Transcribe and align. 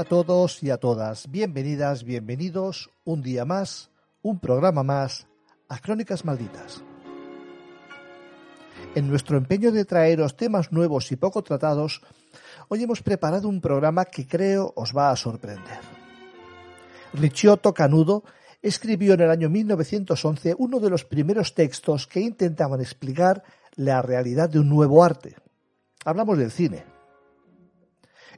A 0.00 0.04
todos 0.04 0.62
y 0.62 0.70
a 0.70 0.78
todas, 0.78 1.30
bienvenidas, 1.30 2.04
bienvenidos 2.04 2.88
un 3.04 3.20
día 3.20 3.44
más, 3.44 3.90
un 4.22 4.40
programa 4.40 4.82
más 4.82 5.26
a 5.68 5.78
Crónicas 5.78 6.24
Malditas. 6.24 6.82
En 8.94 9.10
nuestro 9.10 9.36
empeño 9.36 9.72
de 9.72 9.84
traeros 9.84 10.38
temas 10.38 10.72
nuevos 10.72 11.12
y 11.12 11.16
poco 11.16 11.42
tratados, 11.42 12.00
hoy 12.68 12.82
hemos 12.82 13.02
preparado 13.02 13.46
un 13.46 13.60
programa 13.60 14.06
que 14.06 14.26
creo 14.26 14.72
os 14.74 14.96
va 14.96 15.10
a 15.10 15.16
sorprender. 15.16 15.80
Ricciotto 17.12 17.74
Canudo 17.74 18.24
escribió 18.62 19.12
en 19.12 19.20
el 19.20 19.30
año 19.30 19.50
1911 19.50 20.54
uno 20.56 20.80
de 20.80 20.88
los 20.88 21.04
primeros 21.04 21.54
textos 21.54 22.06
que 22.06 22.20
intentaban 22.20 22.80
explicar 22.80 23.42
la 23.74 24.00
realidad 24.00 24.48
de 24.48 24.60
un 24.60 24.70
nuevo 24.70 25.04
arte. 25.04 25.36
Hablamos 26.06 26.38
del 26.38 26.50
cine. 26.50 26.89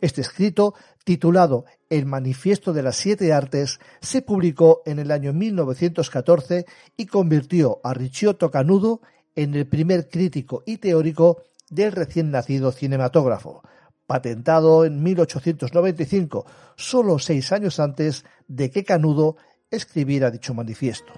Este 0.02 0.20
escrito, 0.20 0.74
titulado 1.04 1.64
El 1.88 2.06
Manifiesto 2.06 2.72
de 2.72 2.82
las 2.82 2.96
Siete 2.96 3.32
Artes, 3.32 3.78
se 4.00 4.20
publicó 4.20 4.82
en 4.84 4.98
el 4.98 5.12
año 5.12 5.32
1914 5.32 6.66
y 6.96 7.06
convirtió 7.06 7.80
a 7.84 7.94
Ricciotto 7.94 8.50
Canudo 8.50 9.00
en 9.36 9.54
el 9.54 9.68
primer 9.68 10.08
crítico 10.08 10.64
y 10.66 10.78
teórico 10.78 11.44
del 11.70 11.92
recién 11.92 12.32
nacido 12.32 12.72
cinematógrafo, 12.72 13.62
patentado 14.04 14.84
en 14.84 15.04
1895, 15.04 16.46
solo 16.74 17.20
seis 17.20 17.52
años 17.52 17.78
antes 17.78 18.24
de 18.48 18.72
que 18.72 18.82
Canudo 18.82 19.36
escribiera 19.70 20.32
dicho 20.32 20.52
manifiesto. 20.52 21.12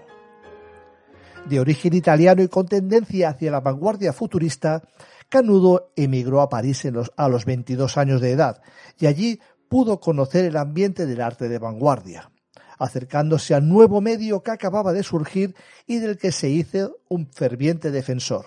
De 1.47 1.59
origen 1.59 1.94
italiano 1.94 2.43
y 2.43 2.49
con 2.49 2.67
tendencia 2.67 3.31
hacia 3.31 3.50
la 3.50 3.61
vanguardia 3.61 4.12
futurista, 4.12 4.83
Canudo 5.29 5.93
emigró 5.97 6.41
a 6.41 6.49
París 6.49 6.87
a 7.17 7.29
los 7.29 7.45
22 7.45 7.97
años 7.99 8.21
de 8.21 8.33
edad 8.33 8.62
y 8.99 9.07
allí 9.07 9.41
pudo 9.69 10.01
conocer 10.01 10.45
el 10.45 10.57
ambiente 10.57 11.07
del 11.07 11.21
arte 11.21 11.49
de 11.49 11.59
vanguardia, 11.59 12.31
acercándose 12.79 13.55
al 13.55 13.69
nuevo 13.69 14.01
medio 14.01 14.43
que 14.43 14.53
acababa 14.53 14.93
de 14.93 15.03
surgir 15.03 15.55
y 15.87 15.99
del 15.99 16.19
que 16.19 16.33
se 16.33 16.49
hizo 16.49 16.99
un 17.09 17.27
ferviente 17.27 17.91
defensor, 17.91 18.47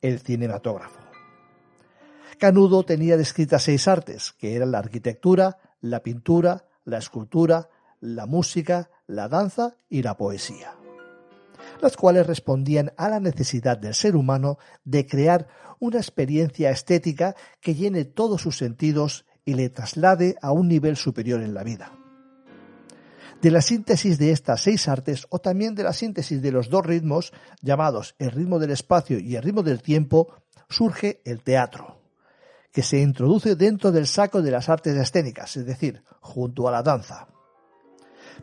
el 0.00 0.20
cinematógrafo. 0.20 1.00
Canudo 2.38 2.84
tenía 2.84 3.16
descritas 3.16 3.62
seis 3.62 3.88
artes, 3.88 4.32
que 4.32 4.54
eran 4.54 4.72
la 4.72 4.78
arquitectura, 4.78 5.58
la 5.80 6.02
pintura, 6.02 6.66
la 6.84 6.98
escultura, 6.98 7.68
la 8.00 8.26
música, 8.26 8.90
la 9.06 9.28
danza 9.28 9.76
y 9.88 10.02
la 10.02 10.16
poesía 10.16 10.74
las 11.80 11.96
cuales 11.96 12.26
respondían 12.26 12.92
a 12.96 13.08
la 13.08 13.20
necesidad 13.20 13.78
del 13.78 13.94
ser 13.94 14.16
humano 14.16 14.58
de 14.84 15.06
crear 15.06 15.48
una 15.78 15.98
experiencia 15.98 16.70
estética 16.70 17.34
que 17.60 17.74
llene 17.74 18.04
todos 18.04 18.42
sus 18.42 18.56
sentidos 18.56 19.26
y 19.44 19.54
le 19.54 19.68
traslade 19.68 20.36
a 20.40 20.52
un 20.52 20.68
nivel 20.68 20.96
superior 20.96 21.42
en 21.42 21.54
la 21.54 21.62
vida. 21.62 21.92
De 23.42 23.50
la 23.50 23.60
síntesis 23.60 24.18
de 24.18 24.30
estas 24.30 24.62
seis 24.62 24.88
artes 24.88 25.26
o 25.28 25.38
también 25.38 25.74
de 25.74 25.82
la 25.82 25.92
síntesis 25.92 26.40
de 26.40 26.50
los 26.50 26.70
dos 26.70 26.86
ritmos, 26.86 27.32
llamados 27.60 28.14
el 28.18 28.30
ritmo 28.30 28.58
del 28.58 28.70
espacio 28.70 29.18
y 29.18 29.36
el 29.36 29.42
ritmo 29.42 29.62
del 29.62 29.82
tiempo, 29.82 30.32
surge 30.68 31.20
el 31.26 31.42
teatro, 31.42 32.00
que 32.72 32.82
se 32.82 33.00
introduce 33.00 33.54
dentro 33.54 33.92
del 33.92 34.06
saco 34.06 34.40
de 34.40 34.50
las 34.50 34.70
artes 34.70 34.96
escénicas, 34.96 35.56
es 35.56 35.66
decir, 35.66 36.02
junto 36.20 36.66
a 36.68 36.72
la 36.72 36.82
danza. 36.82 37.28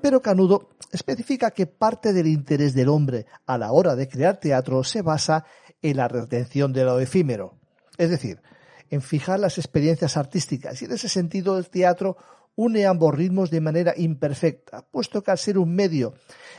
Pero 0.02 0.22
Canudo 0.22 0.70
especifica 0.92 1.52
que 1.52 1.68
parte 1.68 2.12
del 2.12 2.28
interés 2.28 2.74
del 2.74 2.90
hombre 2.90 3.28
a 3.46 3.58
la 3.58 3.72
hora 3.72 3.96
de 3.96 4.08
crear 4.08 4.40
teatro 4.40 4.84
se 4.84 5.02
basa 5.02 5.46
en 5.82 5.98
la 5.98 6.08
retención 6.08 6.74
de 6.74 6.84
lo 6.84 7.00
efímero, 7.00 7.56
es 7.98 8.10
decir, 8.10 8.42
en 8.90 9.02
fijar 9.02 9.40
las 9.40 9.58
experiencias 9.58 10.18
artísticas 10.18 10.82
y 10.82 10.86
en 10.86 10.92
ese 10.92 11.08
sentido 11.08 11.58
el 11.58 11.70
teatro 11.70 12.18
une 12.56 12.86
ambos 12.86 13.16
ritmos 13.16 13.50
de 13.50 13.62
manera 13.62 13.94
imperfecta, 13.96 14.82
puesto 14.82 15.24
que 15.24 15.32
al 15.32 15.38
ser 15.38 15.58
un 15.58 15.74
medio 15.74 16.14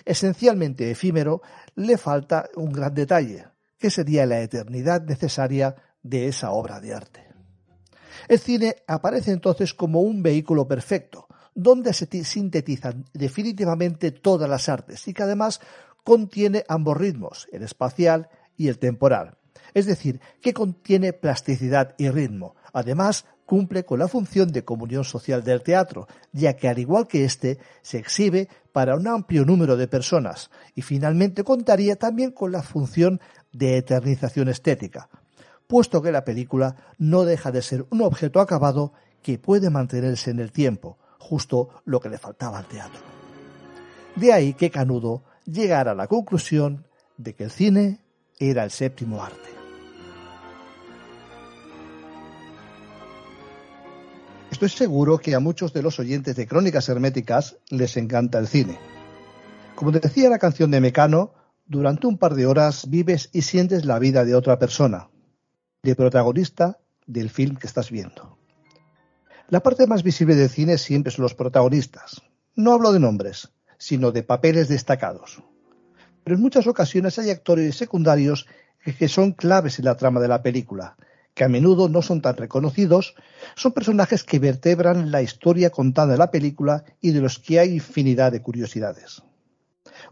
esencialmente 0.05 0.91
efímero 0.91 1.43
le 1.75 1.99
falta 1.99 2.49
un 2.57 2.73
gran 2.73 2.95
detalle, 2.95 3.47
que 3.79 3.91
sería 3.91 4.25
la 4.27 4.41
eternidad 4.41 5.03
necesaria 5.03 5.77
de 6.03 6.29
esa 6.29 6.53
obra 6.53 6.81
de 6.81 6.95
arte. 6.95 7.27
El 8.29 8.39
cine 8.39 8.77
aparece 8.87 9.33
entonces 9.33 9.75
como 9.75 10.01
un 10.01 10.23
vehículo 10.23 10.67
perfecto, 10.67 11.27
donde 11.55 11.93
se 11.93 12.07
sintetizan 12.25 13.05
definitivamente 13.13 14.11
todas 14.11 14.49
las 14.49 14.69
artes 14.69 15.07
y 15.09 15.15
que 15.15 15.23
además 15.23 15.61
contiene 16.05 16.65
ambos 16.69 16.97
ritmos, 16.97 17.49
el 17.53 17.63
espacial 17.63 18.29
y 18.57 18.69
el 18.69 18.79
temporal. 18.79 19.37
Es 19.75 19.87
decir, 19.87 20.21
que 20.41 20.53
contiene 20.53 21.13
plasticidad 21.13 21.95
y 21.97 22.11
ritmo. 22.11 22.57
Además, 22.73 23.25
cumple 23.47 23.85
con 23.85 23.99
la 23.99 24.09
función 24.09 24.51
de 24.51 24.65
comunión 24.65 25.05
social 25.05 25.45
del 25.45 25.63
teatro, 25.63 26.07
ya 26.33 26.55
que 26.57 26.69
al 26.69 26.79
igual 26.79 27.07
que 27.07 27.25
éste, 27.25 27.59
se 27.83 27.99
exhibe 27.99 28.49
para 28.73 28.97
un 28.97 29.07
amplio 29.07 29.45
número 29.45 29.77
de 29.77 29.89
personas 29.89 30.51
y 30.75 30.83
finalmente 30.83 31.45
contaría 31.45 31.97
también 31.97 32.31
con 32.31 32.53
la 32.53 32.63
función 32.63 33.21
de 33.53 33.77
eternización 33.77 34.49
estética, 34.49 35.09
puesto 35.67 36.01
que 36.01 36.13
la 36.13 36.25
película 36.25 36.77
no 36.99 37.25
deja 37.25 37.53
de 37.53 37.63
ser 37.63 37.85
un 37.91 38.01
objeto 38.03 38.41
acabado 38.41 38.93
que 39.23 39.39
puede 39.39 39.71
mantenerse 39.71 40.31
en 40.31 40.41
el 40.41 40.51
tiempo, 40.51 40.99
justo 41.23 41.83
lo 41.85 42.01
que 42.01 42.09
le 42.09 42.19
faltaba 42.19 42.59
al 42.59 42.67
teatro. 42.67 43.01
De 44.17 44.33
ahí 44.33 44.55
que 44.55 44.71
Canudo 44.71 45.23
llegara 45.47 45.93
a 45.93 45.95
la 45.95 46.07
conclusión 46.07 46.85
de 47.17 47.35
que 47.35 47.45
el 47.45 47.51
cine 47.51 48.01
era 48.39 48.65
el 48.65 48.71
séptimo 48.71 49.23
arte. 49.23 49.51
Estoy 54.51 54.69
seguro 54.69 55.19
que 55.19 55.35
a 55.35 55.41
muchos 55.41 55.73
de 55.73 55.83
los 55.83 55.99
oyentes 55.99 56.37
de 56.37 56.47
Crónicas 56.47 56.89
Herméticas 56.89 57.57
les 57.71 57.97
encanta 57.97 58.39
el 58.39 58.47
cine. 58.47 58.79
Como 59.75 59.93
decía 59.93 60.29
la 60.29 60.39
canción 60.39 60.71
de 60.71 60.81
Mecano, 60.81 61.33
durante 61.67 62.07
un 62.07 62.19
par 62.19 62.35
de 62.35 62.47
horas 62.47 62.89
vives 62.91 63.31
y 63.33 63.43
sientes 63.43 63.85
la 63.85 63.99
vida 63.99 64.25
de 64.25 64.35
otra 64.35 64.59
persona, 64.59 65.09
de 65.83 65.97
protagonista 65.97 66.79
del 67.07 67.31
film 67.31 67.57
que 67.57 67.67
estás 67.67 67.91
viendo. 67.91 68.42
La 69.49 69.61
parte 69.61 69.87
más 69.87 70.03
visible 70.03 70.35
del 70.35 70.49
cine 70.49 70.79
siempre 70.79 71.13
son 71.13 71.25
los 71.25 71.35
protagonistas. 71.35 72.23
No 72.55 72.73
hablo 72.73 72.93
de 72.93 73.01
nombres, 73.01 73.51
sino 73.79 74.13
de 74.13 74.23
papeles 74.23 74.69
destacados. 74.69 75.43
Pero 76.25 76.37
en 76.37 76.43
muchas 76.43 76.67
ocasiones 76.67 77.19
hay 77.19 77.31
actores 77.31 77.77
secundarios 77.77 78.47
que 78.99 79.09
son 79.09 79.33
claves 79.33 79.79
en 79.79 79.85
la 79.85 79.97
trama 79.97 80.21
de 80.21 80.29
la 80.29 80.43
película, 80.43 80.97
que 81.35 81.45
a 81.45 81.49
menudo 81.49 81.89
no 81.89 82.03
son 82.03 82.21
tan 82.21 82.37
reconocidos, 82.37 83.15
son 83.55 83.73
personajes 83.73 84.25
que 84.25 84.39
vertebran 84.39 85.11
la 85.11 85.23
historia 85.23 85.71
contada 85.71 86.15
en 86.15 86.19
la 86.19 86.31
película 86.31 86.85
y 87.01 87.13
de 87.13 87.21
los 87.21 87.39
que 87.39 87.59
hay 87.59 87.75
infinidad 87.75 88.33
de 88.33 88.43
curiosidades. 88.43 89.23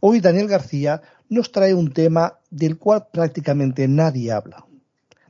Hoy 0.01 0.21
Daniel 0.21 0.49
García 0.49 1.03
nos 1.29 1.53
trae 1.53 1.75
un 1.75 1.93
tema 1.93 2.39
del 2.51 2.79
cual 2.79 3.07
prácticamente 3.13 3.87
nadie 3.87 4.33
habla. 4.33 4.67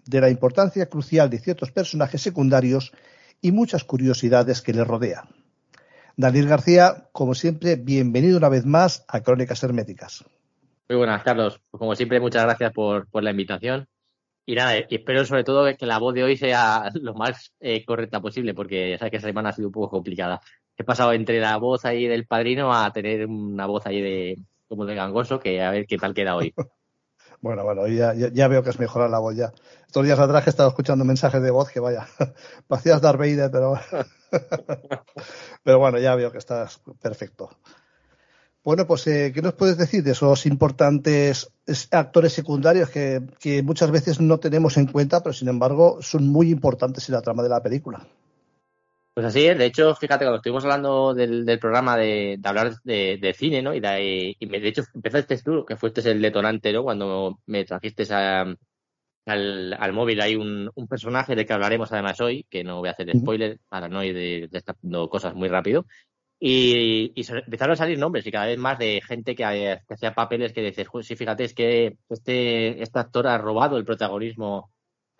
de 0.06 0.20
la 0.20 0.28
importancia 0.28 0.86
crucial 0.86 1.30
de 1.30 1.38
ciertos 1.38 1.70
personajes 1.70 2.20
secundarios 2.20 2.92
y 3.40 3.52
muchas 3.52 3.84
curiosidades 3.84 4.62
que 4.62 4.72
le 4.72 4.84
rodean. 4.84 5.28
Daniel 6.16 6.48
García, 6.48 7.08
como 7.12 7.34
siempre, 7.34 7.76
bienvenido 7.76 8.36
una 8.36 8.48
vez 8.48 8.66
más 8.66 9.04
a 9.08 9.22
Crónicas 9.22 9.62
Herméticas. 9.62 10.24
Muy 10.88 10.98
buenas, 10.98 11.22
Carlos. 11.22 11.60
Como 11.70 11.94
siempre, 11.94 12.20
muchas 12.20 12.44
gracias 12.44 12.72
por, 12.72 13.06
la 13.12 13.30
invitación. 13.30 13.86
Y 14.44 14.54
nada, 14.54 14.76
espero 14.76 15.24
sobre 15.24 15.44
todo 15.44 15.74
que 15.76 15.86
la 15.86 15.98
voz 15.98 16.14
de 16.14 16.24
hoy 16.24 16.36
sea 16.36 16.90
lo 16.94 17.14
más 17.14 17.52
eh, 17.60 17.84
correcta 17.84 18.20
posible, 18.20 18.54
porque 18.54 18.90
ya 18.90 18.98
sabes 18.98 19.12
que 19.12 19.16
esa 19.18 19.28
semana 19.28 19.50
ha 19.50 19.52
sido 19.52 19.68
un 19.68 19.72
poco 19.72 19.90
complicada. 19.90 20.40
He 20.76 20.84
pasado 20.84 21.12
entre 21.12 21.40
la 21.40 21.56
voz 21.56 21.84
ahí 21.84 22.06
del 22.06 22.26
padrino 22.26 22.74
a 22.74 22.92
tener 22.92 23.26
una 23.26 23.66
voz 23.66 23.86
ahí 23.86 24.00
de 24.00 24.38
como 24.68 24.86
de 24.86 24.94
gangoso, 24.94 25.40
que 25.40 25.62
a 25.62 25.70
ver 25.70 25.86
qué 25.86 25.96
tal 25.96 26.14
queda 26.14 26.36
hoy. 26.36 26.54
Bueno, 27.42 27.64
bueno, 27.64 27.86
ya, 27.88 28.12
ya, 28.12 28.48
veo 28.48 28.62
que 28.62 28.68
es 28.68 28.78
mejorado 28.78 29.10
la 29.10 29.18
voz 29.18 29.34
ya. 29.34 29.52
Estos 29.86 30.04
días 30.04 30.18
atrás 30.18 30.46
he 30.46 30.50
estado 30.50 30.68
escuchando 30.68 31.06
mensajes 31.06 31.40
de 31.40 31.50
voz 31.50 31.70
que 31.70 31.80
vaya, 31.80 32.06
parecías 32.68 33.00
Darth 33.00 33.18
Vader, 33.18 33.50
pero, 33.50 33.80
pero 35.64 35.78
bueno, 35.78 35.98
ya 35.98 36.14
veo 36.14 36.30
que 36.30 36.38
estás 36.38 36.82
perfecto. 37.00 37.50
Bueno, 38.62 38.86
pues, 38.86 39.06
eh, 39.06 39.32
¿qué 39.34 39.40
nos 39.40 39.54
puedes 39.54 39.78
decir 39.78 40.04
de 40.04 40.10
esos 40.10 40.44
importantes 40.44 41.50
actores 41.90 42.34
secundarios 42.34 42.90
que, 42.90 43.22
que, 43.38 43.62
muchas 43.62 43.90
veces 43.90 44.20
no 44.20 44.38
tenemos 44.38 44.76
en 44.76 44.86
cuenta, 44.86 45.22
pero 45.22 45.32
sin 45.32 45.48
embargo 45.48 46.02
son 46.02 46.28
muy 46.28 46.50
importantes 46.50 47.08
en 47.08 47.14
la 47.14 47.22
trama 47.22 47.42
de 47.42 47.48
la 47.48 47.62
película? 47.62 48.06
Pues 49.20 49.36
así 49.36 49.46
es, 49.46 49.58
de 49.58 49.66
hecho, 49.66 49.94
fíjate, 49.94 50.24
cuando 50.24 50.36
estuvimos 50.36 50.64
hablando 50.64 51.12
del, 51.12 51.58
programa 51.60 51.94
de, 51.94 52.40
hablar 52.42 52.72
de, 52.82 53.34
cine, 53.36 53.60
¿no? 53.60 53.74
Y 53.74 53.80
de, 53.80 54.34
y 54.38 54.46
de 54.46 54.66
hecho 54.66 54.82
empezaste 54.94 55.36
tú, 55.42 55.66
que 55.66 55.76
fuiste 55.76 56.00
el 56.10 56.22
detonante, 56.22 56.72
¿no? 56.72 56.82
Cuando 56.84 57.38
me 57.44 57.66
trajiste 57.66 58.04
al, 58.14 58.56
al, 59.26 59.92
móvil 59.92 60.22
hay 60.22 60.36
un, 60.36 60.70
personaje 60.88 61.34
del 61.36 61.44
que 61.44 61.52
hablaremos 61.52 61.92
además 61.92 62.18
hoy, 62.22 62.46
que 62.48 62.64
no 62.64 62.78
voy 62.78 62.88
a 62.88 62.92
hacer 62.92 63.14
spoiler 63.14 63.60
para 63.68 63.88
no 63.90 64.02
ir 64.02 64.14
de, 64.14 64.48
estar 64.50 64.76
cosas 65.10 65.34
muy 65.34 65.50
rápido. 65.50 65.84
Y, 66.38 67.12
empezaron 67.14 67.74
a 67.74 67.76
salir 67.76 67.98
nombres 67.98 68.26
y 68.26 68.30
cada 68.30 68.46
vez 68.46 68.56
más 68.56 68.78
de 68.78 69.02
gente 69.06 69.34
que, 69.34 69.44
hacía 69.44 70.14
papeles 70.14 70.54
que 70.54 70.62
dices, 70.62 70.88
sí, 71.02 71.14
fíjate, 71.14 71.44
es 71.44 71.52
que 71.52 71.98
este, 72.08 72.82
este 72.82 72.98
actor 72.98 73.26
ha 73.26 73.36
robado 73.36 73.76
el 73.76 73.84
protagonismo 73.84 74.69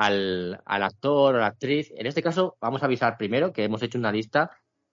al, 0.00 0.58
actor 0.64 1.34
o 1.34 1.38
la 1.38 1.46
actriz. 1.46 1.92
En 1.94 2.06
este 2.06 2.22
caso, 2.22 2.56
vamos 2.58 2.82
a 2.82 2.86
avisar 2.86 3.18
primero 3.18 3.52
que 3.52 3.64
hemos 3.64 3.82
hecho 3.82 3.98
una 3.98 4.10
lista 4.10 4.50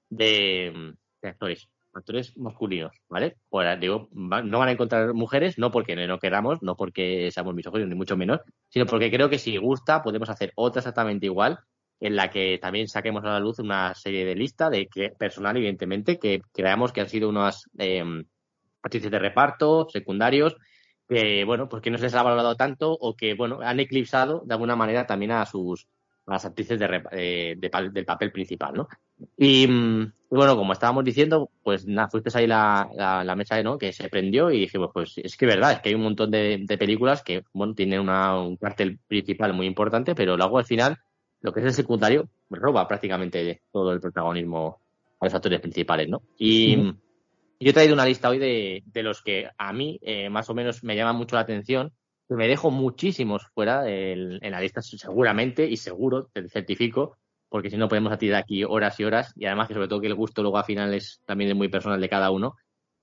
de, 0.10 0.94
actores, 1.24 1.70
actores 1.94 2.36
masculinos, 2.38 2.92
¿vale? 3.08 3.38
Digo, 3.80 4.10
no 4.12 4.60
van 4.60 4.68
a 4.68 4.72
encontrar 4.72 5.14
mujeres, 5.14 5.58
no 5.58 5.72
porque 5.72 5.96
no 5.96 6.20
queramos, 6.20 6.62
no 6.62 6.76
porque 6.76 7.32
seamos 7.32 7.56
misóginos, 7.56 7.88
ni 7.88 7.96
mucho 7.96 8.18
menos, 8.18 8.42
sino 8.68 8.86
porque 8.86 9.10
creo 9.10 9.30
que 9.30 9.40
si 9.40 9.56
gusta 9.56 10.04
podemos 10.04 10.30
hacer 10.30 10.52
otra 10.56 10.82
exactamente 10.82 11.26
igual 11.26 11.60
en 12.02 12.18
la 12.18 12.30
que 12.30 12.60
también 12.62 12.90
saquemos 12.90 13.24
a 13.24 13.30
la 13.30 13.40
luz 13.40 13.60
una 13.60 13.96
serie 13.96 14.26
de 14.26 14.36
lista 14.36 14.70
de 14.70 14.88
que 14.88 15.12
personal, 15.18 15.56
evidentemente, 15.56 16.20
que 16.20 16.42
creamos 16.54 16.92
que 16.92 17.00
han 17.00 17.10
sido 17.10 17.30
unas 17.30 17.64
eh, 17.78 18.04
actrices 18.84 19.10
de 19.10 19.20
reparto, 19.20 19.88
secundarios, 19.90 20.58
que 21.08 21.44
bueno, 21.46 21.70
pues 21.70 21.82
que 21.82 21.92
no 21.92 21.98
se 21.98 22.06
les 22.06 22.16
ha 22.16 22.24
valorado 22.24 22.56
tanto 22.56 22.92
o 22.92 23.16
que 23.16 23.34
bueno, 23.34 23.60
han 23.62 23.80
eclipsado 23.80 24.44
de 24.46 24.54
alguna 24.54 24.76
manera 24.76 25.06
también 25.06 25.32
a 25.32 25.46
sus 25.46 25.88
a 26.28 26.34
las 26.34 26.46
actrices 26.46 26.78
de, 26.78 27.04
eh, 27.12 27.56
del 27.58 28.06
papel 28.06 28.32
principal, 28.32 28.74
¿no? 28.74 28.88
Y, 29.38 29.66
bueno, 30.30 30.58
como 30.58 30.74
estábamos 30.74 31.06
diciendo, 31.06 31.50
pues 31.64 31.88
nada, 31.88 32.10
fuiste 32.10 32.30
ahí 32.38 32.46
la, 32.46 32.90
la, 33.24 33.36
mesa 33.36 33.64
¿no? 33.64 33.78
que 33.78 33.94
se 33.94 34.10
prendió 34.10 34.52
y 34.52 34.60
dijimos, 34.60 34.90
pues 34.94 35.18
es 35.18 35.38
que 35.38 35.46
es 35.46 35.56
verdad, 35.56 35.72
es 35.72 35.80
que 35.80 35.90
hay 35.90 35.96
un 35.96 36.04
montón 36.04 36.30
de, 36.30 36.66
películas 36.78 37.24
que 37.24 37.44
bueno, 37.54 37.74
tienen 37.74 38.02
una, 38.02 38.38
un 38.40 38.58
cartel 38.58 39.00
principal 39.08 39.54
muy 39.54 39.68
importante, 39.68 40.16
pero 40.16 40.36
luego 40.36 40.60
al 40.60 40.66
final, 40.66 40.98
lo 41.40 41.54
que 41.54 41.62
es 41.62 41.66
el 41.66 41.74
secundario, 41.74 42.28
roba 42.50 42.88
prácticamente 42.88 43.62
todo 43.72 43.94
el 43.94 44.02
protagonismo 44.02 44.82
a 45.22 45.26
los 45.26 45.34
actores 45.34 45.62
principales, 45.62 46.10
¿no? 46.10 46.22
Y, 46.38 46.94
yo 47.60 47.70
he 47.72 47.74
traído 47.74 47.94
una 47.94 48.06
lista 48.06 48.30
hoy 48.30 48.40
de, 48.40 48.84
de 48.86 49.04
los 49.04 49.22
que 49.22 49.50
a 49.58 49.74
mí 49.74 50.00
eh, 50.02 50.30
más 50.30 50.50
o 50.50 50.54
menos 50.54 50.84
me 50.84 50.96
llaman 50.96 51.16
mucho 51.16 51.36
la 51.36 51.42
atención, 51.42 51.92
que 52.28 52.36
me 52.36 52.48
dejo 52.48 52.72
muchísimos 52.72 53.48
fuera 53.54 53.90
en 53.90 54.52
la 54.52 54.60
lista 54.60 54.82
seguramente 54.82 55.66
y 55.66 55.78
seguro, 55.78 56.30
te 56.34 56.48
certifico, 56.50 57.18
porque 57.50 57.70
si 57.70 57.78
no 57.78 57.88
podemos 57.88 58.18
tirar 58.18 58.42
aquí 58.42 58.64
horas 58.64 59.00
y 59.00 59.06
horas 59.06 59.34
y 59.36 59.46
además 59.46 59.70
que 59.70 59.74
sobre 59.74 59.88
todo 59.88 60.02
que 60.02 60.08
el 60.08 60.16
gusto 60.16 60.42
luego 60.42 60.58
al 60.58 60.66
final 60.66 60.94
es 60.94 61.22
también 61.26 61.56
muy 61.56 61.70
personal 61.70 62.02
de 62.02 62.10
cada 62.10 62.32
uno. 62.32 62.56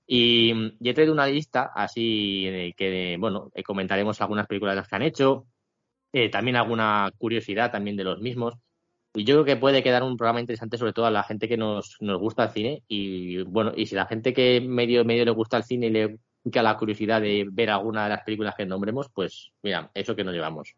Y, 0.07 0.53
y 0.79 0.89
he 0.89 0.93
traído 0.93 1.13
una 1.13 1.25
lista 1.25 1.71
así 1.73 2.73
que, 2.77 3.17
bueno, 3.19 3.49
eh, 3.55 3.63
comentaremos 3.63 4.21
algunas 4.21 4.45
películas 4.45 4.87
que 4.87 4.95
han 4.95 5.01
hecho, 5.01 5.47
eh, 6.13 6.29
también 6.29 6.55
alguna 6.55 7.11
curiosidad 7.17 7.71
también 7.71 7.97
de 7.97 8.03
los 8.03 8.21
mismos. 8.21 8.55
Y 9.15 9.23
yo 9.23 9.35
creo 9.35 9.45
que 9.45 9.55
puede 9.55 9.81
quedar 9.81 10.03
un 10.03 10.17
programa 10.17 10.41
interesante 10.41 10.77
sobre 10.77 10.93
todo 10.93 11.05
a 11.05 11.11
la 11.11 11.23
gente 11.23 11.47
que 11.47 11.57
nos, 11.57 11.95
nos 12.01 12.19
gusta 12.19 12.43
el 12.43 12.49
cine 12.49 12.83
y 12.87 13.43
bueno, 13.43 13.71
y 13.75 13.85
si 13.85 13.95
la 13.95 14.05
gente 14.05 14.33
que 14.33 14.61
medio 14.61 15.05
medio 15.05 15.23
le 15.23 15.31
gusta 15.31 15.57
el 15.57 15.63
cine 15.63 15.87
y 15.87 15.91
le 15.91 16.19
pica 16.43 16.61
la 16.61 16.77
curiosidad 16.77 17.21
de 17.21 17.47
ver 17.49 17.69
alguna 17.69 18.03
de 18.03 18.09
las 18.09 18.23
películas 18.23 18.55
que 18.55 18.65
nombremos, 18.65 19.09
pues 19.13 19.51
mira, 19.63 19.89
eso 19.93 20.15
que 20.15 20.23
nos 20.23 20.33
llevamos. 20.33 20.75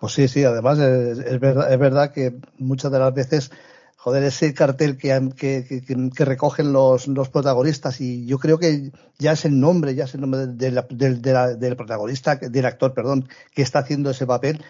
Pues 0.00 0.12
sí, 0.14 0.28
sí, 0.28 0.44
además 0.44 0.78
es, 0.78 1.40
verdad, 1.40 1.72
es 1.72 1.78
verdad 1.78 2.12
que 2.12 2.32
muchas 2.58 2.90
de 2.90 2.98
las 2.98 3.12
veces 3.12 3.52
joder, 3.96 4.24
ese 4.24 4.52
cartel 4.52 4.96
que, 4.96 5.30
que, 5.36 5.84
que, 5.84 6.24
recogen 6.24 6.72
los, 6.72 7.06
los, 7.06 7.28
protagonistas 7.28 8.00
y 8.00 8.26
yo 8.26 8.38
creo 8.38 8.58
que 8.58 8.90
ya 9.18 9.32
es 9.32 9.44
el 9.44 9.60
nombre, 9.60 9.94
ya 9.94 10.04
es 10.04 10.14
el 10.14 10.22
nombre 10.22 10.48
del, 10.48 10.82
del 10.90 11.76
protagonista, 11.76 12.34
del 12.34 12.66
actor, 12.66 12.94
perdón, 12.94 13.28
que 13.54 13.62
está 13.62 13.78
haciendo 13.78 14.10
ese 14.10 14.26
papel 14.26 14.60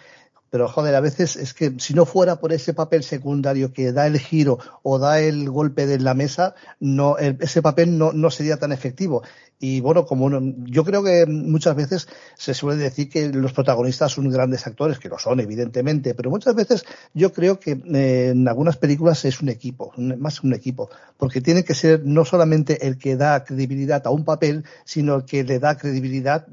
pero 0.53 0.67
joder, 0.67 0.93
a 0.93 0.99
veces 0.99 1.35
es 1.35 1.55
que 1.55 1.73
si 1.79 1.95
no 1.95 2.05
fuera 2.05 2.35
por 2.35 2.53
ese 2.53 2.75
papel 2.75 3.01
secundario 3.01 3.73
que 3.73 3.91
da 3.91 4.05
el 4.05 4.19
giro 4.19 4.59
o 4.83 4.99
da 4.99 5.19
el 5.19 5.49
golpe 5.49 5.87
de 5.87 5.97
la 5.97 6.13
mesa, 6.13 6.53
no, 6.79 7.17
ese 7.17 7.63
papel 7.63 7.97
no, 7.97 8.13
no 8.13 8.29
sería 8.29 8.57
tan 8.57 8.71
efectivo. 8.71 9.23
Y 9.65 9.79
bueno, 9.79 10.05
como 10.05 10.29
yo 10.65 10.83
creo 10.83 11.01
que 11.05 11.25
muchas 11.25 11.73
veces 11.73 12.09
se 12.35 12.53
suele 12.53 12.83
decir 12.83 13.07
que 13.07 13.29
los 13.29 13.53
protagonistas 13.53 14.11
son 14.11 14.29
grandes 14.29 14.67
actores, 14.67 14.99
que 14.99 15.07
lo 15.07 15.17
son, 15.17 15.39
evidentemente, 15.39 16.13
pero 16.13 16.29
muchas 16.29 16.53
veces 16.53 16.83
yo 17.13 17.31
creo 17.31 17.61
que 17.61 17.71
eh, 17.71 18.31
en 18.31 18.45
algunas 18.45 18.75
películas 18.75 19.23
es 19.23 19.39
un 19.39 19.47
equipo, 19.47 19.93
más 19.95 20.43
un 20.43 20.53
equipo, 20.53 20.89
porque 21.15 21.39
tiene 21.39 21.63
que 21.63 21.75
ser 21.75 22.01
no 22.03 22.25
solamente 22.25 22.85
el 22.85 22.97
que 22.97 23.15
da 23.15 23.45
credibilidad 23.45 24.05
a 24.05 24.09
un 24.09 24.25
papel, 24.25 24.65
sino 24.83 25.15
el 25.15 25.23
que 25.23 25.45
le 25.45 25.59
da 25.59 25.77
credibilidad 25.77 26.45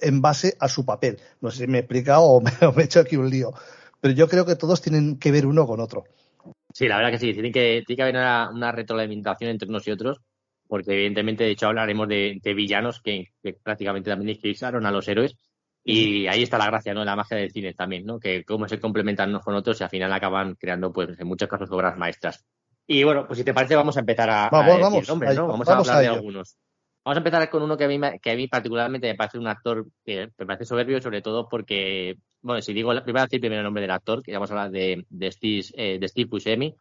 en, 0.00 0.20
base 0.20 0.56
a 0.58 0.66
su 0.66 0.84
papel. 0.84 1.20
No 1.40 1.52
sé 1.52 1.58
si 1.58 1.66
me 1.68 1.78
he 1.78 1.82
explicado 1.82 2.22
o 2.24 2.40
me, 2.40 2.50
he 2.50 2.84
hecho 2.84 2.98
aquí 2.98 3.14
un 3.14 3.30
lío, 3.30 3.52
pero 4.00 4.14
yo 4.14 4.28
creo 4.28 4.44
que 4.44 4.56
todos 4.56 4.82
tienen 4.82 5.16
que 5.20 5.30
ver 5.30 5.46
uno 5.46 5.64
con 5.64 5.78
otro. 5.78 6.06
Sí, 6.74 6.88
la 6.88 6.96
verdad 6.96 7.12
que 7.12 7.18
sí, 7.20 7.32
tiene 7.32 7.52
que, 7.52 7.84
tiene 7.86 7.96
que 7.96 8.02
haber 8.02 8.16
una 8.16 8.72
retroalimentación 8.72 9.50
entre 9.50 9.68
unos 9.68 9.86
y 9.86 9.92
otros 9.92 10.20
porque 10.68 10.92
evidentemente, 10.92 11.44
de 11.44 11.50
hecho, 11.50 11.66
hablaremos 11.66 12.06
de, 12.06 12.40
villanos 12.54 13.00
que, 13.00 13.32
prácticamente 13.62 14.10
también 14.10 14.36
eclipsaron 14.36 14.86
a 14.86 14.92
los 14.92 15.08
héroes. 15.08 15.36
Y 15.82 16.26
ahí 16.26 16.42
está 16.42 16.58
la 16.58 16.66
gracia, 16.66 16.92
¿no? 16.92 17.02
La 17.02 17.16
magia 17.16 17.38
del 17.38 17.50
cine 17.50 17.72
también, 17.72 18.04
¿no? 18.04 18.20
Que 18.20 18.44
cómo 18.44 18.68
se 18.68 18.78
complementan 18.78 19.30
unos 19.30 19.42
con 19.42 19.54
otros 19.54 19.80
y 19.80 19.84
al 19.84 19.90
final 19.90 20.12
acaban 20.12 20.54
creando, 20.54 20.92
pues, 20.92 21.18
en 21.18 21.26
muchos 21.26 21.48
casos, 21.48 21.70
obras 21.70 21.96
maestras. 21.96 22.44
Y 22.86 23.04
bueno, 23.04 23.26
pues 23.26 23.38
si 23.38 23.44
te 23.44 23.54
parece, 23.54 23.74
vamos 23.74 23.96
a 23.96 24.00
empezar 24.00 24.28
a, 24.28 24.48
vamos, 24.50 24.80
vamos, 24.80 25.08
nombres, 25.08 25.34
¿no? 25.34 25.46
Vamos, 25.46 25.68
a 25.68 25.78
hablar 25.78 26.00
de 26.00 26.08
algunos. 26.08 26.58
Vamos 27.04 27.16
a 27.16 27.20
empezar 27.20 27.48
con 27.48 27.62
uno 27.62 27.76
que 27.76 27.84
a 27.84 27.88
mí, 27.88 27.98
que 28.20 28.30
a 28.30 28.36
mí 28.36 28.48
particularmente 28.48 29.06
me 29.06 29.14
parece 29.14 29.38
un 29.38 29.46
actor 29.46 29.86
que 30.04 30.30
me 30.36 30.46
parece 30.46 30.66
soberbio, 30.66 31.00
sobre 31.00 31.22
todo 31.22 31.48
porque, 31.48 32.16
bueno, 32.42 32.60
si 32.60 32.74
digo, 32.74 32.90
primero 33.02 33.24
decir 33.24 33.40
primero 33.40 33.60
el 33.60 33.64
nombre 33.64 33.80
del 33.80 33.90
actor, 33.92 34.22
que 34.22 34.32
vamos 34.32 34.50
a 34.50 34.54
hablar 34.54 34.70
de, 34.70 35.06
de 35.08 35.32
Steve, 35.32 35.64
eh, 35.74 35.98
de 35.98 36.08
Steve 36.08 36.28
Buscemi. 36.28 36.74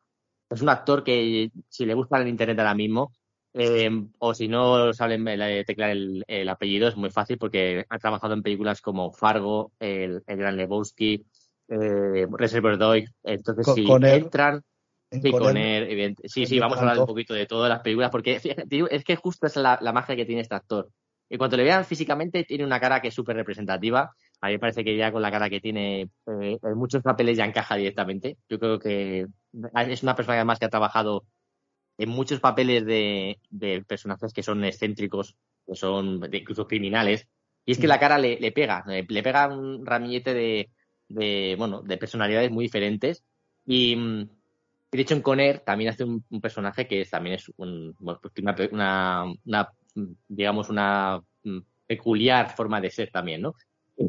Es 0.50 0.62
un 0.62 0.70
actor 0.70 1.04
que, 1.04 1.52
si 1.70 1.86
le 1.86 1.94
gusta 1.94 2.18
el 2.18 2.28
internet 2.28 2.60
ahora 2.60 2.74
mismo, 2.74 3.14
eh, 3.54 3.90
o 4.20 4.34
si 4.34 4.48
no 4.48 4.94
sale 4.94 5.18
teclar 5.66 5.92
el, 5.92 6.24
el, 6.28 6.50
apellido, 6.50 6.88
es 6.88 6.96
muy 6.96 7.10
fácil 7.10 7.38
porque 7.38 7.86
ha 7.90 7.98
trabajado 7.98 8.34
en 8.34 8.44
películas 8.44 8.82
como 8.82 9.12
Fargo, 9.12 9.72
El, 9.80 10.24
Gran 10.28 10.58
Lebowski, 10.58 11.26
eh, 11.70 12.28
Reservoir 12.30 12.78
Dogs. 12.78 13.12
Entonces, 13.24 13.74
si 13.74 13.86
entran. 13.90 14.64
Sí, 15.10 15.32
con, 15.32 15.56
él, 15.56 16.16
sí, 16.26 16.46
sí, 16.46 16.60
vamos 16.60 16.78
a 16.78 16.82
hablar 16.82 17.00
un 17.00 17.06
poquito 17.06 17.34
de 17.34 17.46
todas 17.46 17.70
las 17.70 17.80
películas 17.80 18.12
porque 18.12 18.42
es 18.44 19.04
que 19.06 19.16
justo 19.16 19.48
es 19.48 19.56
la, 19.56 19.80
magia 19.94 20.18
que 20.18 20.26
tiene 20.26 20.42
este 20.42 20.56
actor. 20.56 20.90
En 21.30 21.38
cuanto 21.38 21.56
le 21.56 21.64
vean 21.64 21.86
físicamente, 21.86 22.44
tiene 22.44 22.66
una 22.66 22.80
cara 22.80 23.02
que 23.02 23.08
es 23.08 23.14
súper 23.14 23.38
representativa. 23.38 24.14
A 24.42 24.48
mí 24.48 24.54
me 24.54 24.60
parece 24.60 24.84
que 24.84 24.98
ya 24.98 25.12
con 25.12 25.22
la 25.22 25.32
cara 25.32 25.50
que 25.50 25.62
tiene, 25.62 26.10
eh, 26.42 26.58
en 26.62 26.78
muchos 26.78 27.02
papeles 27.02 27.38
ya 27.38 27.46
encaja 27.46 27.76
directamente. 27.76 28.38
Yo 28.50 28.60
creo 28.60 28.80
que 28.80 29.28
es 29.88 30.04
una 30.04 30.16
persona 30.16 30.36
además 30.36 30.60
que 30.60 30.66
ha 30.66 30.70
trabajado 30.70 31.24
en 31.98 32.10
muchos 32.10 32.40
papeles 32.40 32.86
de, 32.86 33.40
personajes 33.88 34.34
que 34.34 34.44
son 34.44 34.64
excéntricos, 34.64 35.36
que 35.66 35.76
son 35.76 36.22
incluso 36.32 36.68
criminales. 36.68 37.28
Y 37.66 37.72
es 37.72 37.80
que 37.80 37.88
mm. 37.88 37.90
la 37.90 38.00
cara 38.00 38.18
le, 38.18 38.52
pega, 38.52 38.84
le, 38.88 39.24
pega 39.24 39.48
un 39.48 39.86
ramillete 39.86 40.70
de, 41.10 41.56
bueno, 41.58 41.82
de 41.82 41.98
personalidades 41.98 42.52
muy 42.52 42.66
diferentes. 42.66 43.24
Y, 43.66 43.96
de 44.90 45.02
hecho 45.02 45.16
en 45.16 45.22
Conner 45.22 45.60
también 45.60 45.90
hace 45.90 46.06
un, 46.06 46.24
personaje 46.42 46.88
que 46.88 47.04
también 47.06 47.36
es 47.36 47.52
un, 47.58 47.94
pues 48.00 48.34
una, 48.72 49.26
una, 49.34 49.70
digamos, 50.28 50.70
una 50.70 51.22
peculiar 51.86 52.56
forma 52.56 52.80
de 52.80 52.92
ser 52.92 53.10
también, 53.12 53.42
¿no? 53.42 53.56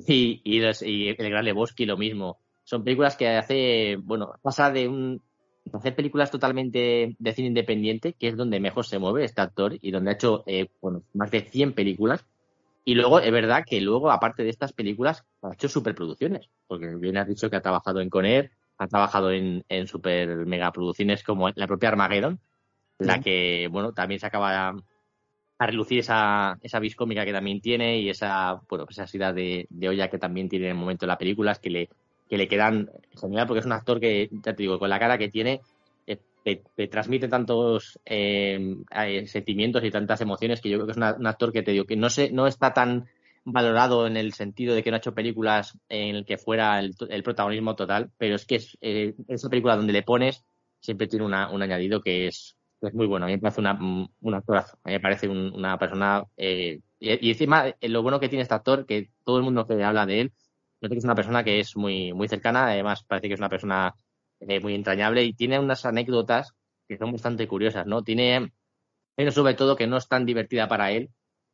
Y, 0.07 0.43
y, 0.45 0.59
el 0.61 1.17
Gran 1.17 1.45
Lebowski 1.45 1.87
lo 1.87 1.97
mismo. 1.97 2.39
son 2.63 2.85
películas 2.85 3.17
que 3.17 3.29
hace, 3.29 3.97
bueno, 3.97 4.35
pasa 4.43 4.71
de 4.71 4.87
un 4.87 5.23
hacer 5.73 5.95
películas 5.95 6.31
totalmente 6.31 7.17
de 7.19 7.33
cine 7.33 7.49
independiente, 7.49 8.13
que 8.13 8.29
es 8.29 8.37
donde 8.37 8.61
mejor 8.61 8.87
se 8.87 8.99
mueve 8.99 9.25
este 9.25 9.41
actor 9.41 9.77
y 9.81 9.91
donde 9.91 10.11
ha 10.11 10.15
hecho 10.15 10.45
eh, 10.47 10.69
bueno, 10.81 11.03
más 11.15 11.31
de 11.31 11.43
100 11.43 11.73
películas. 11.73 12.25
Y 12.85 12.95
luego, 12.95 13.21
es 13.21 13.31
verdad 13.31 13.65
que 13.67 13.81
luego, 13.81 14.11
aparte 14.11 14.45
de 14.45 14.51
estas 14.51 14.73
películas, 14.73 15.25
ha 15.43 15.53
hecho 15.53 15.69
superproducciones, 15.69 16.49
porque 16.67 16.87
bien 16.97 17.19
has 17.19 17.29
dicho 17.29 17.51
que 17.51 17.57
ha 17.57 17.61
trabajado 17.61 18.01
en 18.01 18.09
Conair, 18.09 18.51
ha 18.79 18.87
trabajado 18.87 19.31
en, 19.31 19.65
en 19.69 19.87
super 19.87 20.47
megaproducciones 20.47 21.23
como 21.23 21.51
la 21.51 21.67
propia 21.67 21.91
Armageddon, 21.91 22.41
la 22.99 23.21
que, 23.21 23.69
bueno, 23.71 23.93
también 23.93 24.21
se 24.21 24.27
acaba 24.27 24.75
a 25.59 25.67
relucir 25.67 25.99
esa, 25.99 26.59
esa 26.63 26.79
viscómica 26.79 27.25
que 27.25 27.33
también 27.33 27.61
tiene 27.61 27.99
y 27.99 28.09
esa, 28.09 28.61
bueno, 28.69 28.87
esa 28.89 29.07
sida 29.07 29.33
de, 29.33 29.67
de 29.71 29.89
olla 29.89 30.09
que 30.09 30.19
también 30.19 30.49
tiene 30.49 30.67
en 30.67 30.73
el 30.73 30.79
momento 30.79 31.05
de 31.05 31.09
la 31.09 31.19
película, 31.19 31.53
es 31.53 31.59
que 31.59 31.71
le, 31.71 31.89
que 32.29 32.39
le 32.39 32.49
quedan 32.49 32.91
genial 33.19 33.47
porque 33.47 33.61
es 33.61 33.67
un 33.67 33.73
actor 33.73 34.01
que, 34.01 34.29
ya 34.31 34.55
te 34.55 34.63
digo, 34.63 34.79
con 34.79 34.91
la 34.91 34.99
cara 34.99 35.19
que 35.19 35.29
tiene, 35.29 35.61
eh, 36.07 36.63
te, 36.77 36.89
transmite 36.89 37.29
tantos 37.29 37.99
eh, 38.05 38.77
eh, 38.95 39.27
sentimientos 39.27 39.85
y 39.85 39.91
tantas 39.91 40.21
emociones 40.21 40.61
que 40.61 40.71
yo 40.71 40.79
creo 40.79 40.87
que 40.87 40.93
es 40.93 40.97
un 40.97 41.27
actor 41.27 41.53
que 41.53 41.63
te 41.63 41.73
digo 41.73 41.85
que 41.85 41.97
no, 41.97 42.11
se, 42.11 42.31
no 42.31 42.47
está 42.47 42.73
tan 42.73 43.07
valorado 43.45 44.07
en 44.07 44.17
el 44.17 44.33
sentido 44.33 44.75
de 44.75 44.83
que 44.83 44.91
no 44.91 44.97
ha 44.97 44.99
hecho 44.99 45.15
películas 45.15 45.79
en 45.89 46.17
el 46.17 46.25
que 46.25 46.39
fuera 46.39 46.81
el, 46.81 46.95
protagonismo 47.23 47.75
total, 47.75 48.11
pero 48.19 48.37
es 48.37 48.45
que 48.45 48.57
es, 48.57 48.77
esa 48.81 49.49
película 49.49 49.77
donde 49.77 49.93
le 49.93 50.03
pones 50.03 50.45
siempre 50.81 51.07
tiene 51.07 51.25
un 51.25 51.35
añadido 51.35 52.01
que 52.01 52.29
es, 52.29 52.57
es 52.81 52.95
muy 52.95 53.07
bueno. 53.07 53.27
A 53.27 53.29
mí 53.29 53.35
me 53.35 53.41
parece 53.41 53.61
una, 53.61 53.79
un 54.21 54.35
actorazo, 54.35 54.79
a 54.85 54.89
mí 54.89 54.93
me 54.93 55.01
parece 55.01 55.29
una 55.29 55.79
persona... 55.79 56.25
y, 56.37 56.81
y, 57.01 57.31
encima, 57.31 57.75
lo 57.81 58.03
bueno 58.03 58.21
que 58.21 58.29
tiene 58.29 58.43
este 58.43 58.55
actor, 58.55 58.87
que 58.87 59.11
todo 59.25 59.39
el 59.39 59.45
mundo 59.45 59.67
que 59.67 59.83
habla 59.83 60.07
de 60.07 60.21
él, 60.21 60.33
Parece 60.81 60.95
que 60.95 60.99
es 60.99 61.05
una 61.05 61.15
persona 61.15 61.45
que 61.45 61.61
es 61.61 61.77
muy, 61.77 62.13
muy 62.13 62.29
cercana, 62.29 62.67
además 62.67 63.05
parece 63.05 63.29
que 63.29 63.35
es 63.35 63.41
una 63.41 63.49
persona 63.49 63.95
eh, 64.41 64.61
muy 64.61 64.75
entrañable 64.75 65.25
y 65.25 65.33
tiene 65.33 65.59
unas 65.59 65.85
anécdotas 65.85 66.55
que 66.89 66.97
son 66.97 67.13
bastante 67.13 67.49
curiosas, 67.49 67.87
¿no? 67.87 68.03
Tiene, 68.03 68.53
pero 69.17 69.33
sobre 69.33 69.55
todo 69.55 69.77
que 69.77 69.87
no 69.87 69.97
es 69.97 70.09
tan 70.09 70.25
divertida 70.25 70.69
para 70.69 70.93
él, 70.93 71.11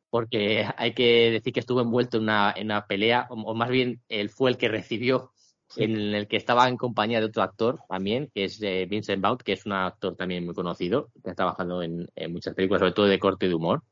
porque 0.09 0.65
hay 0.77 0.93
que 0.93 1.31
decir 1.31 1.53
que 1.53 1.59
estuvo 1.59 1.81
envuelto 1.81 2.17
en 2.17 2.23
una, 2.23 2.53
en 2.55 2.67
una 2.67 2.85
pelea, 2.85 3.27
o, 3.29 3.55
más 3.55 3.69
bien 3.69 4.01
él 4.09 4.29
fue 4.29 4.51
el 4.51 4.57
que 4.57 4.69
recibió, 4.69 5.31
en 5.77 6.13
el 6.13 6.27
que 6.27 6.37
estaba 6.37 6.69
en 6.69 6.77
compañía 6.77 7.19
de 7.19 7.25
otro 7.25 7.41
actor 7.41 7.79
también, 7.89 8.29
que 8.33 8.45
es 8.45 8.61
eh, 8.61 8.85
Vincent 8.87 9.21
Baut, 9.21 9.41
que 9.41 9.53
es 9.53 9.65
un 9.65 9.73
actor 9.73 10.15
también 10.15 10.45
muy 10.45 10.53
conocido, 10.53 11.09
que 11.23 11.31
ha 11.31 11.35
trabajado 11.35 11.81
en, 11.81 12.07
en 12.15 12.31
muchas 12.31 12.53
películas, 12.53 12.81
sobre 12.81 12.93
todo 12.93 13.07
de 13.07 13.19
corte 13.19 13.47
de 13.47 13.55
humor. 13.55 13.83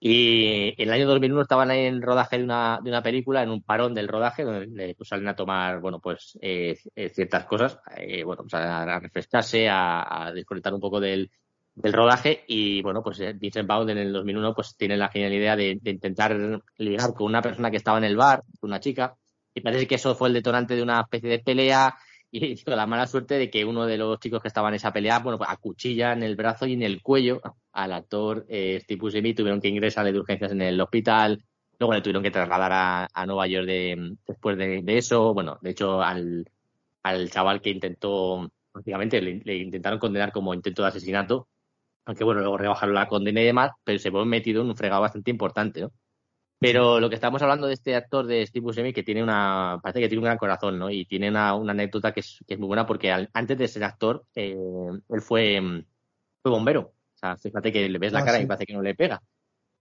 Y 0.00 0.74
en 0.80 0.88
el 0.88 0.92
año 0.92 1.08
2001 1.08 1.42
estaban 1.42 1.70
ahí 1.70 1.86
en 1.86 2.00
rodaje 2.00 2.38
de 2.38 2.44
una, 2.44 2.78
de 2.82 2.90
una 2.90 3.02
película, 3.02 3.42
en 3.42 3.50
un 3.50 3.62
parón 3.62 3.94
del 3.94 4.06
rodaje, 4.06 4.44
donde 4.44 4.94
pues, 4.96 5.08
salen 5.08 5.26
a 5.26 5.34
tomar, 5.34 5.80
bueno, 5.80 6.00
pues 6.00 6.38
eh, 6.40 6.78
eh, 6.94 7.08
ciertas 7.08 7.44
cosas, 7.46 7.80
eh, 7.96 8.22
bueno, 8.22 8.42
pues 8.42 8.54
a, 8.54 9.00
refrescarse, 9.00 9.68
a, 9.68 10.26
a, 10.26 10.32
desconectar 10.32 10.72
un 10.72 10.80
poco 10.80 11.00
del, 11.00 11.30
del 11.74 11.92
rodaje. 11.92 12.44
Y 12.46 12.80
bueno, 12.82 13.02
pues 13.02 13.20
Vincent 13.38 13.66
Baud 13.66 13.90
en 13.90 13.98
el 13.98 14.12
2001 14.12 14.54
pues 14.54 14.76
tiene 14.76 14.96
la 14.96 15.08
genial 15.08 15.32
idea 15.32 15.56
de, 15.56 15.78
de, 15.82 15.90
intentar 15.90 16.62
ligar 16.76 17.12
con 17.14 17.26
una 17.26 17.42
persona 17.42 17.70
que 17.70 17.78
estaba 17.78 17.98
en 17.98 18.04
el 18.04 18.16
bar, 18.16 18.44
una 18.60 18.78
chica, 18.78 19.16
y 19.52 19.60
parece 19.60 19.88
que 19.88 19.96
eso 19.96 20.14
fue 20.14 20.28
el 20.28 20.34
detonante 20.34 20.76
de 20.76 20.82
una 20.82 21.00
especie 21.00 21.28
de 21.28 21.40
pelea 21.40 21.96
y 22.32 22.62
con 22.62 22.76
la 22.76 22.86
mala 22.86 23.06
suerte 23.06 23.34
de 23.38 23.50
que 23.50 23.64
uno 23.64 23.86
de 23.86 23.96
los 23.96 24.20
chicos 24.20 24.42
que 24.42 24.48
estaban 24.48 24.72
en 24.72 24.76
esa 24.76 24.92
pelea, 24.92 25.18
bueno, 25.20 25.38
pues 25.38 25.50
acuchilla 25.50 26.12
en 26.12 26.22
el 26.22 26.36
brazo 26.36 26.66
y 26.66 26.74
en 26.74 26.82
el 26.82 27.02
cuello 27.02 27.40
al 27.72 27.92
actor 27.92 28.44
eh, 28.48 28.78
Steve 28.82 29.00
Buscemi, 29.00 29.34
tuvieron 29.34 29.60
que 29.60 29.68
ingresarle 29.68 30.12
de 30.12 30.20
urgencias 30.20 30.52
en 30.52 30.62
el 30.62 30.80
hospital, 30.80 31.44
luego 31.78 31.94
le 31.94 32.02
tuvieron 32.02 32.22
que 32.22 32.30
trasladar 32.30 32.72
a, 32.72 33.08
a 33.12 33.26
Nueva 33.26 33.46
York 33.46 33.66
de, 33.66 34.16
después 34.26 34.58
de, 34.58 34.82
eso, 34.98 35.32
bueno, 35.34 35.58
de 35.62 35.70
hecho 35.70 36.02
al, 36.02 36.50
al 37.02 37.30
chaval 37.30 37.60
que 37.62 37.70
intentó, 37.70 38.50
prácticamente 38.72 39.20
le, 39.22 39.40
le, 39.44 39.56
intentaron 39.56 39.98
condenar 39.98 40.32
como 40.32 40.54
intento 40.54 40.82
de 40.82 40.88
asesinato, 40.88 41.48
aunque 42.04 42.24
bueno, 42.24 42.40
luego 42.40 42.58
rebajaron 42.58 42.94
la 42.94 43.08
condena 43.08 43.40
y 43.40 43.44
demás, 43.44 43.72
pero 43.84 43.98
se 43.98 44.10
fue 44.10 44.24
metido 44.26 44.62
en 44.62 44.68
un 44.68 44.76
fregado 44.76 45.02
bastante 45.02 45.30
importante, 45.30 45.82
¿no? 45.82 45.92
Pero 46.60 46.98
lo 46.98 47.08
que 47.08 47.14
estamos 47.14 47.40
hablando 47.42 47.68
de 47.68 47.74
este 47.74 47.94
actor 47.94 48.26
de 48.26 48.44
Steve 48.46 48.64
Buscemi, 48.64 48.92
que 48.92 49.04
tiene 49.04 49.22
una, 49.22 49.78
parece 49.80 50.00
que 50.00 50.08
tiene 50.08 50.18
un 50.18 50.24
gran 50.24 50.38
corazón, 50.38 50.78
¿no? 50.78 50.90
Y 50.90 51.04
tiene 51.04 51.28
una, 51.28 51.54
una 51.54 51.72
anécdota 51.72 52.12
que 52.12 52.20
es, 52.20 52.38
que 52.46 52.54
es, 52.54 52.60
muy 52.60 52.66
buena 52.66 52.84
porque 52.84 53.12
al, 53.12 53.30
antes 53.32 53.56
de 53.56 53.68
ser 53.68 53.84
actor, 53.84 54.24
eh, 54.34 54.56
él 55.08 55.20
fue, 55.20 55.84
fue 56.42 56.50
bombero. 56.50 56.80
O 56.80 57.18
sea, 57.18 57.36
fíjate 57.36 57.72
que 57.72 57.88
le 57.88 57.98
ves 57.98 58.12
la 58.12 58.20
ah, 58.20 58.24
cara 58.24 58.38
sí. 58.38 58.44
y 58.44 58.46
parece 58.46 58.66
que 58.66 58.74
no 58.74 58.82
le 58.82 58.94
pega. 58.94 59.22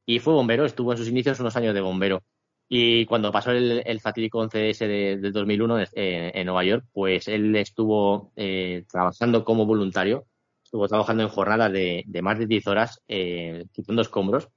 Y 0.05 0.19
fue 0.19 0.33
bombero, 0.33 0.65
estuvo 0.65 0.91
en 0.91 0.97
sus 0.99 1.07
inicios 1.09 1.39
unos 1.39 1.55
años 1.55 1.73
de 1.73 1.81
bombero. 1.81 2.23
Y 2.69 3.05
cuando 3.05 3.31
pasó 3.31 3.51
el, 3.51 3.81
el 3.85 3.99
fatídico 3.99 4.43
11S 4.43 4.79
de, 4.87 5.17
del 5.17 5.31
2001 5.33 5.79
en, 5.79 5.87
en, 5.93 6.45
Nueva 6.45 6.63
York, 6.63 6.85
pues 6.91 7.27
él 7.27 7.55
estuvo 7.55 8.31
eh, 8.35 8.85
trabajando 8.89 9.45
como 9.45 9.65
voluntario, 9.65 10.27
estuvo 10.63 10.87
trabajando 10.87 11.23
en 11.23 11.29
jornadas 11.29 11.71
de, 11.71 12.03
de 12.05 12.21
más 12.21 12.37
de 12.37 12.45
10 12.45 12.67
horas, 12.67 13.01
eh, 13.07 13.65
quitando 13.71 14.01
escombros, 14.01 14.49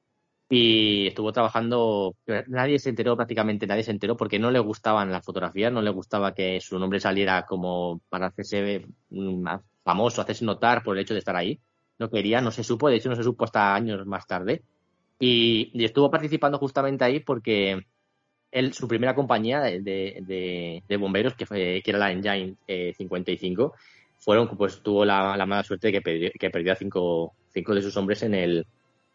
y 0.53 1.07
estuvo 1.07 1.33
trabajando, 1.33 2.17
nadie 2.49 2.81
se 2.81 2.91
enteró, 2.91 3.15
prácticamente 3.17 3.69
nadie 3.69 3.85
se 3.85 3.93
enteró 3.93 4.17
porque 4.17 4.41
no 4.41 4.51
le 4.51 4.59
gustaban 4.59 5.13
las 5.13 5.25
fotografías, 5.25 5.73
no 5.73 5.81
le 5.81 5.91
gustaba 5.91 6.35
que 6.35 6.61
su 6.61 6.77
nombre 6.77 6.99
saliera 6.99 7.47
como 7.47 8.01
para 8.09 8.27
hacerse 8.27 8.85
más 9.11 9.61
famoso, 9.85 10.21
hacerse 10.21 10.45
notar 10.45 10.83
por 10.83 10.97
el 10.97 11.03
hecho 11.03 11.15
de 11.15 11.21
estar 11.21 11.37
ahí. 11.37 11.61
No 12.01 12.11
quería, 12.11 12.41
no 12.41 12.51
se 12.51 12.65
supo, 12.65 12.89
de 12.89 12.97
hecho 12.97 13.09
no 13.09 13.15
se 13.15 13.23
supo 13.23 13.45
hasta 13.45 13.73
años 13.77 14.05
más 14.07 14.27
tarde. 14.27 14.65
Y, 15.21 15.71
y 15.73 15.85
estuvo 15.85 16.11
participando 16.11 16.59
justamente 16.59 17.05
ahí 17.05 17.21
porque 17.21 17.87
él, 18.51 18.73
su 18.73 18.89
primera 18.89 19.15
compañía 19.15 19.61
de, 19.61 19.81
de, 19.81 20.83
de 20.89 20.97
bomberos, 20.97 21.35
que, 21.35 21.47
fue, 21.47 21.81
que 21.85 21.91
era 21.93 22.01
la 22.01 22.11
Engine 22.11 22.57
eh, 22.67 22.93
55, 22.97 23.75
fueron, 24.19 24.49
pues 24.57 24.83
tuvo 24.83 25.05
la, 25.05 25.37
la 25.37 25.47
mala 25.47 25.63
suerte 25.63 25.89
de 25.89 25.93
que 25.93 26.03
perdió, 26.03 26.31
que 26.37 26.51
perdió 26.51 26.73
a 26.73 26.77
cinco, 26.77 27.35
cinco 27.51 27.73
de 27.73 27.83
sus 27.83 27.97
hombres 27.97 28.25
en 28.25 28.35
el, 28.35 28.67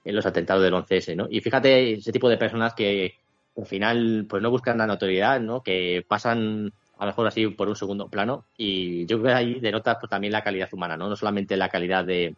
en 0.05 0.15
los 0.15 0.25
atentados 0.25 0.63
del 0.63 0.73
11S, 0.73 1.15
¿no? 1.15 1.27
Y 1.29 1.41
fíjate 1.41 1.93
ese 1.93 2.11
tipo 2.11 2.29
de 2.29 2.37
personas 2.37 2.73
que 2.75 3.15
al 3.57 3.65
final 3.65 4.25
pues 4.29 4.41
no 4.41 4.51
buscan 4.51 4.77
la 4.77 4.87
notoriedad, 4.87 5.41
¿no? 5.41 5.61
Que 5.61 6.05
pasan 6.07 6.71
a 6.97 7.05
lo 7.05 7.11
mejor 7.11 7.27
así 7.27 7.47
por 7.47 7.67
un 7.67 7.75
segundo 7.75 8.07
plano 8.07 8.45
y 8.55 9.05
yo 9.05 9.19
creo 9.19 9.33
que 9.33 9.37
ahí 9.37 9.59
denota 9.59 9.99
pues, 9.99 10.09
también 10.09 10.31
la 10.31 10.43
calidad 10.43 10.69
humana, 10.71 10.95
¿no? 10.95 11.09
No 11.09 11.15
solamente 11.15 11.57
la 11.57 11.69
calidad 11.69 12.05
de 12.05 12.35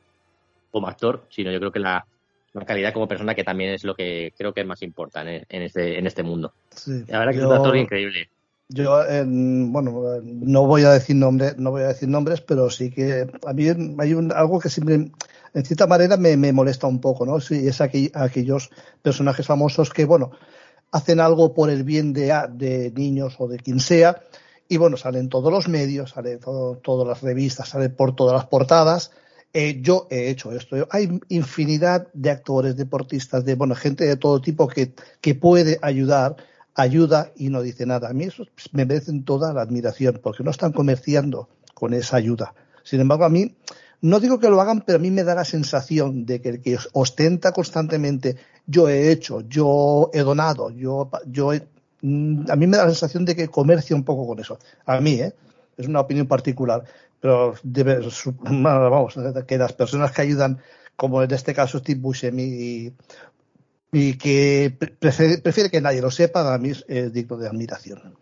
como 0.72 0.88
actor, 0.88 1.26
sino 1.30 1.52
yo 1.52 1.60
creo 1.60 1.72
que 1.72 1.80
la, 1.80 2.06
la 2.54 2.66
calidad 2.66 2.94
como 2.94 3.08
persona 3.08 3.36
que 3.36 3.44
también 3.44 3.72
es 3.72 3.84
lo 3.84 3.96
que 3.96 4.34
creo 4.38 4.54
que 4.54 4.62
es 4.62 4.68
más 4.68 4.82
importante 4.82 5.46
en, 5.50 5.62
este, 5.62 6.00
en 6.00 6.08
este 6.08 6.24
mundo. 6.24 6.54
Sí, 6.70 7.04
la 7.08 7.20
verdad 7.20 7.34
que 7.34 7.40
yo, 7.40 7.44
es 7.44 7.50
un 7.50 7.56
actor 7.56 7.78
increíble. 7.78 8.30
Yo, 8.70 9.02
eh, 9.04 9.24
bueno, 9.26 10.22
no 10.24 10.66
voy 10.66 10.84
a 10.84 10.92
decir 10.92 11.16
nombres, 11.16 11.58
no 11.58 11.72
voy 11.72 11.84
a 11.84 11.88
decir 11.88 12.10
nombres, 12.10 12.42
pero 12.42 12.70
sí 12.70 12.92
que 12.92 13.26
a 13.46 13.54
mí 13.54 13.68
hay 14.00 14.14
un, 14.14 14.32
algo 14.34 14.60
que 14.60 14.70
siempre 14.70 15.10
en 15.54 15.66
cierta 15.66 15.88
manera 15.88 16.18
me, 16.18 16.38
me 16.38 16.54
molesta 16.54 16.88
un 16.88 17.00
poco, 17.00 17.26
¿no? 17.26 17.40
Sí, 17.40 17.68
es 17.68 17.82
aqu 17.82 18.10
aquellos 18.14 18.70
personajes 19.02 19.46
famosos 19.46 19.92
que, 19.92 20.06
bueno, 20.06 20.32
hacen 20.92 21.20
algo 21.20 21.54
por 21.54 21.70
el 21.70 21.84
bien 21.84 22.14
de, 22.14 22.34
de 22.54 22.92
niños 22.92 23.36
o 23.40 23.48
de 23.48 23.58
quien 23.58 23.80
sea, 23.80 24.22
y 24.70 24.78
bueno, 24.78 24.98
salen 24.98 25.30
todos 25.30 25.52
los 25.52 25.68
medios, 25.68 26.12
salen 26.12 26.40
todo, 26.40 26.78
todas 26.78 27.08
las 27.08 27.22
revistas, 27.22 27.70
salen 27.70 27.96
por 27.96 28.16
todas 28.16 28.36
las 28.36 28.48
portadas. 28.48 29.12
Eh, 29.54 29.80
yo 29.82 30.08
he 30.10 30.30
hecho 30.30 30.52
esto. 30.52 30.76
Hay 30.92 31.20
infinidad 31.30 32.08
de 32.14 32.32
actores, 32.32 32.76
deportistas, 32.76 33.46
de 33.46 33.56
bueno, 33.56 33.76
gente 33.76 34.06
de 34.06 34.18
todo 34.18 34.42
tipo 34.42 34.68
que, 34.68 34.94
que 35.22 35.36
puede 35.36 35.80
ayudar, 35.82 36.36
ayuda 36.76 37.32
y 37.38 37.50
no 37.50 37.62
dice 37.62 37.86
nada. 37.86 38.10
A 38.10 38.14
mí 38.14 38.26
eso 38.26 38.44
me 38.74 38.86
merecen 38.86 39.24
toda 39.24 39.54
la 39.54 39.62
admiración, 39.62 40.20
porque 40.22 40.44
no 40.44 40.52
están 40.52 40.74
comerciando 40.74 41.48
con 41.74 41.94
esa 41.94 42.18
ayuda. 42.18 42.54
Sin 42.84 43.00
embargo, 43.00 43.24
a 43.24 43.30
mí 43.30 43.56
no 44.02 44.20
digo 44.20 44.40
que 44.40 44.50
lo 44.50 44.62
hagan, 44.62 44.82
pero 44.82 44.98
a 44.98 45.02
mí 45.02 45.12
me 45.12 45.24
da 45.24 45.36
la 45.36 45.46
sensación 45.46 46.26
de 46.26 46.42
que 46.42 46.50
el 46.50 46.62
que 46.62 46.78
ostenta 46.94 47.52
constantemente 47.52 48.38
yo 48.66 48.90
he 48.90 49.12
hecho, 49.12 49.42
yo 49.42 50.12
he 50.14 50.20
donado, 50.20 50.70
yo, 50.72 51.10
yo 51.26 51.54
he, 51.54 51.68
mm, 52.02 52.52
a 52.52 52.56
mí 52.56 52.68
me 52.68 52.78
da 52.78 52.84
la 52.84 52.92
sensación 52.92 53.26
de 53.26 53.36
que 53.36 53.48
comercia 53.48 53.96
un 53.96 54.04
poco 54.04 54.28
con 54.28 54.40
eso. 54.40 54.60
A 54.86 55.00
mí, 55.00 55.14
¿eh? 55.14 55.34
Es 55.78 55.88
una 55.88 56.02
opinión 56.02 56.28
particular. 56.28 56.84
Pero 57.20 57.56
debe, 57.64 58.00
vamos, 58.42 59.16
que 59.48 59.58
las 59.58 59.74
personas 59.74 60.12
que 60.12 60.22
ayudan, 60.22 60.60
como 60.96 61.24
en 61.24 61.32
este 61.32 61.54
caso 61.54 61.80
Steve 61.80 62.00
Buscemi 62.00 62.44
y, 62.44 62.94
y 63.92 64.18
que 64.18 64.76
prefiere, 65.00 65.40
prefiere, 65.40 65.72
que 65.72 65.82
nadie 65.82 66.02
lo 66.02 66.12
sepa, 66.12 66.54
a 66.54 66.58
mí 66.58 66.70
es, 66.70 66.86
es 66.88 67.12
digno 67.14 67.38
de 67.38 67.48
admiración. 67.48 68.16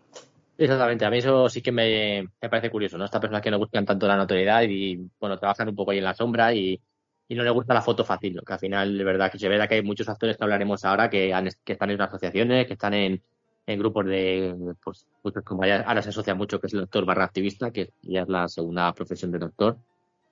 Exactamente, 0.58 1.04
a 1.04 1.10
mí 1.10 1.18
eso 1.18 1.48
sí 1.50 1.60
que 1.60 1.70
me, 1.70 2.22
me, 2.40 2.48
parece 2.48 2.70
curioso, 2.70 2.96
¿no? 2.96 3.04
Estas 3.04 3.20
personas 3.20 3.42
que 3.42 3.50
no 3.50 3.58
buscan 3.58 3.84
tanto 3.84 4.06
la 4.08 4.16
notoriedad 4.16 4.62
y, 4.62 4.96
bueno, 5.20 5.38
trabajan 5.38 5.68
un 5.68 5.76
poco 5.76 5.90
ahí 5.90 5.98
en 5.98 6.04
la 6.04 6.14
sombra 6.14 6.54
y, 6.54 6.80
y 7.28 7.34
no 7.34 7.42
les 7.42 7.52
gusta 7.52 7.74
la 7.74 7.82
foto 7.82 8.04
fácil, 8.04 8.34
¿no? 8.34 8.42
que 8.42 8.52
al 8.52 8.58
final, 8.58 8.96
de 8.96 9.04
verdad, 9.04 9.30
que 9.30 9.38
se 9.38 9.48
ve 9.48 9.68
que 9.68 9.74
hay 9.74 9.82
muchos 9.82 10.08
actores 10.08 10.36
que 10.36 10.44
hablaremos 10.44 10.84
ahora 10.84 11.10
que, 11.10 11.34
han, 11.34 11.48
están 11.48 11.90
en 11.90 12.00
asociaciones, 12.00 12.66
que 12.66 12.74
están 12.74 12.94
en, 12.94 13.22
en 13.66 13.78
grupos 13.78 14.06
de, 14.06 14.74
pues, 14.82 15.06
pues 15.22 15.34
como 15.44 15.64
ahora 15.64 16.02
se 16.02 16.10
asocia 16.10 16.34
mucho 16.34 16.60
que 16.60 16.68
es 16.68 16.74
el 16.74 16.80
doctor 16.80 17.04
barra 17.04 17.24
activista, 17.24 17.70
que 17.70 17.90
ya 18.02 18.22
es 18.22 18.28
la 18.28 18.48
segunda 18.48 18.92
profesión 18.94 19.32
de 19.32 19.38
doctor, 19.38 19.78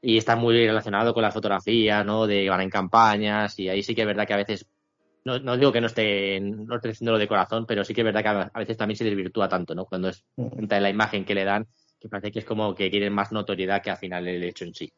y 0.00 0.18
está 0.18 0.36
muy 0.36 0.66
relacionado 0.66 1.14
con 1.14 1.22
las 1.22 1.34
fotografías, 1.34 2.04
¿no? 2.06 2.26
De 2.26 2.48
van 2.48 2.60
en 2.60 2.70
campañas, 2.70 3.58
y 3.58 3.68
ahí 3.68 3.82
sí 3.82 3.94
que 3.94 4.02
es 4.02 4.06
verdad 4.06 4.26
que 4.26 4.34
a 4.34 4.38
veces 4.38 4.66
no, 5.24 5.38
no, 5.38 5.56
digo 5.56 5.72
que 5.72 5.80
no 5.80 5.86
esté, 5.86 6.40
no 6.40 6.76
esté 6.76 6.90
haciéndolo 6.90 7.18
de 7.18 7.28
corazón, 7.28 7.66
pero 7.66 7.84
sí 7.84 7.94
que 7.94 8.02
es 8.02 8.04
verdad 8.04 8.22
que 8.22 8.28
a 8.28 8.58
veces 8.58 8.76
también 8.76 8.96
se 8.96 9.04
desvirtúa 9.04 9.48
tanto, 9.48 9.74
¿no? 9.74 9.86
Cuando 9.86 10.08
es 10.08 10.24
de 10.36 10.80
la 10.80 10.90
imagen 10.90 11.24
que 11.24 11.34
le 11.34 11.44
dan, 11.44 11.66
que 12.00 12.08
parece 12.08 12.30
que 12.30 12.40
es 12.40 12.44
como 12.44 12.74
que 12.74 12.90
quieren 12.90 13.12
más 13.12 13.32
notoriedad 13.32 13.82
que 13.82 13.90
al 13.90 13.96
final 13.96 14.26
el 14.28 14.44
hecho 14.44 14.64
en 14.64 14.74
sí. 14.74 14.92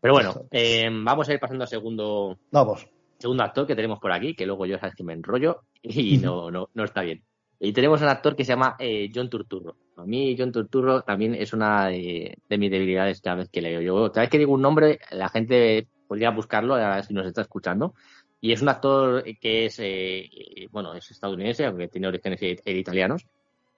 Pero 0.00 0.14
bueno, 0.14 0.34
eh, 0.50 0.88
vamos 0.90 1.28
a 1.28 1.34
ir 1.34 1.40
pasando 1.40 1.64
al 1.64 1.68
segundo, 1.68 2.38
vamos. 2.50 2.86
segundo 3.18 3.42
actor 3.42 3.66
que 3.66 3.76
tenemos 3.76 3.98
por 3.98 4.12
aquí, 4.12 4.34
que 4.34 4.46
luego 4.46 4.66
yo 4.66 4.78
sabes 4.78 4.94
que 4.94 5.04
me 5.04 5.12
enrollo 5.12 5.62
y 5.82 6.18
no, 6.18 6.50
no, 6.50 6.68
no 6.74 6.84
está 6.84 7.02
bien. 7.02 7.22
Y 7.60 7.72
tenemos 7.72 8.00
un 8.02 8.08
actor 8.08 8.36
que 8.36 8.44
se 8.44 8.52
llama 8.52 8.76
eh, 8.78 9.10
John 9.12 9.28
Turturro. 9.28 9.76
A 9.96 10.04
mí 10.04 10.36
John 10.38 10.52
Turturro 10.52 11.02
también 11.02 11.34
es 11.34 11.52
una 11.52 11.88
de, 11.88 12.38
mis 12.50 12.70
debilidades 12.70 13.20
cada 13.20 13.36
vez 13.36 13.48
que 13.48 13.60
leo. 13.60 13.80
Yo 13.80 14.12
cada 14.12 14.22
vez 14.22 14.30
que 14.30 14.38
digo 14.38 14.52
un 14.52 14.62
nombre, 14.62 15.00
la 15.10 15.28
gente 15.28 15.88
podría 16.06 16.30
buscarlo, 16.30 16.74
a 16.74 16.96
ver 16.96 17.04
si 17.04 17.14
nos 17.14 17.26
está 17.26 17.42
escuchando. 17.42 17.94
Y 18.40 18.52
es 18.52 18.62
un 18.62 18.68
actor 18.68 19.24
que 19.40 19.66
es, 19.66 19.78
eh, 19.80 20.68
bueno, 20.70 20.94
es 20.94 21.10
estadounidense, 21.10 21.64
aunque 21.64 21.88
tiene 21.88 22.08
orígenes 22.08 22.40
italianos. 22.42 23.26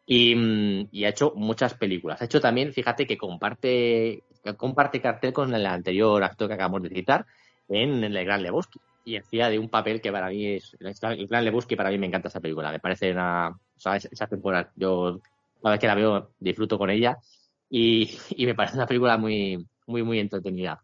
Mm, 0.07 0.89
y, 0.91 1.05
ha 1.05 1.09
hecho 1.11 1.33
muchas 1.37 1.75
películas. 1.75 2.21
Ha 2.21 2.25
hecho 2.25 2.41
también, 2.41 2.73
fíjate 2.73 3.07
que 3.07 3.17
comparte, 3.17 4.25
comparte 4.57 5.01
cartel 5.01 5.33
con 5.33 5.55
el 5.55 5.65
anterior 5.67 6.23
actor 6.23 6.49
que 6.49 6.55
acabamos 6.55 6.83
de 6.83 6.89
citar 6.91 7.27
en, 7.69 8.05
El 8.05 8.25
Gran 8.25 8.43
Lebowski. 8.43 8.81
Y 9.05 9.17
hacía 9.17 9.49
de 9.49 9.59
un 9.59 9.69
papel 9.71 10.01
que 10.01 10.13
para 10.13 10.29
mí 10.29 10.47
es. 10.47 10.77
El 10.81 11.27
Gran 11.29 11.45
Lebowski, 11.45 11.77
para 11.77 11.91
mí 11.91 11.99
me 11.99 12.07
encanta 12.07 12.29
esa 12.29 12.41
película. 12.41 12.71
Me 12.71 12.81
parece 12.81 13.13
una. 13.13 13.57
esa 13.77 14.27
temporada. 14.27 14.73
Yo, 14.77 15.21
cada 15.63 15.73
vez 15.75 15.81
que 15.81 15.87
la 15.87 15.95
veo, 15.95 16.33
disfruto 16.39 16.79
con 16.79 16.91
ella. 16.91 17.19
Y, 17.71 18.11
y 18.31 18.47
me 18.47 18.55
parece 18.55 18.77
una 18.77 18.87
película 18.87 19.17
muy, 19.17 19.65
muy, 19.87 20.03
muy 20.03 20.19
entretenida 20.19 20.83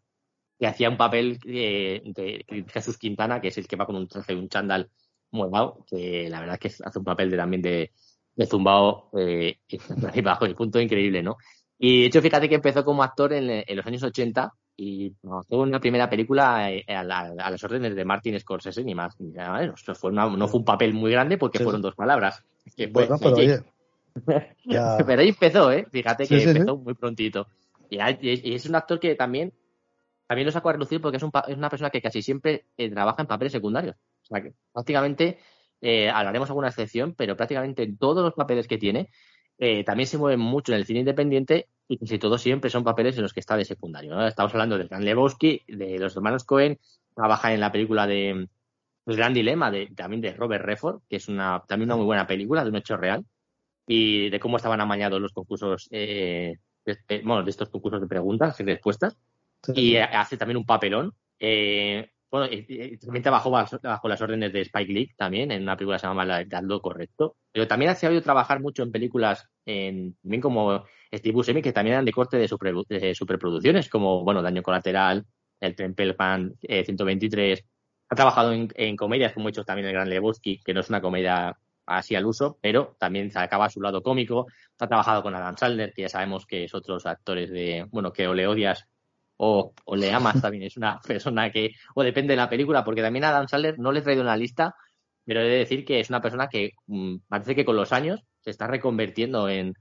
que 0.58 0.66
hacía 0.66 0.88
un 0.88 0.96
papel 0.96 1.38
de, 1.38 2.44
Jesús 2.72 2.98
Quintana, 2.98 3.40
que 3.40 3.48
es 3.48 3.58
el 3.58 3.66
que 3.66 3.76
va 3.76 3.86
con 3.86 3.96
un 3.96 4.08
traje 4.08 4.32
y 4.32 4.36
un 4.36 4.48
chándal 4.48 4.90
muevado, 5.30 5.84
que 5.88 6.28
la 6.30 6.40
verdad 6.40 6.58
es 6.60 6.76
que 6.76 6.84
hace 6.84 6.98
un 6.98 7.04
papel 7.04 7.30
de, 7.30 7.36
también 7.36 7.62
de, 7.62 7.92
de 8.34 8.46
zumbao 8.46 9.10
eh, 9.18 9.58
bajo 10.22 10.46
el 10.46 10.54
punto 10.54 10.80
increíble, 10.80 11.22
¿no? 11.22 11.36
Y 11.78 12.02
de 12.02 12.06
hecho, 12.06 12.22
fíjate 12.22 12.48
que 12.48 12.54
empezó 12.54 12.84
como 12.84 13.02
actor 13.02 13.32
en, 13.34 13.64
los 13.76 13.86
años 13.86 14.02
80 14.02 14.50
y 14.76 15.10
tuvo 15.20 15.62
una 15.62 15.80
primera 15.80 16.08
película 16.08 16.72
eh, 16.72 16.84
a, 16.88 17.04
las 17.04 17.64
órdenes 17.64 17.94
de 17.94 18.04
Martin 18.04 18.38
Scorsese, 18.40 18.82
ni 18.82 18.94
más. 18.94 19.20
Ni 19.20 19.30
nada, 19.32 19.74
fue 19.94 20.12
no 20.12 20.48
fue 20.48 20.60
un 20.60 20.64
papel 20.64 20.94
muy 20.94 21.10
grande 21.10 21.36
porque 21.36 21.58
fueron 21.58 21.82
dos 21.82 21.94
palabras. 21.94 22.42
pero, 24.24 25.20
ahí 25.20 25.28
empezó, 25.28 25.70
¿eh? 25.70 25.86
Fíjate 25.90 26.26
que 26.26 26.42
empezó 26.42 26.78
muy 26.78 26.94
prontito. 26.94 27.46
y, 27.90 28.54
es 28.54 28.64
un 28.66 28.74
actor 28.74 28.98
que 28.98 29.14
también 29.14 29.52
también 30.26 30.46
lo 30.46 30.52
saco 30.52 30.68
a 30.68 30.72
relucir 30.72 31.00
porque 31.00 31.18
es, 31.18 31.22
una 31.22 31.70
persona 31.70 31.90
que 31.90 32.02
casi 32.02 32.22
siempre 32.22 32.66
eh, 32.76 32.90
trabaja 32.90 33.22
en 33.22 33.28
papeles 33.28 33.52
secundarios. 33.52 33.96
O 34.22 34.26
sea 34.26 34.42
que 34.42 34.54
prácticamente, 34.72 35.38
eh, 35.80 36.10
hablaremos 36.10 36.48
alguna 36.48 36.68
excepción, 36.68 37.14
pero 37.14 37.36
prácticamente 37.36 37.84
en 37.84 37.96
todos 37.96 38.24
los 38.24 38.34
papeles 38.34 38.66
que 38.66 38.78
tiene, 38.78 39.10
eh, 39.58 39.84
también 39.84 40.06
se 40.06 40.18
mueve 40.18 40.36
mucho 40.36 40.72
en 40.72 40.78
el 40.78 40.86
cine 40.86 41.00
independiente 41.00 41.68
y 41.88 41.98
casi 41.98 42.18
todos 42.18 42.42
siempre 42.42 42.70
son 42.70 42.82
papeles 42.82 43.16
en 43.16 43.22
los 43.22 43.32
que 43.32 43.40
está 43.40 43.56
de 43.56 43.64
secundario. 43.64 44.20
Estamos 44.26 44.52
hablando 44.52 44.76
de 44.76 44.88
Dan 44.88 45.04
Lebowski, 45.04 45.62
de 45.68 45.98
los 45.98 46.16
hermanos 46.16 46.44
Cohen, 46.44 46.78
trabaja 47.14 47.54
en 47.54 47.60
la 47.60 47.70
película 47.70 48.06
de 48.06 48.48
pues, 49.04 49.16
Gran 49.16 49.32
Dilema, 49.32 49.70
de, 49.70 49.86
también 49.94 50.20
de 50.20 50.32
Robert 50.34 50.64
Redford, 50.64 51.02
que 51.08 51.16
es 51.16 51.28
una, 51.28 51.62
también 51.68 51.88
una 51.88 51.96
muy 51.96 52.06
buena 52.06 52.26
película, 52.26 52.64
de 52.64 52.70
un 52.70 52.76
hecho 52.76 52.96
real, 52.96 53.24
y 53.86 54.28
de 54.30 54.40
cómo 54.40 54.56
estaban 54.56 54.80
amañados 54.80 55.20
los 55.20 55.32
concursos, 55.32 55.88
bueno, 57.22 57.42
de 57.44 57.50
estos 57.50 57.70
concursos 57.70 58.00
de 58.00 58.08
preguntas 58.08 58.58
y 58.58 58.64
respuestas 58.64 59.16
y 59.74 59.96
hace 59.96 60.36
también 60.36 60.58
un 60.58 60.66
papelón. 60.66 61.14
Eh, 61.38 62.10
bueno, 62.30 62.48
también 63.00 63.22
trabajó 63.22 63.50
bajo, 63.50 64.08
las 64.08 64.20
órdenes 64.20 64.52
de 64.52 64.62
Spike 64.62 64.92
Lee 64.92 65.10
también, 65.16 65.50
en 65.52 65.62
una 65.62 65.76
película 65.76 65.96
que 65.96 66.00
se 66.00 66.06
llama 66.06 66.44
Correcto. 66.82 67.36
Pero 67.52 67.66
también 67.66 67.90
ha 67.90 67.94
sabido 67.94 68.20
trabajar 68.20 68.60
mucho 68.60 68.82
en 68.82 68.92
películas, 68.92 69.48
también 69.64 70.40
como 70.42 70.84
Steve 71.12 71.34
Buscemi, 71.34 71.62
que 71.62 71.72
también 71.72 71.94
eran 71.94 72.04
de 72.04 72.12
corte 72.12 72.36
de, 72.36 72.48
superproducciones, 73.14 73.88
como, 73.88 74.24
bueno, 74.24 74.42
Daño 74.42 74.62
Colateral, 74.62 75.24
El 75.60 75.74
Temple 75.74 76.14
Pan 76.14 76.54
123. 76.60 77.64
Ha 78.08 78.14
trabajado 78.14 78.52
en, 78.52 78.96
comedias, 78.96 79.32
como 79.32 79.48
he 79.48 79.52
también 79.52 79.86
El 79.86 79.94
Gran 79.94 80.10
Lebowski, 80.10 80.60
que 80.62 80.74
no 80.74 80.80
es 80.80 80.88
una 80.88 81.00
comedia 81.00 81.56
así 81.86 82.16
al 82.16 82.26
uso, 82.26 82.58
pero 82.60 82.96
también 82.98 83.30
se 83.30 83.38
acaba 83.38 83.70
su 83.70 83.80
lado 83.80 84.02
cómico. 84.02 84.46
Ha 84.78 84.88
trabajado 84.88 85.22
con 85.22 85.34
Adam 85.34 85.56
Sandler, 85.56 85.92
que 85.94 86.02
ya 86.02 86.08
sabemos 86.08 86.44
que 86.44 86.64
es 86.64 86.74
otros 86.74 87.06
actores 87.06 87.50
de, 87.50 87.86
bueno, 87.90 88.12
que 88.12 88.26
o 88.26 88.34
le 88.34 88.46
odias 88.46 88.86
o, 89.38 89.72
le 89.94 90.12
amas 90.12 90.40
también. 90.40 90.64
Es 90.64 90.76
una 90.76 91.00
persona 91.06 91.50
que, 91.50 91.72
o 91.94 92.02
depende 92.02 92.32
de 92.32 92.36
la 92.36 92.48
película, 92.48 92.84
porque 92.84 93.02
también 93.02 93.24
a 93.24 93.32
Dan 93.32 93.48
Sandler 93.48 93.78
no 93.78 93.92
le 93.92 94.00
he 94.00 94.02
traído 94.02 94.22
una 94.22 94.36
lista, 94.36 94.74
pero 95.24 95.40
he 95.40 95.44
de 95.44 95.58
decir 95.58 95.84
que 95.84 96.00
es 96.00 96.08
una 96.08 96.20
persona 96.20 96.48
que 96.48 96.72
mm, 96.86 97.16
parece 97.28 97.54
que 97.54 97.64
con 97.64 97.76
los 97.76 97.92
años 97.92 98.20
se 98.40 98.50
está 98.50 98.66
reconvirtiendo 98.66 99.48
en, 99.48 99.74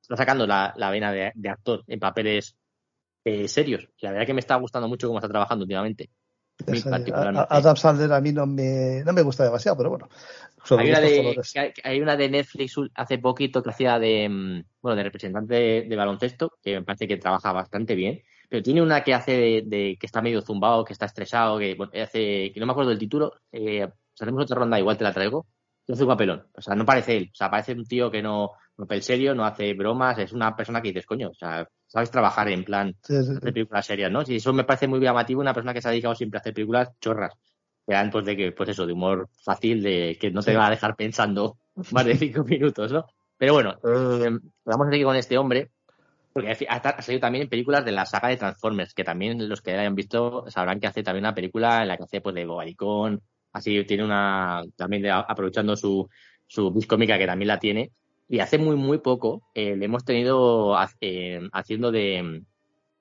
está 0.00 0.16
sacando 0.16 0.46
la, 0.46 0.74
vena 0.90 1.12
de, 1.12 1.48
actor 1.48 1.84
en 1.86 2.00
papeles 2.00 2.56
eh, 3.24 3.48
serios. 3.48 3.88
La 4.00 4.12
verdad 4.12 4.26
que 4.26 4.34
me 4.34 4.40
está 4.40 4.56
gustando 4.56 4.88
mucho 4.88 5.06
cómo 5.06 5.18
está 5.18 5.28
trabajando 5.28 5.64
últimamente. 5.64 6.10
Adam 7.48 7.76
Sandler 7.76 8.12
a 8.12 8.20
mí 8.20 8.32
no 8.32 8.44
me, 8.44 9.04
no 9.04 9.12
me 9.12 9.22
gusta 9.22 9.44
demasiado, 9.44 9.76
pero 9.76 9.90
bueno. 9.90 10.08
Hay 10.70 10.90
una, 10.90 11.00
de, 11.00 11.40
hay 11.84 12.00
una, 12.00 12.16
de, 12.16 12.28
Netflix 12.28 12.74
hace 12.94 13.18
poquito 13.18 13.62
que 13.62 13.70
hacía 13.70 13.98
de, 14.00 14.28
mm, 14.28 14.64
bueno, 14.82 14.96
de 14.96 15.04
representante 15.04 15.54
de 15.88 15.96
baloncesto, 15.96 16.58
que 16.60 16.74
me 16.74 16.82
parece 16.82 17.06
que 17.06 17.16
trabaja 17.16 17.52
bastante 17.52 17.94
bien 17.94 18.22
pero 18.48 18.62
tiene 18.62 18.82
una 18.82 19.04
que 19.04 19.14
hace 19.14 19.62
de, 19.66 19.96
que 19.98 20.06
está 20.06 20.22
medio 20.22 20.40
zumbado, 20.42 20.84
que 20.84 20.92
está 20.92 21.06
estresado, 21.06 21.58
que 21.58 21.76
hace, 22.00 22.50
que 22.52 22.60
no 22.60 22.66
me 22.66 22.72
acuerdo 22.72 22.90
del 22.90 22.98
título, 22.98 23.34
eh, 23.52 23.86
otra 24.20 24.58
ronda 24.58 24.78
igual 24.78 24.96
te 24.96 25.04
la 25.04 25.12
traigo, 25.12 25.46
que 25.86 25.92
hace 25.92 26.02
un 26.02 26.08
papelón, 26.08 26.46
o 26.54 26.60
sea, 26.60 26.74
no 26.74 26.84
parece 26.84 27.16
él, 27.16 27.30
o 27.32 27.36
sea, 27.36 27.50
parece 27.50 27.72
un 27.72 27.84
tío 27.84 28.10
que 28.10 28.22
no, 28.22 28.52
no 28.76 28.86
el 28.88 29.02
serio, 29.02 29.34
no 29.34 29.44
hace 29.44 29.74
bromas, 29.74 30.18
es 30.18 30.32
una 30.32 30.54
persona 30.56 30.80
que 30.80 30.88
dices, 30.88 31.06
coño, 31.06 31.28
o 31.30 31.34
sea, 31.34 31.68
sabes 31.86 32.10
trabajar 32.10 32.48
en 32.48 32.64
plan 32.64 32.94
de 33.06 33.52
películas 33.52 33.86
serias, 33.86 34.10
¿no? 34.10 34.22
Y 34.26 34.36
eso 34.36 34.52
me 34.52 34.64
parece 34.64 34.86
muy 34.86 35.00
llamativo, 35.00 35.40
una 35.40 35.54
persona 35.54 35.74
que 35.74 35.80
se 35.80 35.88
ha 35.88 35.90
dedicado 35.90 36.14
siempre 36.14 36.38
a 36.38 36.40
hacer 36.40 36.54
películas 36.54 36.90
chorras, 37.00 37.34
que 37.86 37.94
dan 37.94 38.10
pues 38.10 38.26
de 38.26 38.36
que, 38.36 38.52
pues 38.52 38.68
eso, 38.68 38.86
de 38.86 38.92
humor 38.92 39.28
fácil, 39.42 39.82
de 39.82 40.16
que 40.20 40.30
no 40.30 40.42
te 40.42 40.56
va 40.56 40.66
a 40.66 40.70
dejar 40.70 40.94
pensando 40.94 41.58
más 41.92 42.04
de 42.04 42.16
cinco 42.16 42.44
minutos, 42.44 42.92
¿no? 42.92 43.06
Pero 43.38 43.54
bueno, 43.54 43.78
eh, 43.84 44.38
vamos 44.64 44.88
a 44.88 44.90
seguir 44.90 45.06
con 45.06 45.16
este 45.16 45.38
hombre, 45.38 45.70
porque 46.38 46.66
ha, 46.68 47.02
salido 47.02 47.20
también 47.20 47.42
en 47.42 47.48
películas 47.48 47.84
de 47.84 47.90
la 47.90 48.06
saga 48.06 48.28
de 48.28 48.36
Transformers, 48.36 48.94
que 48.94 49.02
también 49.02 49.48
los 49.48 49.60
que 49.60 49.72
hayan 49.72 49.96
visto 49.96 50.44
sabrán 50.48 50.78
que 50.78 50.86
hace 50.86 51.02
también 51.02 51.24
una 51.24 51.34
película 51.34 51.82
en 51.82 51.88
la 51.88 51.96
que 51.96 52.04
hace 52.04 52.20
pues 52.20 52.34
de 52.36 52.46
Bobaricón, 52.46 53.20
así 53.52 53.82
tiene 53.84 54.04
una, 54.04 54.62
también 54.76 55.04
aprovechando 55.10 55.76
su, 55.76 56.08
su 56.46 56.72
cómica 56.86 57.18
que 57.18 57.26
también 57.26 57.48
la 57.48 57.58
tiene. 57.58 57.90
Y 58.28 58.38
hace 58.38 58.56
muy, 58.56 58.76
muy 58.76 58.98
poco 58.98 59.42
eh, 59.52 59.74
le 59.74 59.86
hemos 59.86 60.04
tenido 60.04 60.76
eh, 61.00 61.40
haciendo 61.52 61.90
de, 61.90 62.42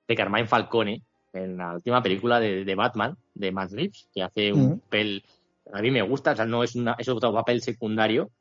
de 0.08 0.16
Carmine 0.16 0.48
Falcone 0.48 1.04
en 1.34 1.58
la 1.58 1.76
última 1.76 2.02
película 2.02 2.40
de, 2.40 2.76
Batman, 2.76 3.18
de 3.36 3.52
Matt 3.52 3.72
Reeves, 3.72 4.10
que 4.12 4.24
hace 4.24 4.52
un 4.52 4.80
papel, 4.80 5.24
a 5.72 5.82
mí 5.82 5.92
me 5.92 6.02
gusta, 6.02 6.32
o 6.32 6.36
sea, 6.36 6.46
no 6.46 6.64
es, 6.64 6.76
una, 6.76 6.96
es 6.98 7.08
otro 7.08 7.32
papel 7.32 7.62
secundario, 7.62 8.32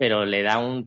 pero 0.00 0.24
le 0.24 0.42
da 0.42 0.56
un, 0.58 0.86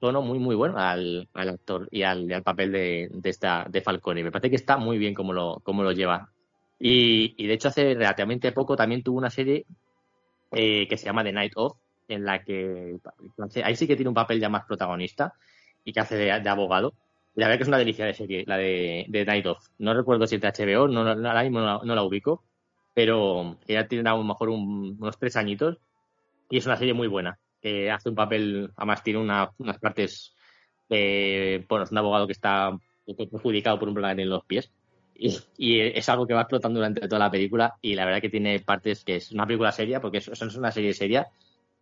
tono 0.00 0.22
muy, 0.22 0.38
muy 0.38 0.56
bueno 0.56 0.78
al, 0.78 1.28
actor 1.34 1.88
y 1.90 2.04
al, 2.04 2.42
papel 2.42 2.72
de, 2.72 3.10
esta, 3.24 3.66
de 3.68 3.82
Falcone. 3.82 4.24
Me 4.24 4.32
parece 4.32 4.48
que 4.48 4.56
está 4.56 4.78
muy 4.78 4.96
bien 4.96 5.12
como 5.12 5.34
lo, 5.34 5.60
como 5.62 5.82
lo 5.82 5.92
lleva. 5.92 6.30
Y, 6.78 7.46
de 7.46 7.52
hecho, 7.52 7.68
hace 7.68 7.92
relativamente 7.92 8.52
poco 8.52 8.74
también 8.74 9.02
tuvo 9.02 9.18
una 9.18 9.28
serie 9.28 9.66
eh, 10.52 10.88
que 10.88 10.96
se 10.96 11.04
llama 11.04 11.22
The 11.22 11.32
Night 11.32 11.52
Of, 11.54 11.76
en 12.08 12.24
la 12.24 12.42
que 12.44 12.96
ahí 13.62 13.76
sí 13.76 13.86
que 13.86 13.94
tiene 13.94 14.08
un 14.08 14.14
papel 14.14 14.40
ya 14.40 14.48
más 14.48 14.64
protagonista 14.64 15.34
y 15.84 15.92
que 15.92 16.00
hace 16.00 16.16
de, 16.16 16.30
abogado. 16.30 16.94
la 17.34 17.48
verdad 17.48 17.58
que 17.58 17.62
es 17.64 17.68
una 17.68 17.76
delicia 17.76 18.06
de 18.06 18.14
serie, 18.14 18.44
la 18.46 18.56
de, 18.56 19.04
de 19.06 19.24
Night 19.26 19.44
Of. 19.44 19.68
No 19.80 19.92
recuerdo 19.92 20.26
si 20.26 20.36
es 20.36 20.40
de 20.40 20.48
HBO, 20.48 20.88
no, 20.88 21.00
ahora 21.02 21.42
mismo 21.42 21.60
no, 21.60 21.94
la 21.94 22.02
ubico, 22.02 22.42
pero 22.94 23.58
ella 23.66 23.86
tiene 23.86 24.08
a 24.08 24.14
lo 24.14 24.24
mejor 24.24 24.48
unos 24.48 25.18
tres 25.18 25.36
añitos 25.36 25.76
y 26.48 26.56
es 26.56 26.64
una 26.64 26.78
serie 26.78 26.94
muy 26.94 27.06
buena 27.06 27.38
hace 27.92 28.08
un 28.08 28.14
papel, 28.14 28.70
además 28.76 29.02
tiene 29.02 29.20
unas 29.20 29.78
partes, 29.80 30.34
bueno, 30.88 31.82
es 31.84 31.90
un 31.90 31.98
abogado 31.98 32.26
que 32.26 32.32
está 32.32 32.76
perjudicado 33.06 33.78
por 33.78 33.88
un 33.88 33.94
problema 33.94 34.20
en 34.20 34.28
los 34.28 34.44
pies. 34.44 34.70
Y, 35.18 35.80
es 35.80 36.08
algo 36.08 36.26
que 36.26 36.34
va 36.34 36.42
explotando 36.42 36.78
durante 36.78 37.00
toda 37.08 37.18
la 37.18 37.30
película 37.30 37.74
y 37.80 37.94
la 37.94 38.04
verdad 38.04 38.20
que 38.20 38.28
tiene 38.28 38.60
partes 38.60 39.02
que 39.02 39.16
es 39.16 39.32
una 39.32 39.46
película 39.46 39.72
seria, 39.72 40.00
porque 40.00 40.18
eso, 40.18 40.32
es 40.32 40.56
una 40.56 40.70
serie 40.70 40.92
seria, 40.92 41.26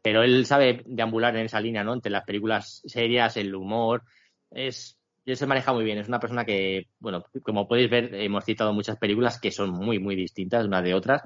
pero 0.03 0.23
él 0.23 0.47
sabe 0.47 0.83
deambular 0.87 1.37
en 1.37 1.47
esa 1.47 1.61
línea, 1.61 1.83
¿no? 1.83 1.95
Entre 1.95 2.13
las 2.13 2.25
películas 2.25 2.83
serias, 2.85 3.37
el 3.37 3.55
humor, 3.55 4.03
es, 4.51 4.99
él 5.25 5.37
se 5.37 5.47
maneja 5.47 5.73
muy 5.73 5.85
bien, 5.85 5.99
es 5.99 6.09
una 6.09 6.21
persona 6.21 6.45
que, 6.45 6.87
bueno, 7.01 7.25
como 7.43 7.67
podéis 7.67 7.91
ver, 7.91 8.15
hemos 8.15 8.45
citado 8.45 8.73
muchas 8.73 8.99
películas 8.99 9.41
que 9.41 9.51
son 9.51 9.71
muy, 9.71 9.99
muy 9.99 10.15
distintas 10.15 10.67
unas 10.67 10.85
de 10.85 10.95
otras, 10.95 11.23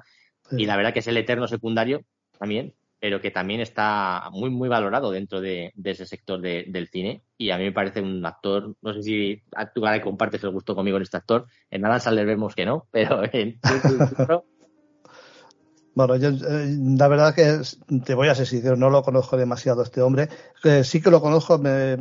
y 0.51 0.65
la 0.65 0.77
verdad 0.77 0.93
que 0.93 0.99
es 0.99 1.07
el 1.07 1.17
eterno 1.17 1.47
secundario 1.47 2.01
también, 2.39 2.73
pero 2.99 3.21
que 3.21 3.31
también 3.31 3.61
está 3.61 4.29
muy, 4.31 4.49
muy 4.49 4.67
valorado 4.67 5.11
dentro 5.11 5.39
de, 5.41 5.71
ese 5.83 6.05
sector 6.05 6.41
del 6.41 6.89
cine. 6.89 7.23
Y 7.37 7.51
a 7.51 7.57
mí 7.57 7.63
me 7.63 7.71
parece 7.71 8.01
un 8.01 8.25
actor, 8.25 8.75
no 8.81 8.93
sé 8.93 9.03
si 9.03 9.41
tú 9.73 9.85
ahora 9.85 10.01
compartes 10.01 10.43
el 10.43 10.51
gusto 10.51 10.75
conmigo 10.75 10.97
en 10.97 11.03
este 11.03 11.17
actor. 11.17 11.45
En 11.71 11.85
Adam 11.85 11.99
Sandler 11.99 12.25
vemos 12.25 12.55
que 12.55 12.65
no, 12.65 12.87
pero 12.91 13.21
en 13.33 13.59
Bueno, 15.95 16.15
yo, 16.17 16.29
eh, 16.29 16.77
la 16.97 17.07
verdad 17.07 17.33
que 17.33 17.61
te 18.05 18.15
voy 18.15 18.27
a 18.27 18.35
ser 18.35 18.77
no 18.77 18.89
lo 18.89 19.01
conozco 19.01 19.37
demasiado 19.37 19.81
este 19.81 20.01
hombre. 20.01 20.27
Eh, 20.63 20.83
sí 20.83 21.01
que 21.01 21.09
lo 21.09 21.21
conozco, 21.21 21.57
me, 21.57 21.97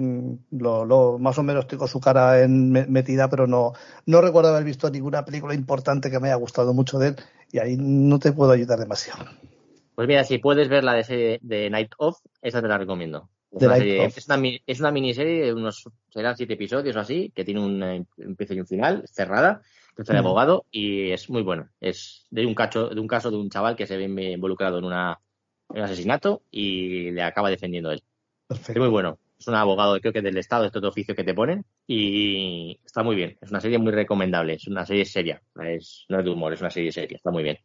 lo, 0.51 0.85
lo, 0.85 1.19
más 1.19 1.39
o 1.39 1.45
menos 1.45 1.69
tengo 1.69 1.87
su 1.87 2.01
cara 2.01 2.43
en, 2.43 2.71
metida, 2.71 3.29
pero 3.29 3.47
no, 3.47 3.73
no 4.07 4.21
recuerdo 4.21 4.51
haber 4.51 4.65
visto 4.65 4.91
ninguna 4.91 5.25
película 5.25 5.55
importante 5.55 6.11
que 6.11 6.19
me 6.19 6.29
haya 6.29 6.37
gustado 6.37 6.75
mucho 6.75 6.99
de 6.99 7.09
él 7.09 7.17
y 7.53 7.59
ahí 7.59 7.77
no 7.79 8.19
te 8.19 8.33
puedo 8.33 8.51
ayudar 8.51 8.79
demasiado. 8.79 9.25
Pues 9.99 10.07
mira, 10.07 10.23
si 10.23 10.39
puedes 10.39 10.69
ver 10.69 10.85
la 10.85 10.95
de, 10.95 11.41
de 11.43 11.71
Night 11.71 11.91
Of, 11.99 12.21
esa 12.41 12.63
te 12.63 12.69
la 12.69 12.79
recomiendo. 12.79 13.31
Es 13.51 13.63
una, 13.65 13.77
es, 13.79 14.29
una, 14.29 14.49
es 14.65 14.79
una, 14.79 14.93
miniserie 14.93 15.47
de 15.47 15.53
unos, 15.53 15.89
serán 16.09 16.37
siete 16.37 16.53
episodios 16.53 16.95
o 16.95 17.01
así, 17.01 17.33
que 17.35 17.45
tiene 17.45 17.59
un, 17.59 18.07
empiezo 18.17 18.55
y 18.55 18.61
un 18.61 18.69
final, 18.69 19.03
cerrada 19.09 19.61
de 19.97 20.17
abogado 20.17 20.67
y 20.71 21.11
es 21.11 21.29
muy 21.29 21.43
bueno. 21.43 21.69
Es 21.81 22.29
de 22.31 22.47
un 22.47 22.55
cacho, 22.55 22.91
de 22.91 23.01
un 23.01 23.09
caso 23.09 23.33
de 23.33 23.39
un 23.39 23.51
chaval 23.51 23.75
que 23.75 23.89
se 23.89 23.97
ve 23.97 24.05
involucrado 24.05 24.79
en, 24.79 24.85
una, 24.85 25.19
un 25.67 25.81
asesinato 25.81 26.43
y 26.49 27.11
le 27.11 27.25
acaba 27.25 27.51
defendiendo 27.51 27.91
él. 27.91 28.01
Es 28.51 28.77
muy 28.77 28.91
bueno. 28.91 29.19
Es 29.37 29.49
un 29.49 29.57
abogado, 29.57 29.99
creo 29.99 30.13
que 30.13 30.23
del 30.23 30.39
Estado, 30.39 30.67
este 30.67 30.79
otro 30.79 30.91
oficio 30.91 31.17
que 31.17 31.25
te 31.25 31.35
ponen, 31.35 31.65
y 31.89 32.79
está 32.85 33.03
muy 33.03 33.17
bien. 33.17 33.37
Es 33.41 33.51
una 33.51 33.61
serie 33.61 33.79
muy 33.79 33.91
recomendable. 33.91 34.55
Es 34.55 34.69
una 34.69 34.87
serie 34.87 35.05
seria. 35.05 35.43
Es, 35.61 36.07
no 36.09 36.21
es 36.21 36.25
de 36.25 36.31
humor, 36.31 36.53
es 36.53 36.61
una 36.61 36.71
serie 36.71 36.93
seria. 36.93 37.17
Está 37.17 37.33
muy 37.33 37.43
bien. 37.43 37.59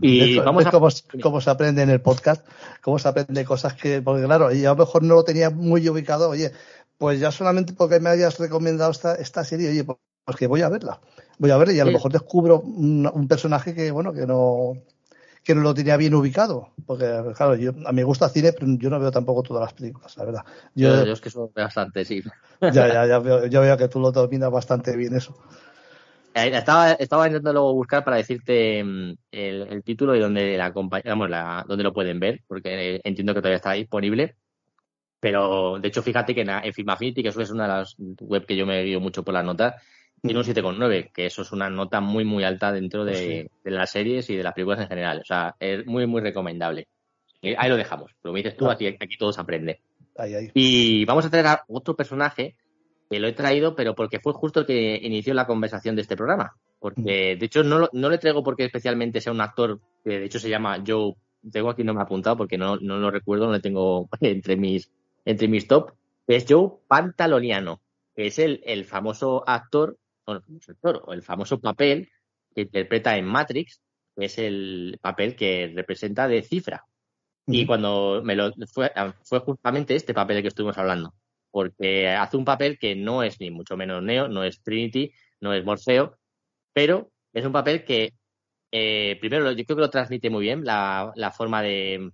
Y 0.00 0.38
vamos 0.38 0.66
a... 0.66 0.70
cómo, 0.70 0.88
cómo, 1.22 1.40
se 1.40 1.50
aprende 1.50 1.82
en 1.82 1.90
el 1.90 2.00
podcast, 2.00 2.46
cómo 2.82 2.98
se 2.98 3.08
aprende 3.08 3.44
cosas 3.44 3.74
que, 3.74 4.02
porque 4.02 4.24
claro, 4.24 4.52
yo 4.52 4.70
a 4.70 4.74
lo 4.74 4.84
mejor 4.84 5.02
no 5.02 5.14
lo 5.14 5.24
tenía 5.24 5.50
muy 5.50 5.88
ubicado, 5.88 6.30
oye, 6.30 6.52
pues 6.98 7.20
ya 7.20 7.30
solamente 7.30 7.72
porque 7.72 8.00
me 8.00 8.10
hayas 8.10 8.38
recomendado 8.38 8.90
esta, 8.90 9.14
esta 9.14 9.44
serie, 9.44 9.70
oye, 9.70 9.84
pues 9.84 10.36
que 10.36 10.46
voy 10.46 10.62
a 10.62 10.68
verla 10.68 11.00
voy 11.42 11.50
a 11.50 11.56
ver 11.56 11.72
y 11.72 11.80
a 11.80 11.84
lo 11.84 11.90
mejor 11.90 12.12
descubro 12.12 12.60
un, 12.60 13.26
personaje 13.28 13.74
que, 13.74 13.90
bueno, 13.90 14.12
que 14.12 14.26
no 14.26 14.74
que 15.42 15.56
no 15.56 15.62
lo 15.62 15.74
tenía 15.74 15.96
bien 15.96 16.14
ubicado. 16.14 16.68
Porque, 16.86 17.04
claro, 17.36 17.56
yo, 17.56 17.70
a 17.84 17.90
mí 17.90 17.96
me 17.96 18.04
gusta 18.04 18.28
cine, 18.28 18.52
pero 18.52 18.68
yo 18.78 18.88
no 18.90 19.00
veo 19.00 19.10
tampoco 19.10 19.42
todas 19.42 19.62
las 19.62 19.72
películas, 19.72 20.16
la 20.16 20.24
verdad. 20.24 20.44
Yo, 20.76 21.02
es 21.02 21.20
que 21.20 21.30
soy 21.30 21.48
bastante, 21.52 22.04
sí. 22.04 22.22
Ya, 22.60 22.70
ya, 22.70 23.06
ya 23.06 23.18
veo, 23.18 23.46
yo 23.46 23.60
veo 23.60 23.76
que 23.76 23.88
tú 23.88 23.98
lo 23.98 24.12
dominas 24.12 24.52
bastante 24.52 24.96
bien 24.96 25.16
eso. 25.16 25.36
Eh, 26.34 26.50
estaba, 26.56 26.92
estaba 26.92 27.26
intentando 27.26 27.72
buscar 27.74 28.04
para 28.04 28.16
decirte 28.16 28.82
mm, 28.82 29.14
el, 29.30 29.82
título 29.84 30.16
y 30.16 30.20
donde 30.20 30.56
la, 30.56 30.70
vamos, 30.70 31.30
la 31.30 31.64
donde 31.66 31.84
lo 31.84 31.92
pueden 31.92 32.18
ver, 32.20 32.42
porque 32.46 33.00
entiendo 33.04 33.34
que 33.34 33.40
todavía 33.40 33.56
está 33.56 33.72
disponible. 33.72 34.36
Pero 35.20 35.78
de 35.78 35.88
hecho, 35.88 36.02
fíjate 36.02 36.34
que 36.34 36.40
en, 36.40 36.50
en 36.50 36.72
Film 36.72 36.90
Affinity, 36.90 37.22
que 37.22 37.28
eso 37.28 37.40
es 37.40 37.50
una 37.50 37.64
de 37.64 37.68
las 37.68 37.96
web 38.20 38.44
que 38.44 38.56
yo 38.56 38.66
me 38.66 38.82
guío 38.82 39.00
mucho 39.00 39.22
por 39.22 39.34
las 39.34 39.44
notas, 39.44 39.74
tiene 40.22 40.38
un 40.38 40.46
7,9, 40.46 41.10
que 41.12 41.26
eso 41.26 41.42
es 41.42 41.50
una 41.50 41.68
nota 41.68 42.00
muy, 42.00 42.24
muy 42.24 42.44
alta 42.44 42.70
dentro 42.70 43.04
de, 43.04 43.50
las 43.64 43.90
series 43.90 44.30
y 44.30 44.36
de 44.36 44.44
las 44.44 44.54
películas 44.54 44.80
en 44.80 44.88
general. 44.88 45.20
O 45.20 45.24
sea, 45.24 45.56
es 45.58 45.84
muy, 45.84 46.06
muy 46.06 46.20
recomendable. 46.20 46.86
ahí 47.42 47.68
lo 47.68 47.76
dejamos. 47.76 48.12
Lo 48.22 48.32
dices 48.32 48.56
tú, 48.56 48.70
aquí, 48.70 48.86
aquí 48.86 49.16
todo 49.18 49.32
se 49.32 49.40
aprende. 49.40 49.80
Y 50.54 51.04
vamos 51.06 51.26
a 51.26 51.30
traer 51.30 51.46
a 51.48 51.64
otro 51.66 51.96
personaje 51.96 52.54
que 53.12 53.20
lo 53.20 53.28
he 53.28 53.34
traído, 53.34 53.76
pero 53.76 53.94
porque 53.94 54.20
fue 54.20 54.32
justo 54.32 54.60
el 54.60 54.66
que 54.66 54.98
inició 55.02 55.34
la 55.34 55.46
conversación 55.46 55.94
de 55.94 56.00
este 56.00 56.16
programa. 56.16 56.56
Porque, 56.78 57.36
de 57.36 57.44
hecho, 57.44 57.62
no, 57.62 57.90
no 57.92 58.08
le 58.08 58.16
traigo 58.16 58.42
porque 58.42 58.64
especialmente 58.64 59.20
sea 59.20 59.32
un 59.32 59.42
actor 59.42 59.80
que, 60.02 60.20
de 60.20 60.24
hecho, 60.24 60.38
se 60.38 60.48
llama 60.48 60.82
Joe. 60.84 61.14
Tengo 61.52 61.68
aquí, 61.68 61.84
no 61.84 61.92
me 61.92 62.00
ha 62.00 62.04
apuntado 62.04 62.38
porque 62.38 62.56
no, 62.56 62.76
no 62.76 62.96
lo 62.96 63.10
recuerdo, 63.10 63.46
no 63.46 63.52
le 63.52 63.60
tengo 63.60 64.08
entre 64.22 64.56
mis, 64.56 64.90
entre 65.26 65.46
mis 65.46 65.68
top. 65.68 65.92
Es 66.26 66.46
Joe 66.48 66.70
Pantaloniano, 66.88 67.82
que 68.16 68.28
es 68.28 68.38
el, 68.38 68.62
el 68.64 68.86
famoso 68.86 69.44
actor 69.46 69.98
o 70.24 71.12
el 71.12 71.22
famoso 71.22 71.60
papel 71.60 72.08
que 72.54 72.62
interpreta 72.62 73.18
en 73.18 73.26
Matrix, 73.26 73.82
que 74.16 74.24
es 74.24 74.38
el 74.38 74.98
papel 75.02 75.36
que 75.36 75.70
representa 75.74 76.28
de 76.28 76.40
cifra. 76.40 76.86
Y 77.46 77.66
cuando 77.66 78.22
me 78.24 78.36
lo 78.36 78.52
fue, 78.72 78.90
fue 79.22 79.40
justamente 79.40 79.96
este 79.96 80.14
papel 80.14 80.36
del 80.36 80.44
que 80.44 80.48
estuvimos 80.48 80.78
hablando, 80.78 81.12
porque 81.52 82.08
hace 82.08 82.36
un 82.36 82.44
papel 82.44 82.78
que 82.78 82.96
no 82.96 83.22
es 83.22 83.40
ni 83.40 83.50
mucho 83.52 83.76
menos 83.76 84.02
Neo, 84.02 84.28
no 84.28 84.42
es 84.44 84.62
Trinity, 84.62 85.12
no 85.40 85.54
es 85.54 85.64
Morfeo, 85.64 86.18
pero 86.72 87.12
es 87.32 87.44
un 87.44 87.52
papel 87.52 87.84
que 87.84 88.14
eh, 88.72 89.18
primero 89.20 89.52
yo 89.52 89.64
creo 89.64 89.76
que 89.76 89.82
lo 89.82 89.90
transmite 89.90 90.30
muy 90.30 90.42
bien 90.42 90.64
la, 90.64 91.12
la 91.14 91.30
forma 91.30 91.62
de, 91.62 92.10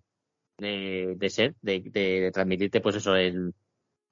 de, 0.59 1.31
ser, 1.31 1.55
de, 1.63 2.31
transmitirte 2.33 2.81
pues 2.81 2.97
eso, 2.97 3.15
el, 3.17 3.55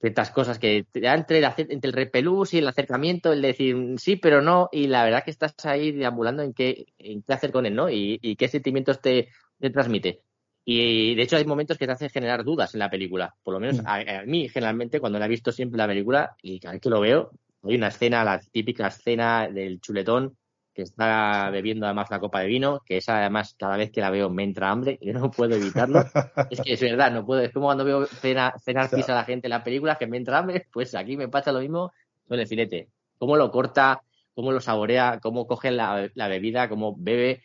ciertas 0.01 0.31
cosas 0.31 0.59
que 0.59 0.87
entre 0.95 1.39
el, 1.39 1.45
entre 1.45 1.89
el 1.89 1.93
repelús 1.93 2.55
y 2.55 2.59
el 2.59 2.69
acercamiento, 2.69 3.33
el 3.33 3.43
decir 3.43 3.77
sí, 3.99 4.17
pero 4.17 4.43
no, 4.43 4.69
y 4.73 4.87
la 4.87 5.05
verdad 5.05 5.25
que 5.25 5.31
estás 5.31 5.55
ahí 5.65 5.93
deambulando 5.93 6.43
en 6.43 6.55
qué, 6.55 6.87
en 6.99 7.23
qué 7.23 7.33
hacer 7.33 7.53
con 7.53 7.67
él, 7.67 7.75
¿no? 7.75 7.91
Y, 7.91 8.37
qué 8.37 8.49
sentimientos 8.49 9.01
te, 9.01 9.29
transmite. 9.73 10.23
Y 10.69 11.15
de 11.15 11.23
hecho 11.23 11.37
hay 11.37 11.45
momentos 11.45 11.79
que 11.79 11.87
te 11.87 11.93
hacen 11.93 12.11
generar 12.11 12.43
dudas 12.43 12.75
en 12.75 12.81
la 12.81 12.91
película. 12.91 13.33
Por 13.45 13.55
lo 13.55 13.61
menos 13.61 13.81
mm. 13.83 13.87
a, 13.87 14.23
mí, 14.27 14.49
generalmente, 14.49 14.99
cuando 14.99 15.17
la 15.21 15.27
he 15.27 15.29
visto 15.29 15.53
siempre 15.53 15.79
la 15.79 15.87
película, 15.87 16.35
y 16.43 16.59
cada 16.59 16.73
vez 16.73 16.83
que 16.83 16.91
lo 16.91 17.01
veo, 17.01 17.31
hay 17.63 17.77
una 17.77 17.87
escena, 17.87 18.25
la 18.25 18.41
típica 18.41 18.89
escena 18.89 19.49
del 19.49 19.81
chuletón, 19.81 20.37
que 20.75 20.83
está 20.83 21.51
bebiendo 21.51 21.87
además 21.87 22.11
la 22.11 22.19
copa 22.19 22.41
de 22.41 22.49
vino, 22.49 22.83
que 22.85 22.97
esa 22.97 23.19
además 23.21 23.55
cada 23.57 23.77
vez 23.77 23.93
que 23.93 24.01
la 24.01 24.11
veo 24.11 24.29
me 24.29 24.43
entra 24.43 24.71
hambre 24.71 24.99
y 25.01 25.13
no 25.13 25.31
puedo 25.31 25.55
evitarlo. 25.55 26.05
es 26.51 26.61
que 26.61 26.73
es 26.73 26.81
verdad, 26.81 27.13
no 27.13 27.25
puedo, 27.25 27.43
es 27.43 27.53
como 27.53 27.67
cuando 27.67 27.85
veo 27.85 28.05
cenar, 28.07 28.61
cenar 28.61 28.91
pisa 28.91 29.13
a 29.13 29.17
la 29.17 29.25
gente 29.25 29.47
en 29.47 29.51
la 29.51 29.63
película 29.63 29.97
que 29.97 30.09
me 30.09 30.17
entra 30.17 30.39
hambre, 30.39 30.67
pues 30.73 30.97
aquí 30.97 31.17
me 31.17 31.29
pasa 31.29 31.53
lo 31.53 31.61
mismo 31.61 31.93
con 32.27 32.41
el 32.41 32.47
filete. 32.49 32.89
Cómo 33.19 33.37
lo 33.37 33.53
corta, 33.53 34.03
cómo 34.35 34.51
lo 34.51 34.61
saborea, 34.61 35.21
cómo 35.23 35.47
coge 35.47 35.71
la, 35.71 36.11
la 36.13 36.29
bebida, 36.29 36.69
cómo 36.69 36.95
bebe. 36.99 37.41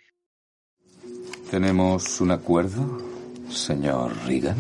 ¿Tenemos 1.51 2.19
un 2.19 2.31
acuerdo, 2.31 3.10
señor 3.51 4.13
Regan? 4.25 4.57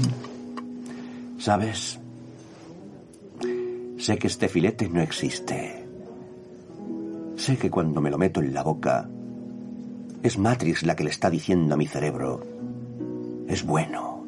¿Sabes? 1.39 1.99
Sé 3.97 4.17
que 4.17 4.27
este 4.27 4.47
filete 4.47 4.89
no 4.89 5.01
existe 5.01 5.81
Sé 7.41 7.57
que 7.57 7.71
cuando 7.71 8.01
me 8.01 8.11
lo 8.11 8.19
meto 8.19 8.39
en 8.39 8.53
la 8.53 8.61
boca, 8.61 9.09
es 10.21 10.37
Matrix 10.37 10.83
la 10.83 10.95
que 10.95 11.03
le 11.03 11.09
está 11.09 11.27
diciendo 11.27 11.73
a 11.73 11.77
mi 11.77 11.87
cerebro, 11.87 12.39
es 13.47 13.65
bueno 13.65 14.27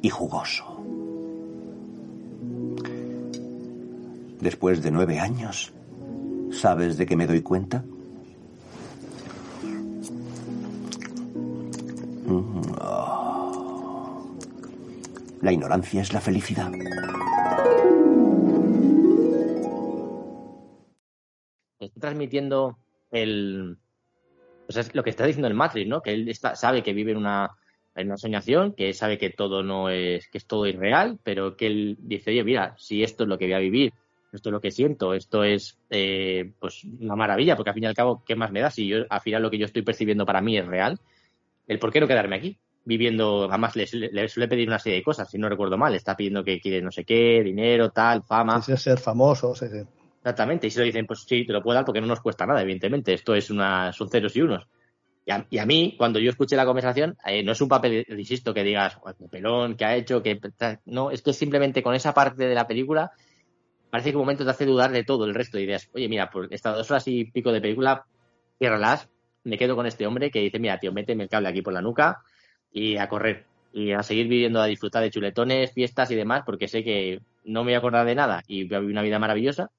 y 0.00 0.08
jugoso. 0.08 0.64
Después 4.40 4.80
de 4.80 4.92
nueve 4.92 5.18
años, 5.18 5.72
¿sabes 6.52 6.96
de 6.96 7.04
qué 7.04 7.16
me 7.16 7.26
doy 7.26 7.42
cuenta? 7.42 7.82
Mm, 12.24 12.62
oh. 12.80 13.31
La 15.42 15.52
ignorancia 15.52 16.00
es 16.00 16.12
la 16.12 16.20
felicidad. 16.20 16.70
transmitiendo 22.00 22.78
el. 23.10 23.78
Es 24.68 24.94
lo 24.94 25.02
que 25.02 25.10
está 25.10 25.26
diciendo 25.26 25.48
el 25.48 25.54
Matrix, 25.54 25.88
¿no? 25.88 26.00
Que 26.00 26.12
él 26.12 26.28
está, 26.28 26.54
sabe 26.54 26.82
que 26.82 26.92
vive 26.92 27.12
en 27.12 27.18
una, 27.18 27.50
en 27.94 28.06
una 28.06 28.16
soñación, 28.16 28.72
que 28.74 28.94
sabe 28.94 29.18
que 29.18 29.30
todo 29.30 29.62
no 29.62 29.90
es, 29.90 30.28
que 30.28 30.38
es 30.38 30.46
todo 30.46 30.66
irreal, 30.66 31.18
pero 31.22 31.56
que 31.56 31.66
él 31.66 31.96
dice, 32.00 32.30
oye, 32.30 32.44
mira, 32.44 32.74
si 32.78 33.02
esto 33.02 33.24
es 33.24 33.28
lo 33.28 33.38
que 33.38 33.46
voy 33.46 33.54
a 33.54 33.58
vivir, 33.58 33.92
esto 34.32 34.48
es 34.48 34.52
lo 34.52 34.60
que 34.60 34.70
siento, 34.70 35.12
esto 35.14 35.44
es 35.44 35.78
eh, 35.90 36.52
pues 36.58 36.84
una 36.84 37.16
maravilla, 37.16 37.56
porque 37.56 37.70
al 37.70 37.74
fin 37.74 37.84
y 37.84 37.86
al 37.86 37.94
cabo, 37.94 38.22
¿qué 38.24 38.34
más 38.34 38.50
me 38.50 38.60
da? 38.60 38.70
Si 38.70 38.86
yo 38.86 39.04
al 39.08 39.20
final 39.20 39.42
lo 39.42 39.50
que 39.50 39.58
yo 39.58 39.66
estoy 39.66 39.82
percibiendo 39.82 40.24
para 40.24 40.40
mí 40.40 40.56
es 40.56 40.66
real, 40.66 40.98
el 41.66 41.78
por 41.78 41.92
qué 41.92 42.00
no 42.00 42.08
quedarme 42.08 42.36
aquí, 42.36 42.56
viviendo, 42.84 43.44
además 43.48 43.76
le, 43.76 43.86
le, 43.92 44.28
suele 44.28 44.48
pedir 44.48 44.68
una 44.68 44.78
serie 44.78 44.98
de 44.98 45.04
cosas, 45.04 45.30
si 45.30 45.38
no 45.38 45.48
recuerdo 45.48 45.78
mal, 45.78 45.94
está 45.94 46.16
pidiendo 46.16 46.42
que 46.42 46.60
quiere 46.60 46.82
no 46.82 46.90
sé 46.90 47.04
qué, 47.04 47.42
dinero, 47.42 47.90
tal, 47.90 48.22
fama. 48.22 48.60
ser 48.62 48.98
famoso, 48.98 49.54
sí, 49.54 49.66
sí. 49.68 49.82
Exactamente, 50.18 50.68
y 50.68 50.70
si 50.70 50.78
lo 50.78 50.84
dicen, 50.84 51.06
pues 51.06 51.24
sí, 51.26 51.44
te 51.44 51.52
lo 51.52 51.62
puedo 51.62 51.74
dar 51.74 51.84
porque 51.84 52.00
no 52.00 52.06
nos 52.06 52.20
cuesta 52.20 52.46
nada, 52.46 52.62
evidentemente. 52.62 53.12
Esto 53.12 53.34
es 53.34 53.50
una, 53.50 53.92
son 53.92 54.08
ceros 54.08 54.36
y 54.36 54.42
unos. 54.42 54.68
Y 55.24 55.58
a, 55.58 55.66
mí, 55.66 55.94
cuando 55.96 56.18
yo 56.18 56.30
escuché 56.30 56.56
la 56.56 56.64
conversación, 56.64 57.16
eh, 57.24 57.44
no 57.44 57.52
es 57.52 57.60
un 57.60 57.68
papel, 57.68 58.04
insisto, 58.08 58.52
que 58.52 58.64
digas, 58.64 58.98
pelón, 59.30 59.76
qué 59.76 59.84
ha 59.84 59.96
hecho, 59.96 60.22
que 60.22 60.40
no, 60.86 61.10
es 61.12 61.22
que 61.22 61.32
simplemente 61.32 61.82
con 61.82 61.94
esa 61.94 62.12
parte 62.12 62.46
de 62.46 62.54
la 62.54 62.66
película 62.66 63.12
parece 63.90 64.10
que 64.10 64.16
un 64.16 64.22
momento 64.22 64.44
te 64.44 64.50
hace 64.50 64.66
dudar 64.66 64.90
de 64.90 65.04
todo 65.04 65.24
el 65.24 65.34
resto 65.34 65.58
de 65.58 65.64
ideas. 65.64 65.88
Oye, 65.92 66.08
mira, 66.08 66.30
por 66.30 66.52
estas 66.52 66.76
dos 66.76 66.90
horas 66.90 67.06
y 67.06 67.24
pico 67.26 67.52
de 67.52 67.60
película, 67.60 68.04
ciérralas, 68.58 69.08
me 69.44 69.58
quedo 69.58 69.76
con 69.76 69.86
este 69.86 70.06
hombre 70.06 70.30
que 70.30 70.40
dice, 70.40 70.58
mira, 70.58 70.78
tío, 70.78 70.92
méteme 70.92 71.24
el 71.24 71.28
cable 71.28 71.48
aquí 71.48 71.62
por 71.62 71.72
la 71.72 71.82
nuca 71.82 72.22
y 72.72 72.96
a 72.96 73.08
correr. 73.08 73.46
Y 73.72 73.92
a 73.92 74.02
seguir 74.02 74.28
viviendo, 74.28 74.60
a 74.60 74.66
disfrutar 74.66 75.02
de 75.02 75.10
chuletones, 75.10 75.72
fiestas 75.72 76.10
y 76.10 76.14
demás, 76.16 76.42
porque 76.44 76.68
sé 76.68 76.84
que 76.84 77.20
no 77.44 77.62
me 77.62 77.70
voy 77.70 77.74
a 77.74 77.78
acordar 77.78 78.06
de 78.06 78.14
nada 78.14 78.42
y 78.46 78.64
voy 78.64 78.76
a 78.76 78.80
vivir 78.80 78.94
una 78.94 79.02
vida 79.02 79.18
maravillosa 79.18 79.70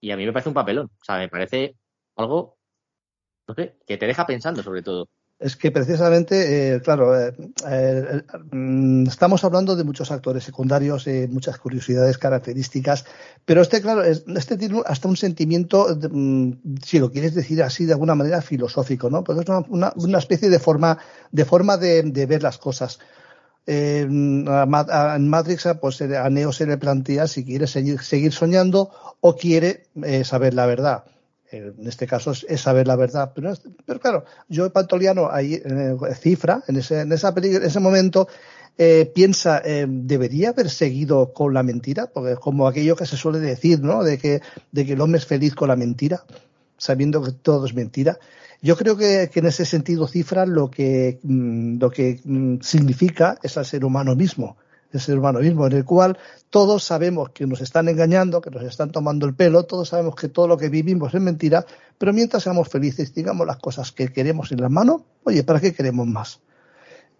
y 0.00 0.10
a 0.10 0.16
mí 0.16 0.26
me 0.26 0.32
parece 0.32 0.50
un 0.50 0.54
papelón. 0.54 0.86
O 0.86 1.04
sea, 1.04 1.18
me 1.18 1.28
parece 1.28 1.76
algo, 2.16 2.58
no 3.48 3.54
sé, 3.54 3.78
que 3.86 3.98
te 3.98 4.06
deja 4.06 4.26
pensando 4.26 4.62
sobre 4.62 4.82
todo. 4.82 5.08
Es 5.38 5.54
que 5.54 5.70
precisamente, 5.70 6.74
eh, 6.74 6.80
claro, 6.80 7.16
eh, 7.16 7.32
eh, 7.68 8.22
mm, 8.50 9.06
estamos 9.06 9.44
hablando 9.44 9.76
de 9.76 9.84
muchos 9.84 10.10
actores 10.10 10.42
secundarios, 10.42 11.06
muchas 11.28 11.58
curiosidades, 11.58 12.18
características, 12.18 13.04
pero 13.44 13.62
este, 13.62 13.80
claro, 13.80 14.02
este 14.02 14.56
tiene 14.56 14.82
hasta 14.84 15.06
un 15.06 15.16
sentimiento, 15.16 15.96
mm, 16.10 16.50
si 16.84 16.98
lo 16.98 17.12
quieres 17.12 17.34
decir 17.36 17.62
así, 17.62 17.84
de 17.84 17.92
alguna 17.92 18.16
manera 18.16 18.42
filosófico, 18.42 19.10
¿no? 19.10 19.22
Porque 19.22 19.42
es 19.42 19.48
una, 19.68 19.92
una, 19.94 20.18
especie 20.18 20.50
de 20.50 20.58
forma, 20.58 20.98
de 21.30 21.44
forma 21.44 21.76
de, 21.76 22.02
ver 22.26 22.42
las 22.42 22.58
cosas. 22.58 22.98
en 23.66 25.28
Matrix, 25.28 25.68
pues 25.80 26.00
a 26.02 26.30
Neo 26.30 26.52
se 26.52 26.66
le 26.66 26.78
plantea 26.78 27.28
si 27.28 27.44
quiere 27.44 27.68
seguir, 27.68 28.00
seguir 28.00 28.32
soñando 28.32 28.90
o 29.20 29.36
quiere 29.36 29.84
saber 30.24 30.54
la 30.54 30.66
verdad 30.66 31.04
en 31.50 31.86
este 31.86 32.06
caso 32.06 32.32
es, 32.32 32.60
saber 32.60 32.86
la 32.86 32.96
verdad. 32.96 33.32
Pero, 33.34 33.52
pero 33.86 34.00
claro, 34.00 34.24
yo 34.48 34.70
Pantoliano 34.72 35.30
ahí 35.30 35.54
eh, 35.54 35.96
cifra, 36.18 36.62
en 36.68 36.76
ese, 36.76 37.00
en, 37.00 37.12
esa 37.12 37.32
en 37.36 37.62
ese 37.62 37.80
momento, 37.80 38.28
eh, 38.76 39.10
piensa, 39.14 39.60
eh, 39.64 39.86
¿debería 39.88 40.50
haber 40.50 40.70
seguido 40.70 41.32
con 41.32 41.54
la 41.54 41.62
mentira? 41.62 42.06
Porque 42.12 42.32
es 42.32 42.38
como 42.38 42.68
aquello 42.68 42.96
que 42.96 43.06
se 43.06 43.16
suele 43.16 43.40
decir, 43.40 43.80
¿no? 43.80 44.04
De 44.04 44.18
que, 44.18 44.40
de 44.72 44.86
que 44.86 44.92
el 44.92 45.00
hombre 45.00 45.18
es 45.18 45.26
feliz 45.26 45.54
con 45.54 45.68
la 45.68 45.76
mentira, 45.76 46.24
sabiendo 46.76 47.22
que 47.22 47.32
todo 47.32 47.66
es 47.66 47.74
mentira. 47.74 48.18
Yo 48.60 48.76
creo 48.76 48.96
que, 48.96 49.30
en 49.32 49.46
ese 49.46 49.64
sentido 49.64 50.06
cifra 50.08 50.44
lo 50.46 50.70
que, 50.70 51.18
mm, 51.22 51.78
lo 51.78 51.90
que 51.90 52.20
mm, 52.24 52.60
significa 52.60 53.38
es 53.42 53.56
al 53.56 53.66
ser 53.66 53.84
humano 53.84 54.14
mismo 54.16 54.56
el 54.92 55.00
ser 55.00 55.18
humano 55.18 55.40
mismo, 55.40 55.66
en 55.66 55.72
el 55.72 55.84
cual 55.84 56.18
todos 56.50 56.84
sabemos 56.84 57.30
que 57.30 57.46
nos 57.46 57.60
están 57.60 57.88
engañando, 57.88 58.40
que 58.40 58.50
nos 58.50 58.62
están 58.62 58.90
tomando 58.90 59.26
el 59.26 59.34
pelo, 59.34 59.64
todos 59.64 59.90
sabemos 59.90 60.14
que 60.14 60.28
todo 60.28 60.48
lo 60.48 60.56
que 60.56 60.68
vivimos 60.68 61.14
es 61.14 61.20
mentira, 61.20 61.66
pero 61.98 62.12
mientras 62.12 62.42
seamos 62.42 62.68
felices, 62.68 63.14
digamos 63.14 63.46
las 63.46 63.58
cosas 63.58 63.92
que 63.92 64.12
queremos 64.12 64.50
en 64.52 64.60
las 64.60 64.70
manos, 64.70 65.02
oye, 65.24 65.44
¿para 65.44 65.60
qué 65.60 65.74
queremos 65.74 66.06
más? 66.06 66.40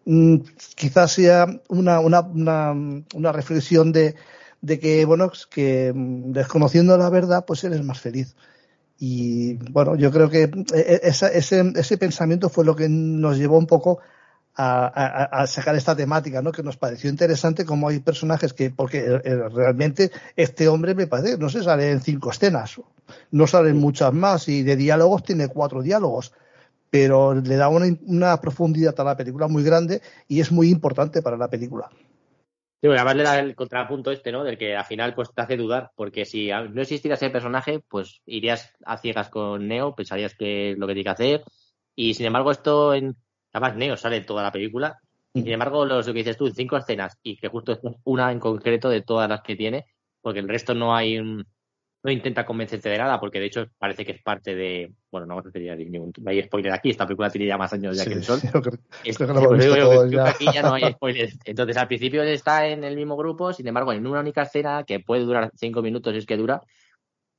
Mm, 0.07 0.37
quizás 0.75 1.13
sea 1.13 1.47
una, 1.69 2.01
una, 2.01 2.21
una, 2.23 3.33
reflexión 3.33 3.93
de, 3.93 4.15
de, 4.63 4.79
que, 4.79 5.05
bueno, 5.05 5.31
que 5.51 5.93
mm, 5.95 6.33
desconociendo 6.33 6.97
la 6.97 7.11
verdad, 7.11 7.45
pues 7.47 7.65
eres 7.65 7.85
más 7.85 8.01
feliz. 8.01 8.35
Y 8.99 9.55
bueno, 9.71 9.95
yo 9.97 10.11
creo 10.11 10.31
que 10.31 10.45
e, 10.45 10.51
e, 10.75 11.01
ese, 11.03 11.73
ese 11.77 11.99
pensamiento 11.99 12.49
fue 12.49 12.65
lo 12.65 12.75
que 12.75 12.89
nos 12.89 13.37
llevó 13.37 13.59
un 13.59 13.67
poco 13.67 14.01
a, 14.61 15.47
sacar 15.47 15.77
esta 15.77 15.95
temática, 15.95 16.43
¿no? 16.43 16.51
Que 16.51 16.65
nos 16.65 16.77
pareció 16.77 17.09
interesante 17.09 17.65
como 17.65 17.89
hay 17.89 18.01
personajes 18.01 18.53
que, 18.53 18.71
porque 18.71 18.99
eh, 18.99 19.21
eh, 19.25 19.49
realmente 19.49 20.11
este 20.35 20.67
hombre 20.67 20.95
me 20.95 21.07
parece, 21.07 21.39
no 21.39 21.49
sé, 21.49 21.63
sale 21.63 21.93
en 21.93 22.01
cinco 22.01 22.31
escenas, 22.31 22.81
no 23.31 23.47
salen 23.47 23.77
muchas 23.77 24.13
más 24.13 24.49
y 24.49 24.63
de 24.63 24.75
diálogos 24.75 25.23
tiene 25.23 25.49
cuatro 25.49 25.81
diálogos, 25.81 26.33
pero 26.91 27.35
le 27.35 27.57
da 27.57 27.69
una, 27.69 28.41
profundidad 28.41 28.99
a 28.99 29.05
la 29.05 29.17
película 29.17 29.47
muy 29.47 29.63
grande 29.63 30.03
y 30.27 30.41
es 30.41 30.51
muy 30.51 30.71
importante 30.71 31.23
para 31.23 31.37
la 31.37 31.49
película. 31.49 31.89
Sí, 32.81 32.89
además 32.89 33.17
le 33.17 33.23
da 33.25 33.39
el 33.39 33.55
contrapunto 33.55 34.11
este, 34.11 34.33
¿no? 34.33 34.45
Del 34.45 34.59
que 34.59 34.77
al 34.77 34.85
final 34.85 35.15
pues 35.15 35.33
te 35.33 35.43
hace 35.43 35.57
dudar, 35.57 35.91
porque 35.95 36.25
si 36.25 36.49
no 36.49 36.81
existiera 36.81 37.15
ese 37.15 37.31
personaje, 37.31 37.81
pues 37.89 38.23
irías 38.27 38.73
a 38.85 38.99
ciegas 38.99 39.29
con 39.29 39.69
Neo, 39.69 39.95
pensarías 39.95 40.35
que 40.35 40.73
es 40.73 40.79
lo 40.79 40.87
que 40.87 40.95
tiene 40.95 41.05
que 41.05 41.11
hacer, 41.11 41.45
y 41.95 42.15
sin 42.15 42.27
embargo 42.27 42.53
esto 42.53 42.95
en, 42.95 43.17
Además, 43.53 43.77
Neo 43.77 43.97
sale 43.97 44.21
toda 44.23 44.43
la 44.43 44.53
película. 44.53 44.99
Y 45.33 45.43
sin 45.43 45.53
embargo, 45.53 45.85
lo 45.85 46.03
que 46.03 46.13
dices 46.13 46.37
tú, 46.37 46.51
cinco 46.51 46.77
escenas, 46.77 47.19
y 47.23 47.37
que 47.37 47.49
justo 47.49 47.73
es 47.73 47.81
una 48.05 48.33
en 48.33 48.41
concreto 48.41 48.89
de 48.89 49.03
todas 49.03 49.29
las 49.29 49.43
que 49.43 49.57
tiene, 49.57 49.87
porque 50.21 50.41
el 50.41 50.49
resto 50.49 50.75
no 50.75 50.95
hay 50.95 51.21
no 52.03 52.13
intenta 52.13 52.47
convencerte 52.47 52.89
de 52.89 52.99
nada, 52.99 53.19
porque 53.19 53.41
de 53.41 53.47
hecho 53.47 53.67
parece 53.77 54.05
que 54.05 54.13
es 54.13 54.23
parte 54.23 54.55
de. 54.55 54.93
Bueno, 55.11 55.27
no 55.27 55.37
vamos 55.37 55.53
a 55.55 55.59
ningún. 55.59 56.13
No 56.21 56.31
hay 56.31 56.43
spoiler 56.43 56.73
aquí, 56.73 56.91
esta 56.91 57.07
película 57.07 57.29
tiene 57.29 57.47
ya 57.47 57.59
más 57.59 57.73
años 57.73 57.97
ya 57.97 58.05
que 58.05 58.15
el 58.15 58.25
sol. 58.25 58.41
aquí 60.25 60.47
ya 60.53 60.63
no 60.63 60.75
hay 60.75 60.83
spoiler. 60.93 61.31
Entonces, 61.45 61.77
al 61.77 61.89
principio 61.89 62.23
está 62.23 62.67
en 62.69 62.85
el 62.85 62.95
mismo 62.95 63.17
grupo, 63.17 63.53
sin 63.53 63.67
embargo, 63.67 63.93
en 63.93 64.07
una 64.07 64.21
única 64.21 64.43
escena 64.43 64.85
que 64.85 65.01
puede 65.01 65.25
durar 65.25 65.51
cinco 65.57 65.83
minutos, 65.83 66.15
es 66.15 66.25
que 66.25 66.37
dura, 66.37 66.63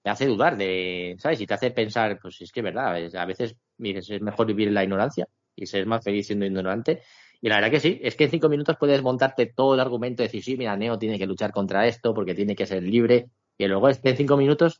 te 0.03 0.09
hace 0.09 0.25
dudar 0.25 0.57
de. 0.57 1.15
¿Sabes? 1.19 1.39
Y 1.39 1.47
te 1.47 1.53
hace 1.53 1.71
pensar, 1.71 2.19
pues 2.21 2.41
es 2.41 2.51
que 2.51 2.59
es 2.59 2.63
verdad, 2.65 2.95
a 3.15 3.25
veces 3.25 3.55
dices, 3.77 4.09
es 4.09 4.21
mejor 4.21 4.45
vivir 4.45 4.67
en 4.67 4.73
la 4.73 4.83
ignorancia 4.83 5.25
y 5.59 5.65
ser 5.65 5.85
más 5.85 6.03
feliz 6.03 6.27
siendo 6.27 6.45
ignorante. 6.45 7.01
Y 7.41 7.49
la 7.49 7.55
verdad 7.55 7.71
que 7.71 7.79
sí, 7.79 7.99
es 8.03 8.15
que 8.15 8.25
en 8.25 8.31
cinco 8.31 8.49
minutos 8.49 8.75
puedes 8.79 9.01
montarte 9.01 9.45
todo 9.45 9.73
el 9.73 9.79
argumento 9.79 10.23
y 10.23 10.25
decir, 10.25 10.43
sí, 10.43 10.57
mira, 10.57 10.75
Neo 10.75 10.99
tiene 10.99 11.17
que 11.17 11.25
luchar 11.25 11.51
contra 11.51 11.87
esto 11.87 12.13
porque 12.13 12.35
tiene 12.35 12.55
que 12.55 12.65
ser 12.65 12.83
libre. 12.83 13.29
Y 13.57 13.67
luego 13.67 13.89
es 13.89 13.99
que 13.99 14.09
en 14.09 14.17
cinco 14.17 14.37
minutos 14.37 14.79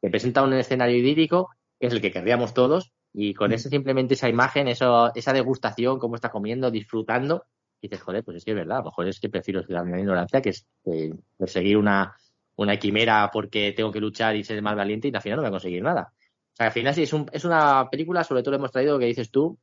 te 0.00 0.10
presenta 0.10 0.42
un 0.42 0.52
escenario 0.54 0.96
idílico, 0.96 1.50
que 1.78 1.86
es 1.86 1.92
el 1.92 2.00
que 2.00 2.10
querríamos 2.10 2.54
todos, 2.54 2.92
y 3.12 3.34
con 3.34 3.50
mm. 3.50 3.54
ese 3.54 3.68
simplemente 3.68 4.14
esa 4.14 4.28
imagen, 4.28 4.68
eso, 4.68 5.14
esa 5.14 5.32
degustación, 5.32 5.98
cómo 5.98 6.14
está 6.14 6.30
comiendo, 6.30 6.70
disfrutando, 6.70 7.44
y 7.80 7.88
dices, 7.88 8.02
joder, 8.02 8.24
pues 8.24 8.38
es 8.38 8.44
que 8.44 8.52
es 8.52 8.56
verdad, 8.56 8.78
a 8.78 8.80
lo 8.80 8.86
mejor 8.86 9.08
es 9.08 9.20
que 9.20 9.28
prefiero 9.28 9.62
la 9.68 9.82
ignorancia 9.98 10.40
que 10.40 10.50
es 10.50 10.66
eh, 10.86 11.12
perseguir 11.36 11.76
una, 11.76 12.16
una 12.56 12.76
quimera 12.78 13.30
porque 13.32 13.72
tengo 13.72 13.90
que 13.90 14.00
luchar 14.00 14.36
y 14.36 14.44
ser 14.44 14.62
más 14.62 14.76
valiente 14.76 15.08
y 15.08 15.14
al 15.14 15.20
final 15.20 15.36
no 15.36 15.42
voy 15.42 15.48
a 15.48 15.52
conseguir 15.52 15.82
nada. 15.82 16.12
O 16.52 16.56
sea, 16.56 16.66
al 16.66 16.72
final 16.72 16.94
sí, 16.94 17.02
es, 17.02 17.12
un, 17.12 17.26
es 17.32 17.44
una 17.44 17.88
película, 17.90 18.24
sobre 18.24 18.42
todo 18.42 18.52
lo 18.52 18.58
hemos 18.58 18.70
traído, 18.70 18.98
que 18.98 19.06
dices 19.06 19.30
tú, 19.30 19.58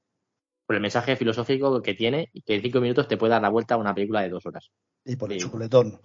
por 0.70 0.76
el 0.76 0.84
mensaje 0.84 1.16
filosófico 1.16 1.82
que 1.82 1.96
tiene 1.96 2.30
y 2.32 2.44
que 2.44 2.54
en 2.54 2.62
cinco 2.62 2.80
minutos 2.80 3.08
te 3.08 3.18
puede 3.18 3.32
dar 3.32 3.42
la 3.42 3.50
vuelta 3.50 3.74
a 3.74 3.78
una 3.78 3.96
película 3.96 4.22
de 4.22 4.30
dos 4.30 4.46
horas. 4.46 4.70
Y 5.04 5.16
por 5.16 5.34
el 5.34 5.40
chuletón. 5.40 6.00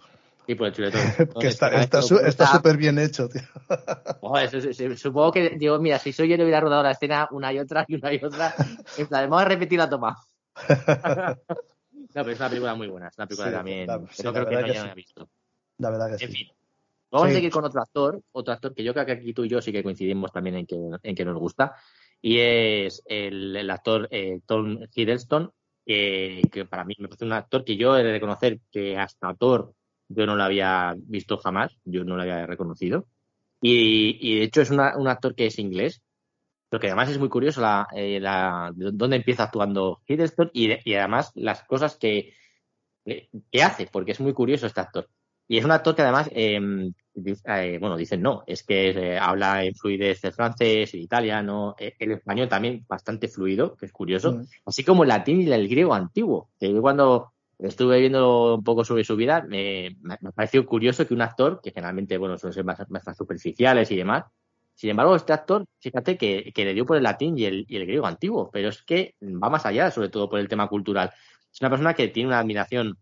Y 0.47 0.55
por 0.55 0.69
el 0.69 0.73
chuletón. 0.73 1.03
que 1.39 1.49
está 1.49 2.01
súper 2.01 2.79
bien 2.79 2.99
hecho, 2.99 3.29
tío. 3.29 3.43
supongo 4.97 5.33
que, 5.33 5.51
digo, 5.59 5.79
mira, 5.81 5.99
si 5.99 6.15
soy 6.15 6.31
yo 6.31 6.39
le 6.39 6.45
hubiera 6.45 6.63
rodado 6.63 6.83
la 6.83 6.93
escena 6.93 7.29
una 7.33 7.53
y 7.53 7.59
otra 7.59 7.85
y 7.87 7.97
una 7.97 8.15
y 8.15 8.25
otra. 8.25 8.55
En 8.97 9.07
plan, 9.07 9.29
vamos 9.29 9.45
a 9.45 9.49
repetir 9.51 9.79
la 9.79 9.91
toma. 9.91 10.17
no, 10.57 12.07
pero 12.15 12.31
es 12.31 12.41
una 12.41 12.49
película 12.49 12.75
muy 12.75 12.89
buena. 12.89 13.09
Es 13.09 13.19
una 13.19 13.27
película 13.27 13.53
también. 13.53 13.87
no 13.87 14.33
creo 14.33 14.49
que 14.49 14.55
no 14.55 14.65
haya 14.65 14.95
visto. 14.95 15.29
La 15.77 15.91
verdad 15.91 16.07
que 16.17 16.25
en 16.25 16.31
sí. 16.31 16.39
Fin. 16.39 16.49
Vamos 17.11 17.29
a 17.29 17.33
seguir 17.33 17.51
con 17.51 17.65
otro 17.65 17.83
actor, 17.83 18.21
otro 18.33 18.55
actor 18.55 18.75
que 18.75 18.83
yo 18.83 18.95
creo 18.95 19.05
que 19.05 19.13
aquí 19.13 19.35
tú 19.35 19.45
y 19.45 19.49
yo 19.49 19.61
sí 19.61 19.71
que 19.71 19.85
coincidimos 19.85 20.33
también 20.33 20.57
en 20.57 20.67
que, 20.67 20.77
en 21.01 21.15
que 21.15 21.25
nos 21.25 21.39
gusta, 21.39 21.77
y 22.27 22.39
es 22.41 23.03
el, 23.05 23.69
actor 23.71 24.09
eh, 24.11 24.41
Tom 24.47 24.79
Hiddleston, 24.95 25.53
que 25.85 26.67
para 26.71 26.83
mí 26.85 26.95
me 26.99 27.07
parece 27.07 27.27
un 27.27 27.35
actor 27.35 27.67
que 27.67 27.77
yo 27.77 27.99
he 27.99 28.03
de 28.03 28.13
reconocer 28.13 28.61
que 28.71 28.97
hasta 28.97 29.35
Thor 29.35 29.75
yo 30.09 30.25
no 30.25 30.35
lo 30.35 30.43
había 30.43 30.95
visto 30.97 31.37
jamás, 31.37 31.77
yo 31.85 32.03
no 32.03 32.17
lo 32.17 32.23
había 32.23 32.47
reconocido. 32.47 33.07
Y, 33.61 34.39
de 34.39 34.45
hecho 34.45 34.63
es 34.63 34.71
un 34.71 34.81
actor 34.81 35.35
que 35.35 35.45
es 35.47 35.59
inglés, 35.59 36.01
pero 36.71 36.81
que 36.81 36.87
además 36.87 37.11
es 37.11 37.19
muy 37.19 37.29
curioso 37.29 37.61
la, 37.61 37.89
eh, 37.95 38.19
la 38.21 38.73
dónde 38.75 39.17
empieza 39.17 39.45
actuando 39.45 40.01
Hiddleston 40.07 40.51
y, 40.55 40.73
y, 40.91 40.95
además 40.95 41.31
las 41.35 41.63
cosas 41.65 41.97
que, 41.97 42.33
que 43.05 43.63
hace, 43.63 43.87
porque 43.93 44.13
es 44.13 44.21
muy 44.21 44.33
curioso 44.33 44.67
este 44.67 44.81
actor. 44.81 45.11
Y 45.47 45.59
es 45.59 45.65
un 45.65 45.73
actor 45.73 45.95
que 45.95 46.03
además, 46.03 46.31
em, 46.33 46.93
eh, 47.15 47.79
bueno, 47.81 47.97
dicen 47.97 48.23
no, 48.23 48.45
es 48.47 48.63
que 48.63 48.91
eh, 48.91 49.19
habla 49.19 49.65
en 49.65 49.75
fluidez 49.75 50.25
el 50.25 50.33
francés, 50.33 50.95
el 50.95 51.01
italiano, 51.01 51.75
eh, 51.79 51.95
el 51.99 52.13
español 52.13 52.49
también 52.49 52.85
bastante 52.89 53.29
fluido, 53.29 53.77
que 53.77 53.87
es 53.87 53.93
curioso, 53.93 54.33
mm. 54.33 54.47
así 54.67 54.85
como 54.85 55.03
el 55.03 55.11
latín 55.11 55.43
y 55.43 55.53
el 55.53 55.69
griego 55.69 55.95
antiguo. 55.95 56.51
Que 56.59 56.73
yo 56.73 56.81
cuando 56.81 57.33
estuve 57.59 58.01
viendo 58.01 58.55
un 58.57 58.65
poco 58.65 58.85
sobre 58.85 59.05
su 59.05 59.17
vida, 59.17 59.45
me, 59.49 59.97
me 60.03 60.33
pareció 60.33 60.65
curioso 60.67 61.07
que 61.07 61.15
un 61.15 61.23
actor, 61.23 61.61
que 61.63 61.71
generalmente, 61.71 62.19
bueno, 62.19 62.39
suelen 62.39 62.55
ser 62.55 62.65
más, 62.65 62.79
más 62.91 63.17
superficiales 63.17 63.91
y 63.91 63.97
demás, 63.97 64.25
sin 64.75 64.91
embargo, 64.91 65.15
este 65.15 65.33
actor, 65.33 65.67
fíjate 65.81 66.17
que, 66.19 66.53
que, 66.53 66.65
le 66.65 66.75
dio 66.75 66.85
por 66.85 66.97
el 66.97 67.05
latín 67.05 67.39
y 67.39 67.45
el, 67.45 67.65
y 67.69 67.77
el 67.77 67.87
griego 67.87 68.07
antiguo, 68.07 68.51
pero 68.53 68.71
es 68.71 68.83
que 68.83 69.15
va 69.23 69.49
más 69.49 69.65
allá, 69.67 69.91
sobre 69.91 70.09
todo 70.09 70.29
por 70.29 70.41
el 70.41 70.49
tema 70.49 70.69
cultural. 70.69 71.13
Es 71.53 71.61
una 71.61 71.71
persona 71.71 71.95
que 71.95 72.09
tiene 72.09 72.29
una 72.29 72.41
admiración 72.41 72.99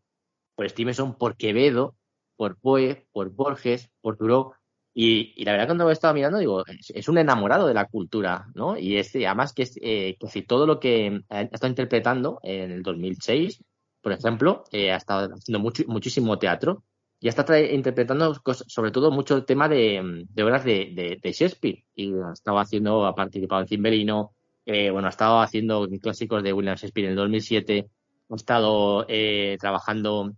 por 0.55 0.69
Stevenson, 0.69 1.17
por 1.17 1.37
Quevedo, 1.37 1.97
por 2.43 2.57
Poe, 2.59 3.07
por 3.13 3.31
Borges, 3.31 3.89
por 4.01 4.17
Thoreau. 4.17 4.53
Y, 4.93 5.45
la 5.45 5.53
verdad 5.53 5.69
cuando 5.69 5.89
he 5.89 5.93
estado 5.93 6.13
mirando, 6.13 6.39
digo, 6.39 6.65
es, 6.67 7.09
un 7.09 7.19
enamorado 7.19 7.69
de 7.69 7.75
la 7.75 7.85
cultura, 7.87 8.49
¿no? 8.57 8.77
Y 8.77 8.97
es, 8.97 9.15
además 9.15 9.53
que, 9.53 9.63
es, 9.63 9.79
eh, 9.81 10.17
que 10.19 10.43
todo 10.43 10.67
lo 10.67 10.81
que 10.81 11.23
ha 11.29 11.43
estado 11.43 11.69
interpretando 11.69 12.41
en 12.43 12.73
el 12.73 12.83
2006, 12.83 13.63
por 14.01 14.11
ejemplo, 14.11 14.65
eh, 14.73 14.91
ha 14.91 14.97
estado 14.97 15.33
haciendo 15.33 15.61
mucho, 15.61 15.85
muchísimo 15.87 16.37
teatro 16.41 16.83
y 17.21 17.29
está 17.29 17.61
interpretando 17.61 18.35
sobre 18.67 18.91
todo 18.91 19.13
mucho 19.13 19.37
el 19.37 19.45
tema 19.45 19.69
de, 19.69 20.27
obras 20.43 20.65
de, 20.65 21.21
Shakespeare. 21.23 21.85
Y 21.95 22.13
ha 22.15 22.33
estado 22.33 22.59
haciendo, 22.59 23.07
ha 23.07 23.15
participado 23.15 23.63
en 23.63 23.69
Cimberino, 23.69 24.33
eh, 24.67 24.91
bueno, 24.91 25.07
ha 25.07 25.11
estado 25.11 25.41
haciendo 25.41 25.89
clásicos 26.01 26.43
de 26.43 26.53
William 26.53 26.75
Shakespeare 26.75 27.07
en 27.07 27.11
el 27.13 27.17
2007, 27.19 27.89
ha 28.31 28.35
estado 28.35 29.07
trabajando 29.61 30.33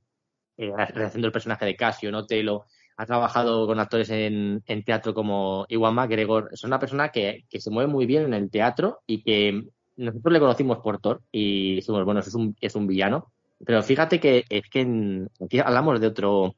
eh, 0.56 0.72
rehaciendo 0.76 1.26
el 1.26 1.32
personaje 1.32 1.64
de 1.64 1.76
Casio, 1.76 2.12
¿no? 2.12 2.26
Telo, 2.26 2.66
ha 2.96 3.06
trabajado 3.06 3.66
con 3.66 3.80
actores 3.80 4.10
en, 4.10 4.62
teatro 4.84 5.14
como 5.14 5.66
Iwan 5.68 5.94
McGregor. 5.94 6.50
Es 6.52 6.64
una 6.64 6.78
persona 6.78 7.08
que, 7.08 7.44
se 7.50 7.70
mueve 7.70 7.90
muy 7.90 8.06
bien 8.06 8.24
en 8.24 8.34
el 8.34 8.50
teatro 8.50 9.00
y 9.06 9.22
que 9.22 9.64
nosotros 9.96 10.32
le 10.32 10.40
conocimos 10.40 10.78
por 10.78 11.00
Thor 11.00 11.22
y 11.32 11.76
decimos, 11.76 12.04
bueno, 12.04 12.20
es 12.20 12.34
un, 12.34 12.56
es 12.60 12.74
un 12.74 12.86
villano. 12.86 13.32
Pero 13.64 13.82
fíjate 13.82 14.20
que 14.20 14.44
es 14.48 14.68
que 14.68 15.26
aquí 15.44 15.58
hablamos 15.58 16.00
de 16.00 16.06
otro, 16.08 16.54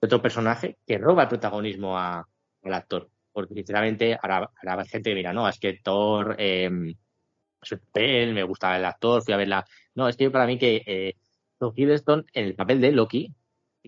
otro 0.00 0.22
personaje 0.22 0.78
que 0.86 0.98
roba 0.98 1.24
el 1.24 1.28
protagonismo 1.28 1.98
al 1.98 2.24
actor. 2.62 3.10
Porque 3.32 3.54
sinceramente 3.54 4.16
ahora, 4.20 4.50
gente 4.86 5.10
que 5.10 5.16
mira, 5.16 5.32
no, 5.32 5.48
es 5.48 5.58
que 5.58 5.80
Thor, 5.82 6.36
eh, 6.38 6.70
me 6.70 8.42
gustaba 8.44 8.76
el 8.76 8.84
actor, 8.84 9.22
fui 9.22 9.34
a 9.34 9.38
verla. 9.38 9.64
No, 9.94 10.08
es 10.08 10.16
que 10.16 10.30
para 10.30 10.46
mí 10.46 10.58
que 10.58 10.82
eh, 10.86 11.16
Tom 11.64 11.72
Hiddleston 11.74 12.26
en 12.34 12.44
el 12.44 12.54
papel 12.54 12.80
de 12.80 12.92
Loki, 12.92 13.32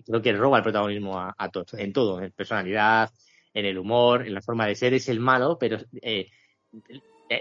creo 0.03 0.21
que 0.21 0.33
roba 0.33 0.57
el 0.57 0.63
protagonismo 0.63 1.19
a, 1.19 1.49
Thor, 1.51 1.65
en 1.73 1.93
todo, 1.93 2.19
en 2.19 2.31
personalidad, 2.31 3.11
en 3.53 3.65
el 3.65 3.77
humor, 3.77 4.25
en 4.25 4.33
la 4.33 4.41
forma 4.41 4.65
de 4.65 4.73
ser, 4.73 4.95
es 4.95 5.09
el 5.09 5.19
malo, 5.19 5.59
pero 5.59 5.77
eh, 6.01 6.27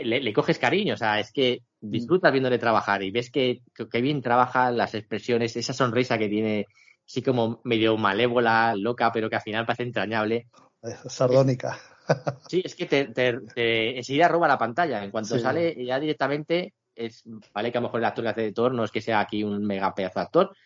le, 0.04 0.32
coges 0.34 0.58
cariño, 0.58 0.92
o 0.92 0.96
sea, 0.98 1.20
es 1.20 1.32
que 1.32 1.62
disfrutas 1.80 2.32
viéndole 2.32 2.58
trabajar 2.58 3.02
y 3.02 3.10
ves 3.10 3.30
que, 3.30 3.62
que, 3.90 4.00
bien 4.02 4.20
trabaja 4.20 4.70
las 4.70 4.94
expresiones, 4.94 5.56
esa 5.56 5.72
sonrisa 5.72 6.18
que 6.18 6.28
tiene, 6.28 6.66
así 7.06 7.22
como 7.22 7.62
medio 7.64 7.96
malévola, 7.96 8.74
loca, 8.76 9.10
pero 9.12 9.30
que 9.30 9.36
al 9.36 9.42
final 9.42 9.64
parece 9.64 9.84
entrañable. 9.84 10.48
Sardónica. 11.08 11.78
Sí, 12.48 12.62
es 12.62 12.74
que 12.74 12.86
te, 12.86 13.96
enseguida 13.98 14.28
roba 14.28 14.46
la 14.46 14.58
pantalla. 14.58 15.02
En 15.02 15.10
cuanto 15.10 15.38
sale, 15.38 15.84
ya 15.84 15.98
directamente 15.98 16.74
es, 16.96 17.24
vale 17.52 17.70
que 17.70 17.78
a 17.78 17.80
lo 17.80 17.88
mejor 17.88 18.00
el 18.00 18.06
actor 18.06 18.24
que 18.24 18.30
hace 18.30 18.42
de 18.42 18.52
Thor 18.52 18.74
no 18.74 18.84
es 18.84 18.90
que 18.90 19.00
sea 19.00 19.20
aquí 19.20 19.44
un 19.44 19.64
mega 19.64 19.94
pedazo 19.94 20.20
de 20.20 20.24
actor, 20.24 20.56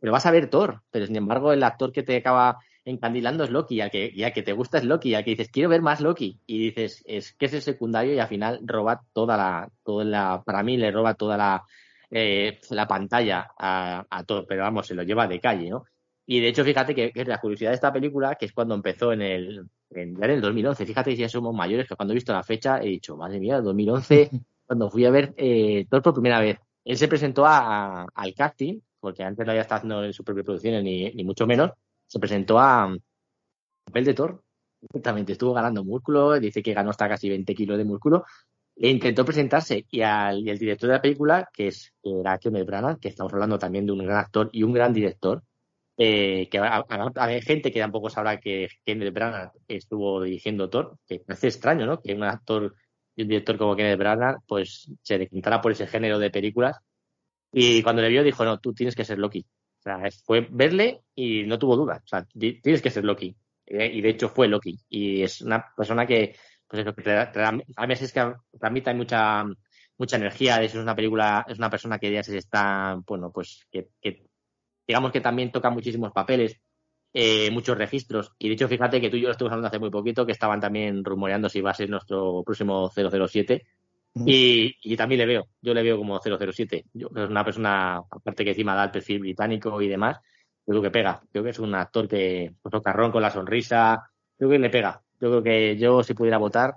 pero 0.00 0.12
vas 0.12 0.26
a 0.26 0.30
ver 0.30 0.50
Thor. 0.50 0.82
Pero 0.90 1.06
sin 1.06 1.16
embargo, 1.16 1.52
el 1.52 1.62
actor 1.62 1.92
que 1.92 2.02
te 2.02 2.16
acaba 2.16 2.58
encandilando 2.84 3.44
es 3.44 3.50
Loki, 3.50 3.80
al 3.80 3.90
que, 3.90 4.12
que 4.34 4.42
te 4.42 4.52
gusta 4.52 4.78
es 4.78 4.84
Loki, 4.84 5.14
al 5.14 5.24
que 5.24 5.30
dices, 5.30 5.50
quiero 5.50 5.68
ver 5.68 5.82
más 5.82 6.00
Loki. 6.00 6.40
Y 6.46 6.58
dices, 6.58 7.02
es 7.06 7.32
que 7.34 7.46
es 7.46 7.54
el 7.54 7.62
secundario 7.62 8.14
y 8.14 8.18
al 8.18 8.28
final 8.28 8.60
roba 8.64 9.02
toda 9.12 9.36
la, 9.36 9.70
toda 9.84 10.04
la, 10.04 10.42
para 10.44 10.62
mí 10.62 10.76
le 10.76 10.90
roba 10.90 11.14
toda 11.14 11.36
la, 11.36 11.64
eh, 12.10 12.60
la 12.70 12.86
pantalla 12.86 13.48
a, 13.58 14.06
a 14.10 14.24
Thor, 14.24 14.46
pero 14.48 14.62
vamos, 14.62 14.86
se 14.86 14.94
lo 14.94 15.02
lleva 15.02 15.26
de 15.26 15.40
calle, 15.40 15.70
¿no? 15.70 15.84
Y 16.26 16.40
de 16.40 16.48
hecho, 16.48 16.64
fíjate 16.64 16.94
que, 16.94 17.12
es 17.14 17.28
la 17.28 17.38
curiosidad 17.38 17.70
de 17.70 17.74
esta 17.74 17.92
película, 17.92 18.34
que 18.36 18.46
es 18.46 18.52
cuando 18.52 18.74
empezó 18.74 19.12
en 19.12 19.20
el, 19.22 19.66
en, 19.90 20.22
en 20.22 20.30
el 20.30 20.40
2011. 20.40 20.86
Fíjate 20.86 21.10
que 21.10 21.16
ya 21.16 21.28
somos 21.28 21.54
mayores, 21.54 21.86
que 21.86 21.96
cuando 21.96 22.12
he 22.12 22.14
visto 22.14 22.32
la 22.32 22.42
fecha 22.42 22.80
he 22.80 22.86
dicho, 22.86 23.16
madre 23.16 23.40
mía, 23.40 23.60
2011, 23.60 24.30
cuando 24.66 24.90
fui 24.90 25.04
a 25.04 25.10
ver 25.10 25.34
eh, 25.36 25.86
Thor 25.88 26.02
por 26.02 26.14
primera 26.14 26.40
vez. 26.40 26.58
Él 26.84 26.96
se 26.96 27.08
presentó 27.08 27.46
a, 27.46 28.06
al 28.14 28.34
casting, 28.34 28.80
porque 29.00 29.22
antes 29.22 29.44
no 29.44 29.52
había 29.52 29.62
estado 29.62 29.78
haciendo 29.78 30.04
en 30.04 30.12
su 30.12 30.24
propia 30.24 30.44
producción, 30.44 30.82
ni, 30.84 31.10
ni 31.12 31.24
mucho 31.24 31.46
menos. 31.46 31.70
Se 32.06 32.18
presentó 32.18 32.58
a 32.58 32.94
papel 33.84 34.04
de 34.04 34.14
Thor. 34.14 34.42
Exactamente, 34.82 35.32
estuvo 35.32 35.54
ganando 35.54 35.82
músculo, 35.84 36.38
dice 36.38 36.62
que 36.62 36.74
ganó 36.74 36.90
hasta 36.90 37.08
casi 37.08 37.28
20 37.28 37.54
kilos 37.54 37.78
de 37.78 37.84
músculo. 37.84 38.24
E 38.76 38.90
intentó 38.90 39.24
presentarse 39.24 39.86
y, 39.90 40.00
al, 40.02 40.40
y 40.40 40.50
el 40.50 40.58
director 40.58 40.88
de 40.88 40.96
la 40.96 41.02
película, 41.02 41.48
que 41.52 41.68
es 41.68 41.92
que 42.02 42.20
era 42.20 42.38
Kenneth 42.38 42.66
Branagh, 42.66 42.98
que 42.98 43.08
estamos 43.08 43.32
hablando 43.32 43.58
también 43.58 43.86
de 43.86 43.92
un 43.92 43.98
gran 43.98 44.18
actor 44.18 44.50
y 44.52 44.62
un 44.64 44.72
gran 44.72 44.92
director, 44.92 45.42
eh, 45.96 46.48
que 46.50 46.58
hay 46.58 47.40
gente 47.42 47.70
que 47.70 47.78
tampoco 47.78 48.10
sabrá 48.10 48.40
que 48.40 48.68
Kenneth 48.84 49.14
Branagh 49.14 49.52
estuvo 49.68 50.22
dirigiendo 50.22 50.68
Thor, 50.68 50.98
que 51.06 51.20
parece 51.20 51.48
extraño, 51.48 51.86
¿no? 51.86 52.00
Que 52.00 52.14
un 52.14 52.24
actor 52.24 52.74
y 53.16 53.22
un 53.22 53.28
director 53.28 53.56
como 53.56 53.76
Kenneth 53.76 53.98
Branagh, 53.98 54.36
pues 54.46 54.90
se 55.02 55.18
decantara 55.18 55.60
por 55.60 55.72
ese 55.72 55.86
género 55.86 56.18
de 56.18 56.30
películas. 56.30 56.78
Y 57.52 57.82
cuando 57.82 58.02
le 58.02 58.08
vio 58.08 58.22
dijo, 58.22 58.44
no, 58.44 58.58
tú 58.58 58.74
tienes 58.74 58.96
que 58.96 59.04
ser 59.04 59.18
Loki. 59.18 59.46
O 59.78 59.82
sea, 59.82 60.00
fue 60.24 60.46
verle 60.50 61.02
y 61.14 61.44
no 61.44 61.58
tuvo 61.58 61.76
duda. 61.76 62.00
O 62.04 62.06
sea, 62.06 62.26
tienes 62.26 62.82
que 62.82 62.90
ser 62.90 63.04
Loki. 63.04 63.36
Y 63.66 64.00
de 64.00 64.08
hecho 64.08 64.28
fue 64.28 64.48
Loki. 64.48 64.78
Y 64.88 65.22
es 65.22 65.40
una 65.40 65.64
persona 65.76 66.06
que, 66.06 66.36
pues 66.66 66.82
eso, 66.82 66.94
que 66.94 67.02
te, 67.02 67.12
a 67.12 67.86
veces 67.86 68.12
que 68.12 68.32
transmite 68.58 68.94
mucha 68.94 69.44
mucha 69.96 70.16
energía, 70.16 70.62
es 70.62 70.74
una 70.74 70.94
película, 70.94 71.44
es 71.48 71.58
una 71.58 71.70
persona 71.70 71.98
que 71.98 72.12
ya 72.12 72.22
se 72.22 72.36
está, 72.36 73.00
bueno, 73.06 73.30
pues 73.30 73.64
que 73.70 73.88
digamos 74.86 75.12
que 75.12 75.20
también 75.20 75.52
toca 75.52 75.70
muchísimos 75.70 76.12
papeles, 76.12 76.60
eh, 77.16 77.48
muchos 77.52 77.78
registros. 77.78 78.32
Y 78.40 78.48
de 78.48 78.54
hecho, 78.54 78.68
fíjate 78.68 79.00
que 79.00 79.08
tú 79.08 79.16
y 79.16 79.20
yo 79.20 79.28
lo 79.28 79.32
estuvimos 79.32 79.52
hablando 79.52 79.68
hace 79.68 79.78
muy 79.78 79.90
poquito, 79.90 80.26
que 80.26 80.32
estaban 80.32 80.60
también 80.60 81.04
rumoreando 81.04 81.48
si 81.48 81.60
va 81.60 81.70
a 81.70 81.74
ser 81.74 81.88
nuestro 81.88 82.42
próximo 82.44 82.90
007. 82.90 83.64
Y, 84.26 84.76
y, 84.82 84.96
también 84.96 85.20
le 85.20 85.26
veo, 85.26 85.48
yo 85.60 85.74
le 85.74 85.82
veo 85.82 85.96
como 85.96 86.20
007. 86.20 86.86
Yo, 86.92 87.08
es 87.16 87.30
una 87.30 87.44
persona, 87.44 87.96
aparte 87.98 88.44
que 88.44 88.50
encima 88.50 88.74
da 88.74 88.84
el 88.84 88.90
perfil 88.90 89.20
británico 89.20 89.80
y 89.80 89.88
demás, 89.88 90.18
creo 90.66 90.82
que 90.82 90.90
pega. 90.90 91.22
Creo 91.32 91.44
que 91.44 91.50
es 91.50 91.58
un 91.58 91.74
actor 91.74 92.08
que, 92.08 92.54
pues, 92.60 92.82
carrón 92.82 93.12
con 93.12 93.22
la 93.22 93.30
sonrisa, 93.30 94.10
creo 94.36 94.50
que 94.50 94.58
le 94.58 94.70
pega. 94.70 95.00
Yo 95.20 95.30
creo 95.30 95.42
que 95.42 95.76
yo, 95.76 96.02
si 96.02 96.14
pudiera 96.14 96.38
votar, 96.38 96.76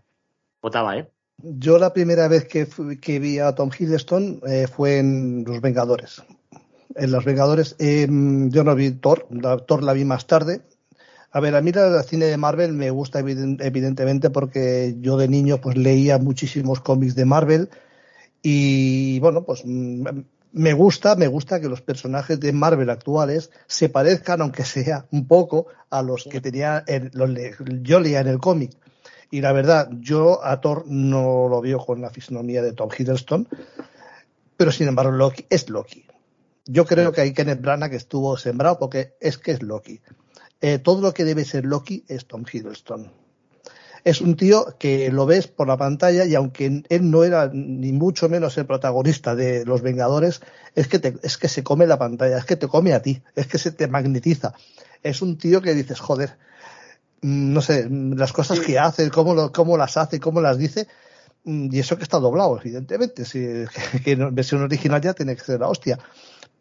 votaba, 0.62 0.98
¿eh? 0.98 1.10
Yo 1.38 1.78
la 1.78 1.94
primera 1.94 2.28
vez 2.28 2.48
que, 2.48 2.68
que 3.00 3.20
vi 3.20 3.38
a 3.40 3.54
Tom 3.54 3.70
Hiddleston 3.78 4.42
eh, 4.48 4.68
fue 4.68 4.98
en 4.98 5.44
Los 5.46 5.62
Vengadores 5.62 6.24
en 6.96 7.12
Los 7.12 7.26
Vengadores. 7.26 7.76
Em, 7.80 8.50
yo 8.50 8.64
no 8.64 8.76
vi 8.76 8.92
Thor, 8.92 9.28
la, 9.30 9.58
Thor 9.58 9.84
la 9.84 9.94
vi 9.94 10.06
más 10.06 10.28
tarde. 10.28 10.62
A 11.32 11.40
ver, 11.40 11.56
a 11.56 11.62
mí 11.62 11.72
el 11.74 12.04
cine 12.04 12.26
de 12.26 12.38
Marvel 12.38 12.74
me 12.74 12.90
gusta 12.90 13.20
evidentemente 13.20 14.30
porque 14.30 14.96
yo 15.00 15.18
de 15.18 15.28
niño 15.28 15.60
pues 15.62 15.78
leía 15.78 16.18
muchísimos 16.18 16.80
cómics 16.80 17.16
de 17.16 17.26
Marvel 17.26 17.70
y 18.42 19.20
bueno, 19.20 19.44
pues 19.44 19.64
mm, 19.66 20.06
me 20.54 20.74
gusta, 20.74 21.16
me 21.16 21.28
gusta 21.28 21.60
que 21.60 21.70
los 21.70 21.82
personajes 21.82 22.40
de 22.40 22.54
Marvel 22.54 22.90
actuales 22.90 23.52
se 23.68 23.90
parezcan, 23.90 24.42
aunque 24.42 24.64
sea 24.64 25.06
un 25.12 25.28
poco, 25.28 25.68
a 25.90 26.02
los 26.02 26.24
que 26.24 26.42
tenía 26.42 26.84
los, 27.14 27.30
yo 27.82 28.00
leía 28.00 28.22
en 28.22 28.28
el 28.28 28.40
cómic. 28.40 28.72
Y 29.30 29.42
la 29.42 29.52
verdad, 29.52 29.90
yo 30.00 30.44
a 30.44 30.62
Thor 30.62 30.86
no 30.88 31.48
lo 31.50 31.62
veo 31.62 31.86
con 31.86 32.02
la 32.02 32.10
fisonomía 32.10 32.62
de 32.62 32.72
Tom 32.72 32.90
Hiddleston, 32.98 33.48
pero 34.56 34.72
sin 34.72 34.88
embargo 34.88 35.12
Loki 35.12 35.46
es 35.50 35.70
Loki. 35.70 36.07
Yo 36.68 36.86
creo 36.86 37.14
que 37.14 37.22
hay 37.22 37.34
Kenneth 37.34 37.62
Branagh 37.62 37.92
que 37.92 37.96
estuvo 37.96 38.38
sembrado 38.38 38.78
porque 38.78 39.16
es 39.22 39.38
que 39.38 39.52
es 39.52 39.64
Loki. 39.64 40.02
Eh, 40.60 40.80
todo 40.80 41.02
lo 41.02 41.14
que 41.14 41.24
debe 41.24 41.46
ser 41.46 41.66
Loki 41.66 42.04
es 42.08 42.28
Tom 42.28 42.44
Hiddleston. 42.52 43.12
Es 44.04 44.22
un 44.22 44.36
tío 44.36 44.76
que 44.78 45.12
lo 45.12 45.26
ves 45.26 45.48
por 45.48 45.68
la 45.68 45.78
pantalla 45.78 46.26
y 46.26 46.36
aunque 46.36 46.84
él 46.88 47.12
no 47.12 47.24
era 47.24 47.50
ni 47.54 47.92
mucho 47.92 48.30
menos 48.30 48.58
el 48.58 48.66
protagonista 48.66 49.36
de 49.36 49.66
Los 49.66 49.82
Vengadores, 49.82 50.42
es 50.76 50.88
que, 50.88 51.16
es 51.24 51.38
que 51.38 51.48
se 51.48 51.64
come 51.64 51.88
la 51.88 52.00
pantalla, 52.00 52.38
es 52.38 52.46
que 52.46 52.56
te 52.56 52.68
come 52.68 52.94
a 52.94 53.02
ti, 53.02 53.22
es 53.36 53.48
que 53.48 53.58
se 53.58 53.72
te 53.72 53.88
magnetiza. 53.88 54.54
Es 55.04 55.22
un 55.22 55.38
tío 55.38 55.62
que 55.62 55.74
dices, 55.74 56.00
joder, 56.00 56.38
mm, 57.22 57.54
no 57.54 57.62
sé, 57.62 57.88
las 57.90 58.34
cosas 58.34 58.60
que 58.60 58.80
hace, 58.80 59.10
cómo, 59.10 59.52
cómo 59.52 59.78
las 59.78 59.98
hace, 59.98 60.20
cómo 60.20 60.42
las 60.42 60.58
dice, 60.58 60.88
mm, 61.44 61.70
y 61.74 61.80
eso 61.80 61.98
que 61.98 62.04
está 62.04 62.20
doblado, 62.20 62.60
evidentemente. 62.60 63.26
Si, 63.26 63.40
que 64.04 64.12
en 64.12 64.34
versión 64.34 64.62
original 64.64 65.02
ya 65.02 65.14
tiene 65.14 65.36
que 65.36 65.44
ser 65.44 65.60
la 65.60 65.68
hostia 65.68 66.00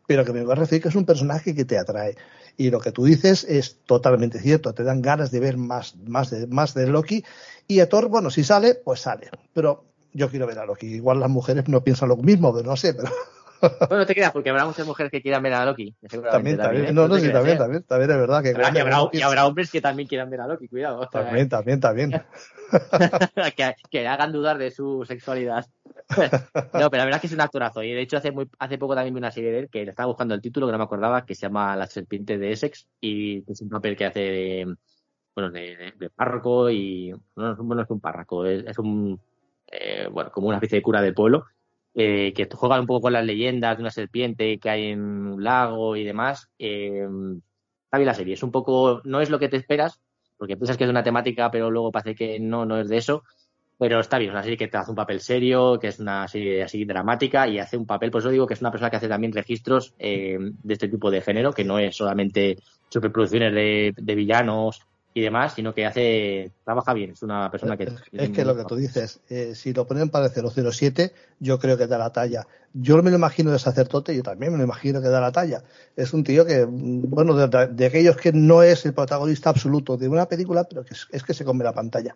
pero 0.06 0.24
que 0.24 0.32
me 0.32 0.44
va 0.44 0.54
a 0.54 0.60
decir 0.60 0.80
que 0.80 0.88
es 0.88 0.94
un 0.94 1.04
personaje 1.04 1.54
que 1.54 1.64
te 1.64 1.78
atrae. 1.78 2.16
Y 2.56 2.70
lo 2.70 2.80
que 2.80 2.92
tú 2.92 3.04
dices 3.04 3.44
es 3.44 3.78
totalmente 3.84 4.40
cierto, 4.40 4.72
te 4.72 4.82
dan 4.82 5.02
ganas 5.02 5.30
de 5.30 5.40
ver 5.40 5.56
más, 5.56 5.96
más, 6.06 6.30
de, 6.30 6.46
más 6.46 6.74
de 6.74 6.86
Loki. 6.86 7.24
Y 7.68 7.80
a 7.80 7.88
Thor, 7.88 8.08
bueno, 8.08 8.30
si 8.30 8.44
sale, 8.44 8.74
pues 8.74 9.00
sale. 9.00 9.28
Pero 9.52 9.84
yo 10.12 10.30
quiero 10.30 10.46
ver 10.46 10.58
a 10.58 10.64
Loki. 10.64 10.86
Igual 10.86 11.20
las 11.20 11.30
mujeres 11.30 11.68
no 11.68 11.84
piensan 11.84 12.08
lo 12.08 12.16
mismo, 12.16 12.54
pero 12.54 12.68
no 12.68 12.76
sé, 12.76 12.94
pero... 12.94 13.10
Bueno, 13.88 14.04
te 14.04 14.14
creas, 14.14 14.32
porque 14.32 14.50
habrá 14.50 14.66
muchas 14.66 14.86
mujeres 14.86 15.10
que 15.10 15.22
quieran 15.22 15.42
ver 15.42 15.54
a 15.54 15.64
Loki. 15.64 15.94
También, 16.30 16.58
también. 16.58 16.84
¿eh? 16.86 16.92
No, 16.92 17.08
no, 17.08 17.18
sí, 17.18 17.32
también, 17.32 17.56
también, 17.56 17.82
también, 17.84 18.10
es 18.10 18.16
verdad. 18.18 18.42
Que 18.42 18.50
y, 18.50 19.22
habrá, 19.22 19.46
hombres 19.46 19.70
que 19.70 19.80
también 19.80 20.06
quieran 20.06 20.28
ver 20.28 20.42
a 20.42 20.46
Loki, 20.46 20.68
cuidado. 20.68 21.08
También, 21.08 21.48
también, 21.48 21.80
también. 21.80 22.10
que, 23.56 23.74
que 23.90 24.08
hagan 24.08 24.32
dudar 24.32 24.58
de 24.58 24.70
su 24.70 25.04
sexualidad. 25.04 25.66
no, 26.74 26.90
pero 26.90 26.98
la 26.98 27.04
verdad 27.04 27.14
es 27.16 27.20
que 27.20 27.26
es 27.26 27.32
un 27.32 27.40
actorazo. 27.40 27.82
Y 27.82 27.92
de 27.92 28.00
hecho, 28.00 28.16
hace 28.16 28.30
muy, 28.30 28.48
hace 28.58 28.78
poco 28.78 28.94
también 28.94 29.14
vi 29.14 29.18
una 29.18 29.30
serie 29.30 29.50
de 29.50 29.58
él 29.60 29.68
que 29.68 29.84
le 29.84 29.90
estaba 29.90 30.06
buscando 30.06 30.34
el 30.34 30.40
título, 30.40 30.66
que 30.66 30.72
no 30.72 30.78
me 30.78 30.84
acordaba, 30.84 31.24
que 31.24 31.34
se 31.34 31.42
llama 31.42 31.76
La 31.76 31.86
serpiente 31.86 32.38
de 32.38 32.52
Essex. 32.52 32.86
Y 33.00 33.44
es 33.50 33.60
un 33.60 33.68
papel 33.68 33.96
que 33.96 34.04
hace 34.04 34.20
de, 34.20 34.76
bueno, 35.34 35.50
de, 35.50 36.10
párroco 36.14 36.70
y. 36.70 37.12
No, 37.36 37.56
bueno, 37.56 37.82
es 37.82 37.90
un 37.90 38.00
párroco, 38.00 38.46
es, 38.46 38.78
un. 38.78 39.20
Eh, 39.66 40.08
bueno, 40.10 40.30
como 40.30 40.48
una 40.48 40.56
especie 40.56 40.78
de 40.78 40.82
cura 40.82 41.02
del 41.02 41.14
pueblo. 41.14 41.46
Eh, 41.94 42.34
que 42.34 42.46
juega 42.52 42.78
un 42.78 42.86
poco 42.86 43.02
con 43.02 43.14
las 43.14 43.24
leyendas 43.24 43.76
de 43.76 43.82
una 43.82 43.90
serpiente 43.90 44.58
que 44.58 44.68
hay 44.70 44.86
en 44.88 45.00
un 45.00 45.42
lago 45.42 45.96
y 45.96 46.04
demás. 46.04 46.50
Eh, 46.58 47.06
está 47.84 47.98
bien 47.98 48.06
la 48.06 48.14
serie. 48.14 48.34
Es 48.34 48.42
un 48.42 48.52
poco. 48.52 49.00
No 49.04 49.20
es 49.20 49.30
lo 49.30 49.38
que 49.38 49.48
te 49.48 49.56
esperas, 49.56 50.00
porque 50.36 50.56
piensas 50.56 50.76
que 50.76 50.84
es 50.84 50.90
una 50.90 51.02
temática, 51.02 51.50
pero 51.50 51.70
luego 51.70 51.92
parece 51.92 52.14
que 52.14 52.38
no, 52.40 52.64
no 52.64 52.78
es 52.78 52.88
de 52.88 52.98
eso 52.98 53.22
pero 53.78 54.00
está 54.00 54.18
bien, 54.18 54.30
es 54.30 54.34
una 54.34 54.42
serie 54.42 54.56
que 54.56 54.68
te 54.68 54.78
hace 54.78 54.90
un 54.90 54.96
papel 54.96 55.20
serio, 55.20 55.78
que 55.78 55.88
es 55.88 55.98
una 55.98 56.26
serie 56.28 56.62
así 56.62 56.84
dramática 56.84 57.46
y 57.46 57.58
hace 57.58 57.76
un 57.76 57.86
papel, 57.86 58.10
por 58.10 58.20
eso 58.20 58.30
digo 58.30 58.46
que 58.46 58.54
es 58.54 58.60
una 58.60 58.70
persona 58.70 58.90
que 58.90 58.96
hace 58.96 59.08
también 59.08 59.32
registros 59.32 59.94
eh, 59.98 60.38
de 60.40 60.72
este 60.72 60.88
tipo 60.88 61.10
de 61.10 61.20
género, 61.20 61.52
que 61.52 61.64
no 61.64 61.78
es 61.78 61.94
solamente 61.94 62.56
superproducciones 62.88 63.52
de, 63.52 63.94
de 63.96 64.14
villanos 64.14 64.86
y 65.16 65.22
demás, 65.22 65.54
sino 65.54 65.72
que 65.72 65.86
hace 65.86 66.52
trabaja 66.62 66.92
bien, 66.92 67.12
es 67.12 67.22
una 67.22 67.50
persona 67.50 67.74
que... 67.78 67.84
Es, 68.12 68.28
que 68.32 68.44
lo 68.44 68.54
que 68.54 68.64
tú 68.64 68.76
dices, 68.76 69.20
eh, 69.30 69.54
si 69.54 69.72
lo 69.72 69.86
ponen 69.86 70.10
para 70.10 70.26
el 70.26 70.30
007, 70.30 71.10
yo 71.40 71.58
creo 71.58 71.78
que 71.78 71.86
da 71.86 71.96
la 71.96 72.12
talla. 72.12 72.46
Yo 72.74 73.02
me 73.02 73.08
lo 73.08 73.16
imagino 73.16 73.50
de 73.50 73.58
sacerdote, 73.58 74.14
yo 74.14 74.22
también 74.22 74.52
me 74.52 74.58
lo 74.58 74.64
imagino 74.64 75.00
que 75.00 75.08
da 75.08 75.22
la 75.22 75.32
talla. 75.32 75.62
Es 75.96 76.12
un 76.12 76.22
tío 76.22 76.44
que, 76.44 76.66
bueno, 76.68 77.34
de, 77.34 77.86
aquellos 77.86 78.18
que 78.18 78.30
no 78.34 78.62
es 78.62 78.84
el 78.84 78.92
protagonista 78.92 79.48
absoluto 79.48 79.96
de 79.96 80.06
una 80.06 80.28
película, 80.28 80.64
pero 80.64 80.84
que 80.84 80.92
es 80.92 81.22
que 81.22 81.32
se 81.32 81.46
come 81.46 81.64
la 81.64 81.72
pantalla. 81.72 82.14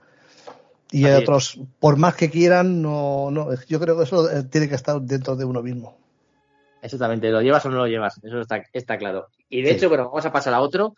Y 0.91 1.07
otros, 1.07 1.59
por 1.79 1.97
más 1.97 2.17
que 2.17 2.29
quieran, 2.29 2.83
no, 2.83 3.31
no, 3.31 3.49
yo 3.67 3.81
creo 3.81 3.97
que 3.97 4.03
eso 4.03 4.31
eh, 4.31 4.43
tiene 4.43 4.69
que 4.69 4.75
estar 4.75 5.01
dentro 5.01 5.37
de 5.37 5.47
uno 5.47 5.63
mismo. 5.63 5.97
Exactamente, 6.83 7.31
lo 7.31 7.41
llevas 7.41 7.65
o 7.65 7.71
no 7.71 7.79
lo 7.79 7.87
llevas, 7.87 8.21
eso 8.23 8.43
está, 8.43 8.63
está 8.75 8.99
claro. 8.99 9.29
Y 9.49 9.63
de 9.63 9.71
hecho, 9.71 9.89
bueno, 9.89 10.05
vamos 10.05 10.27
a 10.27 10.33
pasar 10.33 10.53
a 10.53 10.61
otro 10.61 10.95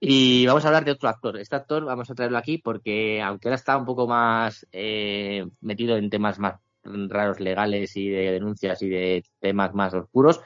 y 0.00 0.46
vamos 0.46 0.64
a 0.64 0.68
hablar 0.68 0.84
de 0.84 0.92
otro 0.92 1.08
actor. 1.08 1.38
Este 1.38 1.56
actor 1.56 1.84
vamos 1.84 2.10
a 2.10 2.14
traerlo 2.14 2.38
aquí 2.38 2.58
porque, 2.58 3.20
aunque 3.20 3.48
ahora 3.48 3.56
está 3.56 3.76
un 3.76 3.84
poco 3.84 4.06
más 4.06 4.66
eh, 4.72 5.46
metido 5.60 5.96
en 5.96 6.10
temas 6.10 6.38
más 6.38 6.60
raros 6.84 7.40
legales 7.40 7.96
y 7.96 8.08
de 8.08 8.32
denuncias 8.32 8.80
y 8.82 8.88
de 8.88 9.24
temas 9.40 9.74
más 9.74 9.94
oscuros, 9.94 10.40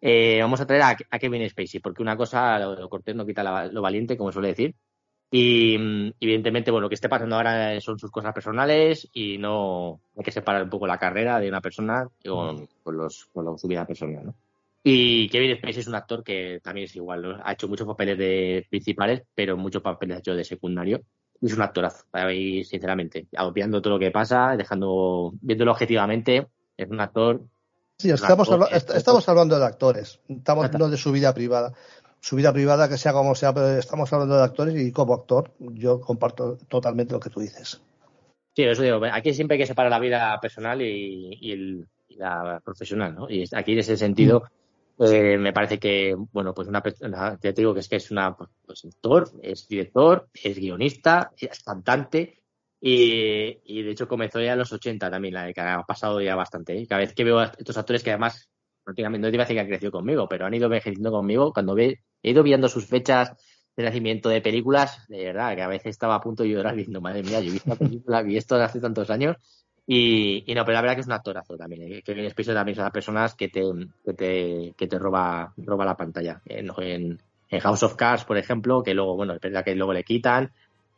eh, 0.00 0.38
vamos 0.40 0.60
a 0.60 0.66
traer 0.66 0.82
a, 0.82 1.18
Kevin 1.18 1.48
Spacey, 1.48 1.80
porque 1.80 2.02
una 2.02 2.16
cosa, 2.16 2.58
lo, 2.58 2.88
cortés 2.88 3.14
no 3.14 3.26
quita 3.26 3.68
lo 3.68 3.82
valiente, 3.82 4.16
como 4.16 4.32
suele 4.32 4.48
decir. 4.48 4.74
Y 5.30 5.76
mm, 5.78 6.12
evidentemente, 6.20 6.70
bueno, 6.70 6.82
lo 6.84 6.88
que 6.88 6.94
esté 6.94 7.08
pasando 7.08 7.36
ahora 7.36 7.80
son 7.80 7.98
sus 7.98 8.10
cosas 8.10 8.32
personales 8.32 9.08
y 9.12 9.38
no 9.38 10.00
hay 10.16 10.22
que 10.22 10.30
separar 10.30 10.62
un 10.62 10.70
poco 10.70 10.86
la 10.86 10.98
carrera 10.98 11.40
de 11.40 11.48
una 11.48 11.60
persona 11.60 12.08
con, 12.24 12.68
los, 12.86 13.26
con 13.32 13.58
su 13.58 13.68
vida 13.68 13.86
personal, 13.86 14.26
¿no? 14.26 14.34
Y 14.86 15.28
Kevin 15.30 15.56
Spacey 15.56 15.80
es 15.80 15.88
un 15.88 15.94
actor 15.94 16.22
que 16.22 16.60
también 16.62 16.84
es 16.84 16.94
igual, 16.94 17.40
ha 17.42 17.52
hecho 17.52 17.68
muchos 17.68 17.86
papeles 17.86 18.18
de 18.18 18.66
principales, 18.68 19.22
pero 19.34 19.56
muchos 19.56 19.82
papeles 19.82 20.16
ha 20.16 20.20
hecho 20.20 20.34
de 20.34 20.44
secundario. 20.44 21.00
Es 21.40 21.54
un 21.54 21.62
actorazo, 21.62 22.04
ahí, 22.12 22.62
sinceramente, 22.64 23.26
obviando 23.38 23.80
todo 23.82 23.94
lo 23.94 23.98
que 23.98 24.10
pasa, 24.10 24.56
dejando, 24.56 25.32
viéndolo 25.40 25.72
objetivamente, 25.72 26.46
es 26.76 26.88
un 26.88 27.00
actor 27.00 27.40
Sí, 27.98 28.10
estamos, 28.10 28.48
estamos 28.94 29.28
hablando 29.28 29.58
de 29.58 29.64
actores, 29.64 30.20
estamos 30.28 30.64
hablando 30.64 30.90
de 30.90 30.96
su 30.96 31.12
vida 31.12 31.32
privada. 31.32 31.72
Su 32.20 32.36
vida 32.36 32.52
privada, 32.52 32.88
que 32.88 32.96
sea 32.96 33.12
como 33.12 33.34
sea, 33.34 33.52
pero 33.52 33.78
estamos 33.78 34.12
hablando 34.12 34.36
de 34.36 34.44
actores 34.44 34.74
y 34.74 34.90
como 34.92 35.14
actor, 35.14 35.52
yo 35.58 36.00
comparto 36.00 36.56
totalmente 36.68 37.12
lo 37.12 37.20
que 37.20 37.28
tú 37.28 37.40
dices. 37.40 37.82
Sí, 38.56 38.62
eso 38.62 38.82
digo, 38.82 39.00
aquí 39.12 39.34
siempre 39.34 39.56
hay 39.56 39.60
que 39.60 39.66
separar 39.66 39.90
la 39.90 39.98
vida 39.98 40.38
personal 40.40 40.80
y, 40.80 41.84
la 42.16 42.60
profesional, 42.64 43.14
¿no? 43.14 43.28
Y 43.28 43.44
aquí 43.52 43.72
en 43.72 43.78
ese 43.78 43.96
sentido, 43.96 44.44
eh, 44.98 45.38
me 45.38 45.52
parece 45.52 45.78
que, 45.78 46.14
bueno, 46.32 46.54
pues 46.54 46.68
una 46.68 46.82
persona, 46.82 47.36
te 47.38 47.52
digo 47.52 47.74
que 47.74 47.80
es 47.80 47.88
que 47.88 47.96
es 47.96 48.10
una, 48.10 48.36
pues, 48.36 48.84
actor, 48.84 49.30
es 49.42 49.66
director, 49.68 50.28
es 50.32 50.56
guionista, 50.58 51.32
es 51.36 51.62
cantante, 51.62 52.44
y, 52.86 53.82
de 53.82 53.90
hecho 53.90 54.06
comenzó 54.06 54.40
ya 54.42 54.52
en 54.52 54.58
los 54.58 54.70
80 54.70 55.10
también, 55.10 55.32
la 55.32 55.50
que 55.54 55.60
ha 55.62 55.82
pasado 55.84 56.20
ya 56.20 56.36
bastante. 56.36 56.76
¿eh? 56.76 56.86
Cada 56.86 57.00
vez 57.00 57.14
que 57.14 57.24
veo 57.24 57.38
a 57.38 57.52
estos 57.56 57.78
actores 57.78 58.02
que 58.02 58.10
además, 58.10 58.50
no 58.84 58.92
te 58.92 59.00
iba 59.00 59.08
a 59.08 59.18
decir 59.18 59.56
que 59.56 59.60
han 59.60 59.68
crecido 59.68 59.90
conmigo, 59.90 60.28
pero 60.28 60.44
han 60.44 60.52
ido 60.52 60.66
envejeciendo 60.66 61.10
conmigo, 61.10 61.52
cuando 61.54 61.74
ve, 61.74 62.00
he 62.22 62.30
ido 62.32 62.42
viendo 62.42 62.68
sus 62.68 62.86
fechas 62.86 63.32
de 63.74 63.84
nacimiento 63.84 64.28
de 64.28 64.42
películas, 64.42 65.06
de 65.08 65.24
verdad, 65.24 65.54
que 65.54 65.62
a 65.62 65.68
veces 65.68 65.92
estaba 65.92 66.16
a 66.16 66.20
punto 66.20 66.42
de 66.42 66.50
llorar 66.50 66.76
diciendo, 66.76 67.00
madre 67.00 67.22
mía, 67.22 67.40
yo 67.40 67.52
visto 67.52 67.70
la 67.70 67.76
película, 67.76 68.20
vi 68.20 68.36
esto 68.36 68.56
hace 68.56 68.80
tantos 68.80 69.08
años. 69.08 69.36
Y, 69.86 70.44
no, 70.54 70.64
pero 70.64 70.74
la 70.74 70.80
verdad 70.80 70.94
que 70.94 71.00
es 71.02 71.06
un 71.06 71.12
actorazo 71.12 71.56
también. 71.56 71.92
¿eh? 71.92 72.02
Kevin 72.02 72.30
Spacey 72.30 72.54
también 72.54 72.76
son 72.76 72.84
las 72.84 72.92
personas 72.92 73.34
que 73.34 73.48
te, 73.48 73.62
que 74.04 74.14
te, 74.14 74.74
que 74.76 74.86
te 74.86 74.98
roba, 74.98 75.52
roba 75.58 75.84
la 75.84 75.96
pantalla. 75.96 76.40
En, 76.46 76.70
en, 76.78 77.18
House 77.60 77.82
of 77.84 77.94
Cards, 77.94 78.24
por 78.24 78.36
ejemplo, 78.36 78.82
que 78.82 78.94
luego, 78.94 79.14
bueno, 79.14 79.34
es 79.34 79.40
verdad 79.40 79.64
que 79.64 79.76
luego 79.76 79.92
le 79.92 80.02
quitan, 80.02 80.50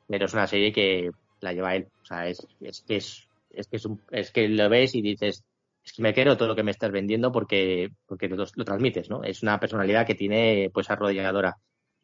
pero 0.07 0.25
es 0.25 0.33
una 0.33 0.47
serie 0.47 0.73
que 0.73 1.11
la 1.41 1.53
lleva 1.53 1.75
él. 1.75 1.89
O 2.03 2.05
sea, 2.05 2.27
es, 2.29 2.47
es 2.61 2.85
es, 2.89 3.29
es 3.51 3.67
que 3.67 3.77
es, 3.77 3.85
un, 3.85 4.01
es 4.11 4.31
que 4.31 4.49
lo 4.49 4.69
ves 4.69 4.95
y 4.95 5.03
dices, 5.03 5.45
es 5.85 5.93
que 5.93 6.03
me 6.03 6.15
quiero 6.15 6.37
todo 6.37 6.49
lo 6.49 6.57
que 6.57 6.63
me 6.63 6.71
estás 6.71 6.91
vendiendo 6.91 7.31
porque, 7.33 7.91
porque 8.07 8.29
lo, 8.29 8.37
lo, 8.37 8.65
transmites, 8.65 9.11
¿no? 9.11 9.23
Es 9.23 9.43
una 9.43 9.59
personalidad 9.61 10.07
que 10.07 10.15
tiene, 10.15 10.71
pues, 10.73 10.89
arrodilladora. 10.91 11.57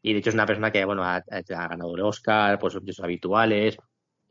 Y 0.02 0.12
de 0.12 0.18
hecho 0.18 0.30
es 0.30 0.34
una 0.34 0.46
persona 0.46 0.70
que, 0.72 0.84
bueno, 0.84 1.04
ha, 1.04 1.22
ganado 1.48 1.94
el 1.94 2.02
Oscar 2.02 2.58
por 2.58 2.72
sus 2.72 3.00
habituales. 3.00 3.76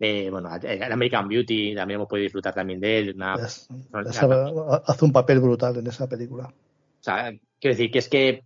Eh, 0.04 0.32
bueno, 0.32 0.50
el 0.64 0.92
American 0.92 1.28
Beauty 1.28 1.76
también 1.76 1.98
hemos 1.98 2.10
podido 2.10 2.24
disfrutar 2.24 2.56
también 2.56 2.80
de 2.80 2.98
él. 2.98 3.16
hace 3.22 5.06
un 5.06 5.12
papel 5.12 5.40
brutal 5.40 5.78
en 5.78 5.86
esa 5.86 6.10
película. 6.10 6.48
O 6.48 7.04
sea, 7.04 7.32
quiero 7.60 7.76
decir 7.78 7.92
que 7.92 8.00
es 8.00 8.10
que, 8.10 8.44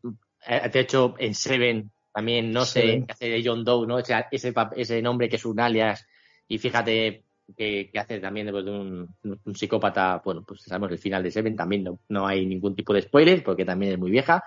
eh, 0.48 0.70
de 0.70 0.80
hecho, 0.82 1.16
en 1.18 1.34
Seven 1.34 1.90
también, 2.14 2.52
no 2.52 2.66
sé, 2.66 3.06
qué 3.08 3.14
hace 3.14 3.30
de 3.30 3.42
John 3.46 3.64
Doe, 3.64 3.88
¿no? 3.88 4.00
ese, 4.00 4.54
ese 4.76 5.02
nombre 5.02 5.30
que 5.30 5.38
es 5.38 5.46
un 5.46 5.62
alias 5.62 6.06
y 6.50 6.58
fíjate 6.58 7.24
que, 7.56 7.90
hace 7.98 8.20
también 8.20 8.48
después 8.48 8.66
de 8.66 8.72
un, 8.72 9.16
psicópata, 9.56 10.22
bueno, 10.26 10.44
pues 10.46 10.62
sabemos 10.62 10.92
el 10.92 11.00
final 11.00 11.24
de 11.24 11.32
Seven, 11.32 11.56
también 11.56 11.86
no, 11.86 12.00
no 12.10 12.28
hay 12.28 12.46
ningún 12.46 12.76
tipo 12.76 12.94
de 12.94 13.02
spoiler 13.02 13.42
porque 13.46 13.64
también 13.64 13.94
es 13.94 13.98
muy 13.98 14.12
vieja. 14.12 14.44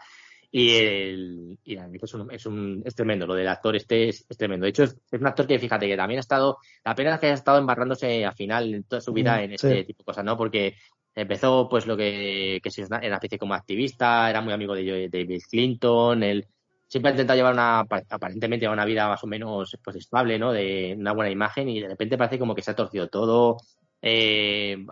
Y, 0.51 0.77
el, 0.77 1.59
y 1.63 1.77
es, 1.77 2.15
un, 2.15 2.31
es, 2.33 2.47
un, 2.47 2.83
es 2.85 2.95
tremendo, 2.95 3.27
lo 3.27 3.35
del 3.35 3.49
actor 3.49 3.77
este 3.77 4.09
es, 4.09 4.27
tremendo. 4.27 4.65
De 4.65 4.71
hecho, 4.71 4.85
es, 4.85 4.97
un 5.13 5.27
actor 5.27 5.47
que 5.47 5.59
fíjate 5.59 5.87
que 5.87 5.97
también 5.97 6.19
ha 6.19 6.21
estado, 6.21 6.59
la 6.85 6.95
pena 6.95 7.15
es 7.15 7.21
que 7.21 7.27
haya 7.27 7.35
estado 7.35 7.59
embarrándose 7.59 8.25
al 8.25 8.35
final 8.35 8.75
en 8.75 8.85
toda 8.85 9.03
su 9.03 9.13
vida 9.13 9.37
mm, 9.37 9.41
en 9.41 9.53
este 9.53 9.85
tipo 9.85 9.99
de 9.99 10.07
cosas, 10.07 10.25
¿no? 10.25 10.37
Porque 10.39 10.77
empezó 11.15 11.69
pues 11.69 11.87
lo 11.87 11.97
que, 11.97 12.61
que 12.63 12.71
era 12.83 12.99
una 12.99 13.17
especie 13.17 13.39
como 13.39 13.55
activista, 13.55 14.31
era 14.31 14.41
muy 14.41 14.53
amigo 14.53 14.75
de, 14.75 15.09
de 15.11 15.25
Bill 15.25 15.43
Clinton, 15.43 16.23
él 16.23 16.47
siempre 16.89 17.11
ha 17.11 17.13
intentado 17.13 17.37
llevar 17.37 17.53
una, 17.53 17.81
aparentemente 17.81 18.69
una 18.69 18.85
vida 18.85 19.07
más 19.07 19.23
o 19.23 19.27
menos 19.27 19.77
pues 19.85 19.97
estable, 19.97 20.39
¿no? 20.39 20.53
De 20.53 20.97
una 20.99 21.13
buena 21.13 21.31
imagen 21.31 21.69
y 21.69 21.81
de 21.81 21.89
repente 21.89 22.17
parece 22.17 22.39
como 22.39 22.55
que 22.55 22.63
se 22.63 22.71
ha 22.71 22.77
torcido 22.77 23.09
todo. 23.09 23.59
Eh, 24.01 24.87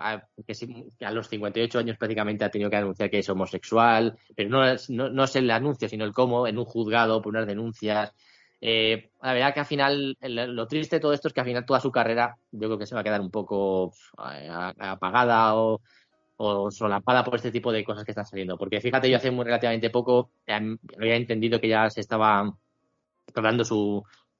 que, 0.47 1.05
a 1.05 1.11
los 1.13 1.29
58 1.29 1.79
años 1.79 1.97
prácticamente 1.97 2.45
ha 2.45 2.51
tenido 2.51 2.71
que 2.71 2.77
anunciar 2.77 3.09
que 3.09 3.21
es 3.21 3.29
homosexual, 3.29 4.19
pero 4.35 4.51
no, 4.51 4.65
no, 4.89 5.11
no 5.11 5.25
es 5.25 5.37
el 5.37 5.51
anuncio, 5.51 5.89
sino 5.89 6.05
el 6.05 6.13
cómo, 6.13 6.47
en 6.47 6.59
un 6.59 6.65
juzgado 6.65 7.23
por 7.23 7.31
unas 7.31 7.47
denuncias. 7.47 8.13
Eh, 8.61 9.11
la 9.23 9.33
verdad 9.35 9.55
que 9.55 9.61
al 9.61 9.67
final, 9.67 10.17
lo 10.21 10.67
triste 10.67 10.97
de 10.97 11.01
todo 11.01 11.13
esto 11.13 11.29
es 11.29 11.35
que 11.35 11.41
al 11.41 11.47
final 11.47 11.67
toda 11.67 11.81
su 11.81 11.93
carrera 11.93 12.37
yo 12.51 12.69
creo 12.69 12.79
que 12.79 12.87
se 12.87 12.95
va 12.95 13.03
a 13.03 13.05
quedar 13.05 13.21
un 13.21 13.31
poco 13.31 13.93
apagada 14.17 15.57
o 15.57 15.81
o 16.37 16.71
solapada 16.71 17.25
por 17.25 17.37
este 17.37 17.51
tipo 17.51 17.73
de 17.73 17.85
cosas 17.85 18.05
que 18.05 18.13
están 18.13 18.27
saliendo. 18.27 18.59
Porque 18.59 18.81
fíjate, 18.81 19.11
yo 19.11 19.17
hace 19.17 19.31
muy 19.31 19.45
relativamente 19.45 19.91
poco 19.91 20.31
había 20.47 21.17
entendido 21.17 21.61
que 21.61 21.69
ya 21.69 21.89
se 21.91 22.01
estaba 22.01 22.55
tratando 23.33 23.65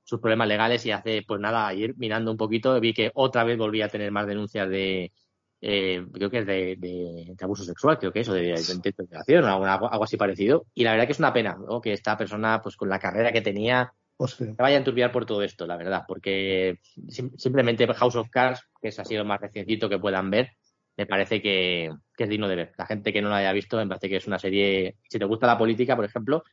sus 0.07 0.21
problemas 0.21 0.47
legales 0.47 0.87
y 0.87 0.93
hace, 0.93 1.23
pues 1.27 1.41
nada, 1.41 1.67
ayer 1.67 1.95
mirando 1.97 2.31
un 2.31 2.37
poquito 2.37 2.79
vi 2.81 2.95
que 2.95 3.11
otra 3.15 3.43
vez 3.43 3.59
volvía 3.59 3.87
a 3.87 3.89
tener 3.89 4.13
más 4.13 4.27
denuncias 4.27 4.69
de, 4.71 5.13
eh, 5.61 6.07
creo 6.13 6.31
que 6.31 6.39
es 6.39 6.47
de, 6.47 7.35
abuso 7.41 7.65
sexual, 7.65 7.99
creo 7.99 8.13
que 8.13 8.21
eso, 8.21 8.33
de, 8.33 8.43
de, 8.43 8.95
de 9.27 9.39
o 9.41 9.47
algo, 9.47 10.05
así 10.05 10.17
parecido. 10.17 10.67
Y 10.75 10.85
la 10.85 10.93
verdad 10.93 11.07
que 11.07 11.13
es 11.13 11.19
una 11.19 11.33
pena, 11.33 11.57
¿no? 11.57 11.81
Que 11.81 11.93
esta 11.93 12.17
persona, 12.17 12.63
pues 12.63 12.77
con 12.77 12.89
la 12.89 13.01
carrera 13.01 13.33
que 13.33 13.41
tenía, 13.41 13.93
pues 14.17 14.35
se 14.35 14.53
vaya 14.53 14.77
a 14.77 14.79
enturbiar 14.79 15.11
por 15.11 15.27
todo 15.27 15.43
esto, 15.43 15.67
la 15.67 15.77
verdad, 15.77 16.05
porque 16.07 16.79
simplemente 17.37 17.87
House 17.95 18.15
of 18.15 18.31
Cards, 18.31 18.63
que 18.81 18.89
es 18.89 18.99
ha 19.01 19.05
sido 19.05 19.25
más 19.25 19.41
recientito 19.41 19.89
que 19.89 19.99
puedan 19.99 20.31
ver, 20.31 20.53
me 20.97 21.07
parece 21.07 21.43
que, 21.43 21.91
es 22.17 22.29
digno 22.29 22.47
de 22.47 22.57
ver. 22.57 22.73
La 22.79 22.87
gente 22.87 23.13
que 23.13 23.21
no 23.21 23.29
lo 23.29 23.35
haya 23.35 23.53
visto, 23.53 23.77
me 23.77 23.89
parece 23.89 24.09
que 24.09 24.17
es 24.17 24.27
una 24.29 24.39
serie, 24.39 24.99
si 25.09 25.19
te 25.19 25.25
gusta 25.25 25.49
la 25.49 25.59
política, 25.59 25.97
por 25.97 26.05
ejemplo, 26.05 26.45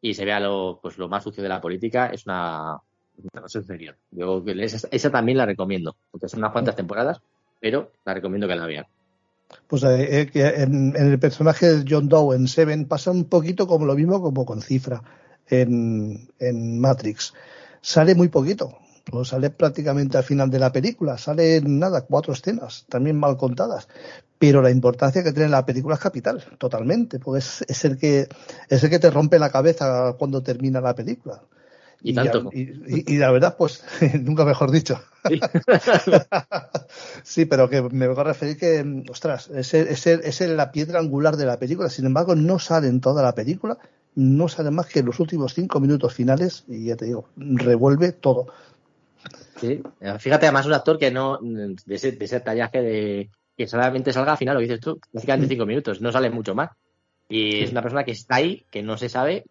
y 0.00 0.14
se 0.14 0.24
vea 0.24 0.40
lo, 0.40 0.80
pues, 0.82 0.98
lo 0.98 1.08
más 1.08 1.22
sucio 1.22 1.42
de 1.42 1.48
la 1.48 1.60
política, 1.60 2.06
es 2.06 2.26
una, 2.26 2.78
inferior. 3.54 3.96
Yo 4.10 4.42
esa, 4.46 5.10
también 5.10 5.38
la 5.38 5.46
recomiendo, 5.46 5.96
porque 6.10 6.28
son 6.28 6.40
unas 6.40 6.52
cuantas 6.52 6.76
temporadas, 6.76 7.20
pero 7.60 7.90
la 8.04 8.14
recomiendo 8.14 8.48
que 8.48 8.56
la 8.56 8.66
vean. 8.66 8.86
Pues 9.66 9.82
eh, 9.84 10.30
eh, 10.32 10.54
en, 10.58 10.94
el 10.96 11.18
personaje 11.18 11.66
de 11.66 11.84
John 11.88 12.08
Doe 12.08 12.36
en 12.36 12.48
Seven 12.48 12.86
pasa 12.86 13.10
un 13.10 13.26
poquito 13.26 13.66
como 13.66 13.84
lo 13.84 13.94
mismo 13.94 14.22
como 14.22 14.46
con 14.46 14.62
Cifra 14.62 15.02
en, 15.46 16.28
en 16.38 16.80
Matrix. 16.80 17.34
Sale 17.80 18.14
muy 18.14 18.28
poquito, 18.28 18.78
pues 19.04 19.28
sale 19.28 19.50
prácticamente 19.50 20.16
al 20.16 20.24
final 20.24 20.50
de 20.50 20.58
la 20.58 20.72
película, 20.72 21.18
sale 21.18 21.60
nada, 21.60 22.02
cuatro 22.02 22.32
escenas, 22.32 22.86
también 22.88 23.18
mal 23.18 23.36
contadas, 23.36 23.88
pero 24.38 24.62
la 24.62 24.70
importancia 24.70 25.22
que 25.22 25.32
tiene 25.32 25.48
la 25.48 25.66
película 25.66 25.94
es 25.94 26.00
capital, 26.00 26.42
totalmente, 26.58 27.18
pues 27.18 27.64
es, 27.68 27.84
el 27.84 27.98
que 27.98 28.28
es 28.68 28.84
el 28.84 28.90
que 28.90 28.98
te 28.98 29.10
rompe 29.10 29.38
la 29.38 29.50
cabeza 29.50 30.14
cuando 30.18 30.42
termina 30.42 30.80
la 30.80 30.94
película. 30.94 31.42
Y, 32.04 32.14
tanto. 32.14 32.50
Y, 32.52 33.16
la 33.18 33.30
verdad, 33.30 33.56
pues, 33.56 33.84
nunca 34.20 34.44
mejor 34.44 34.70
dicho. 34.70 35.00
Sí. 37.22 37.44
pero 37.46 37.70
que 37.70 37.80
me 37.80 38.08
voy 38.08 38.18
a 38.18 38.24
referir 38.24 38.56
que, 38.58 39.04
ostras, 39.08 39.48
es, 39.50 39.72
es, 39.72 40.06
es, 40.06 40.40
la 40.40 40.72
piedra 40.72 40.98
angular 40.98 41.36
de 41.36 41.46
la 41.46 41.58
película. 41.58 41.88
Sin 41.88 42.06
embargo, 42.06 42.34
no 42.34 42.58
sale 42.58 42.88
en 42.88 43.00
toda 43.00 43.22
la 43.22 43.34
película, 43.34 43.78
no 44.14 44.48
sale 44.48 44.70
más 44.70 44.86
que 44.86 44.98
en 44.98 45.06
los 45.06 45.20
últimos 45.20 45.54
cinco 45.54 45.80
minutos 45.80 46.12
finales 46.12 46.64
y 46.68 46.86
ya 46.86 46.96
te 46.96 47.06
digo, 47.06 47.28
revuelve 47.36 48.12
todo. 48.12 48.48
Sí, 49.60 49.80
fíjate, 50.18 50.46
además 50.46 50.66
un 50.66 50.74
actor 50.74 50.98
que 50.98 51.10
no, 51.10 51.38
de 51.40 51.94
ese, 51.94 52.12
de 52.12 52.24
ese 52.24 52.40
tallaje 52.40 52.82
de 52.82 53.30
que 53.56 53.66
solamente 53.66 54.12
salga 54.12 54.32
al 54.32 54.38
final, 54.38 54.54
lo 54.54 54.60
dices 54.60 54.80
tú, 54.80 54.98
básicamente 55.12 55.48
cinco 55.48 55.66
minutos, 55.66 56.00
no 56.00 56.10
sale 56.10 56.30
mucho 56.30 56.54
más. 56.54 56.70
Y 57.28 57.62
es 57.62 57.70
una 57.70 57.82
persona 57.82 58.04
que 58.04 58.12
está 58.12 58.36
ahí, 58.36 58.64
que 58.70 58.82
no 58.82 58.98
se 58.98 59.08
sabe, 59.08 59.44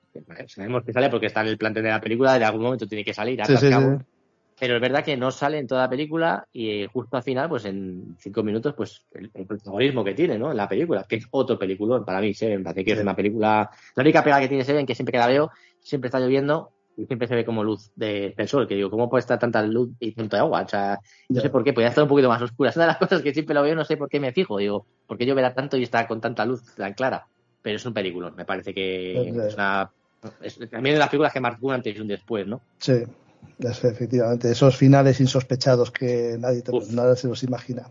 sabemos 0.47 0.83
que 0.83 0.93
sale 0.93 1.09
porque 1.09 1.27
está 1.27 1.41
en 1.41 1.47
el 1.47 1.57
plantel 1.57 1.83
de 1.83 1.89
la 1.89 2.01
película, 2.01 2.37
de 2.37 2.45
algún 2.45 2.63
momento 2.63 2.87
tiene 2.87 3.03
que 3.03 3.13
salir, 3.13 3.41
pero 4.61 4.75
es 4.75 4.81
verdad 4.81 5.03
que 5.03 5.17
no 5.17 5.31
sale 5.31 5.57
en 5.57 5.65
toda 5.65 5.81
la 5.81 5.89
película 5.89 6.47
y 6.53 6.85
justo 6.85 7.17
al 7.17 7.23
final, 7.23 7.49
pues 7.49 7.65
en 7.65 8.15
cinco 8.19 8.43
minutos, 8.43 8.75
pues 8.75 9.03
el, 9.13 9.31
protagonismo 9.47 10.03
que 10.03 10.13
tiene, 10.13 10.37
¿no? 10.37 10.51
En 10.51 10.57
la 10.57 10.69
película, 10.69 11.03
que 11.09 11.15
es 11.15 11.27
otro 11.31 11.57
película 11.57 12.05
para 12.05 12.21
mí, 12.21 12.31
Seven, 12.35 12.63
parece 12.63 12.85
que 12.85 12.91
es 12.91 12.99
una 12.99 13.15
película, 13.15 13.71
la 13.95 14.03
única 14.03 14.23
pega 14.23 14.39
que 14.39 14.47
tiene 14.47 14.63
Seven, 14.63 14.85
que 14.85 14.93
siempre 14.93 15.13
que 15.13 15.17
la 15.17 15.25
veo, 15.25 15.49
siempre 15.79 16.09
está 16.09 16.19
lloviendo 16.19 16.69
y 16.95 17.07
siempre 17.07 17.27
se 17.27 17.33
ve 17.33 17.43
como 17.43 17.63
luz 17.63 17.89
de, 17.95 18.35
del 18.37 18.47
sol, 18.47 18.67
que 18.67 18.75
digo, 18.75 18.91
¿cómo 18.91 19.09
puede 19.09 19.21
estar 19.21 19.39
tanta 19.39 19.63
luz 19.63 19.89
y 19.99 20.11
tanto 20.11 20.37
agua? 20.37 20.61
O 20.61 20.67
sea, 20.67 20.99
no 21.29 21.41
sé 21.41 21.49
por 21.49 21.63
qué, 21.63 21.73
podría 21.73 21.89
estar 21.89 22.03
un 22.03 22.09
poquito 22.09 22.29
más 22.29 22.43
oscura. 22.43 22.69
Es 22.69 22.75
una 22.75 22.85
de 22.85 22.91
las 22.91 22.97
cosas 22.99 23.23
que 23.23 23.33
siempre 23.33 23.55
lo 23.55 23.63
veo, 23.63 23.73
no 23.73 23.83
sé 23.83 23.97
por 23.97 24.09
qué 24.09 24.19
me 24.19 24.31
fijo, 24.31 24.59
digo, 24.59 24.85
¿por 25.07 25.17
qué 25.17 25.25
lloverá 25.25 25.55
tanto 25.55 25.75
y 25.75 25.81
está 25.81 26.07
con 26.07 26.21
tanta 26.21 26.45
luz 26.45 26.75
tan 26.75 26.93
clara? 26.93 27.25
Pero 27.63 27.77
es 27.77 27.85
un 27.87 27.95
película, 27.95 28.29
me 28.29 28.45
parece 28.45 28.75
que 28.75 29.27
es 29.27 29.55
una... 29.55 29.89
Es, 30.41 30.57
también 30.69 30.95
de 30.95 30.99
las 30.99 31.09
películas 31.09 31.33
que 31.33 31.39
marcó 31.39 31.67
un 31.67 31.73
antes 31.73 31.95
y 31.95 31.99
un 31.99 32.07
después, 32.07 32.47
¿no? 32.47 32.61
Sí, 32.79 33.03
efectivamente, 33.59 34.51
esos 34.51 34.75
finales 34.77 35.19
insospechados 35.19 35.91
que 35.91 36.35
nadie, 36.39 36.63
nadie 36.91 37.15
se 37.15 37.27
los 37.27 37.43
imagina. 37.43 37.87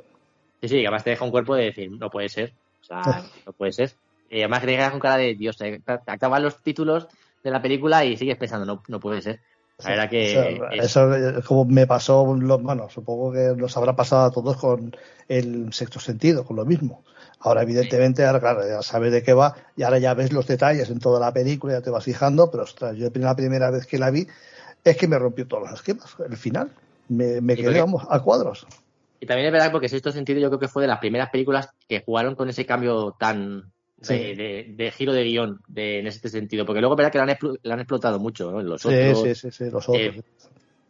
Sí, 0.60 0.68
sí, 0.68 0.74
que 0.76 0.86
además 0.86 1.04
te 1.04 1.10
deja 1.10 1.24
un 1.24 1.30
cuerpo 1.30 1.54
de 1.54 1.64
decir, 1.64 1.90
no 1.90 2.10
puede 2.10 2.28
ser. 2.28 2.52
O 2.82 2.84
sea, 2.84 3.22
no 3.46 3.52
puede 3.52 3.72
ser. 3.72 3.92
Y 4.30 4.38
además 4.38 4.60
te 4.60 4.66
dejas 4.68 4.90
con 4.92 5.00
cara 5.00 5.16
de, 5.16 5.34
Dios, 5.34 5.56
te, 5.56 5.80
te 5.80 5.92
acaban 6.06 6.42
los 6.42 6.62
títulos 6.62 7.08
de 7.42 7.50
la 7.50 7.60
película 7.60 8.04
y 8.04 8.16
sigues 8.16 8.36
pensando, 8.36 8.64
no, 8.66 8.82
no 8.86 9.00
puede 9.00 9.22
ser. 9.22 9.40
La 9.84 9.90
verdad 9.90 10.10
que 10.10 10.32
eso, 10.32 10.68
eso 10.70 11.14
es 11.14 11.44
como 11.44 11.64
me 11.64 11.86
pasó, 11.86 12.24
bueno, 12.24 12.88
supongo 12.90 13.32
que 13.32 13.54
nos 13.56 13.76
habrá 13.76 13.94
pasado 13.96 14.26
a 14.26 14.30
todos 14.30 14.56
con 14.56 14.96
el 15.28 15.72
sexto 15.72 16.00
sentido, 16.00 16.44
con 16.44 16.56
lo 16.56 16.64
mismo. 16.64 17.04
Ahora, 17.40 17.62
evidentemente, 17.62 18.24
ahora, 18.24 18.40
claro, 18.40 18.68
ya 18.68 18.82
sabes 18.82 19.12
de 19.12 19.22
qué 19.22 19.32
va 19.32 19.54
y 19.76 19.82
ahora 19.82 19.98
ya 19.98 20.12
ves 20.14 20.32
los 20.32 20.46
detalles 20.46 20.90
en 20.90 20.98
toda 20.98 21.18
la 21.18 21.32
película, 21.32 21.74
ya 21.74 21.80
te 21.80 21.90
vas 21.90 22.04
fijando, 22.04 22.50
pero 22.50 22.64
ostras, 22.64 22.96
yo 22.96 23.08
la 23.14 23.34
primera 23.34 23.70
vez 23.70 23.86
que 23.86 23.98
la 23.98 24.10
vi 24.10 24.26
es 24.84 24.96
que 24.96 25.08
me 25.08 25.18
rompió 25.18 25.46
todos 25.46 25.62
los 25.62 25.72
esquemas. 25.72 26.16
El 26.28 26.36
final, 26.36 26.70
me, 27.08 27.40
me 27.40 27.56
quedé, 27.56 27.80
vamos, 27.80 28.06
a 28.08 28.20
cuadros. 28.20 28.66
Y 29.20 29.26
también 29.26 29.46
es 29.46 29.52
verdad 29.52 29.72
porque 29.72 29.88
Sexto 29.88 30.12
Sentido 30.12 30.40
yo 30.40 30.48
creo 30.48 30.60
que 30.60 30.68
fue 30.68 30.82
de 30.82 30.88
las 30.88 30.98
primeras 30.98 31.30
películas 31.30 31.70
que 31.88 32.02
jugaron 32.04 32.34
con 32.34 32.48
ese 32.48 32.66
cambio 32.66 33.16
tan 33.18 33.72
de, 34.00 34.92
giro 34.96 35.12
de 35.12 35.24
guion 35.24 35.60
de, 35.68 35.98
en 35.98 36.06
este 36.06 36.28
sentido. 36.28 36.64
Porque 36.64 36.80
luego 36.80 36.94
es 36.94 36.98
verdad 36.98 37.12
que 37.12 37.18
la 37.62 37.74
han, 37.74 37.80
explotado 37.80 38.18
mucho 38.18 38.50
¿no? 38.50 38.60
en 38.60 38.68
los 38.68 38.84
otros. 38.84 39.22
Sí, 39.22 39.34
sí, 39.34 39.50
sí, 39.50 39.70
los 39.70 39.88
otros. 39.88 40.16
Eh, 40.16 40.22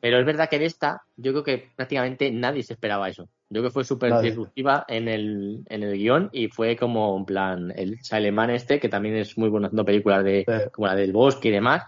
pero 0.01 0.19
es 0.19 0.25
verdad 0.25 0.49
que 0.49 0.57
en 0.57 0.63
esta, 0.63 1.03
yo 1.17 1.33
creo 1.33 1.45
que 1.45 1.71
prácticamente 1.77 2.31
nadie 2.31 2.63
se 2.63 2.73
esperaba 2.73 3.09
eso. 3.09 3.25
Yo 3.51 3.61
creo 3.61 3.65
que 3.65 3.71
fue 3.71 3.85
súper 3.85 4.19
disruptiva 4.21 4.85
en 4.89 5.09
el, 5.09 5.63
en 5.69 5.83
el 5.83 5.99
guion 5.99 6.31
y 6.33 6.49
fue 6.49 6.75
como, 6.77 7.17
en 7.19 7.25
plan, 7.27 7.73
el 7.77 7.99
Silent 8.01 8.51
este, 8.51 8.81
que 8.81 8.89
también 8.89 9.17
es 9.17 9.37
muy 9.37 9.51
bueno 9.51 9.67
haciendo 9.67 9.85
películas 9.85 10.25
de, 10.25 10.71
como 10.73 10.87
la 10.87 10.95
del 10.95 11.13
bosque 11.13 11.49
y 11.49 11.53
demás. 11.53 11.83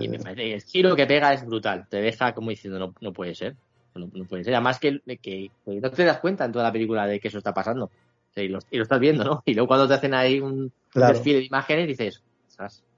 y 0.00 0.08
me 0.08 0.18
parece 0.18 0.54
el 0.54 0.62
giro 0.62 0.96
que 0.96 1.06
pega 1.06 1.34
es 1.34 1.44
brutal. 1.44 1.86
Te 1.90 2.00
deja 2.00 2.32
como 2.32 2.50
diciendo, 2.50 2.78
no, 2.78 2.94
no 3.00 3.12
puede 3.12 3.34
ser. 3.34 3.56
No, 3.94 4.08
puede 4.26 4.44
ser. 4.44 4.54
Además 4.54 4.78
que, 4.78 5.00
que, 5.20 5.50
no 5.66 5.90
te 5.90 6.04
das 6.04 6.20
cuenta 6.20 6.46
en 6.46 6.52
toda 6.52 6.64
la 6.64 6.72
película 6.72 7.06
de 7.06 7.20
que 7.20 7.28
eso 7.28 7.38
está 7.38 7.52
pasando. 7.52 7.90
Y, 8.36 8.48
lo, 8.48 8.58
estás 8.70 9.00
viendo, 9.00 9.24
¿no? 9.24 9.42
Y 9.44 9.54
luego 9.54 9.68
cuando 9.68 9.88
te 9.88 9.94
hacen 9.94 10.14
ahí 10.14 10.40
un, 10.40 10.72
desfile 10.94 11.38
de 11.38 11.44
imágenes 11.44 11.88
dices, 11.88 12.22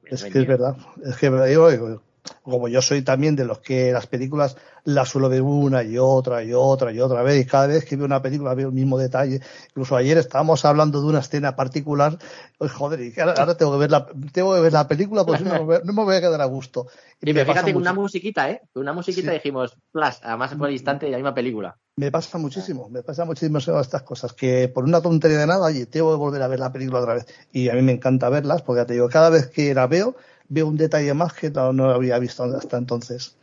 es 0.06 0.24
que 0.24 0.40
es 0.40 0.46
verdad. 0.46 0.76
Es 1.04 1.16
que 1.16 1.30
digo, 1.30 2.02
como 2.42 2.68
yo 2.68 2.82
soy 2.82 3.02
también 3.02 3.36
de 3.36 3.44
los 3.44 3.58
que 3.58 3.92
las 3.92 4.06
películas 4.06 4.56
las 4.84 5.08
suelo 5.08 5.28
ver 5.28 5.42
una 5.42 5.82
y 5.82 5.98
otra 5.98 6.44
y 6.44 6.52
otra 6.52 6.92
y 6.92 7.00
otra 7.00 7.22
vez 7.22 7.42
y 7.42 7.46
cada 7.46 7.66
vez 7.66 7.84
que 7.84 7.96
veo 7.96 8.04
una 8.04 8.22
película 8.22 8.54
veo 8.54 8.68
el 8.68 8.74
mismo 8.74 8.98
detalle. 8.98 9.40
Incluso 9.68 9.96
ayer 9.96 10.18
estábamos 10.18 10.64
hablando 10.64 11.00
de 11.00 11.06
una 11.06 11.20
escena 11.20 11.56
particular, 11.56 12.18
pues 12.58 12.72
joder, 12.72 13.00
y 13.00 13.18
ahora, 13.18 13.56
tengo 13.56 13.72
que 13.72 13.78
ver 13.78 13.90
la 13.90 14.06
tengo 14.32 14.54
que 14.54 14.60
ver 14.60 14.72
la 14.72 14.86
película 14.86 15.24
pues 15.24 15.40
no, 15.40 15.64
me 15.64 15.92
voy 15.92 16.16
a 16.16 16.20
quedar 16.20 16.40
a 16.40 16.46
gusto. 16.46 16.86
Y, 17.22 17.32
me 17.32 17.44
fíjate 17.44 17.72
con 17.72 17.82
una 17.82 17.94
musiquita, 17.94 18.50
¿eh? 18.50 18.60
Con 18.72 18.82
una 18.82 18.92
musiquita 18.92 19.32
dijimos, 19.32 19.76
plus, 19.90 20.20
además 20.22 20.54
por 20.54 20.68
el 20.68 20.74
instante 20.74 21.06
de 21.06 21.12
la 21.12 21.18
misma 21.18 21.34
película. 21.34 21.76
Me 21.96 22.10
pasa 22.10 22.38
muchísimo, 22.38 22.88
me 22.88 23.04
pasa 23.04 23.24
muchísimo 23.24 23.58
estas 23.58 24.02
cosas, 24.02 24.32
que 24.32 24.68
por 24.68 24.82
una 24.82 25.00
tontería 25.00 25.38
de 25.38 25.46
nada, 25.46 25.66
oye, 25.66 25.86
tengo 25.86 26.10
que 26.10 26.18
volver 26.18 26.42
a 26.42 26.48
ver 26.48 26.58
la 26.58 26.72
película 26.72 26.98
otra 26.98 27.14
vez. 27.14 27.26
Y 27.52 27.68
a 27.68 27.74
mí 27.74 27.82
me 27.82 27.92
encanta 27.92 28.28
verlas, 28.28 28.62
porque 28.62 28.80
ya 28.80 28.86
te 28.86 28.94
digo, 28.94 29.08
cada 29.08 29.30
vez 29.30 29.46
que 29.46 29.72
la 29.74 29.86
veo, 29.86 30.16
veo 30.54 30.68
un 30.68 30.76
detalle 30.76 31.12
más 31.14 31.32
que 31.32 31.50
no, 31.50 31.72
no 31.72 31.90
había 31.90 32.18
visto 32.18 32.44
hasta 32.44 32.78
entonces. 32.78 33.36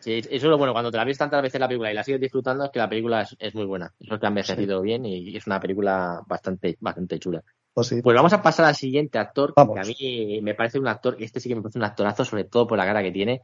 Sí, 0.00 0.18
eso 0.18 0.28
es 0.30 0.42
lo 0.42 0.58
bueno, 0.58 0.74
cuando 0.74 0.90
te 0.90 0.98
la 0.98 1.04
ves 1.04 1.16
tantas 1.16 1.40
veces 1.40 1.58
la 1.58 1.66
película 1.66 1.90
y 1.90 1.94
la 1.94 2.04
sigues 2.04 2.20
disfrutando, 2.20 2.64
es 2.64 2.70
que 2.70 2.78
la 2.78 2.88
película 2.88 3.26
es, 3.38 3.54
muy 3.54 3.64
buena. 3.64 3.92
Eso 3.98 4.20
que 4.20 4.26
ha 4.26 4.28
envejecido 4.28 4.82
bien 4.82 5.06
y 5.06 5.34
es 5.34 5.46
una 5.46 5.58
película 5.58 6.20
bastante, 6.26 6.76
bastante 6.78 7.18
chula. 7.18 7.42
Pues, 7.72 7.94
pues, 8.02 8.14
vamos 8.14 8.32
a 8.34 8.42
pasar 8.42 8.66
al 8.66 8.74
siguiente 8.74 9.18
actor, 9.18 9.54
que 9.54 9.80
a 9.80 9.82
mí 9.82 10.40
me 10.42 10.54
parece 10.54 10.78
un 10.78 10.88
actor, 10.88 11.16
este 11.18 11.40
sí 11.40 11.48
que 11.48 11.56
me 11.56 11.62
parece 11.62 11.78
un 11.78 11.86
actorazo, 11.86 12.24
sobre 12.24 12.44
todo 12.44 12.66
por 12.66 12.78
la 12.78 12.84
cara 12.84 13.02
que 13.02 13.12
tiene, 13.12 13.40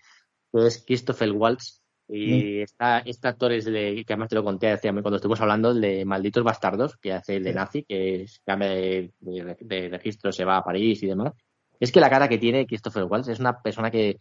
que 0.53 0.67
es 0.67 0.85
Christopher 0.87 1.33
Waltz. 1.33 1.81
Y 2.13 2.61
mm. 2.61 3.07
este 3.07 3.29
actor 3.29 3.53
es 3.53 3.65
de, 3.65 4.05
que 4.07 4.13
además 4.13 4.29
te 4.29 4.35
lo 4.35 4.45
conté 4.45 4.79
cuando 4.81 5.17
estuvimos 5.17 5.41
hablando, 5.41 5.73
de 5.73 6.05
Malditos 6.05 6.45
Bastardos, 6.45 6.97
que 6.99 7.13
hace 7.13 7.37
el 7.37 7.45
de 7.45 7.55
nazi, 7.55 7.85
que 7.85 8.27
cambia 8.45 8.69
de, 8.69 9.13
de, 9.21 9.89
registro, 9.89 10.31
se 10.31 10.45
va 10.45 10.59
a 10.59 10.65
París 10.65 11.03
y 11.03 11.07
demás. 11.07 11.33
Es 11.81 11.91
que 11.91 12.01
la 12.01 12.11
cara 12.11 12.29
que 12.29 12.39
tiene 12.39 12.67
Christopher 12.67 13.05
Waltz 13.05 13.29
es 13.29 13.41
una 13.41 13.61
persona 13.61 13.91
que 13.91 14.19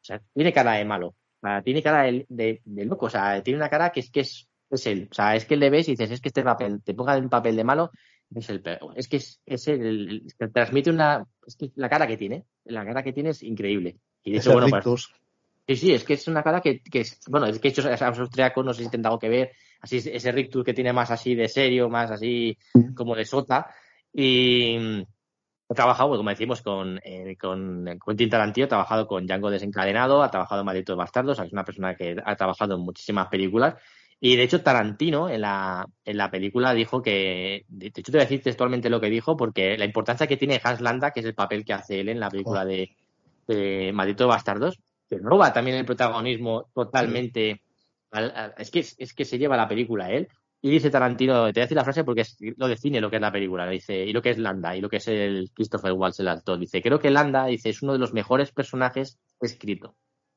o 0.00 0.04
sea, 0.04 0.20
tiene 0.32 0.52
cara 0.52 0.72
de 0.72 0.84
malo, 0.84 1.08
o 1.08 1.40
sea, 1.40 1.62
tiene 1.62 1.82
cara 1.82 2.04
de, 2.04 2.62
loco, 2.64 3.06
o 3.06 3.10
sea, 3.10 3.42
tiene 3.42 3.58
una 3.58 3.68
cara 3.68 3.90
que 3.90 4.00
es 4.00 4.10
que 4.10 4.20
es, 4.20 4.48
es, 4.70 4.86
él. 4.86 5.08
O 5.10 5.14
sea, 5.14 5.36
es 5.36 5.44
que 5.44 5.56
le 5.56 5.68
ves 5.68 5.88
y 5.88 5.92
dices, 5.92 6.10
es 6.10 6.20
que 6.20 6.28
este 6.28 6.42
papel, 6.42 6.82
te 6.82 6.94
ponga 6.94 7.16
un 7.18 7.28
papel 7.28 7.56
de 7.56 7.64
malo, 7.64 7.90
es 8.34 8.48
el 8.50 8.62
peor. 8.62 8.92
Es 8.96 9.08
que 9.08 9.18
es, 9.18 9.40
es 9.44 9.68
el, 9.68 10.32
que 10.38 10.48
transmite 10.48 10.90
una, 10.90 11.26
es 11.46 11.56
que 11.56 11.70
la 11.74 11.88
cara 11.88 12.06
que 12.06 12.16
tiene, 12.16 12.44
la 12.64 12.84
cara 12.84 13.02
que 13.02 13.12
tiene 13.12 13.30
es 13.30 13.42
increíble. 13.42 13.96
Y 14.24 14.32
de 14.32 14.38
hecho, 14.38 14.52
bueno, 14.52 14.68
pues, 14.68 15.08
sí, 15.66 15.76
sí, 15.76 15.92
es 15.92 16.04
que 16.04 16.14
es 16.14 16.26
una 16.28 16.42
cara 16.42 16.60
que, 16.60 16.80
que 16.80 17.00
es, 17.00 17.20
bueno, 17.28 17.46
es 17.46 17.58
que 17.58 17.68
hecho 17.68 17.88
es 17.88 18.02
austriaco, 18.02 18.62
no 18.62 18.72
sé 18.72 18.84
si 18.84 18.90
tenido 18.90 19.18
que 19.18 19.28
ver, 19.28 19.52
así 19.80 19.96
ese 19.96 20.32
rictus 20.32 20.64
que 20.64 20.74
tiene 20.74 20.92
más 20.92 21.10
así 21.10 21.34
de 21.34 21.48
serio, 21.48 21.88
más 21.88 22.10
así 22.10 22.56
mm. 22.74 22.94
como 22.94 23.14
de 23.14 23.24
sota. 23.24 23.74
Y, 24.12 25.04
He 25.68 25.74
trabajado, 25.74 26.10
pues, 26.10 26.18
como 26.18 26.30
decimos, 26.30 26.62
con, 26.62 27.00
eh, 27.02 27.36
con 27.38 27.98
Quentin 28.04 28.30
Tarantino, 28.30 28.66
ha 28.66 28.68
trabajado 28.68 29.06
con 29.06 29.26
Django 29.26 29.50
Desencadenado, 29.50 30.22
ha 30.22 30.30
trabajado 30.30 30.60
en 30.60 30.66
Malditos 30.66 30.96
Bastardos, 30.96 31.38
es 31.40 31.52
una 31.52 31.64
persona 31.64 31.96
que 31.96 32.16
ha 32.24 32.36
trabajado 32.36 32.76
en 32.76 32.82
muchísimas 32.82 33.26
películas. 33.28 33.74
Y 34.20 34.36
de 34.36 34.44
hecho, 34.44 34.62
Tarantino 34.62 35.28
en 35.28 35.42
la, 35.42 35.84
en 36.04 36.16
la 36.16 36.30
película 36.30 36.72
dijo 36.72 37.02
que, 37.02 37.64
de 37.68 37.86
hecho, 37.88 38.02
te 38.02 38.12
voy 38.12 38.20
a 38.20 38.24
decir 38.24 38.42
textualmente 38.42 38.88
lo 38.88 39.00
que 39.00 39.10
dijo, 39.10 39.36
porque 39.36 39.76
la 39.76 39.84
importancia 39.84 40.26
que 40.26 40.36
tiene 40.36 40.60
Hans 40.62 40.80
Landa, 40.80 41.10
que 41.10 41.20
es 41.20 41.26
el 41.26 41.34
papel 41.34 41.64
que 41.64 41.74
hace 41.74 42.00
él 42.00 42.08
en 42.08 42.20
la 42.20 42.30
película 42.30 42.62
oh. 42.62 42.66
de, 42.66 42.96
de 43.46 43.92
Malditos 43.92 44.28
Bastardos, 44.28 44.78
que 45.08 45.18
roba 45.18 45.52
también 45.52 45.76
el 45.76 45.84
protagonismo 45.84 46.68
totalmente. 46.74 47.62
es, 48.56 48.70
que, 48.70 48.80
es 48.80 49.14
que 49.14 49.24
se 49.24 49.38
lleva 49.38 49.56
la 49.56 49.68
película 49.68 50.10
él. 50.10 50.28
Y 50.66 50.70
dice 50.70 50.90
Tarantino, 50.90 51.34
te 51.34 51.38
voy 51.38 51.60
a 51.60 51.64
decir 51.64 51.76
la 51.76 51.84
frase 51.84 52.02
porque 52.02 52.22
es, 52.22 52.36
lo 52.56 52.66
define 52.66 53.00
lo 53.00 53.08
que 53.08 53.16
es 53.16 53.22
la 53.22 53.30
película, 53.30 53.70
dice, 53.70 54.04
y 54.04 54.12
lo 54.12 54.20
que 54.20 54.30
es 54.30 54.38
Landa, 54.38 54.74
y 54.74 54.80
lo 54.80 54.88
que 54.88 54.96
es 54.96 55.06
el 55.06 55.52
Christopher 55.54 55.92
Waltz, 55.92 56.18
el 56.18 56.26
actor. 56.26 56.58
Dice, 56.58 56.82
creo 56.82 56.98
que 56.98 57.08
Landa, 57.08 57.46
dice, 57.46 57.68
es 57.68 57.82
uno 57.82 57.92
de 57.92 58.00
los 58.00 58.12
mejores 58.12 58.50
personajes 58.50 59.20
escrito 59.40 59.94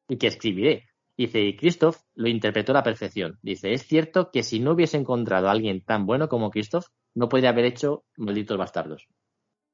y 0.08 0.18
que 0.18 0.28
escribiré. 0.28 0.88
Dice, 1.18 1.42
y 1.42 1.56
Christoph 1.56 1.98
lo 2.14 2.28
interpretó 2.30 2.74
a 2.74 2.76
la 2.76 2.84
perfección. 2.84 3.40
Dice, 3.42 3.74
es 3.74 3.88
cierto 3.88 4.30
que 4.30 4.44
si 4.44 4.60
no 4.60 4.74
hubiese 4.74 4.98
encontrado 4.98 5.48
a 5.48 5.52
alguien 5.52 5.82
tan 5.82 6.06
bueno 6.06 6.30
como 6.30 6.52
Christoph, 6.52 6.86
no 7.16 7.28
podría 7.28 7.50
haber 7.50 7.66
hecho 7.66 8.04
Malditos 8.16 8.56
Bastardos. 8.56 9.08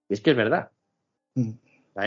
Y 0.07 0.13
es 0.13 0.21
que 0.21 0.31
es 0.31 0.37
verdad. 0.37 0.71
Mm. 1.33 1.51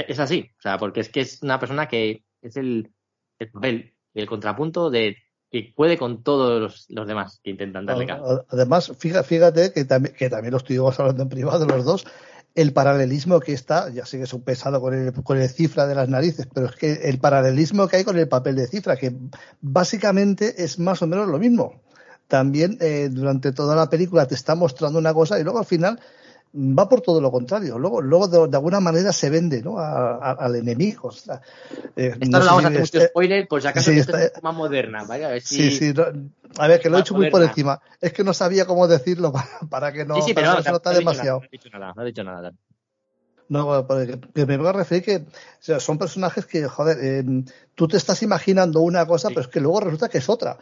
Es 0.06 0.20
así, 0.20 0.50
o 0.56 0.62
sea, 0.62 0.78
porque 0.78 1.00
es 1.00 1.10
que 1.10 1.20
es 1.20 1.42
una 1.42 1.60
persona 1.60 1.86
que 1.86 2.24
es 2.40 2.56
el, 2.56 2.94
el 3.38 3.50
papel, 3.50 3.94
el 4.14 4.26
contrapunto 4.26 4.88
de 4.88 5.18
que 5.50 5.72
puede 5.74 5.96
con 5.96 6.22
todos 6.22 6.86
los, 6.88 7.06
demás 7.06 7.40
que 7.42 7.50
intentan 7.50 7.86
darle 7.86 8.06
caso. 8.06 8.44
Además, 8.50 8.92
fíjate 8.98 9.72
que 9.72 9.84
también, 9.84 10.14
que 10.14 10.28
también 10.28 10.52
lo 10.52 10.58
estuvimos 10.58 10.98
hablando 11.00 11.22
en 11.22 11.28
privado 11.28 11.66
los 11.66 11.84
dos, 11.84 12.06
el 12.54 12.72
paralelismo 12.72 13.40
que 13.40 13.52
está, 13.52 13.88
ya 13.90 14.04
sé 14.04 14.18
que 14.18 14.24
es 14.24 14.32
un 14.32 14.42
pesado 14.42 14.80
con 14.80 14.92
el, 14.92 15.12
con 15.12 15.38
el 15.38 15.48
cifra 15.48 15.86
de 15.86 15.94
las 15.94 16.08
narices, 16.08 16.48
pero 16.52 16.66
es 16.66 16.74
que 16.74 16.92
el 17.04 17.18
paralelismo 17.18 17.88
que 17.88 17.96
hay 17.96 18.04
con 18.04 18.18
el 18.18 18.28
papel 18.28 18.56
de 18.56 18.66
cifra, 18.66 18.96
que 18.96 19.14
básicamente 19.60 20.62
es 20.62 20.78
más 20.78 21.00
o 21.02 21.06
menos 21.06 21.28
lo 21.28 21.38
mismo. 21.38 21.80
También 22.26 22.76
eh, 22.80 23.08
durante 23.10 23.52
toda 23.52 23.74
la 23.74 23.88
película 23.88 24.26
te 24.26 24.34
está 24.34 24.54
mostrando 24.54 24.98
una 24.98 25.14
cosa 25.14 25.38
y 25.38 25.44
luego 25.44 25.60
al 25.60 25.66
final 25.66 26.00
va 26.54 26.88
por 26.88 27.00
todo 27.00 27.20
lo 27.20 27.30
contrario. 27.30 27.78
Luego, 27.78 28.00
luego 28.00 28.28
de, 28.28 28.56
alguna 28.56 28.80
manera 28.80 29.12
se 29.12 29.30
vende 29.30 29.62
¿no? 29.62 29.78
al 29.78 30.56
enemigo. 30.56 31.08
O 31.08 31.12
sea, 31.12 31.40
eh, 31.96 32.14
no, 32.26 32.38
vamos 32.38 32.64
a 32.64 32.68
hacer 32.68 32.80
mucho 32.80 33.00
spoiler, 33.00 33.48
por 33.48 33.62
si 33.62 33.68
acaso 33.68 33.90
sí, 33.90 33.98
es 33.98 34.08
más 34.42 34.54
moderna. 34.54 35.04
¿vale? 35.04 35.24
A 35.24 35.28
ver 35.28 35.42
si... 35.42 35.70
Sí, 35.70 35.92
sí. 35.92 35.94
a 36.58 36.68
ver, 36.68 36.80
que 36.80 36.90
lo 36.90 36.98
he 36.98 37.00
hecho 37.00 37.14
muy 37.14 37.30
por 37.30 37.42
encima. 37.42 37.80
Es 38.00 38.12
que 38.12 38.24
no 38.24 38.32
sabía 38.32 38.66
cómo 38.66 38.86
decirlo 38.88 39.32
para, 39.70 39.92
que 39.92 40.04
no, 40.04 40.16
sí, 40.16 40.22
sí, 40.22 40.34
pero 40.34 40.54
no, 40.54 40.62
se 40.62 40.72
nota 40.72 40.90
demasiado. 40.90 41.40
no 41.40 41.48
dicho 41.50 41.68
nada, 41.70 41.92
no 41.94 42.02
he 42.02 42.06
dicho 42.06 42.24
nada. 42.24 42.52
No, 43.50 43.86
que 44.34 44.44
me 44.44 44.58
voy 44.58 44.66
a 44.66 44.72
referir 44.72 45.02
que 45.02 45.80
son 45.80 45.96
personajes 45.96 46.44
que, 46.44 46.68
joder, 46.68 46.98
eh, 47.00 47.24
tú 47.74 47.88
te 47.88 47.96
estás 47.96 48.22
imaginando 48.22 48.82
una 48.82 49.06
cosa, 49.06 49.28
pero 49.28 49.40
es 49.40 49.48
que 49.48 49.60
luego 49.60 49.80
resulta 49.80 50.10
que 50.10 50.18
es 50.18 50.28
otra. 50.28 50.58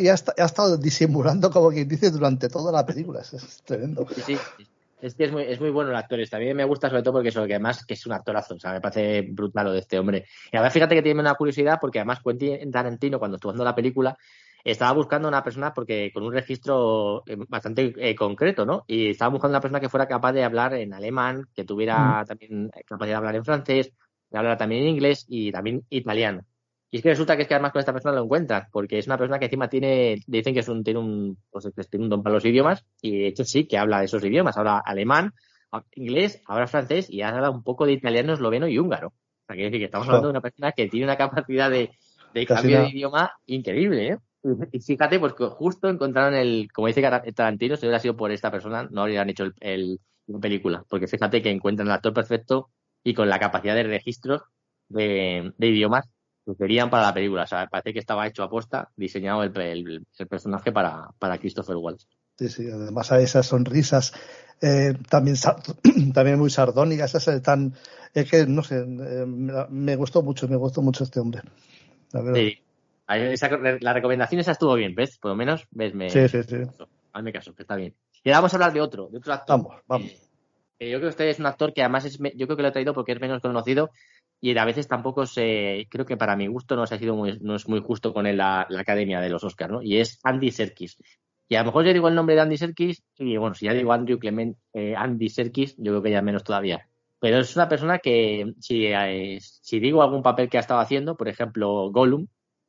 Y 0.00 0.08
ha, 0.08 0.14
ha, 0.14 0.44
estado 0.44 0.78
disimulando, 0.78 1.50
como 1.50 1.70
quien 1.70 1.86
dice, 1.86 2.10
durante 2.10 2.48
toda 2.48 2.72
la 2.72 2.86
película. 2.86 3.20
Es, 3.20 3.34
es 3.34 3.62
tremendo. 3.64 4.06
Sí, 4.14 4.22
sí. 4.56 4.66
Es 5.00 5.14
que 5.14 5.24
es 5.24 5.32
muy, 5.32 5.42
es 5.44 5.60
muy 5.60 5.70
bueno 5.70 5.90
el 5.90 5.96
actor 5.96 6.18
este. 6.20 6.36
A 6.36 6.38
mí 6.38 6.52
me 6.54 6.64
gusta 6.64 6.88
sobre 6.88 7.02
todo 7.02 7.14
porque 7.14 7.28
eso, 7.28 7.46
que 7.46 7.54
además 7.54 7.84
que 7.86 7.94
es 7.94 8.06
un 8.06 8.12
actorazo. 8.12 8.54
O 8.54 8.58
sea, 8.58 8.72
me 8.72 8.80
parece 8.80 9.22
brutal 9.30 9.66
lo 9.66 9.72
de 9.72 9.78
este 9.80 9.98
hombre. 9.98 10.26
Y 10.52 10.56
además 10.56 10.72
fíjate 10.72 10.94
que 10.94 11.02
tiene 11.02 11.20
una 11.20 11.34
curiosidad 11.34 11.78
porque 11.80 12.00
además 12.00 12.20
Quentin 12.24 12.70
Tarantino 12.70 13.18
cuando 13.18 13.36
estuvo 13.36 13.50
haciendo 13.50 13.64
la 13.64 13.74
película 13.74 14.16
estaba 14.64 14.92
buscando 14.92 15.28
una 15.28 15.42
persona 15.42 15.72
porque 15.72 16.10
con 16.12 16.24
un 16.24 16.32
registro 16.32 17.22
eh, 17.26 17.36
bastante 17.48 17.94
eh, 17.96 18.14
concreto, 18.14 18.66
¿no? 18.66 18.84
Y 18.86 19.10
estaba 19.10 19.30
buscando 19.30 19.52
una 19.52 19.60
persona 19.60 19.80
que 19.80 19.88
fuera 19.88 20.08
capaz 20.08 20.32
de 20.32 20.44
hablar 20.44 20.74
en 20.74 20.92
alemán, 20.92 21.46
que 21.54 21.64
tuviera 21.64 22.22
mm. 22.22 22.26
también 22.26 22.70
capacidad 22.86 23.14
de 23.14 23.18
hablar 23.18 23.36
en 23.36 23.44
francés, 23.44 23.92
de 24.30 24.38
hablar 24.38 24.58
también 24.58 24.82
en 24.82 24.88
inglés 24.88 25.24
y 25.28 25.52
también 25.52 25.84
italiano. 25.90 26.44
Y 26.90 26.98
es 26.98 27.02
que 27.02 27.10
resulta 27.10 27.36
que 27.36 27.42
es 27.42 27.48
que 27.48 27.54
además 27.54 27.72
con 27.72 27.80
esta 27.80 27.92
persona 27.92 28.14
lo 28.14 28.24
encuentras, 28.24 28.68
porque 28.72 28.98
es 28.98 29.06
una 29.06 29.18
persona 29.18 29.38
que 29.38 29.44
encima 29.46 29.68
tiene, 29.68 30.22
dicen 30.26 30.54
que 30.54 30.60
es 30.60 30.68
un, 30.68 30.82
tiene 30.82 31.00
un, 31.00 31.38
pues, 31.50 31.68
tiene 31.90 32.04
un 32.04 32.10
don 32.10 32.22
para 32.22 32.34
los 32.34 32.44
idiomas, 32.44 32.84
y 33.02 33.18
de 33.18 33.26
hecho 33.28 33.44
sí 33.44 33.66
que 33.66 33.76
habla 33.76 33.98
de 33.98 34.06
esos 34.06 34.24
idiomas, 34.24 34.56
habla 34.56 34.78
alemán, 34.78 35.34
inglés, 35.94 36.42
habla 36.46 36.66
francés 36.66 37.10
y 37.10 37.20
habla 37.20 37.50
un 37.50 37.62
poco 37.62 37.84
de 37.84 37.92
italiano, 37.92 38.32
esloveno 38.32 38.68
y 38.68 38.78
húngaro. 38.78 39.08
O 39.08 39.46
sea, 39.46 39.54
quiere 39.54 39.70
decir 39.70 39.80
que 39.80 39.84
estamos 39.86 40.08
hablando 40.08 40.28
de 40.28 40.32
una 40.32 40.40
persona 40.40 40.72
que 40.72 40.88
tiene 40.88 41.04
una 41.04 41.16
capacidad 41.16 41.70
de, 41.70 41.90
de 42.32 42.46
cambio 42.46 42.82
de 42.82 42.88
idioma 42.88 43.32
increíble, 43.46 44.08
¿eh? 44.08 44.18
Y 44.72 44.80
fíjate, 44.80 45.18
pues 45.18 45.32
justo 45.32 45.88
encontraron 45.88 46.34
el, 46.34 46.68
como 46.72 46.86
dice 46.86 47.02
Tarantino, 47.34 47.76
si 47.76 47.86
hubiera 47.86 47.98
sido 47.98 48.16
por 48.16 48.30
esta 48.30 48.50
persona, 48.50 48.88
no 48.90 49.02
habrían 49.02 49.28
hecho 49.28 49.44
el, 49.60 50.00
película. 50.40 50.84
Porque 50.88 51.06
fíjate 51.06 51.42
que 51.42 51.50
encuentran 51.50 51.88
el 51.88 51.94
actor 51.94 52.12
perfecto 52.12 52.70
y 53.02 53.14
con 53.14 53.28
la 53.28 53.38
capacidad 53.38 53.74
de 53.74 53.84
registro 53.84 54.44
de, 54.88 55.52
idiomas 55.58 56.08
que 56.48 56.64
querían 56.64 56.90
para 56.90 57.04
la 57.04 57.14
película. 57.14 57.42
O 57.42 57.46
sea, 57.46 57.66
parece 57.66 57.92
que 57.92 57.98
estaba 57.98 58.26
hecho 58.26 58.42
a 58.42 58.50
posta, 58.50 58.90
diseñado 58.96 59.42
el, 59.42 60.06
personaje 60.28 60.72
para, 60.72 61.10
para 61.18 61.38
Christopher 61.38 61.76
Waltz. 61.76 62.06
Sí, 62.38 62.48
sí, 62.48 62.70
además 62.70 63.10
a 63.10 63.20
esas 63.20 63.46
sonrisas 63.46 64.12
eh, 64.60 64.94
también, 65.08 65.36
también 66.14 66.38
muy 66.38 66.50
sardónicas, 66.50 67.14
esas 67.14 67.42
tan, 67.42 67.74
es 68.14 68.30
que 68.30 68.46
no 68.46 68.62
sé, 68.62 68.78
eh, 68.78 69.26
me 69.26 69.96
gustó 69.96 70.22
mucho, 70.22 70.48
me 70.48 70.56
gustó 70.56 70.82
mucho 70.82 71.04
este 71.04 71.20
hombre. 71.20 71.42
Sí, 72.34 72.58
la 73.80 73.92
recomendación 73.92 74.40
esa 74.40 74.52
estuvo 74.52 74.74
bien, 74.74 74.94
¿ves? 74.94 75.18
Por 75.18 75.30
lo 75.30 75.36
menos, 75.36 75.66
¿ves? 75.70 75.94
Me, 75.94 76.10
sí, 76.10 76.28
sí, 76.28 76.42
sí. 76.42 76.56
Hazme 77.12 77.32
caso, 77.32 77.54
que 77.54 77.62
está 77.62 77.76
bien. 77.76 77.94
Y 78.24 78.30
ahora 78.30 78.38
vamos 78.38 78.52
a 78.52 78.56
hablar 78.56 78.72
de 78.72 78.80
otro, 78.80 79.08
de 79.08 79.18
otro 79.18 79.32
actor. 79.32 79.58
Vamos, 79.58 79.82
vamos. 79.86 80.10
yo 80.80 80.86
creo 80.86 81.00
que 81.00 81.06
usted 81.06 81.26
es 81.26 81.38
un 81.38 81.46
actor 81.46 81.72
que 81.72 81.82
además 81.82 82.04
es, 82.04 82.18
yo 82.18 82.46
creo 82.46 82.56
que 82.56 82.62
lo 82.62 82.68
he 82.68 82.72
traído 82.72 82.94
porque 82.94 83.12
es 83.12 83.20
menos 83.20 83.40
conocido 83.40 83.90
y 84.40 84.56
a 84.56 84.64
veces 84.64 84.88
tampoco 84.88 85.26
se, 85.26 85.86
creo 85.90 86.06
que 86.06 86.16
para 86.16 86.36
mi 86.36 86.46
gusto 86.46 86.76
no 86.76 86.86
se 86.86 86.94
ha 86.94 86.98
sido 86.98 87.16
muy, 87.16 87.38
no 87.40 87.56
es 87.56 87.68
muy 87.68 87.80
justo 87.80 88.12
con 88.12 88.26
él 88.26 88.36
la, 88.36 88.66
academia 88.78 89.20
de 89.20 89.30
los 89.30 89.42
Oscars, 89.44 89.72
¿no? 89.72 89.82
Y 89.82 89.98
es 89.98 90.20
Andy 90.22 90.50
Serkis. 90.50 90.96
Y 91.48 91.56
a 91.56 91.60
lo 91.60 91.66
mejor 91.66 91.84
yo 91.84 91.92
digo 91.92 92.08
el 92.08 92.14
nombre 92.14 92.34
de 92.34 92.42
Andy 92.42 92.56
Serkis 92.56 93.02
y 93.16 93.36
bueno, 93.36 93.54
si 93.54 93.66
ya 93.66 93.72
digo 93.72 93.92
Andrew 93.92 94.18
Clement, 94.18 94.56
eh, 94.74 94.94
Andy 94.96 95.28
Serkis, 95.28 95.76
yo 95.78 95.92
creo 95.92 96.02
que 96.02 96.10
ya 96.10 96.22
menos 96.22 96.44
todavía. 96.44 96.88
Pero 97.20 97.38
es 97.38 97.56
una 97.56 97.68
persona 97.68 97.98
que 97.98 98.54
si, 98.60 98.86
eh, 98.86 99.38
si 99.40 99.80
digo 99.80 100.02
algún 100.02 100.22
papel 100.22 100.48
que 100.48 100.58
ha 100.58 100.60
estado 100.60 100.80
haciendo, 100.80 101.16
por 101.16 101.28
ejemplo, 101.28 101.90
Gollum, 101.90 102.28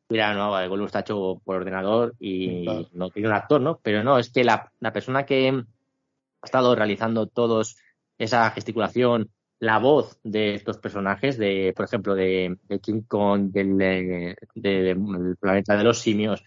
mira, 0.09 0.34
no, 0.34 0.49
Gollum 0.70 0.88
está 0.88 1.01
hecho 1.01 1.41
por 1.43 1.57
ordenador 1.57 2.15
y 2.20 2.65
no 2.93 3.11
tiene 3.11 3.28
un 3.28 3.36
actor, 3.36 3.61
¿no? 3.61 3.80
Pero 3.84 4.03
no, 4.03 4.17
es 4.17 4.32
que 4.32 4.43
la, 4.43 4.72
persona 4.91 5.26
que 5.26 5.49
ha 5.49 6.45
estado 6.45 6.74
realizando 6.76 7.28
todos 7.28 7.78
esa 8.17 8.49
gesticulación, 8.51 9.30
la 9.60 9.78
voz 9.80 10.20
de 10.24 10.55
estos 10.55 10.78
personajes, 10.78 11.38
de, 11.38 11.74
por 11.76 11.86
ejemplo, 11.86 12.16
de, 12.16 12.57
King 12.82 13.01
Kong, 13.07 13.51
del, 13.51 14.36
planeta 15.39 15.78
de 15.78 15.84
los 15.84 15.99
simios, 15.99 16.43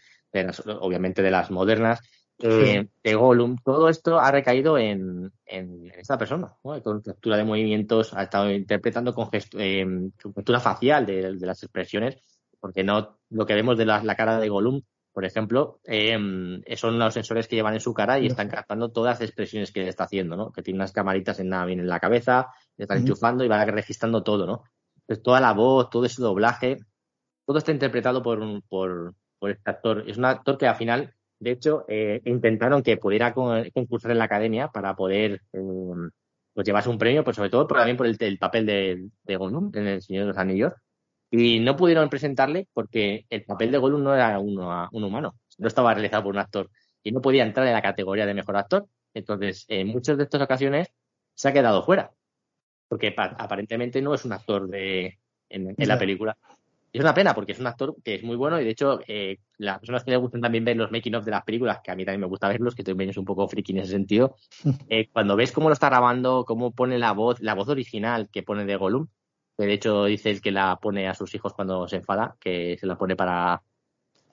obviamente 0.81 1.23
de 1.23 1.31
las 1.31 1.51
modernas, 1.51 2.01
eh, 2.39 2.89
de 3.05 3.15
Gollum, 3.15 3.57
todo 3.63 3.89
esto 3.89 4.19
ha 4.19 4.33
recaído 4.33 4.79
en, 4.79 5.31
esta 5.47 6.19
persona, 6.19 6.55
con 6.63 7.03
captura 7.03 7.37
de 7.37 7.45
movimientos, 7.45 8.15
ha 8.15 8.25
estado 8.25 8.51
interpretando 8.51 9.15
con, 9.15 9.31
gesto, 9.31 9.59
eh, 9.61 9.87
facial 10.61 11.07
de, 11.07 11.37
las 11.41 11.63
expresiones 11.63 12.17
porque 12.63 12.85
no 12.85 13.19
lo 13.31 13.45
que 13.45 13.55
vemos 13.55 13.77
de 13.77 13.85
la, 13.85 14.15
cara 14.15 14.39
de 14.39 14.49
Gollum, 14.49 14.83
por 15.13 15.25
ejemplo, 15.27 15.81
em, 15.85 16.63
son 16.77 16.99
los 16.99 17.13
sensores 17.13 17.47
que 17.47 17.57
llevan 17.57 17.75
en 17.75 17.81
su 17.81 17.93
cara 17.93 18.19
y 18.19 18.27
están 18.27 18.49
captando 18.49 18.91
todas 18.91 19.21
las 19.21 19.29
expresiones 19.29 19.71
que 19.71 19.83
le 19.83 19.89
está 19.89 20.05
haciendo, 20.05 20.37
¿no? 20.37 20.51
Que 20.53 20.63
tiene 20.63 20.79
unas 20.79 20.93
camaritas 20.93 21.39
en, 21.39 21.51
la 21.51 22.01
cabeza, 22.01 22.49
le 22.77 22.85
están 22.85 22.99
enchufando 22.99 23.45
y 23.45 23.49
van 23.49 23.69
registrando 23.69 24.23
todo, 24.23 24.47
¿no? 24.47 24.63
Entonces, 25.03 25.23
toda 25.23 25.41
la 25.41 25.53
voz, 25.53 25.91
todo 25.91 26.07
ese 26.07 26.23
doblaje, 26.23 26.79
todo 27.47 27.59
está 27.59 27.73
interpretado 27.73 28.23
por, 28.23 28.63
por, 28.69 29.15
por 29.39 29.51
este 29.51 29.71
actor. 29.71 30.05
Es 30.09 30.17
un 30.17 30.25
actor 30.25 30.57
que 30.57 30.67
al 30.67 30.77
final, 30.77 31.15
de 31.41 31.51
hecho, 31.51 31.85
eh, 31.89 32.23
intentaron 32.25 32.83
que 32.83 32.97
pudiera 32.97 33.35
concursar 33.35 34.13
en 34.13 34.19
la 34.19 34.25
academia 34.25 34.69
para 34.69 34.97
poder 34.97 35.43
pues 35.51 36.67
llevarse 36.67 36.89
un 36.89 36.99
premio, 36.99 37.25
pues 37.25 37.37
sobre 37.37 37.51
todo 37.51 37.67
también 37.67 37.97
por 37.97 38.07
el, 38.07 38.39
papel 38.39 38.65
de, 38.65 39.09
de 39.25 39.37
Gollum 39.37 39.71
en 39.75 39.87
El 39.87 40.03
Señor 40.03 40.23
de 40.23 40.29
los 40.29 40.39
Anillos 40.39 40.73
y 41.35 41.61
no 41.61 41.77
pudieron 41.77 42.11
presentarle 42.11 42.69
porque 42.75 43.25
el 43.31 43.43
papel 43.45 43.73
de 43.73 43.79
Gollum 43.79 44.03
no 44.03 44.15
era 44.15 44.39
uno, 44.39 44.89
un 44.93 45.03
humano, 45.03 45.35
no 45.57 45.67
estaba 45.67 45.95
realizado 45.95 46.25
por 46.25 46.35
un 46.35 46.39
actor 46.39 46.71
y 47.03 47.11
no 47.11 47.23
podía 47.23 47.43
entrar 47.43 47.67
en 47.67 47.73
la 47.73 47.81
categoría 47.81 48.27
de 48.27 48.35
mejor 48.35 48.59
actor. 48.59 48.87
Entonces, 49.15 49.65
en 49.69 49.89
muchas 49.89 50.19
de 50.19 50.25
estas 50.25 50.43
ocasiones 50.43 50.93
se 51.35 51.49
ha 51.49 51.53
quedado 51.55 51.85
fuera, 51.85 52.13
porque 52.87 53.15
aparentemente 53.17 54.03
no 54.03 54.13
es 54.13 54.27
un 54.27 54.35
actor 54.35 54.69
de, 54.69 55.19
en, 55.49 55.75
la 55.79 55.99
película. 55.99 56.37
Y 56.93 56.99
es 56.99 57.03
una 57.03 57.15
pena 57.15 57.35
porque 57.35 57.53
es 57.53 57.59
un 57.59 57.67
actor 57.67 57.97
que 58.05 58.17
es 58.17 58.23
muy 58.23 58.37
bueno 58.37 58.61
y 58.61 58.65
de 58.65 58.71
hecho 58.71 59.01
eh, 59.07 59.39
las 59.57 59.79
personas 59.79 60.05
que 60.05 60.11
les 60.11 60.21
gustan 60.21 60.43
también 60.43 60.67
ver 60.67 60.77
los 60.77 60.93
making 60.93 61.15
of 61.15 61.25
de 61.25 61.31
las 61.31 61.45
películas, 61.45 61.81
que 61.83 61.91
a 61.91 61.97
mí 61.97 62.05
también 62.05 62.21
me 62.21 62.27
gusta 62.27 62.49
verlos, 62.49 62.75
que 62.75 62.85
también 62.85 63.09
es 63.09 63.17
un 63.17 63.25
poco 63.25 63.49
friki 63.49 63.73
en 63.73 63.79
ese 63.79 63.93
sentido, 63.93 64.37
eh, 64.91 65.09
cuando 65.11 65.35
ves 65.35 65.51
cómo 65.51 65.71
lo 65.71 65.73
está 65.73 65.89
grabando, 65.89 66.45
cómo 66.45 66.73
pone 66.73 66.99
la 66.99 67.13
voz, 67.13 67.41
la 67.41 67.55
voz 67.55 67.71
original 67.71 68.29
que 68.31 68.43
pone 68.43 68.67
de 68.67 68.77
Gollum, 68.77 69.09
de 69.59 69.73
hecho 69.73 70.05
dice 70.05 70.31
el 70.31 70.41
que 70.41 70.51
la 70.51 70.77
pone 70.81 71.09
a 71.09 71.15
sus 71.15 71.35
hijos 71.35 71.53
cuando 71.55 71.87
se 71.89 71.97
enfada, 71.97 72.37
que 72.41 72.77
se 72.79 72.87
la 72.87 72.97
pone 72.97 73.17
para 73.17 73.63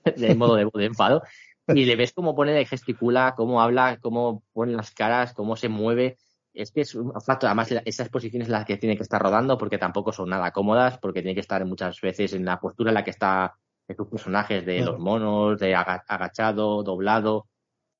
de 0.15 0.35
modo 0.35 0.55
de, 0.55 0.85
enfado. 0.85 1.21
Y 1.67 1.85
le 1.85 1.95
ves 1.95 2.13
cómo 2.13 2.35
pone, 2.35 2.65
gesticula, 2.65 3.35
cómo 3.37 3.61
habla, 3.61 3.99
cómo 4.01 4.43
pone 4.53 4.73
las 4.73 4.91
caras, 4.91 5.33
cómo 5.33 5.55
se 5.55 5.69
mueve. 5.69 6.17
Es 6.53 6.71
que 6.71 6.81
es 6.81 6.95
un 6.95 7.13
facto, 7.21 7.45
además 7.45 7.71
esas 7.85 8.09
posiciones 8.09 8.47
en 8.47 8.53
las 8.53 8.65
que 8.65 8.77
tiene 8.77 8.97
que 8.97 9.03
estar 9.03 9.21
rodando 9.21 9.57
porque 9.57 9.77
tampoco 9.77 10.11
son 10.11 10.29
nada 10.29 10.51
cómodas, 10.51 10.97
porque 10.97 11.21
tiene 11.21 11.35
que 11.35 11.41
estar 11.41 11.63
muchas 11.65 12.01
veces 12.01 12.33
en 12.33 12.45
la 12.45 12.59
postura 12.59 12.89
en 12.89 12.95
la 12.95 13.03
que 13.03 13.11
está 13.11 13.55
de 13.87 13.95
sus 13.95 14.07
personajes, 14.07 14.65
de 14.65 14.81
los 14.81 14.99
monos, 14.99 15.59
de 15.59 15.75
agachado, 15.75 16.83
doblado 16.83 17.47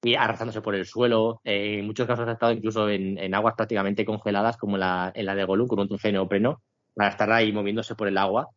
y 0.02 0.16
arrasándose 0.16 0.62
por 0.62 0.76
el 0.76 0.86
suelo. 0.86 1.42
Eh, 1.44 1.80
en 1.80 1.86
muchos 1.86 2.08
casos 2.08 2.28
ha 2.28 2.34
estado 2.34 2.52
incluso 2.52 2.90
en, 2.90 3.34
aguas 3.34 3.56
prácticamente 3.56 4.06
congeladas, 4.06 4.58
como 4.58 4.78
la, 4.78 5.12
en 5.14 5.26
la 5.26 5.36
de 5.36 5.44
Gollum, 5.44 5.68
con 5.68 5.80
un 5.80 5.88
traje 5.88 6.12
neopreno, 6.12 6.62
para 6.94 7.10
estar 7.10 7.32
ahí 7.32 7.52
moviéndose 7.52 7.96
por 7.96 8.08
el 8.08 8.18
agua. 8.18 8.50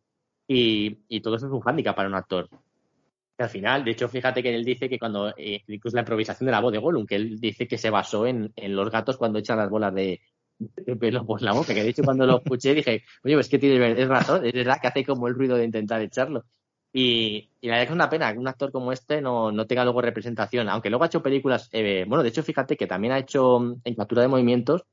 Y, 0.47 1.21
todo 1.21 1.35
eso 1.35 1.47
es 1.47 1.51
un 1.51 1.61
hándicap 1.61 1.95
para 1.95 2.09
un 2.09 2.15
actor. 2.15 2.49
al 3.37 3.49
final, 3.49 3.83
de 3.83 3.91
hecho, 3.91 4.07
fíjate 4.07 4.43
que 4.43 4.53
él 4.53 4.63
dice 4.63 4.89
que 4.89 4.99
cuando, 4.99 5.33
eh, 5.37 5.63
incluso 5.67 5.95
la 5.95 6.01
improvisación 6.01 6.45
de 6.45 6.51
la 6.51 6.59
voz 6.61 6.71
de 6.71 6.79
Gollum, 6.79 7.05
que 7.05 7.15
él 7.15 7.39
dice 7.39 7.67
que 7.67 7.77
se 7.77 7.89
basó 7.89 8.27
en, 8.27 8.53
los 8.55 8.91
gatos 8.91 9.17
cuando 9.17 9.39
echan 9.39 9.57
las 9.57 9.69
bolas 9.69 9.93
de, 9.93 10.21
pelo 10.99 11.25
por 11.25 11.41
la 11.41 11.53
boca, 11.53 11.73
que 11.73 11.83
de 11.83 11.89
hecho 11.89 12.03
cuando 12.03 12.25
lo 12.25 12.37
escuché 12.37 12.73
dije, 12.73 13.03
oye, 13.23 13.35
pues 13.35 13.49
que 13.49 13.59
tiene 13.59 14.01
es 14.01 14.07
razón, 14.07 14.45
es 14.45 14.53
verdad 14.53 14.77
que 14.81 14.87
hace 14.87 15.05
como 15.05 15.27
el 15.27 15.35
ruido 15.35 15.57
de 15.57 15.65
intentar 15.65 16.01
echarlo. 16.01 16.45
Y, 16.95 17.49
la 17.61 17.71
verdad 17.71 17.87
que 17.87 17.89
es 17.89 17.95
una 17.95 18.09
pena 18.09 18.31
que 18.31 18.39
un 18.39 18.47
actor 18.47 18.71
como 18.71 18.91
este 18.91 19.19
no, 19.19 19.51
tenga 19.65 19.83
luego 19.83 20.01
representación, 20.01 20.69
aunque 20.69 20.89
luego 20.91 21.03
ha 21.03 21.07
hecho 21.07 21.23
películas, 21.23 21.69
eh, 21.71 22.05
bueno, 22.07 22.21
de 22.21 22.29
hecho, 22.29 22.43
fíjate 22.43 22.77
que 22.77 22.85
también 22.85 23.13
ha 23.13 23.19
hecho 23.19 23.59
mm, 23.59 23.81
en 23.83 23.95
captura 23.95 24.21
de 24.21 24.27
movimientos, 24.27 24.83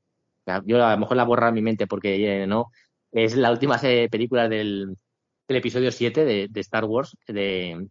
yo 0.65 0.83
a 0.83 0.91
lo 0.91 0.97
mejor 0.97 1.17
la 1.17 1.23
borra 1.23 1.49
en 1.49 1.53
mi 1.53 1.61
mente 1.61 1.85
porque 1.85 2.43
eh, 2.43 2.47
no, 2.47 2.71
es 3.11 3.35
la 3.35 3.51
última 3.51 3.79
película 3.79 4.47
del, 4.47 4.95
episodio 5.47 5.91
7 5.91 6.23
de, 6.49 6.59
Star 6.61 6.85
Wars, 6.85 7.17
de, 7.27 7.87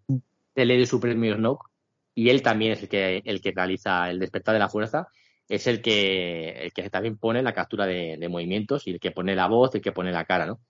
de 0.55 0.65
Lady 0.65 0.87
Supreme 0.87 1.35
Snoke, 1.35 1.71
y 2.15 2.31
él 2.31 2.43
también 2.43 2.73
es 2.73 2.83
el 2.83 2.89
que, 2.89 3.23
el 3.25 3.41
que 3.41 3.53
realiza 3.53 4.11
el 4.11 4.19
despertar 4.19 4.55
de 4.55 4.59
la 4.59 4.69
fuerza, 4.69 5.09
es 5.49 5.67
el 5.67 5.83
que, 5.83 6.51
el 6.65 6.73
que 6.73 6.89
también 6.91 7.19
pone 7.19 7.43
la 7.43 7.53
captura 7.53 7.87
de, 7.87 8.29
movimientos 8.29 8.87
y 8.87 8.93
el 8.93 9.01
que 9.01 9.11
pone 9.11 9.35
la 9.35 9.49
voz, 9.49 9.75
el 9.75 9.83
que 9.83 9.93
pone 9.93 10.13
la 10.13 10.25
cara, 10.25 10.47
¿no? 10.47 10.61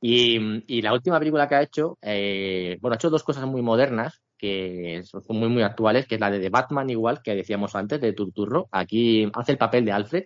Y, 0.00 0.80
la 0.80 0.94
última 0.94 1.18
película 1.18 1.46
que 1.46 1.54
ha 1.56 1.62
hecho, 1.62 1.98
eh, 2.00 2.78
bueno, 2.80 2.94
ha 2.94 2.96
hecho 2.96 3.10
dos 3.10 3.22
cosas 3.22 3.44
muy 3.46 3.60
modernas, 3.62 4.22
que 4.38 5.02
son 5.04 5.22
muy, 5.28 5.48
muy 5.48 5.62
actuales, 5.62 6.06
que 6.06 6.14
es 6.14 6.20
la 6.20 6.30
de 6.30 6.48
Batman 6.48 6.88
igual, 6.88 7.20
que 7.22 7.34
decíamos 7.34 7.74
antes, 7.74 8.00
de 8.00 8.14
Turturro. 8.14 8.68
Aquí 8.72 9.30
hace 9.34 9.52
el 9.52 9.58
papel 9.58 9.84
de 9.84 9.92
Alfred, 9.92 10.24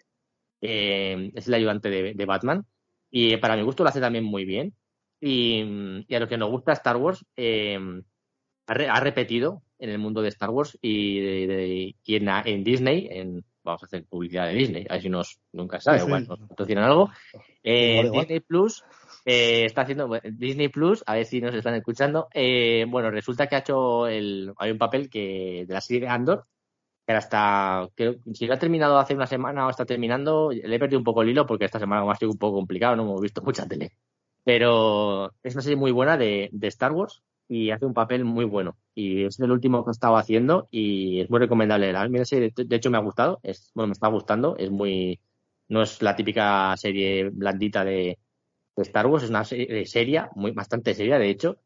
eh, 0.61 1.32
es 1.35 1.49
el 1.49 1.55
ayudante 1.55 1.91
de 1.91 2.24
Batman, 2.24 2.64
y 3.17 3.37
para 3.37 3.57
mi 3.57 3.62
gusto 3.62 3.85
lo 3.85 3.91
hace 3.91 4.01
también 4.01 4.25
muy 4.25 4.45
bien. 4.45 4.75
Y, 5.21 5.62
a 6.12 6.19
los 6.19 6.29
que 6.29 6.37
nos 6.37 6.51
gusta 6.51 6.73
Star 6.73 6.97
Wars, 6.97 7.25
eh, 7.37 7.79
ha, 8.67 9.01
repetido 9.01 9.62
en 9.79 9.91
el 9.91 10.01
mundo 10.01 10.21
de 10.21 10.31
Star 10.31 10.51
Wars 10.51 10.77
y, 10.83 11.95
en, 12.09 12.65
Disney, 12.65 13.07
en, 13.09 13.45
vamos 13.62 13.85
a 13.85 13.87
hacer 13.87 14.05
publicidad 14.07 14.49
de 14.49 14.55
Disney, 14.55 14.87
a 14.89 14.95
ver 14.95 15.03
si 15.03 15.09
nos 15.11 15.39
nunca 15.53 15.81
sabe, 15.81 16.01
igual 16.01 16.27
nos 16.27 16.41
patrocinan 16.41 16.85
algo. 16.85 17.11
Eh, 17.62 18.11
Disney 18.12 18.41
Plus 18.41 18.83
eh, 19.25 19.65
está 19.65 19.83
haciendo 19.83 20.11
Disney 20.33 20.67
Plus, 20.67 21.05
a 21.07 21.15
ver 21.15 21.25
si 21.25 21.41
nos 21.41 21.55
están 21.55 21.77
escuchando. 21.77 22.29
bueno, 22.89 23.12
resulta 23.12 23.47
que 23.47 23.55
ha 23.55 23.61
hecho 23.61 24.09
el, 24.09 24.53
hay 24.59 24.73
un 24.73 24.79
papel 24.79 25.09
que 25.09 25.65
de 25.69 25.73
la 25.73 25.81
serie 25.81 26.01
de 26.01 26.09
Andor 26.09 26.47
pero 27.05 27.19
hasta, 27.19 27.89
creo, 27.95 28.17
si 28.33 28.47
lo 28.47 28.55
ha 28.55 28.59
terminado 28.59 28.99
hace 28.99 29.15
una 29.15 29.27
semana 29.27 29.67
o 29.67 29.71
está 29.71 29.85
terminando, 29.85 30.51
le 30.51 30.75
he 30.75 30.79
perdido 30.79 30.99
un 30.99 31.05
poco 31.05 31.23
el 31.23 31.29
hilo 31.31 31.47
porque 31.47 31.67
esta 31.67 31.79
semana 31.79 32.11
ha 32.11 32.17
sido 32.17 32.31
un 32.31 32.39
poco 32.39 32.57
complicado, 32.57 32.97
no 32.97 33.03
hemos 33.03 33.21
visto 33.21 33.43
mucha 33.43 33.67
tele. 33.67 33.93
Pero 34.45 35.33
es 35.43 35.55
una 35.55 35.63
serie 35.63 35.77
muy 35.77 35.93
buena 35.93 36.17
de, 36.17 36.51
Star 36.63 36.93
Wars 36.93 37.23
y 37.49 37.71
hace 37.71 37.87
un 37.87 37.95
papel 37.95 38.25
muy 38.25 38.45
bueno. 38.45 38.77
Y 38.95 39.25
es 39.25 39.39
el 39.41 39.51
último 39.51 39.85
que 39.85 39.91
he 39.91 39.93
estado 39.93 40.17
haciendo 40.17 40.69
y 40.71 41.21
es 41.21 41.31
muy 41.31 41.41
recomendable. 41.41 41.93
De 41.93 42.77
hecho, 42.77 42.91
me 42.91 42.99
ha 42.99 43.01
gustado, 43.01 43.41
es, 43.43 43.71
bueno, 43.75 43.89
me 43.89 43.93
está 43.93 44.09
gustando, 44.09 44.57
es 44.57 44.71
muy, 44.71 45.21
no 45.69 45.83
es 45.83 46.03
la 46.03 46.17
típica 46.17 46.77
serie 46.77 47.31
blandita 47.31 47.85
de, 47.85 48.19
Star 48.77 49.07
Wars, 49.07 49.25
es 49.25 49.31
una 49.31 49.45
serie 49.45 49.87
seria, 49.87 50.31
muy, 50.35 50.51
bastante 50.53 50.95
seria, 50.95 51.19
de 51.19 51.31
hecho, 51.31 51.59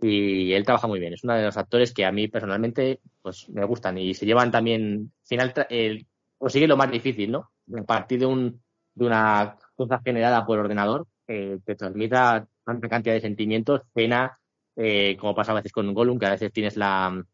y 0.00 0.52
él 0.52 0.64
trabaja 0.64 0.86
muy 0.86 1.00
bien. 1.00 1.12
Es 1.14 1.24
uno 1.24 1.34
de 1.34 1.44
los 1.44 1.56
actores 1.56 1.92
que 1.92 2.04
a 2.04 2.12
mí 2.12 2.28
personalmente 2.28 3.00
pues 3.22 3.48
me 3.48 3.64
gustan 3.64 3.98
y 3.98 4.14
se 4.14 4.26
llevan 4.26 4.50
también, 4.50 5.12
al 5.22 5.26
final 5.26 5.54
el, 5.70 6.06
consigue 6.38 6.66
lo 6.66 6.76
más 6.76 6.90
difícil, 6.90 7.32
¿no? 7.32 7.50
A 7.78 7.82
partir 7.84 8.20
de, 8.20 8.26
un, 8.26 8.62
de 8.94 9.06
una 9.06 9.56
cosa 9.74 10.00
generada 10.04 10.44
por 10.44 10.58
ordenador, 10.58 11.06
eh, 11.26 11.58
te 11.64 11.74
transmita 11.74 12.46
tanta 12.64 12.88
cantidad 12.88 13.14
de 13.14 13.20
sentimientos, 13.20 13.82
pena, 13.92 14.38
eh, 14.76 15.16
como 15.18 15.34
pasa 15.34 15.52
a 15.52 15.56
veces 15.56 15.72
con 15.72 15.92
Gollum, 15.94 16.18
que 16.18 16.26
a 16.26 16.30
veces 16.30 16.52
tienes 16.52 16.76
la, 16.76 17.24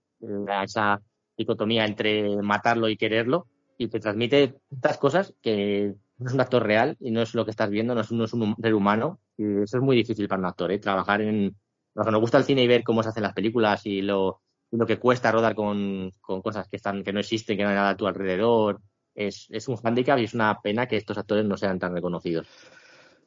esa 0.63 1.01
dicotomía 1.37 1.85
entre 1.85 2.37
matarlo 2.43 2.89
y 2.89 2.97
quererlo, 2.97 3.47
y 3.79 3.89
te 3.89 3.99
transmite 3.99 4.57
estas 4.71 4.99
cosas 4.99 5.35
que 5.41 5.95
no 6.19 6.27
es 6.29 6.35
un 6.35 6.41
actor 6.41 6.63
real 6.63 6.97
y 7.01 7.11
no 7.11 7.23
es 7.23 7.35
lo 7.35 7.45
que 7.45 7.51
estás 7.51 7.71
viendo, 7.71 7.95
no 7.95 8.03
es, 8.03 8.13
no 8.13 8.25
es 8.25 8.33
un 8.33 8.55
ser 8.61 8.75
humano, 8.75 9.21
y 9.37 9.63
eso 9.63 9.79
es 9.79 9.83
muy 9.83 9.97
difícil 9.97 10.29
para 10.29 10.41
un 10.41 10.47
actor, 10.47 10.71
¿eh? 10.71 10.79
trabajar 10.79 11.23
en... 11.23 11.57
Que 12.05 12.11
nos 12.11 12.21
gusta 12.21 12.39
el 12.39 12.45
cine 12.45 12.63
y 12.63 12.69
ver 12.69 12.83
cómo 12.83 13.03
se 13.03 13.11
hacen 13.11 13.23
las 13.23 13.35
películas 13.35 13.85
y 13.87 14.03
lo, 14.03 14.41
que 14.87 14.99
cuesta 14.99 15.33
rodar 15.33 15.55
con, 15.55 16.13
cosas 16.21 16.69
que 16.69 16.77
están 16.77 17.03
que 17.03 17.13
no 17.13 17.21
existen, 17.21 17.57
que 17.57 17.63
no 17.63 17.71
hay 17.71 17.75
nada 17.75 17.91
a 17.91 17.97
tu 17.97 18.07
alrededor, 18.07 18.81
es, 19.15 19.69
un 19.69 19.77
hándicap 19.77 20.19
y 20.19 20.25
es 20.25 20.35
una 20.35 20.61
pena 20.63 20.87
que 20.87 20.97
estos 20.97 21.19
actores 21.19 21.45
no 21.45 21.57
sean 21.57 21.79
tan 21.79 21.95
reconocidos. 21.95 22.47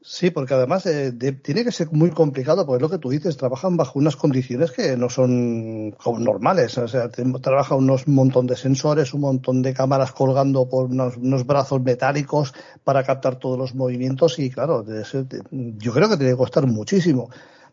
Sí, 0.05 0.31
porque 0.31 0.53
además 0.53 0.85
eh, 0.85 1.13
de, 1.13 1.31
tiene 1.31 1.63
que 1.63 1.71
ser 1.71 1.89
muy 1.91 2.09
complicado, 2.11 2.65
porque 2.65 2.81
lo 2.81 2.89
que 2.89 2.97
tú 2.97 3.09
dices, 3.09 3.37
trabajan 3.37 3.77
bajo 3.77 3.99
unas 3.99 4.17
condiciones 4.17 4.71
que 4.71 4.97
no 4.97 5.09
son 5.09 5.91
normales. 5.91 6.77
O 6.77 6.89
sea, 6.89 7.09
trabaja 7.09 7.75
unos 7.75 8.05
montón 8.09 8.45
de 8.45 8.57
sensores, 8.57 9.13
un 9.13 9.21
montón 9.21 9.61
de 9.61 9.73
cámaras 9.73 10.11
colgando 10.11 10.67
por 10.67 10.87
unos, 10.87 11.15
unos 11.15 11.45
brazos 11.45 11.81
metálicos 11.81 12.53
para 12.83 13.05
captar 13.05 13.37
todos 13.37 13.57
los 13.57 13.75
movimientos 13.75 14.39
y 14.39 14.49
claro, 14.49 14.83
yo 15.51 15.93
creo 15.93 16.09
que 16.09 16.17
tiene 16.17 16.33
que 16.33 16.37
costar 16.37 16.67
muchísimo. 16.67 17.29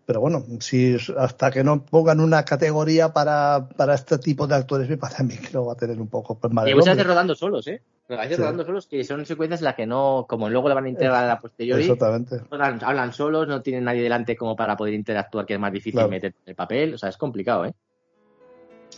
Pero 0.07 0.21
bueno, 0.21 0.45
si 0.61 0.97
hasta 1.19 1.51
que 1.51 1.63
no 1.63 1.85
pongan 1.85 2.21
una 2.21 2.45
categoría 2.45 3.13
para, 3.13 3.69
para 3.77 3.95
este 3.95 4.19
tipo 4.19 4.47
de 4.47 4.57
actores, 4.57 4.89
me 4.89 4.97
parece 4.97 5.23
a 5.23 5.27
mí 5.27 5.37
que 5.37 5.53
lo 5.53 5.67
va 5.67 5.75
a 5.75 5.77
tener 5.77 6.01
un 6.01 6.09
poco 6.09 6.37
pues, 6.37 6.53
mal. 6.53 6.69
Y 6.69 6.75
muchas 6.75 6.97
veces 6.97 7.07
rodando 7.07 7.35
solos, 7.35 7.67
¿eh? 7.69 7.81
A 8.09 8.23
veces 8.23 8.39
rodando 8.39 8.65
solos 8.65 8.89
que 8.89 9.05
son 9.05 9.25
secuencias 9.25 9.61
en 9.61 9.67
las 9.67 9.77
que 9.77 9.87
no, 9.87 10.27
como 10.29 10.51
luego 10.51 10.69
le 10.69 10.75
van 10.75 10.87
a 10.87 10.89
integrar 10.89 11.25
a 11.25 11.29
la 11.29 11.39
posteriori, 11.39 11.83
Exactamente. 11.83 12.41
Hablan, 12.51 13.13
solos, 13.13 13.47
no 13.47 13.63
tienen 13.63 13.85
nadie 13.85 14.03
delante 14.03 14.37
como 14.37 14.57
para 14.57 14.77
poder 14.77 14.95
interactuar, 14.95 15.47
que 15.47 15.55
es 15.55 15.61
más 15.61 15.73
difícil 15.73 16.09
meter 16.09 16.35
el 16.45 16.57
papel. 16.57 16.95
O 16.95 16.99
sea, 16.99 17.09
es 17.09 17.17
complicado, 17.17 17.67
¿eh? 17.67 17.73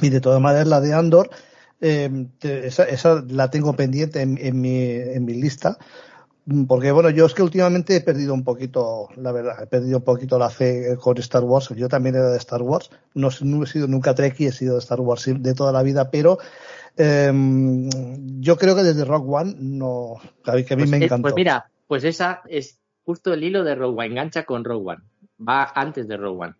Y 0.00 0.08
de 0.08 0.20
todas 0.20 0.40
maneras, 0.40 0.66
la 0.66 0.80
de 0.80 0.94
Andor, 0.94 1.28
eh, 1.82 2.26
esa, 2.40 2.84
esa, 2.84 3.22
la 3.28 3.50
tengo 3.50 3.74
pendiente 3.74 4.22
en, 4.22 4.38
en, 4.40 4.60
mi, 4.60 4.78
en 4.78 5.24
mi 5.26 5.34
lista 5.34 5.76
porque 6.66 6.90
bueno, 6.90 7.10
yo 7.10 7.26
es 7.26 7.34
que 7.34 7.42
últimamente 7.42 7.96
he 7.96 8.00
perdido 8.00 8.34
un 8.34 8.42
poquito, 8.42 9.08
la 9.16 9.32
verdad, 9.32 9.62
he 9.62 9.66
perdido 9.66 9.98
un 9.98 10.04
poquito 10.04 10.38
la 10.38 10.50
fe 10.50 10.96
con 11.00 11.16
Star 11.18 11.44
Wars. 11.44 11.68
Yo 11.76 11.88
también 11.88 12.16
era 12.16 12.30
de 12.30 12.38
Star 12.38 12.62
Wars. 12.62 12.90
No, 13.14 13.28
he 13.28 13.66
sido 13.66 13.86
nunca 13.86 14.14
Trekkie, 14.14 14.48
he 14.48 14.52
sido 14.52 14.74
de 14.74 14.80
Star 14.80 15.00
Wars 15.00 15.24
de 15.26 15.54
toda 15.54 15.72
la 15.72 15.82
vida, 15.82 16.10
pero 16.10 16.38
eh, 16.96 17.32
yo 18.40 18.56
creo 18.56 18.74
que 18.74 18.82
desde 18.82 19.04
Rock 19.04 19.28
One 19.28 19.54
no, 19.58 20.16
que 20.44 20.50
a 20.50 20.54
mí, 20.54 20.64
pues, 20.64 20.90
me 20.90 20.96
encantó. 20.96 21.22
Pues 21.22 21.34
mira, 21.34 21.70
pues 21.86 22.04
esa 22.04 22.42
es 22.48 22.78
justo 23.04 23.32
el 23.32 23.44
hilo 23.44 23.64
de 23.64 23.74
Rogue 23.74 23.98
One, 23.98 24.06
engancha 24.06 24.44
con 24.44 24.64
Rogue 24.64 24.92
One. 24.92 25.02
Va 25.48 25.72
antes 25.74 26.08
de 26.08 26.16
Rogue 26.16 26.44
One. 26.44 26.54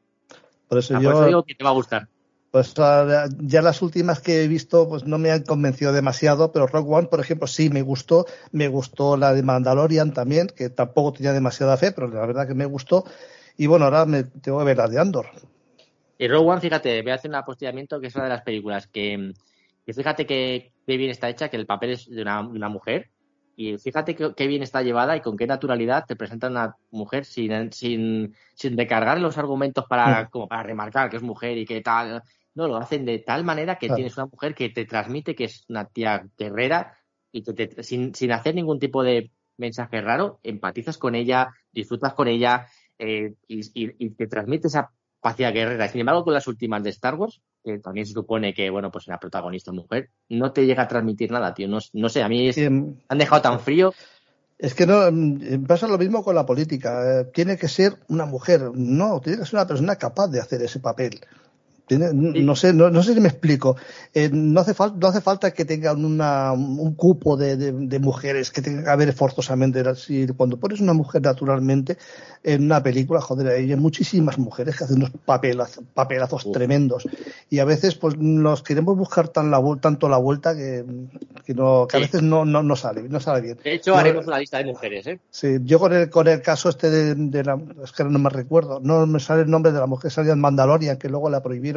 Por 0.68 0.78
eso, 0.78 0.94
yo, 1.00 1.10
por 1.10 1.14
eso 1.14 1.26
digo 1.26 1.42
que 1.44 1.54
te 1.54 1.64
va 1.64 1.70
a 1.70 1.74
gustar. 1.74 2.08
Pues 2.52 2.74
ya 2.74 3.62
las 3.62 3.80
últimas 3.80 4.20
que 4.20 4.44
he 4.44 4.46
visto 4.46 4.86
pues 4.86 5.06
no 5.06 5.16
me 5.16 5.30
han 5.30 5.42
convencido 5.42 5.90
demasiado, 5.90 6.52
pero 6.52 6.66
Rock 6.66 6.86
One, 6.86 7.08
por 7.08 7.18
ejemplo, 7.18 7.46
sí 7.46 7.70
me 7.70 7.80
gustó. 7.80 8.26
Me 8.50 8.68
gustó 8.68 9.16
la 9.16 9.32
de 9.32 9.42
Mandalorian 9.42 10.12
también, 10.12 10.48
que 10.48 10.68
tampoco 10.68 11.14
tenía 11.14 11.32
demasiada 11.32 11.78
fe, 11.78 11.92
pero 11.92 12.08
la 12.08 12.26
verdad 12.26 12.46
que 12.46 12.52
me 12.52 12.66
gustó. 12.66 13.04
Y 13.56 13.68
bueno, 13.68 13.86
ahora 13.86 14.04
me 14.04 14.24
tengo 14.24 14.58
que 14.58 14.66
ver 14.66 14.76
la 14.76 14.86
de 14.86 15.00
Andor. 15.00 15.28
Y 16.18 16.28
Rogue 16.28 16.50
One, 16.50 16.60
fíjate, 16.60 17.00
voy 17.00 17.12
a 17.12 17.14
hacer 17.14 17.30
un 17.30 17.36
apostillamiento 17.36 17.98
que 17.98 18.08
es 18.08 18.14
una 18.16 18.24
de 18.24 18.30
las 18.30 18.42
películas 18.42 18.86
que, 18.86 19.32
fíjate 19.86 20.26
que, 20.26 20.72
bien 20.86 21.08
está 21.08 21.30
hecha, 21.30 21.48
que 21.48 21.56
el 21.56 21.64
papel 21.64 21.92
es 21.92 22.10
de 22.10 22.20
una, 22.20 22.68
mujer. 22.68 23.08
Y 23.56 23.78
fíjate 23.78 24.14
qué 24.14 24.46
bien 24.46 24.62
está 24.62 24.82
llevada 24.82 25.16
y 25.16 25.22
con 25.22 25.38
qué 25.38 25.46
naturalidad 25.46 26.04
te 26.06 26.16
presenta 26.16 26.48
una 26.48 26.76
mujer 26.90 27.24
sin, 27.24 27.72
sin, 27.72 28.34
sin 28.52 28.76
recargar 28.76 29.18
los 29.20 29.38
argumentos 29.38 29.86
para, 29.88 30.24
mm. 30.24 30.28
como 30.28 30.48
para 30.48 30.64
remarcar 30.64 31.08
que 31.08 31.16
es 31.16 31.22
mujer 31.22 31.56
y 31.56 31.64
que 31.64 31.80
tal 31.80 32.22
no, 32.54 32.68
lo 32.68 32.76
hacen 32.76 33.04
de 33.04 33.18
tal 33.18 33.44
manera 33.44 33.78
que 33.78 33.88
tienes 33.88 34.16
una 34.16 34.26
mujer 34.26 34.54
que 34.54 34.68
te 34.68 34.84
transmite 34.84 35.34
que 35.34 35.44
es 35.44 35.64
una 35.68 35.86
tía 35.86 36.26
guerrera 36.36 36.98
y 37.32 37.42
que 37.42 37.82
sin, 37.82 38.14
sin, 38.14 38.32
hacer 38.32 38.54
ningún 38.54 38.78
tipo 38.78 39.02
de 39.02 39.30
mensaje 39.56 40.00
raro, 40.00 40.40
empatizas 40.42 40.98
con 40.98 41.14
ella, 41.14 41.54
disfrutas 41.72 42.12
con 42.12 42.28
ella 42.28 42.66
eh, 42.98 43.34
y, 43.48 44.10
te 44.10 44.26
transmite 44.26 44.68
esa 44.68 44.90
paciencia 45.20 45.52
guerrera. 45.52 45.88
Sin 45.88 46.00
embargo, 46.00 46.24
con 46.24 46.34
las 46.34 46.46
últimas 46.46 46.82
de 46.82 46.90
Star 46.90 47.14
Wars, 47.14 47.40
que 47.64 47.78
también 47.78 48.06
se 48.06 48.12
supone 48.12 48.52
que, 48.52 48.68
bueno, 48.70 48.90
pues 48.90 49.06
la 49.06 49.18
protagonista 49.18 49.72
mujer, 49.72 50.10
no 50.28 50.52
te 50.52 50.66
llega 50.66 50.82
a 50.82 50.88
transmitir 50.88 51.30
nada, 51.30 51.54
tío. 51.54 51.68
No, 51.68 51.78
no 51.92 52.08
sé, 52.08 52.22
a 52.22 52.28
mí 52.28 52.50
em, 52.54 52.96
han 53.08 53.18
dejado 53.18 53.40
tan 53.40 53.60
frío. 53.60 53.94
Es 54.58 54.74
que 54.74 54.86
no 54.86 55.06
em, 55.06 55.64
pasa 55.64 55.88
lo 55.88 55.98
mismo 55.98 56.22
con 56.22 56.34
la 56.34 56.44
política. 56.44 57.20
Eh, 57.20 57.24
tiene 57.32 57.56
que 57.56 57.68
ser 57.68 57.98
una 58.08 58.26
mujer, 58.26 58.70
no, 58.74 59.20
tiene 59.20 59.38
que 59.38 59.46
ser 59.46 59.58
una 59.58 59.66
persona 59.66 59.96
capaz 59.96 60.28
de 60.28 60.40
hacer 60.40 60.60
ese 60.62 60.80
papel 60.80 61.20
no 61.90 62.56
sé, 62.56 62.72
no, 62.72 62.90
no, 62.90 63.02
sé 63.02 63.14
si 63.14 63.20
me 63.20 63.28
explico. 63.28 63.76
Eh, 64.14 64.30
no, 64.32 64.60
hace 64.60 64.74
no 64.96 65.08
hace 65.08 65.20
falta 65.20 65.50
que 65.50 65.64
tengan 65.64 66.04
una, 66.04 66.52
un 66.52 66.94
cupo 66.94 67.36
de, 67.36 67.56
de, 67.56 67.98
mujeres 67.98 68.50
que 68.50 68.62
tengan 68.62 68.84
que 68.84 68.90
haber 68.90 69.12
forzosamente. 69.12 69.82
Cuando 70.36 70.58
pones 70.58 70.80
una 70.80 70.92
mujer 70.92 71.22
naturalmente 71.22 71.98
en 72.44 72.64
una 72.64 72.82
película, 72.82 73.20
joder, 73.20 73.48
hay 73.48 73.74
muchísimas 73.76 74.38
mujeres 74.38 74.76
que 74.76 74.84
hacen 74.84 74.96
unos 74.96 75.10
papelazos, 75.24 75.84
papelazos 75.94 76.50
tremendos. 76.52 77.08
Y 77.50 77.58
a 77.58 77.64
veces 77.64 77.94
pues 77.94 78.16
nos 78.16 78.62
queremos 78.62 78.96
buscar 78.96 79.28
tan 79.28 79.50
la, 79.50 79.60
tanto 79.80 80.08
la 80.08 80.18
vuelta 80.18 80.54
que, 80.54 80.84
que, 81.44 81.54
no, 81.54 81.86
que 81.88 81.96
a 81.96 82.00
veces 82.00 82.22
no, 82.22 82.44
no, 82.44 82.62
no, 82.62 82.76
sale, 82.76 83.02
no 83.08 83.20
sale 83.20 83.40
bien. 83.40 83.58
De 83.62 83.74
hecho, 83.74 83.96
haremos 83.96 84.26
una 84.26 84.38
lista 84.38 84.58
de 84.58 84.64
mujeres, 84.64 85.06
¿eh? 85.06 85.20
Sí, 85.30 85.58
yo 85.64 85.78
con 85.78 85.92
el, 85.92 86.10
con 86.10 86.28
el 86.28 86.42
caso 86.42 86.68
este 86.68 86.90
de, 86.90 87.14
de 87.14 87.44
la, 87.44 87.58
es 87.82 87.92
que 87.92 88.04
no 88.04 88.18
me 88.18 88.30
recuerdo, 88.30 88.80
no 88.80 89.06
me 89.06 89.20
sale 89.20 89.42
el 89.42 89.50
nombre 89.50 89.72
de 89.72 89.80
la 89.80 89.86
mujer 89.86 90.02
que 90.02 90.14
salía 90.14 90.32
en 90.32 90.40
Mandalorian, 90.40 90.96
que 90.96 91.08
luego 91.08 91.30
la 91.30 91.42
prohibieron 91.42 91.71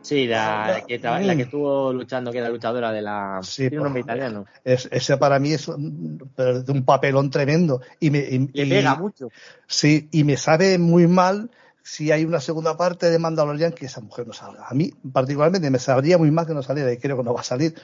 Sí, 0.00 0.26
la, 0.26 0.82
que, 0.86 0.98
la 0.98 1.36
que 1.36 1.42
estuvo 1.42 1.92
luchando, 1.92 2.32
que 2.32 2.38
era 2.38 2.48
luchadora 2.48 2.90
de 2.90 3.02
la. 3.02 3.40
Sí, 3.42 3.70
nombre 3.70 4.00
italiano. 4.00 4.46
Es, 4.64 4.88
ese 4.90 5.16
para 5.16 5.38
mí 5.38 5.52
es 5.52 5.68
un, 5.68 6.30
un 6.66 6.84
papelón 6.84 7.30
tremendo. 7.30 7.80
Y 8.00 8.10
me, 8.10 8.48
Le 8.52 8.66
pega 8.66 8.96
mucho. 8.96 9.28
Sí, 9.66 10.08
y 10.10 10.24
me 10.24 10.36
sabe 10.36 10.78
muy 10.78 11.06
mal 11.06 11.50
si 11.82 12.10
hay 12.10 12.24
una 12.24 12.40
segunda 12.40 12.76
parte 12.76 13.10
de 13.10 13.18
Mandalorian 13.18 13.72
que 13.72 13.86
esa 13.86 14.00
mujer 14.00 14.26
no 14.26 14.32
salga. 14.32 14.66
A 14.68 14.74
mí, 14.74 14.92
particularmente, 15.12 15.70
me 15.70 15.78
sabría 15.78 16.18
muy 16.18 16.30
mal 16.30 16.46
que 16.46 16.54
no 16.54 16.62
saliera 16.62 16.92
y 16.92 16.98
creo 16.98 17.16
que 17.16 17.22
no 17.22 17.34
va 17.34 17.40
a 17.40 17.44
salir. 17.44 17.74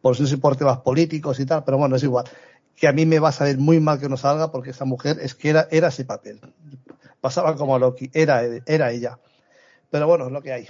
Por 0.00 0.16
sé 0.16 0.38
por 0.38 0.54
temas 0.56 0.78
políticos 0.80 1.40
y 1.40 1.46
tal, 1.46 1.64
pero 1.64 1.78
bueno, 1.78 1.96
es 1.96 2.02
igual. 2.02 2.26
Que 2.76 2.86
a 2.86 2.92
mí 2.92 3.06
me 3.06 3.18
va 3.18 3.30
a 3.30 3.32
saber 3.32 3.58
muy 3.58 3.80
mal 3.80 3.98
que 3.98 4.08
no 4.08 4.16
salga 4.16 4.52
porque 4.52 4.70
esa 4.70 4.84
mujer 4.84 5.18
es 5.20 5.34
que 5.34 5.50
era, 5.50 5.66
era 5.70 5.88
ese 5.88 6.04
papel. 6.04 6.40
Pasaba 7.20 7.56
como 7.56 7.78
Loki, 7.78 8.10
era, 8.12 8.42
era 8.66 8.92
ella. 8.92 9.18
Pero 9.94 10.08
bueno, 10.08 10.26
es 10.26 10.32
lo 10.32 10.42
que 10.42 10.52
hay. 10.52 10.66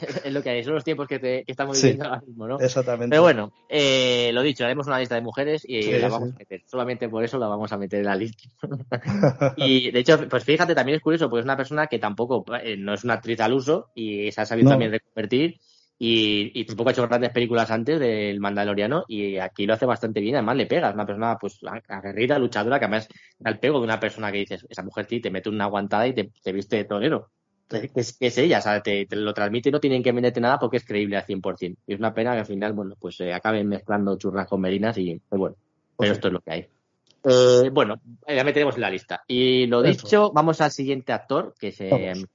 es 0.24 0.32
lo 0.32 0.40
que 0.44 0.50
hay, 0.50 0.62
son 0.62 0.74
los 0.74 0.84
tiempos 0.84 1.08
que, 1.08 1.18
te, 1.18 1.42
estamos 1.50 1.82
viviendo 1.82 2.04
ahora 2.04 2.22
mismo, 2.24 2.46
¿no? 2.46 2.60
Exactamente. 2.60 3.10
Pero 3.10 3.22
bueno, 3.22 3.52
eh, 3.68 4.30
lo 4.32 4.42
dicho, 4.42 4.64
haremos 4.64 4.86
una 4.86 5.00
lista 5.00 5.16
de 5.16 5.22
mujeres 5.22 5.64
y 5.68 5.98
la 5.98 6.08
vamos 6.08 6.34
a 6.34 6.38
meter. 6.38 6.62
Solamente 6.64 7.08
por 7.08 7.24
eso 7.24 7.36
la 7.36 7.48
vamos 7.48 7.72
a 7.72 7.78
meter 7.78 7.98
en 7.98 8.06
la 8.06 8.14
lista. 8.14 8.48
y 9.56 9.90
de 9.90 9.98
hecho, 9.98 10.28
pues 10.28 10.44
fíjate, 10.44 10.76
también 10.76 10.98
es 10.98 11.02
curioso, 11.02 11.28
porque 11.28 11.40
es 11.40 11.46
una 11.46 11.56
persona 11.56 11.88
que 11.88 11.98
tampoco 11.98 12.44
eh, 12.62 12.76
no 12.76 12.94
es 12.94 13.02
una 13.02 13.14
actriz 13.14 13.40
al 13.40 13.54
uso 13.54 13.90
y 13.92 14.30
se 14.30 14.40
ha 14.40 14.46
sabido 14.46 14.70
también 14.70 14.92
reconvertir. 14.92 15.58
Y, 15.98 16.52
y, 16.54 16.64
tampoco 16.64 16.90
ha 16.90 16.92
hecho 16.92 17.08
grandes 17.08 17.32
películas 17.32 17.72
antes 17.72 17.98
del 17.98 18.38
Mandaloriano 18.38 19.04
y 19.08 19.38
aquí 19.38 19.66
lo 19.66 19.74
hace 19.74 19.84
bastante 19.84 20.20
bien, 20.20 20.36
además 20.36 20.54
le 20.54 20.66
pega, 20.66 20.90
es 20.90 20.94
una 20.94 21.04
persona 21.04 21.36
pues 21.40 21.58
aguerrida, 21.88 22.38
luchadora, 22.38 22.78
que 22.78 22.84
además 22.84 23.08
da 23.36 23.50
el 23.50 23.58
pego 23.58 23.80
de 23.80 23.84
una 23.86 23.98
persona 23.98 24.30
que 24.30 24.38
dices, 24.38 24.64
esa 24.70 24.84
mujer 24.84 25.06
sí, 25.10 25.18
te 25.18 25.32
mete 25.32 25.48
una 25.48 25.64
aguantada 25.64 26.06
y 26.06 26.14
te, 26.14 26.30
te 26.40 26.52
viste 26.52 26.76
de 26.76 26.84
torero 26.84 27.32
es, 27.70 28.16
es 28.18 28.38
ella, 28.38 28.58
o 28.58 28.62
sea, 28.62 28.82
te, 28.82 29.06
lo 29.10 29.34
transmite 29.34 29.68
y 29.68 29.72
no 29.72 29.80
tienen 29.80 30.02
que 30.02 30.12
venderte 30.12 30.40
nada 30.40 30.58
porque 30.58 30.78
es 30.78 30.84
creíble 30.84 31.16
al 31.16 31.24
100%. 31.24 31.76
Y 31.86 31.92
es 31.94 31.98
una 31.98 32.14
pena 32.14 32.32
que 32.32 32.40
al 32.40 32.46
final, 32.46 32.72
bueno, 32.72 32.94
pues 32.98 33.16
se 33.16 33.32
acaben 33.32 33.68
mezclando 33.68 34.16
churras 34.16 34.48
con 34.48 34.60
merinas 34.60 34.96
y, 34.98 35.20
pues 35.28 35.38
bueno, 35.38 35.56
pero 35.98 36.12
esto 36.12 36.28
es 36.28 36.34
lo 36.34 36.40
que 36.40 36.50
hay. 36.50 36.68
Eh, 37.24 37.70
bueno, 37.70 38.00
ya 38.26 38.44
meteremos 38.44 38.76
en 38.76 38.80
la 38.80 38.90
lista. 38.90 39.24
Y 39.26 39.66
lo 39.66 39.82
dicho, 39.82 40.30
vamos 40.32 40.60
al 40.60 40.70
siguiente 40.70 41.12
actor, 41.12 41.54
que 41.58 41.72
se 41.72 41.90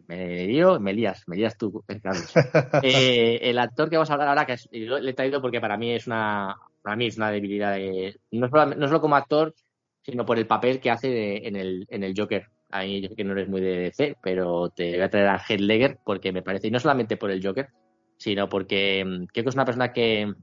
me 0.07 0.45
dio, 0.45 0.79
me 0.79 0.93
lías, 0.93 1.23
me 1.27 1.37
lías 1.37 1.57
tú, 1.57 1.83
Carlos. 2.01 2.33
Eh, 2.83 3.39
el 3.49 3.59
actor 3.59 3.89
que 3.89 3.95
vamos 3.95 4.09
a 4.09 4.13
hablar 4.13 4.27
ahora, 4.27 4.45
que 4.45 4.57
le 4.71 5.09
he 5.09 5.13
traído 5.13 5.41
porque 5.41 5.61
para 5.61 5.77
mí 5.77 5.91
es 5.91 6.05
una, 6.05 6.55
para 6.81 6.95
mí 6.95 7.07
es 7.07 7.17
una 7.17 7.31
debilidad 7.31 7.73
de, 7.73 8.19
no, 8.31 8.49
solo, 8.49 8.75
no 8.75 8.87
solo 8.87 9.01
como 9.01 9.15
actor, 9.15 9.55
sino 10.01 10.25
por 10.25 10.37
el 10.37 10.47
papel 10.47 10.79
que 10.79 10.91
hace 10.91 11.47
en, 11.47 11.55
el, 11.55 11.85
en 11.89 12.03
el 12.03 12.13
Joker 12.15 12.47
ahí 12.73 13.01
yo 13.01 13.09
sé 13.09 13.15
que 13.15 13.23
no 13.23 13.33
eres 13.33 13.47
muy 13.47 13.61
de 13.61 13.77
DC, 13.77 14.17
pero 14.21 14.69
te 14.69 14.91
voy 14.91 15.01
a 15.01 15.09
traer 15.09 15.27
a 15.27 15.41
Heath 15.47 15.99
porque 16.03 16.31
me 16.31 16.41
parece, 16.41 16.67
y 16.67 16.71
no 16.71 16.79
solamente 16.79 17.17
por 17.17 17.31
el 17.31 17.45
Joker, 17.45 17.69
sino 18.17 18.49
porque 18.49 19.03
mm, 19.05 19.25
creo 19.25 19.43
que 19.43 19.49
es 19.49 19.55
una 19.55 19.65
persona 19.65 19.93
que 19.93 20.33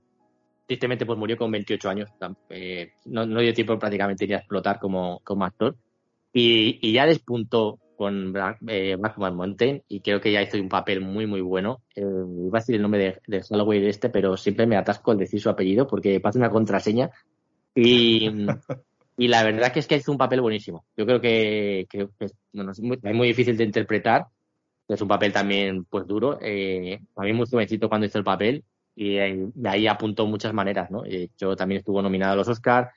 tristemente 0.66 1.04
pues 1.04 1.18
murió 1.18 1.36
con 1.36 1.50
28 1.50 1.90
años, 1.90 2.10
eh, 2.48 2.92
no, 3.06 3.26
dio 3.26 3.52
tiempo 3.52 3.78
prácticamente 3.78 4.26
ni 4.26 4.34
a 4.34 4.38
explotar 4.38 4.78
como, 4.78 5.20
como 5.24 5.44
actor, 5.44 5.76
y, 6.32 6.92
ya 6.92 7.06
despuntó 7.06 7.78
con 7.96 8.32
Black, 8.32 8.58
eh, 8.68 8.96
Mountain 9.18 9.82
y 9.88 10.00
creo 10.00 10.20
que 10.20 10.32
ya 10.32 10.40
hizo 10.40 10.56
un 10.58 10.70
papel 10.70 11.00
muy 11.02 11.26
muy 11.26 11.42
bueno. 11.42 11.82
Eh, 11.94 12.00
iba 12.00 12.58
a 12.58 12.60
decir 12.60 12.76
el 12.76 12.82
nombre 12.82 13.20
de, 13.26 13.38
de 13.38 13.44
Holloway 13.50 13.80
de 13.80 13.90
este, 13.90 14.08
pero 14.08 14.38
siempre 14.38 14.66
me 14.66 14.76
atasco 14.76 15.10
al 15.10 15.18
decir 15.18 15.38
su 15.38 15.50
apellido 15.50 15.86
porque 15.86 16.18
pasa 16.20 16.38
una 16.38 16.48
contraseña. 16.48 17.10
Y, 17.74 18.30
y 19.20 19.28
la 19.28 19.42
verdad 19.42 19.70
que 19.70 19.80
es 19.80 19.86
que 19.86 19.96
hizo 19.96 20.10
un 20.10 20.16
papel 20.16 20.40
buenísimo. 20.40 20.86
Yo 20.96 21.04
creo 21.04 21.20
que, 21.20 21.86
es, 21.92 22.34
muy, 22.80 23.28
difícil 23.28 23.54
de 23.54 23.64
interpretar 23.64 24.28
Es 24.88 25.02
un 25.02 25.08
papel 25.08 25.30
también 25.30 25.84
pues 25.84 26.06
duro. 26.06 26.38
Eh, 26.40 26.98
a 27.16 27.22
mí 27.24 27.34
muy 27.34 27.46
jovencito 27.46 27.90
cuando 27.90 28.06
hizo 28.06 28.16
el 28.16 28.24
papel 28.24 28.64
y 28.96 29.16
de 29.16 29.68
ahí 29.68 29.86
apuntó 29.86 30.26
muchas 30.26 30.54
maneras, 30.54 30.90
¿no? 30.90 31.02
De 31.02 31.24
hecho, 31.24 31.54
también 31.54 31.80
estuvo 31.80 32.00
nominado 32.00 32.32
a 32.32 32.36
los 32.36 32.48
Oscars. 32.48 32.88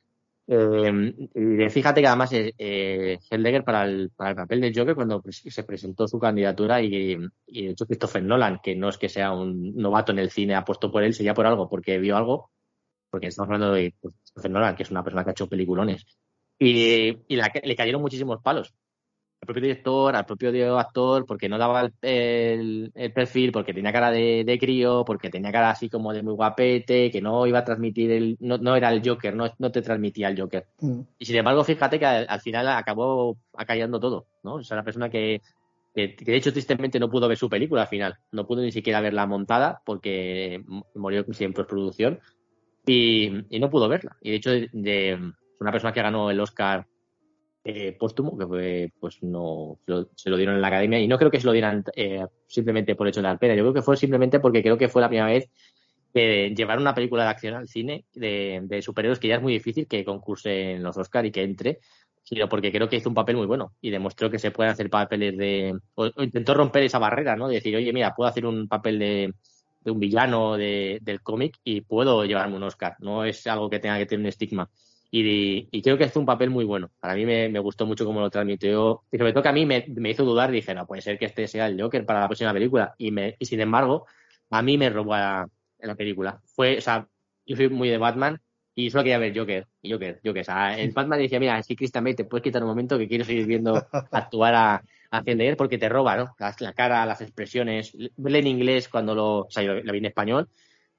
Eh, 0.47 1.69
fíjate 1.69 1.99
que 1.99 2.07
además 2.07 2.31
eh, 2.31 2.53
eh 2.57 3.19
para 3.65 3.83
el, 3.83 4.09
para 4.15 4.29
el 4.29 4.35
papel 4.37 4.61
de 4.61 4.73
Joker 4.73 4.95
cuando 4.95 5.21
se 5.29 5.63
presentó 5.65 6.07
su 6.07 6.19
candidatura 6.19 6.81
y, 6.81 7.17
y 7.47 7.65
de 7.65 7.71
hecho 7.71 7.85
Christopher 7.85 8.23
Nolan, 8.23 8.61
que 8.63 8.77
no 8.77 8.87
es 8.87 8.97
que 8.97 9.09
sea 9.09 9.33
un 9.33 9.75
novato 9.75 10.13
en 10.13 10.19
el 10.19 10.31
cine, 10.31 10.55
apuesto 10.55 10.89
por 10.89 11.03
él, 11.03 11.13
sería 11.13 11.33
por 11.33 11.47
algo, 11.47 11.67
porque 11.67 11.99
vio 11.99 12.15
algo, 12.15 12.49
porque 13.13 13.27
estamos 13.27 13.47
hablando 13.47 13.75
de 13.75 13.93
pues, 14.01 14.15
Christopher 14.15 14.49
Nolan, 14.49 14.75
que 14.75 14.81
es 14.81 14.89
una 14.89 15.03
persona 15.03 15.23
que 15.23 15.29
ha 15.29 15.33
hecho 15.33 15.47
peliculones. 15.47 16.03
Y, 16.57 17.15
y 17.27 17.35
le 17.35 17.75
cayeron 17.75 18.01
muchísimos 18.01 18.41
palos 18.41 18.73
al 19.39 19.45
propio 19.45 19.61
director, 19.61 20.15
al 20.15 20.25
propio 20.25 20.79
actor, 20.79 21.23
porque 21.27 21.47
no 21.47 21.59
daba 21.59 21.91
el, 22.01 22.91
perfil, 23.13 23.51
porque 23.51 23.71
tenía 23.71 23.93
cara 23.93 24.09
de, 24.09 24.57
crío, 24.59 25.03
porque 25.05 25.29
tenía 25.29 25.51
cara 25.51 25.69
así 25.69 25.89
como 25.89 26.11
de 26.11 26.23
muy 26.23 26.33
guapete, 26.33 27.11
que 27.11 27.21
no 27.21 27.45
iba 27.45 27.59
a 27.59 27.63
transmitir 27.63 28.09
el, 28.09 28.35
no, 28.39 28.57
no 28.57 28.75
era 28.75 28.89
el 28.91 29.07
Joker, 29.07 29.35
no, 29.35 29.45
no 29.59 29.71
te 29.71 29.83
transmitía 29.83 30.29
el 30.29 30.41
Joker. 30.41 30.65
Mm. 30.79 31.01
Y 31.19 31.25
sin 31.25 31.35
embargo, 31.35 31.63
fíjate 31.63 31.99
que 31.99 32.07
al, 32.07 32.41
final 32.41 32.67
acabó 32.69 33.37
acallando 33.55 33.99
todo, 33.99 34.25
¿no? 34.41 34.55
O 34.55 34.63
sea, 34.63 34.73
una 34.73 34.83
persona 34.83 35.07
que, 35.07 35.39
que, 35.93 36.15
de 36.19 36.35
hecho 36.35 36.51
tristemente 36.51 36.99
no 36.99 37.11
pudo 37.11 37.27
ver 37.27 37.37
su 37.37 37.47
película 37.47 37.83
al 37.83 37.87
final, 37.89 38.17
no 38.31 38.47
pudo 38.47 38.63
ni 38.63 38.71
siquiera 38.71 39.01
verla 39.01 39.27
montada 39.27 39.83
porque 39.85 40.63
murió 40.95 41.23
en 41.27 41.53
postproducción 41.53 42.19
y, 42.85 43.55
y 43.55 43.59
no 43.59 43.69
pudo 43.69 43.87
verla. 43.87 44.17
Y 44.21 44.31
de 44.31 44.35
hecho, 44.35 44.51
de, 44.51 45.33
una 45.59 45.71
persona 45.71 45.93
que 45.93 46.01
ganó 46.01 46.29
el 46.29 46.39
Oscar 46.39 46.85
eh, 47.63 47.95
póstumo, 47.97 48.37
que 48.37 48.45
fue, 48.45 48.91
pues 48.99 49.23
no 49.23 49.79
se 50.15 50.29
lo 50.29 50.37
dieron 50.37 50.55
en 50.55 50.61
la 50.61 50.67
academia 50.67 50.99
y 50.99 51.07
no 51.07 51.17
creo 51.17 51.31
que 51.31 51.39
se 51.39 51.45
lo 51.45 51.53
dieran 51.53 51.83
eh, 51.95 52.25
simplemente 52.47 52.95
por 52.95 53.07
hecho 53.07 53.21
de 53.21 53.27
la 53.29 53.37
pena. 53.37 53.55
Yo 53.55 53.63
creo 53.63 53.73
que 53.73 53.81
fue 53.81 53.95
simplemente 53.95 54.39
porque 54.39 54.61
creo 54.61 54.77
que 54.77 54.89
fue 54.89 55.01
la 55.01 55.07
primera 55.07 55.27
vez 55.27 55.49
que 56.13 56.53
llevar 56.55 56.77
una 56.77 56.93
película 56.93 57.23
de 57.23 57.29
acción 57.29 57.55
al 57.55 57.67
cine 57.67 58.05
de, 58.13 58.61
de 58.63 58.81
superhéroes 58.81 59.19
que 59.19 59.29
ya 59.29 59.35
es 59.35 59.41
muy 59.41 59.53
difícil 59.53 59.87
que 59.87 60.05
concurse 60.05 60.73
en 60.73 60.83
los 60.83 60.97
Oscar 60.97 61.25
y 61.25 61.31
que 61.31 61.41
entre, 61.41 61.79
sino 62.23 62.47
porque 62.47 62.71
creo 62.71 62.87
que 62.87 62.97
hizo 62.97 63.09
un 63.09 63.15
papel 63.15 63.37
muy 63.37 63.45
bueno 63.45 63.73
y 63.81 63.89
demostró 63.89 64.29
que 64.29 64.39
se 64.39 64.51
pueden 64.51 64.71
hacer 64.71 64.89
papeles 64.89 65.37
de 65.37 65.77
o, 65.95 66.09
intentó 66.17 66.53
romper 66.53 66.83
esa 66.83 66.99
barrera, 66.99 67.35
¿no? 67.35 67.47
De 67.47 67.55
decir, 67.55 67.75
oye, 67.75 67.91
mira, 67.93 68.13
puedo 68.13 68.29
hacer 68.29 68.45
un 68.45 68.67
papel 68.67 68.99
de, 68.99 69.33
de 69.83 69.91
un 69.91 69.99
villano 69.99 70.57
de, 70.57 70.99
del 71.01 71.21
cómic 71.21 71.57
y 71.63 71.81
puedo 71.81 72.25
llevarme 72.25 72.55
un 72.55 72.63
Oscar. 72.63 72.95
No 72.99 73.25
es 73.25 73.45
algo 73.47 73.69
que 73.69 73.79
tenga 73.79 73.97
que 73.97 74.05
tener 74.05 74.21
un 74.21 74.27
estigma. 74.27 74.69
Y, 75.15 75.81
creo 75.83 75.95
que 75.95 76.05
hace 76.05 76.17
un 76.17 76.25
papel 76.25 76.49
muy 76.49 76.65
bueno. 76.65 76.89
Para 76.99 77.13
mí 77.13 77.23
me, 77.25 77.59
gustó 77.59 77.85
mucho 77.85 78.03
cómo 78.03 78.19
lo 78.19 78.31
transmitió. 78.31 79.03
Y 79.11 79.17
sobre 79.19 79.31
todo 79.31 79.43
que 79.43 79.49
a 79.49 79.53
mí 79.53 79.65
me, 79.65 79.85
hizo 80.09 80.25
dudar. 80.25 80.49
Dije, 80.49 80.73
no, 80.73 80.87
puede 80.87 81.03
ser 81.03 81.19
que 81.19 81.25
este 81.25 81.47
sea 81.47 81.67
el 81.67 81.79
Joker 81.79 82.03
para 82.05 82.21
la 82.21 82.27
próxima 82.27 82.51
película. 82.51 82.95
Y, 82.97 83.11
me, 83.11 83.35
y 83.37 83.45
sin 83.45 83.61
embargo, 83.61 84.07
a 84.49 84.61
mí 84.63 84.77
me 84.77 84.89
robó 84.89 85.15
la, 85.15 85.47
la 85.79 85.95
película. 85.95 86.41
Fue, 86.45 86.79
o 86.79 86.81
sea, 86.81 87.07
yo 87.45 87.55
soy 87.55 87.69
muy 87.69 87.89
de 87.89 87.99
Batman 87.99 88.41
y 88.75 88.89
solo 88.89 89.03
quería 89.03 89.17
ver 89.17 89.37
Joker. 89.37 89.67
Y 89.81 89.91
Joker, 89.91 90.19
Joker. 90.23 90.41
O 90.41 90.45
sea, 90.45 90.77
el 90.77 90.91
Batman 90.91 91.19
decía, 91.19 91.39
mira, 91.39 91.61
si 91.63 91.75
Christian 91.75 92.03
Bale 92.03 92.15
te 92.15 92.25
puedes 92.25 92.43
quitar 92.43 92.63
un 92.63 92.69
momento 92.69 92.97
que 92.97 93.07
quiero 93.07 93.25
seguir 93.25 93.45
viendo 93.45 93.75
actuar 94.11 94.55
a, 94.55 94.83
a 95.11 95.23
porque 95.57 95.77
te 95.77 95.89
roba, 95.89 96.17
¿no? 96.17 96.35
La, 96.59 96.73
cara, 96.73 97.05
las 97.05 97.21
expresiones. 97.21 97.95
Verla 98.17 98.39
en 98.39 98.47
inglés 98.47 98.89
cuando 98.89 99.13
lo. 99.13 99.39
O 99.41 99.51
sea, 99.51 99.63
yo 99.63 99.75
la 99.75 99.91
vi 99.91 99.99
en 99.99 100.05
español. 100.05 100.49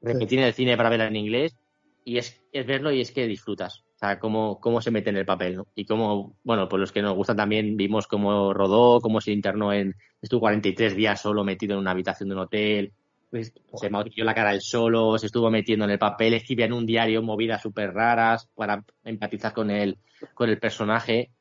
Repetir 0.00 0.38
en 0.38 0.46
el 0.46 0.54
cine 0.54 0.76
para 0.76 0.90
verla 0.90 1.06
en 1.06 1.16
inglés. 1.16 1.56
Y 2.04 2.18
es, 2.18 2.40
es 2.52 2.66
verlo 2.66 2.92
y 2.92 3.00
es 3.00 3.10
que 3.10 3.26
disfrutas 3.26 3.84
cómo, 4.20 4.60
cómo 4.60 4.80
se 4.80 4.90
mete 4.90 5.10
en 5.10 5.16
el 5.16 5.24
papel, 5.24 5.56
¿no? 5.56 5.66
Y 5.74 5.84
cómo, 5.86 6.36
bueno, 6.42 6.68
por 6.68 6.80
los 6.80 6.92
que 6.92 7.02
nos 7.02 7.14
gustan 7.14 7.36
también, 7.36 7.76
vimos 7.76 8.06
cómo 8.06 8.52
rodó, 8.52 9.00
cómo 9.00 9.20
se 9.20 9.32
internó 9.32 9.72
en, 9.72 9.94
estuvo 10.20 10.40
43 10.40 10.94
días 10.94 11.20
solo 11.20 11.44
metido 11.44 11.74
en 11.74 11.80
una 11.80 11.92
habitación 11.92 12.28
de 12.28 12.34
un 12.34 12.42
hotel, 12.42 12.92
pues, 13.34 13.52
se 13.74 13.90
maquilló 13.90 14.22
la 14.22 14.32
cara 14.32 14.52
él 14.52 14.60
solo, 14.60 15.18
se 15.18 15.26
estuvo 15.26 15.50
metiendo 15.50 15.84
en 15.86 15.90
el 15.90 15.98
papel, 15.98 16.34
escribía 16.34 16.66
en 16.66 16.72
un 16.72 16.86
diario 16.86 17.20
movidas 17.20 17.60
súper 17.60 17.92
raras 17.92 18.48
para 18.54 18.84
empatizar 19.02 19.52
con 19.52 19.72
el, 19.72 19.98
con 20.34 20.48
el 20.48 20.60
personaje. 20.60 21.32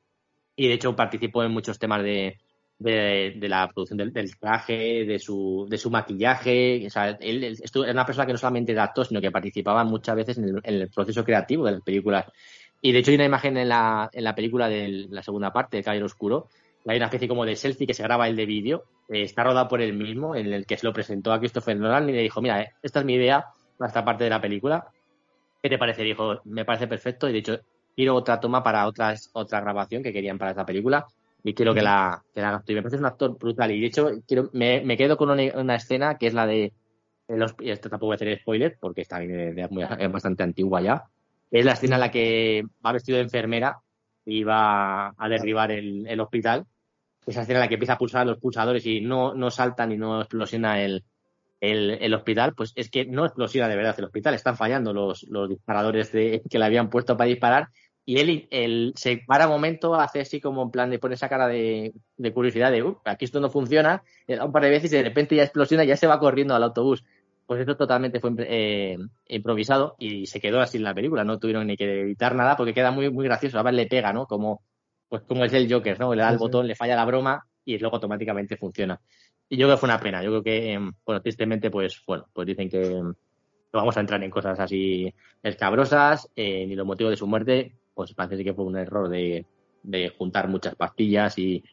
Y 0.55 0.69
de 0.69 0.73
hecho 0.73 0.95
participó 0.95 1.43
en 1.43 1.51
muchos 1.51 1.77
temas 1.77 2.01
de, 2.01 2.39
de, 2.79 3.35
la 3.47 3.69
producción 3.69 3.97
del, 3.97 4.11
traje, 4.39 5.05
de 5.05 5.19
su, 5.19 5.67
de 5.69 5.77
su 5.77 5.91
maquillaje. 5.91 6.83
O 6.87 6.89
sea, 6.89 7.09
él, 7.09 7.43
era 7.43 7.91
una 7.91 8.07
persona 8.07 8.25
que 8.25 8.31
no 8.31 8.39
solamente 8.39 8.71
era 8.71 8.85
actor, 8.85 9.05
sino 9.05 9.21
que 9.21 9.29
participaba 9.29 9.83
muchas 9.83 10.15
veces 10.15 10.39
en 10.39 10.61
el, 10.63 10.89
proceso 10.89 11.23
creativo 11.23 11.63
de 11.63 11.73
las 11.73 11.81
películas. 11.81 12.25
Y 12.81 12.91
de 12.91 12.99
hecho 12.99 13.11
hay 13.11 13.15
una 13.17 13.25
imagen 13.25 13.55
en 13.57 13.69
la, 13.69 14.09
en 14.11 14.23
la 14.23 14.33
película 14.33 14.67
de 14.67 15.05
la 15.11 15.21
segunda 15.21 15.53
parte, 15.53 15.77
de 15.77 15.83
Caballero 15.83 16.07
Oscuro, 16.07 16.49
hay 16.91 16.97
una 16.97 17.05
especie 17.05 17.27
como 17.27 17.45
de 17.45 17.55
selfie 17.55 17.87
que 17.87 17.93
se 17.93 18.03
graba 18.03 18.27
el 18.27 18.35
de 18.35 18.45
vídeo, 18.45 18.83
eh, 19.09 19.23
está 19.23 19.43
rodado 19.43 19.67
por 19.67 19.81
él 19.81 19.93
mismo, 19.93 20.35
en 20.35 20.51
el 20.51 20.65
que 20.65 20.77
se 20.77 20.85
lo 20.85 20.93
presentó 20.93 21.31
a 21.31 21.39
Christopher 21.39 21.77
Nolan 21.77 22.09
y 22.09 22.13
le 22.13 22.21
dijo, 22.21 22.41
mira, 22.41 22.61
eh, 22.61 22.71
esta 22.81 22.99
es 22.99 23.05
mi 23.05 23.15
idea 23.15 23.45
para 23.77 23.87
esta 23.87 24.03
parte 24.03 24.23
de 24.25 24.29
la 24.29 24.41
película. 24.41 24.87
¿Qué 25.61 25.69
te 25.69 25.77
parece? 25.77 26.03
Dijo, 26.03 26.41
me 26.45 26.65
parece 26.65 26.87
perfecto 26.87 27.29
y 27.29 27.33
de 27.33 27.39
hecho 27.39 27.59
quiero 27.95 28.15
otra 28.15 28.39
toma 28.39 28.63
para 28.63 28.87
otras, 28.87 29.29
otra 29.33 29.61
grabación 29.61 30.03
que 30.03 30.11
querían 30.11 30.37
para 30.37 30.51
esta 30.51 30.65
película 30.65 31.07
y 31.43 31.53
quiero 31.53 31.73
que 31.73 31.81
la, 31.81 32.23
que 32.33 32.41
la 32.41 32.63
Y 32.65 32.73
me 32.73 32.81
parece 32.81 32.97
un 32.97 33.05
actor 33.05 33.37
brutal. 33.37 33.71
Y 33.71 33.81
de 33.81 33.87
hecho, 33.87 34.09
quiero, 34.25 34.49
me, 34.53 34.81
me 34.81 34.95
quedo 34.95 35.17
con 35.17 35.29
una, 35.29 35.75
escena 35.75 36.17
que 36.17 36.27
es 36.27 36.33
la 36.33 36.47
de. 36.47 36.73
Los, 37.27 37.55
esto 37.61 37.89
tampoco 37.89 38.07
voy 38.07 38.13
a 38.13 38.15
hacer 38.15 38.39
spoiler 38.39 38.77
porque 38.79 39.01
está 39.01 39.21
es 39.23 40.11
bastante 40.11 40.43
antigua 40.43 40.81
ya. 40.81 41.03
Es 41.51 41.65
la 41.65 41.73
escena 41.73 41.95
en 41.95 42.01
la 42.01 42.11
que 42.11 42.63
va 42.85 42.91
vestido 42.93 43.17
de 43.17 43.23
enfermera 43.23 43.79
y 44.25 44.43
va 44.43 45.13
a 45.17 45.29
derribar 45.29 45.71
el, 45.71 46.07
el 46.07 46.19
hospital. 46.19 46.65
Esa 47.25 47.41
escena 47.41 47.59
en 47.59 47.61
la 47.61 47.67
que 47.67 47.75
empieza 47.75 47.93
a 47.93 47.97
pulsar 47.97 48.25
los 48.25 48.39
pulsadores 48.39 48.85
y 48.85 49.01
no, 49.01 49.33
no 49.33 49.49
saltan 49.49 49.91
y 49.91 49.97
no 49.97 50.21
explosiona 50.21 50.81
el, 50.81 51.03
el, 51.61 51.91
el, 51.91 52.13
hospital, 52.13 52.53
pues 52.55 52.73
es 52.75 52.89
que 52.89 53.05
no 53.05 53.25
explosiona 53.25 53.69
de 53.69 53.75
verdad 53.75 53.95
el 53.97 54.05
hospital, 54.05 54.33
están 54.33 54.57
fallando 54.57 54.93
los, 54.93 55.23
los 55.29 55.47
disparadores 55.47 56.11
de, 56.11 56.41
que 56.49 56.59
le 56.59 56.65
habían 56.65 56.89
puesto 56.89 57.15
para 57.15 57.29
disparar 57.29 57.69
y 58.05 58.19
él, 58.19 58.47
él, 58.51 58.93
se 58.95 59.21
para 59.25 59.45
un 59.47 59.53
momento, 59.53 59.95
hace 59.95 60.21
así 60.21 60.41
como 60.41 60.63
en 60.63 60.71
plan 60.71 60.89
de 60.89 60.99
poner 60.99 61.15
esa 61.15 61.29
cara 61.29 61.47
de, 61.47 61.93
curiosidad 62.33 62.71
de, 62.71 62.95
aquí 63.05 63.25
esto 63.25 63.39
no 63.39 63.49
funciona, 63.49 64.03
un 64.27 64.51
par 64.51 64.63
de 64.63 64.69
veces 64.71 64.91
y 64.91 64.97
de 64.97 65.03
repente 65.03 65.35
ya 65.35 65.43
explosiona 65.43 65.85
y 65.85 65.87
ya 65.87 65.95
se 65.97 66.07
va 66.07 66.19
corriendo 66.19 66.53
al 66.55 66.63
autobús. 66.63 67.03
Pues 67.45 67.59
esto 67.59 67.75
totalmente 67.75 68.19
fue 68.19 68.31
eh, 68.39 68.97
improvisado 69.27 69.95
y 69.99 70.25
se 70.27 70.39
quedó 70.39 70.61
así 70.61 70.77
en 70.77 70.83
la 70.83 70.93
película, 70.93 71.23
no 71.23 71.39
tuvieron 71.39 71.67
ni 71.67 71.77
que 71.77 72.01
editar 72.01 72.35
nada 72.35 72.55
porque 72.55 72.73
queda 72.73 72.91
muy, 72.91 73.09
muy 73.09 73.25
gracioso. 73.25 73.59
A 73.59 73.63
ver, 73.63 73.73
le 73.73 73.85
pega, 73.85 74.13
¿no? 74.13 74.27
Como, 74.27 74.61
pues 75.13 75.21
como 75.27 75.45
es 75.45 75.53
el 75.53 75.71
Joker, 75.71 75.99
¿no? 75.99 76.15
Le 76.15 76.23
da 76.23 76.31
el 76.31 76.39
botón, 76.39 76.65
le 76.65 76.73
falla 76.73 76.95
la 76.95 77.05
broma 77.05 77.45
y 77.63 77.77
luego 77.77 77.97
automáticamente 77.97 78.57
funciona. 78.57 78.99
Y 79.47 79.57
yo 79.57 79.67
creo 79.67 79.75
que 79.75 79.81
fue 79.81 79.87
una 79.87 79.99
pena. 79.99 80.23
Yo 80.23 80.31
creo 80.31 80.41
que, 80.41 80.73
em, 80.73 80.91
bueno, 81.05 81.21
tristemente, 81.21 81.69
pues, 81.69 82.01
bueno, 82.07 82.25
pues 82.33 82.47
dicen 82.47 82.67
que 82.67 82.81
em, 82.81 83.09
no 83.09 83.13
vamos 83.71 83.95
a 83.95 83.99
entrar 83.99 84.23
en 84.23 84.31
cosas 84.31 84.59
así 84.59 85.13
escabrosas, 85.43 86.31
eh, 86.35 86.65
ni 86.65 86.73
los 86.73 86.87
motivos 86.87 87.11
de 87.11 87.17
su 87.17 87.27
muerte, 87.27 87.75
pues 87.93 88.11
parece 88.15 88.43
que 88.43 88.55
fue 88.55 88.65
un 88.65 88.75
error 88.75 89.07
de, 89.07 89.45
juntar 90.17 90.47
muchas 90.47 90.73
pastillas 90.73 91.37
y 91.37 91.63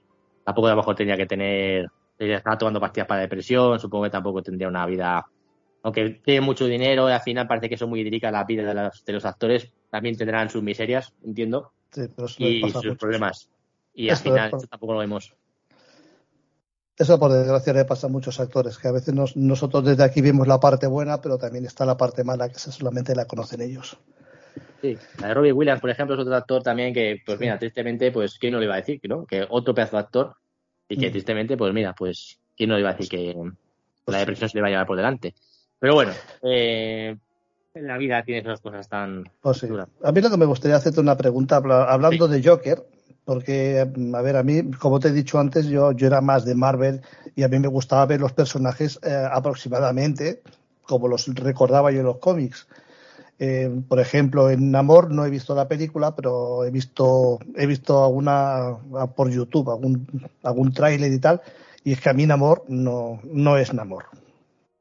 tampoco 0.44 0.66
a 0.66 0.72
lo 0.72 0.76
mejor 0.76 0.94
tenía 0.94 1.16
que 1.16 1.24
tener, 1.24 1.86
estaba 2.18 2.58
tomando 2.58 2.78
pastillas 2.78 3.06
para 3.06 3.22
depresión, 3.22 3.80
supongo 3.80 4.04
que 4.04 4.10
tampoco 4.10 4.42
tendría 4.42 4.68
una 4.68 4.84
vida, 4.84 5.24
aunque 5.82 6.20
tiene 6.22 6.42
mucho 6.42 6.66
dinero 6.66 7.08
y 7.08 7.12
al 7.12 7.22
final 7.22 7.48
parece 7.48 7.70
que 7.70 7.78
son 7.78 7.88
muy 7.88 8.00
idílicas 8.00 8.30
la 8.30 8.44
vida 8.44 8.74
de 8.74 9.14
los, 9.14 9.24
actores, 9.24 9.72
también 9.88 10.18
tendrán 10.18 10.50
sus 10.50 10.62
miserias, 10.62 11.14
entiendo, 11.24 11.72
y 12.38 12.70
sus 12.70 12.96
problemas. 12.96 13.48
Y 13.94 14.08
al 14.08 14.16
final 14.16 14.50
tampoco 14.68 14.94
lo 14.94 14.98
vemos. 15.00 15.34
Eso 16.96 17.18
por 17.18 17.32
desgracia 17.32 17.72
le 17.72 17.86
pasa 17.86 18.08
a 18.08 18.10
muchos 18.10 18.38
actores, 18.40 18.76
que 18.76 18.88
a 18.88 18.92
veces 18.92 19.14
nosotros 19.34 19.84
desde 19.84 20.04
aquí 20.04 20.20
vemos 20.20 20.46
la 20.46 20.60
parte 20.60 20.86
buena, 20.86 21.20
pero 21.20 21.38
también 21.38 21.64
está 21.64 21.86
la 21.86 21.96
parte 21.96 22.24
mala 22.24 22.50
que 22.50 22.58
solamente 22.58 23.14
la 23.14 23.24
conocen 23.24 23.62
ellos. 23.62 23.96
Sí, 24.82 24.98
la 25.18 25.28
de 25.28 25.34
Robbie 25.34 25.52
Williams, 25.52 25.80
por 25.80 25.88
ejemplo, 25.88 26.14
es 26.14 26.20
otro 26.20 26.34
actor 26.34 26.62
también 26.62 26.92
que, 26.92 27.22
pues 27.24 27.40
mira, 27.40 27.58
tristemente, 27.58 28.12
pues, 28.12 28.38
¿quién 28.38 28.52
no 28.52 28.58
le 28.58 28.66
iba 28.66 28.74
a 28.74 28.78
decir, 28.80 29.00
no? 29.04 29.24
Que 29.24 29.46
otro 29.48 29.74
pedazo 29.74 29.96
de 29.96 30.02
actor 30.02 30.34
y 30.88 30.98
que 30.98 31.08
mm. 31.08 31.12
tristemente, 31.12 31.56
pues 31.56 31.72
mira, 31.72 31.94
pues, 31.94 32.38
¿quién 32.54 32.68
no 32.68 32.74
le 32.74 32.82
iba 32.82 32.90
a 32.90 32.94
decir 32.94 33.08
que 33.08 33.34
la 34.06 34.18
depresión 34.18 34.50
se 34.50 34.58
le 34.58 34.62
va 34.62 34.68
a 34.68 34.70
llevar 34.70 34.86
por 34.86 34.96
delante? 34.96 35.34
Pero 35.78 35.94
bueno, 35.94 36.12
eh, 36.42 37.16
en 37.74 37.86
la 37.86 37.98
vida 37.98 38.22
tienes 38.24 38.44
esas 38.44 38.60
cosas 38.60 38.88
tan 38.88 39.30
pues 39.40 39.64
A 40.02 40.12
mí 40.12 40.20
lo 40.20 40.30
que 40.30 40.36
me 40.36 40.46
gustaría 40.46 40.76
hacerte 40.76 41.00
una 41.00 41.16
pregunta, 41.16 41.56
hablando 41.56 42.28
de 42.28 42.42
Joker, 42.42 42.84
porque, 43.24 43.78
a 43.80 44.22
ver, 44.22 44.36
a 44.36 44.42
mí, 44.42 44.70
como 44.72 44.98
te 44.98 45.08
he 45.08 45.12
dicho 45.12 45.38
antes, 45.38 45.66
yo, 45.66 45.92
yo 45.92 46.06
era 46.06 46.20
más 46.20 46.44
de 46.44 46.54
Marvel 46.54 47.02
y 47.36 47.42
a 47.42 47.48
mí 47.48 47.58
me 47.58 47.68
gustaba 47.68 48.06
ver 48.06 48.20
los 48.20 48.32
personajes 48.32 48.98
eh, 49.02 49.28
aproximadamente 49.30 50.42
como 50.82 51.06
los 51.06 51.32
recordaba 51.34 51.92
yo 51.92 52.00
en 52.00 52.06
los 52.06 52.18
cómics. 52.18 52.66
Eh, 53.38 53.70
por 53.88 54.00
ejemplo, 54.00 54.50
en 54.50 54.70
Namor 54.70 55.12
no 55.12 55.24
he 55.24 55.30
visto 55.30 55.54
la 55.54 55.68
película, 55.68 56.14
pero 56.16 56.64
he 56.64 56.70
visto, 56.70 57.38
he 57.56 57.66
visto 57.66 58.04
alguna 58.04 58.76
por 59.14 59.30
YouTube, 59.30 59.70
algún, 59.70 60.06
algún 60.42 60.72
tráiler 60.72 61.12
y 61.12 61.18
tal, 61.20 61.40
y 61.84 61.92
es 61.92 62.00
que 62.00 62.10
a 62.10 62.12
mí 62.12 62.26
Namor 62.26 62.64
no, 62.68 63.20
no 63.24 63.56
es 63.56 63.72
Namor. 63.72 64.06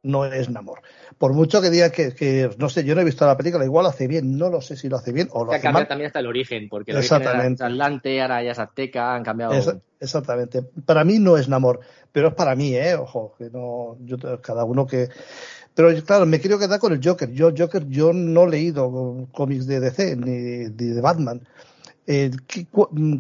No 0.02 0.26
es 0.26 0.50
Namor. 0.50 0.82
Por 1.20 1.34
mucho 1.34 1.62
que 1.62 1.70
diga 1.70 1.92
que, 1.92 2.50
no 2.58 2.70
sé, 2.70 2.84
yo 2.86 2.96
no 2.96 3.02
he 3.02 3.04
visto 3.04 3.26
la 3.28 3.38
película, 3.38 3.66
igual 3.66 3.84
lo 3.84 3.90
hace 3.90 4.08
bien, 4.08 4.38
no 4.38 4.50
lo 4.50 4.62
sé 4.62 4.76
si 4.78 4.90
lo 4.90 4.96
hace 4.96 5.12
bien 5.12 5.28
o 5.32 5.46
lo 5.46 5.52
hace 5.52 5.70
mal. 5.70 5.88
también 5.88 6.08
hasta 6.08 6.20
el 6.20 6.28
origen, 6.28 6.70
porque 6.70 6.92
el 6.92 6.98
origen 6.98 7.22
era 7.22 7.44
Atlante, 7.44 8.22
ahora 8.22 8.42
ya 8.42 8.52
es 8.52 8.60
Azteca, 8.60 9.14
han 9.14 9.24
cambiado. 9.24 9.82
exactamente. 10.00 10.64
Para 10.86 11.04
mí 11.04 11.20
no 11.20 11.38
es 11.38 11.50
Namor, 11.50 11.82
pero 12.12 12.30
es 12.30 12.34
para 12.34 12.56
mí, 12.56 12.74
¿eh? 12.74 12.96
Ojo, 12.96 13.36
que 13.38 13.50
no, 13.50 13.98
yo, 14.00 14.18
cada 14.42 14.64
uno 14.64 14.88
que... 14.88 15.10
Pero 15.76 15.94
claro, 16.04 16.26
me 16.26 16.40
quiero 16.40 16.58
quedar 16.58 16.80
con 16.80 16.94
el 16.94 17.02
Joker. 17.04 17.32
Yo, 17.32 17.52
Joker, 17.56 17.86
yo 17.88 18.12
no 18.12 18.46
he 18.46 18.50
leído 18.50 19.28
cómics 19.32 19.68
de 19.68 19.80
DC 19.80 20.16
ni 20.16 20.66
de 20.70 21.02
Batman. 21.02 21.42
Eh, 22.12 22.32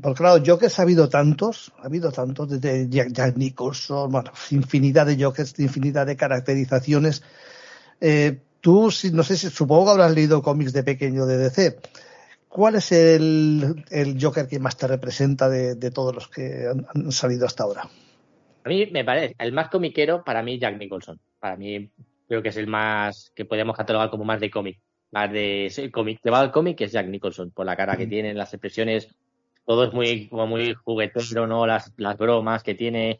porque 0.01 0.17
claro, 0.17 0.43
Jokers 0.43 0.79
ha 0.79 0.81
habido 0.81 1.09
tantos, 1.09 1.71
ha 1.77 1.85
habido 1.85 2.11
tantos, 2.11 2.49
desde 2.49 2.89
Jack, 2.89 3.37
Nicholson, 3.37 4.11
bueno, 4.11 4.31
infinidad 4.49 5.05
de 5.05 5.23
Jokers, 5.23 5.59
infinidad 5.59 6.07
de 6.07 6.15
caracterizaciones. 6.15 7.21
Eh, 8.01 8.39
tú, 8.61 8.89
no 9.13 9.23
sé 9.23 9.37
si, 9.37 9.49
supongo 9.49 9.85
que 9.85 9.91
habrás 9.91 10.13
leído 10.13 10.41
cómics 10.41 10.73
de 10.73 10.83
pequeño 10.83 11.25
de 11.25 11.37
DC. 11.37 11.79
¿Cuál 12.47 12.75
es 12.75 12.91
el, 12.91 13.75
Joker 14.19 14.47
que 14.47 14.59
más 14.59 14.77
te 14.77 14.87
representa 14.87 15.49
de, 15.49 15.91
todos 15.91 16.15
los 16.15 16.27
que 16.29 16.67
han, 16.67 17.11
salido 17.11 17.45
hasta 17.45 17.63
ahora? 17.63 17.83
A 18.63 18.69
mí 18.69 18.87
me 18.91 19.05
parece, 19.05 19.35
el 19.37 19.51
más 19.51 19.69
comiquero 19.69 20.23
para 20.23 20.41
mí 20.41 20.59
Jack 20.59 20.77
Nicholson. 20.77 21.19
Para 21.39 21.55
mí 21.55 21.91
creo 22.27 22.41
que 22.41 22.49
es 22.49 22.57
el 22.57 22.67
más 22.67 23.31
que 23.35 23.45
podemos 23.45 23.75
catalogar 23.75 24.09
como 24.09 24.25
más 24.25 24.39
de 24.39 24.49
cómic 24.49 24.79
más 25.11 25.31
de 25.31 25.89
cómic, 25.91 26.19
va 26.31 26.39
al 26.39 26.51
cómic 26.51 26.79
es 26.81 26.91
Jack 26.91 27.07
Nicholson, 27.07 27.51
por 27.51 27.65
la 27.65 27.75
cara 27.75 27.97
que 27.97 28.07
tiene, 28.07 28.33
las 28.33 28.53
expresiones, 28.53 29.07
todo 29.65 29.85
es 29.85 29.93
muy, 29.93 30.27
como 30.29 30.47
muy 30.47 30.73
juguetero, 30.73 31.47
¿no? 31.47 31.65
Las, 31.65 31.93
las 31.97 32.17
bromas 32.17 32.63
que 32.63 32.75
tiene. 32.75 33.19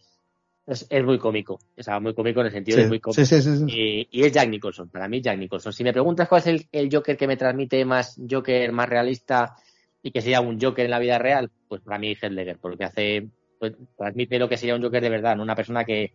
Es, 0.70 1.04
muy 1.04 1.18
cómico, 1.18 1.60
o 1.78 1.82
sea, 1.82 2.00
muy 2.00 2.14
cómico 2.14 2.42
en 2.42 2.46
el 2.46 2.52
sentido 2.52 2.78
de 2.78 2.88
muy 2.88 3.00
cómico. 3.00 3.22
y, 3.68 4.08
y, 4.12 4.24
es 4.24 4.32
Jack 4.32 4.50
Nicholson, 4.50 4.88
para 4.90 5.08
mí 5.08 5.20
Jack 5.20 5.40
Nicholson. 5.40 5.74
Si 5.74 5.84
me 5.84 5.92
preguntas 5.92 6.28
cuál 6.28 6.44
es 6.46 6.68
el, 6.72 6.90
Joker 6.92 7.18
que 7.18 7.28
me 7.28 7.38
transmite 7.38 7.84
más 7.86 8.22
Joker, 8.30 8.72
más 8.72 8.88
realista 8.88 9.56
y 10.04 10.12
que 10.12 10.22
sería 10.22 10.42
un 10.42 10.62
Joker 10.62 10.86
en 10.86 10.92
la 10.92 11.00
vida 11.00 11.18
real, 11.18 11.50
pues 11.68 11.82
para 11.82 11.98
mí 11.98 12.12
Heath 12.12 12.32
Ledger, 12.32 12.60
porque 12.60 12.84
hace, 12.84 13.30
pues, 13.58 13.74
transmite 13.98 14.38
lo 14.38 14.48
que 14.48 14.58
sería 14.58 14.76
un 14.76 14.84
Joker 14.84 15.02
de 15.02 15.10
verdad, 15.10 15.36
¿no? 15.36 15.42
una 15.42 15.56
persona 15.56 15.84
que, 15.86 16.14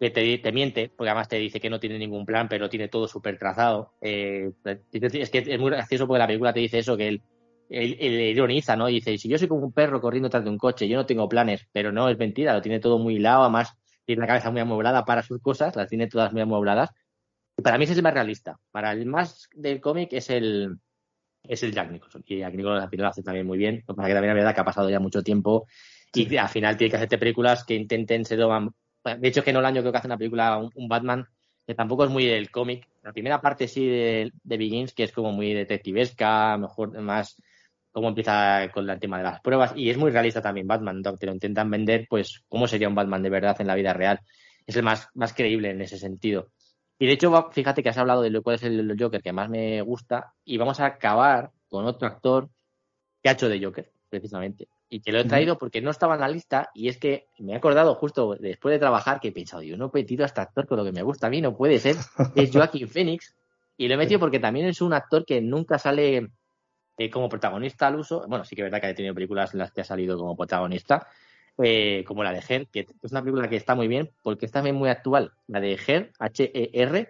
que 0.00 0.10
te, 0.10 0.52
miente, 0.52 0.90
porque 0.96 1.10
además 1.10 1.28
te 1.28 1.36
dice 1.36 1.60
que 1.60 1.68
no 1.68 1.78
tiene 1.78 1.98
ningún 1.98 2.24
plan, 2.24 2.48
pero 2.48 2.70
tiene 2.70 2.88
todo 2.88 3.06
súper 3.06 3.38
trazado. 3.38 3.92
Eh, 4.00 4.52
es 4.64 5.30
que 5.30 5.38
es 5.38 5.60
muy 5.60 5.70
gracioso 5.70 6.06
porque 6.06 6.18
la 6.18 6.26
película 6.26 6.54
te 6.54 6.60
dice 6.60 6.78
eso, 6.78 6.96
que 6.96 7.08
él, 7.08 7.22
ironiza, 7.68 8.74
¿no? 8.74 8.86
dice, 8.86 9.18
si 9.18 9.28
yo 9.28 9.36
soy 9.36 9.48
como 9.48 9.66
un 9.66 9.72
perro 9.72 10.00
corriendo 10.00 10.30
tras 10.30 10.44
de 10.44 10.50
un 10.50 10.58
coche, 10.58 10.88
yo 10.88 10.96
no 10.96 11.04
tengo 11.04 11.28
planes, 11.28 11.68
pero 11.72 11.92
no, 11.92 12.08
es 12.08 12.18
mentira, 12.18 12.54
lo 12.54 12.62
tiene 12.62 12.80
todo 12.80 12.98
muy 12.98 13.16
hilado, 13.16 13.42
además 13.42 13.76
tiene 14.04 14.20
la 14.20 14.26
cabeza 14.26 14.50
muy 14.50 14.60
amueblada 14.60 15.04
para 15.04 15.22
sus 15.22 15.40
cosas, 15.40 15.74
las 15.76 15.88
tiene 15.88 16.06
todas 16.08 16.32
muy 16.32 16.42
amuebladas. 16.42 16.90
Para 17.62 17.78
mí 17.78 17.84
ese 17.84 17.92
es 17.92 17.98
el 17.98 18.04
más 18.04 18.14
realista. 18.14 18.58
Para 18.70 18.92
el 18.92 19.06
más 19.06 19.48
del 19.54 19.80
cómic 19.80 20.12
es 20.12 20.30
el, 20.30 20.78
es 21.42 21.62
el 21.62 21.72
Jack 21.72 21.90
Nicholson. 21.90 22.24
Y 22.26 22.38
Jack 22.38 22.54
Nicholson 22.54 22.88
lo 22.90 23.08
hace 23.08 23.22
también 23.22 23.46
muy 23.46 23.58
bien. 23.58 23.84
Para 23.86 24.08
que 24.08 24.14
también 24.14 24.32
es 24.32 24.36
verdad 24.36 24.54
que 24.54 24.60
ha 24.60 24.64
pasado 24.64 24.90
ya 24.90 25.00
mucho 25.00 25.22
tiempo 25.22 25.66
y 26.14 26.36
al 26.36 26.48
final 26.48 26.76
tiene 26.76 26.90
que 26.90 26.96
hacerte 26.96 27.18
películas 27.18 27.64
que 27.64 27.74
intenten 27.74 28.24
ser 28.24 28.38
lo 28.38 28.74
de 29.04 29.28
hecho, 29.28 29.40
es 29.40 29.44
que 29.44 29.52
no 29.52 29.58
el 29.58 29.64
año 29.64 29.80
creo 29.80 29.90
que 29.90 29.98
hace 29.98 30.06
una 30.06 30.16
película, 30.16 30.58
un, 30.58 30.88
Batman, 30.88 31.26
que 31.66 31.74
tampoco 31.74 32.04
es 32.04 32.10
muy 32.10 32.24
del 32.24 32.52
cómic. 32.52 32.88
La 33.02 33.12
primera 33.12 33.40
parte 33.40 33.66
sí 33.66 33.84
de, 33.84 34.32
Begins, 34.44 34.94
que 34.94 35.02
es 35.02 35.10
como 35.10 35.32
muy 35.32 35.52
detectivesca, 35.52 36.56
mejor, 36.56 36.96
más 37.00 37.36
cómo 37.92 38.08
empieza 38.08 38.70
con 38.72 38.88
el 38.88 38.98
tema 38.98 39.18
de 39.18 39.24
las 39.24 39.40
pruebas. 39.40 39.72
Y 39.76 39.90
es 39.90 39.96
muy 39.96 40.10
realista 40.10 40.42
también 40.42 40.66
Batman, 40.66 41.02
te 41.02 41.26
lo 41.26 41.32
intentan 41.32 41.70
vender, 41.70 42.06
pues, 42.08 42.42
cómo 42.48 42.66
sería 42.66 42.88
un 42.88 42.94
Batman 42.94 43.22
de 43.22 43.30
verdad 43.30 43.56
en 43.60 43.66
la 43.66 43.74
vida 43.74 43.92
real. 43.92 44.20
Es 44.66 44.76
el 44.76 44.82
más, 44.82 45.08
más 45.14 45.34
creíble 45.34 45.70
en 45.70 45.80
ese 45.82 45.98
sentido. 45.98 46.48
Y 46.98 47.06
de 47.06 47.12
hecho, 47.12 47.50
fíjate 47.52 47.82
que 47.82 47.88
has 47.88 47.98
hablado 47.98 48.22
de 48.22 48.30
lo 48.30 48.42
cuál 48.42 48.56
es 48.56 48.62
el 48.62 48.96
Joker 48.98 49.22
que 49.22 49.32
más 49.32 49.48
me 49.48 49.82
gusta, 49.82 50.34
y 50.44 50.56
vamos 50.56 50.80
a 50.80 50.86
acabar 50.86 51.50
con 51.68 51.84
otro 51.84 52.08
actor 52.08 52.48
que 53.22 53.28
ha 53.28 53.32
hecho 53.32 53.48
de 53.48 53.62
Joker, 53.62 53.90
precisamente 54.08 54.68
y 54.92 55.00
que 55.00 55.10
lo 55.10 55.20
he 55.20 55.24
traído 55.24 55.56
porque 55.56 55.80
no 55.80 55.90
estaba 55.90 56.16
en 56.16 56.20
la 56.20 56.28
lista 56.28 56.68
y 56.74 56.88
es 56.88 56.98
que 56.98 57.28
me 57.38 57.54
he 57.54 57.56
acordado 57.56 57.94
justo 57.94 58.36
después 58.38 58.74
de 58.74 58.78
trabajar 58.78 59.20
que 59.20 59.28
he 59.28 59.32
pensado, 59.32 59.62
yo 59.62 59.78
no 59.78 59.86
he 59.86 59.98
metido 59.98 60.22
a 60.22 60.26
este 60.26 60.42
actor 60.42 60.66
con 60.66 60.76
lo 60.76 60.84
que 60.84 60.92
me 60.92 61.02
gusta 61.02 61.28
a 61.28 61.30
mí, 61.30 61.40
no 61.40 61.56
puede 61.56 61.78
ser, 61.78 61.96
es 62.34 62.50
Joaquín 62.52 62.88
Phoenix 62.88 63.34
y 63.78 63.88
lo 63.88 63.94
he 63.94 63.96
metido 63.96 64.20
porque 64.20 64.38
también 64.38 64.66
es 64.66 64.82
un 64.82 64.92
actor 64.92 65.24
que 65.24 65.40
nunca 65.40 65.78
sale 65.78 66.28
eh, 67.04 67.10
como 67.10 67.28
protagonista 67.28 67.86
al 67.86 67.96
uso, 67.96 68.24
bueno, 68.28 68.44
sí 68.44 68.54
que 68.54 68.62
es 68.62 68.66
verdad 68.66 68.80
que 68.80 68.86
ha 68.88 68.94
tenido 68.94 69.14
películas 69.14 69.52
en 69.54 69.58
las 69.58 69.72
que 69.72 69.80
ha 69.80 69.84
salido 69.84 70.16
como 70.16 70.36
protagonista, 70.36 71.08
eh, 71.62 72.04
como 72.06 72.22
la 72.22 72.32
de 72.32 72.42
Her, 72.48 72.66
que 72.68 72.86
es 73.02 73.10
una 73.12 73.22
película 73.22 73.48
que 73.48 73.56
está 73.56 73.74
muy 73.74 73.88
bien 73.88 74.10
porque 74.22 74.46
está 74.46 74.58
también 74.58 74.76
muy 74.76 74.88
actual, 74.88 75.32
la 75.48 75.60
de 75.60 75.78
Her, 75.86 76.12
H-E-R, 76.18 77.08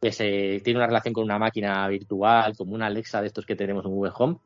que 0.00 0.12
se, 0.12 0.60
tiene 0.62 0.78
una 0.78 0.86
relación 0.86 1.14
con 1.14 1.24
una 1.24 1.38
máquina 1.38 1.86
virtual, 1.88 2.56
como 2.56 2.74
una 2.74 2.86
Alexa 2.86 3.20
de 3.20 3.28
estos 3.28 3.46
que 3.46 3.56
tenemos 3.56 3.84
en 3.84 3.90
Google 3.90 4.12
Home, 4.16 4.36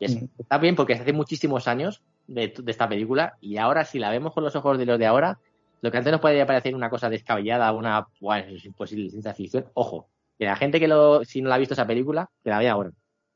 está 0.00 0.58
bien 0.58 0.76
porque 0.76 0.94
hace 0.94 1.12
muchísimos 1.12 1.68
años 1.68 2.02
de, 2.26 2.54
esta 2.66 2.88
película 2.88 3.36
y 3.40 3.58
ahora 3.58 3.84
si 3.84 3.98
la 3.98 4.10
vemos 4.10 4.32
con 4.32 4.44
los 4.44 4.56
ojos 4.56 4.78
de 4.78 4.86
los 4.86 4.98
de 4.98 5.06
ahora, 5.06 5.38
lo 5.82 5.90
que 5.90 5.98
antes 5.98 6.12
nos 6.12 6.20
podría 6.20 6.46
parecer 6.46 6.74
una 6.74 6.90
cosa 6.90 7.08
descabellada, 7.08 7.72
una 7.72 8.06
bueno, 8.20 8.54
es 8.54 8.64
imposible 8.64 9.10
ciencia 9.10 9.34
ficción, 9.34 9.66
ojo, 9.74 10.08
que 10.38 10.44
la 10.46 10.56
gente 10.56 10.80
que 10.80 10.88
lo, 10.88 11.24
si 11.24 11.40
no 11.40 11.48
la 11.48 11.56
ha 11.56 11.58
visto 11.58 11.74
esa 11.74 11.86
película, 11.86 12.30
que 12.42 12.50
la 12.50 12.58
vea 12.58 12.72
ahora, 12.72 12.90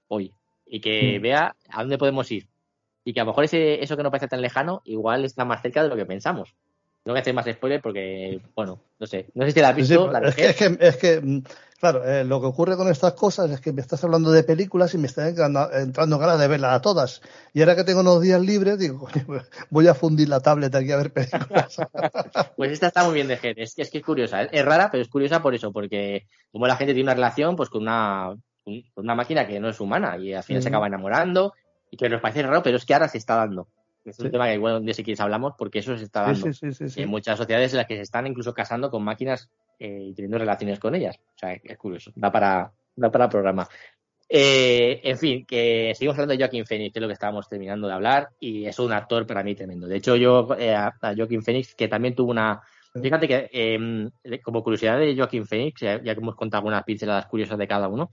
hoy, 0.09 0.33
y 0.75 0.81
que 0.81 1.21
mm. 1.21 1.23
vea 1.23 1.57
a 1.69 1.83
dónde 1.83 1.99
podemos 1.99 2.29
ir. 2.33 2.49
Y 3.05 3.13
que 3.15 3.21
a 3.21 3.23
lo 3.23 3.31
mejor 3.31 3.45
ese, 3.45 3.81
eso 3.81 3.97
que 3.97 4.03
no 4.03 4.11
parece 4.11 4.27
tan 4.27 4.43
lejano, 4.43 4.83
igual 4.85 5.25
está 5.25 5.45
más 5.45 5.63
cerca 5.63 5.85
de 5.85 5.89
lo 5.89 5.95
que 5.95 6.05
pensamos. 6.05 6.53
No 7.05 7.13
voy 7.13 7.19
a 7.19 7.21
hacer 7.21 7.33
más 7.33 7.47
spoiler 7.47 7.81
porque, 7.81 8.41
bueno, 8.57 8.81
no 8.99 9.07
sé. 9.07 9.27
No 9.35 9.45
sé 9.45 9.53
si 9.53 9.61
la 9.61 9.69
has 9.69 9.77
visto. 9.77 10.11
es, 10.21 10.35
que, 10.35 10.77
es, 10.81 10.97
que, 10.97 11.21
mm, 11.21 11.43
claro, 11.79 12.05
eh, 12.05 12.25
lo 12.25 12.41
que 12.41 12.49
ocurre 12.49 12.77
con 12.77 12.91
estas 12.91 13.13
cosas 13.13 13.53
es 13.53 13.61
que 13.61 13.73
me 13.73 13.83
estás 13.83 14.03
hablando 14.03 14.33
de 14.33 14.43
películas 14.43 14.93
y 14.95 14.99
me 14.99 15.07
están 15.07 15.29
entrando, 15.29 16.19
ganas 16.19 16.41
de 16.41 16.49
verlas 16.49 16.73
a 16.73 16.83
todas. 16.83 17.23
Y 17.53 17.61
ahora 17.61 17.77
que 17.77 17.85
tengo 17.85 18.01
unos 18.01 18.21
días 18.21 18.41
libres, 18.41 18.77
digo, 18.77 19.07
voy 19.71 19.87
a 19.87 19.95
fundir 19.95 20.29
la 20.29 20.41
tablet 20.41 20.75
aquí 20.75 20.91
a 20.91 20.97
ver 20.97 21.13
películas. 21.13 21.77
pues 22.57 22.73
esta 22.73 22.89
está 22.89 23.05
muy 23.05 23.15
bien 23.15 23.29
de 23.29 23.37
gente. 23.37 23.63
Es, 23.63 23.79
es 23.79 23.91
que 23.91 23.99
es 23.99 24.05
curiosa. 24.05 24.43
Es 24.43 24.65
rara, 24.65 24.89
pero 24.91 25.05
es 25.05 25.09
curiosa 25.09 25.41
por 25.41 25.55
eso, 25.55 25.71
porque 25.71 26.27
como 26.51 26.67
la 26.67 26.75
gente 26.75 26.95
tiene 26.95 27.07
una 27.07 27.15
relación 27.15 27.55
pues 27.55 27.69
con 27.69 27.83
una, 27.83 28.35
una 28.97 29.15
máquina 29.15 29.47
que 29.47 29.61
no 29.61 29.69
es 29.69 29.81
humana 29.81 30.17
y 30.19 30.33
al 30.33 30.43
final 30.43 30.63
se 30.63 30.69
acaba 30.69 30.87
enamorando 30.87 31.55
y 31.91 31.97
que 31.97 32.09
nos 32.09 32.21
parece 32.21 32.43
raro, 32.43 32.63
pero 32.63 32.77
es 32.77 32.85
que 32.85 32.95
ahora 32.95 33.09
se 33.09 33.19
está 33.19 33.37
dando. 33.37 33.69
Es 34.05 34.19
un 34.19 34.31
tema 34.31 34.47
que 34.47 34.55
igual 34.55 34.77
un 34.77 34.85
día 34.85 34.93
si 34.93 35.03
quieres 35.03 35.21
hablamos 35.21 35.55
porque 35.57 35.79
eso 35.79 35.97
se 35.97 36.05
está 36.05 36.23
dando 36.23 36.51
en 36.97 37.09
muchas 37.09 37.39
sociedades 37.39 37.73
en 37.73 37.79
las 37.79 37.87
que 37.87 37.97
se 37.97 38.03
están 38.03 38.27
incluso 38.27 38.53
casando 38.53 38.91
con 38.91 39.03
máquinas 39.03 39.49
eh, 39.79 40.09
y 40.11 40.15
teniendo 40.15 40.39
relaciones 40.39 40.79
con 40.79 40.95
ellas. 40.95 41.17
O 41.19 41.39
sea, 41.39 41.53
es 41.53 41.79
curioso. 41.79 42.13
Da 42.15 42.31
para, 42.31 42.71
da 42.97 43.11
para 43.11 43.29
programa. 43.29 43.67
Eh, 44.29 45.01
en 45.05 45.19
fin, 45.19 45.47
que 45.47 45.93
seguimos 45.95 46.17
hablando 46.17 46.33
de 46.33 46.39
Joaquín 46.39 46.67
Phoenix, 46.67 46.93
que 46.93 46.99
es 46.99 47.03
lo 47.03 47.09
que 47.09 47.15
estábamos 47.15 47.49
terminando 47.49 47.87
de 47.87 47.95
hablar, 47.95 48.31
y 48.41 48.67
es 48.67 48.79
un 48.79 48.93
actor 48.93 49.27
para 49.27 49.43
mí 49.43 49.55
tremendo. 49.55 49.87
De 49.87 49.97
hecho, 49.97 50.17
yo 50.17 50.49
eh, 50.59 50.75
a 50.75 50.93
Joaquín 51.17 51.43
Phoenix, 51.43 51.75
que 51.75 51.89
también 51.89 52.15
tuvo 52.15 52.31
una. 52.31 52.61
Fíjate 53.01 53.27
que, 53.27 53.51
em, 53.53 54.11
como 54.43 54.63
curiosidad 54.63 54.99
de 54.99 55.17
Joaquín 55.17 55.47
Phoenix, 55.47 55.81
ya, 55.81 56.01
que 56.01 56.11
hemos 56.11 56.37
contado 56.37 56.61
algunas 56.61 56.85
pinceladas 56.85 57.27
curiosas 57.27 57.59
de 57.59 57.67
cada 57.67 57.89
uno, 57.89 58.11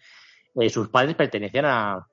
sus 0.70 0.90
padres 0.90 1.16
pertenecían 1.16 1.66
a 1.66 2.08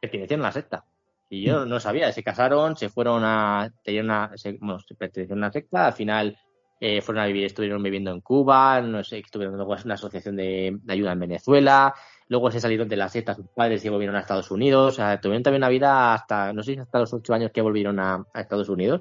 pertenecían 0.00 0.40
a 0.40 0.44
la 0.44 0.52
secta. 0.52 0.84
Y 1.30 1.42
yo 1.42 1.64
no 1.64 1.80
sabía, 1.80 2.12
se 2.12 2.22
casaron, 2.22 2.76
se 2.76 2.88
fueron 2.88 3.22
a, 3.24 3.72
tenían 3.82 4.06
una, 4.06 4.32
se, 4.36 4.52
bueno, 4.52 4.78
se 4.80 4.94
pertenecían 4.94 5.38
a 5.38 5.46
una 5.46 5.52
secta, 5.52 5.86
al 5.86 5.92
final 5.94 6.38
eh, 6.80 7.00
fueron 7.00 7.24
a 7.24 7.26
vivir, 7.26 7.44
estuvieron 7.44 7.82
viviendo 7.82 8.10
en 8.10 8.20
Cuba, 8.20 8.80
no 8.80 9.02
sé, 9.02 9.18
estuvieron 9.18 9.56
luego 9.56 9.74
en 9.74 9.82
una 9.86 9.94
asociación 9.94 10.36
de, 10.36 10.78
ayuda 10.88 11.12
en 11.12 11.20
Venezuela, 11.20 11.94
luego 12.28 12.50
se 12.50 12.60
salieron 12.60 12.88
de 12.88 12.96
la 12.96 13.08
secta 13.08 13.34
sus 13.34 13.48
padres 13.48 13.84
y 13.84 13.88
volvieron 13.88 14.16
a 14.16 14.20
Estados 14.20 14.50
Unidos, 14.50 14.92
o 14.92 14.96
sea, 14.96 15.20
tuvieron 15.20 15.42
también 15.42 15.62
una 15.62 15.70
vida 15.70 16.14
hasta, 16.14 16.52
no 16.52 16.62
sé 16.62 16.74
si 16.74 16.80
hasta 16.80 16.98
los 16.98 17.12
ocho 17.14 17.32
años 17.32 17.50
que 17.52 17.62
volvieron 17.62 17.98
a, 17.98 18.24
Estados 18.34 18.68
Unidos. 18.68 19.00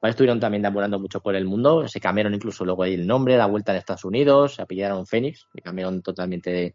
Estuvieron 0.00 0.38
también 0.38 0.62
deambulando 0.62 1.00
mucho 1.00 1.20
por 1.20 1.34
el 1.34 1.44
mundo, 1.44 1.86
se 1.88 2.00
cambiaron 2.00 2.32
incluso 2.32 2.64
luego 2.64 2.84
el 2.84 3.04
nombre, 3.04 3.36
la 3.36 3.46
vuelta 3.46 3.72
en 3.72 3.78
Estados 3.78 4.04
Unidos, 4.04 4.54
se 4.54 4.62
apillaron 4.62 5.06
Phoenix, 5.06 5.48
se 5.52 5.60
cambiaron 5.60 6.02
totalmente 6.02 6.50
de, 6.50 6.74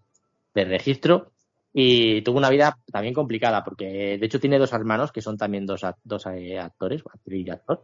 de 0.54 0.66
registro. 0.66 1.32
Y 1.74 2.22
tuvo 2.22 2.38
una 2.38 2.52
vida 2.52 2.78
también 2.92 3.16
complicada, 3.16 3.64
porque 3.64 4.18
de 4.20 4.26
hecho 4.26 4.40
tiene 4.40 4.60
dos 4.60 4.74
hermanos 4.74 5.12
que 5.12 5.22
son 5.22 5.38
también 5.38 5.66
dos, 5.66 5.82
dos 6.04 6.26
eh, 6.28 6.60
actores, 6.60 7.02
actriz 7.12 7.48
y 7.48 7.50
actor, 7.50 7.84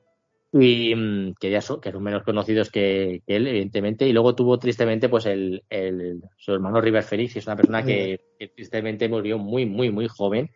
y 0.51 0.95
mm, 0.95 1.33
que 1.39 1.49
ya 1.49 1.61
son, 1.61 1.81
que 1.81 1.91
son 1.91 2.03
menos 2.03 2.23
conocidos 2.23 2.69
que, 2.69 3.23
él, 3.25 3.47
evidentemente. 3.47 4.07
Y 4.07 4.13
luego 4.13 4.35
tuvo 4.35 4.59
tristemente 4.59 5.09
pues 5.09 5.25
el, 5.25 5.63
el 5.69 6.21
su 6.37 6.53
hermano 6.53 6.81
River 6.81 7.03
Felix, 7.03 7.33
que 7.33 7.39
es 7.39 7.47
una 7.47 7.55
persona 7.55 7.83
que, 7.83 8.19
tristemente 8.55 9.09
murió 9.09 9.39
muy, 9.39 9.65
muy, 9.65 9.91
muy 9.91 10.07
joven. 10.07 10.51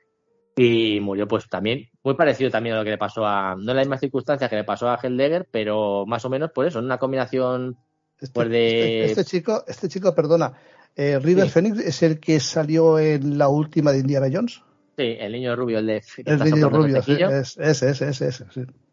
Y 0.55 0.99
murió 0.99 1.27
pues 1.27 1.49
también, 1.49 1.89
muy 2.03 2.13
parecido 2.13 2.51
también 2.51 2.75
a 2.75 2.79
lo 2.79 2.83
que 2.83 2.91
le 2.91 2.97
pasó 2.99 3.25
a, 3.25 3.55
no 3.55 3.71
en 3.71 3.75
las 3.75 3.87
mismas 3.87 4.01
circunstancias 4.01 4.47
que 4.47 4.55
le 4.55 4.63
pasó 4.63 4.87
a 4.87 4.99
Heldegger, 5.01 5.47
pero 5.49 6.05
más 6.05 6.23
o 6.25 6.29
menos 6.29 6.51
por 6.51 6.67
eso, 6.67 6.77
en 6.77 6.85
una 6.85 6.99
combinación 6.99 7.75
este, 8.19 8.33
pues, 8.33 8.49
de... 8.49 9.05
Este, 9.05 9.21
este, 9.21 9.25
chico, 9.25 9.63
este 9.67 9.89
chico, 9.89 10.13
perdona, 10.13 10.53
eh, 10.95 11.19
River 11.19 11.49
Phoenix 11.49 11.79
es 11.79 12.03
el 12.03 12.19
que 12.19 12.39
salió 12.39 12.99
en 12.99 13.37
la 13.37 13.47
última 13.47 13.91
de 13.91 13.99
Indiana 13.99 14.27
Jones. 14.31 14.61
Sí, 14.97 15.15
el 15.19 15.31
niño 15.31 15.55
rubio, 15.55 15.79
el 15.79 15.87
de. 15.87 16.03
El 16.25 16.39
niño 16.39 16.69
rubio, 16.69 17.01
sí, 17.01 17.13
ese, 17.13 17.69
ese, 17.69 17.89
ese, 17.89 18.27
ese, 18.27 18.45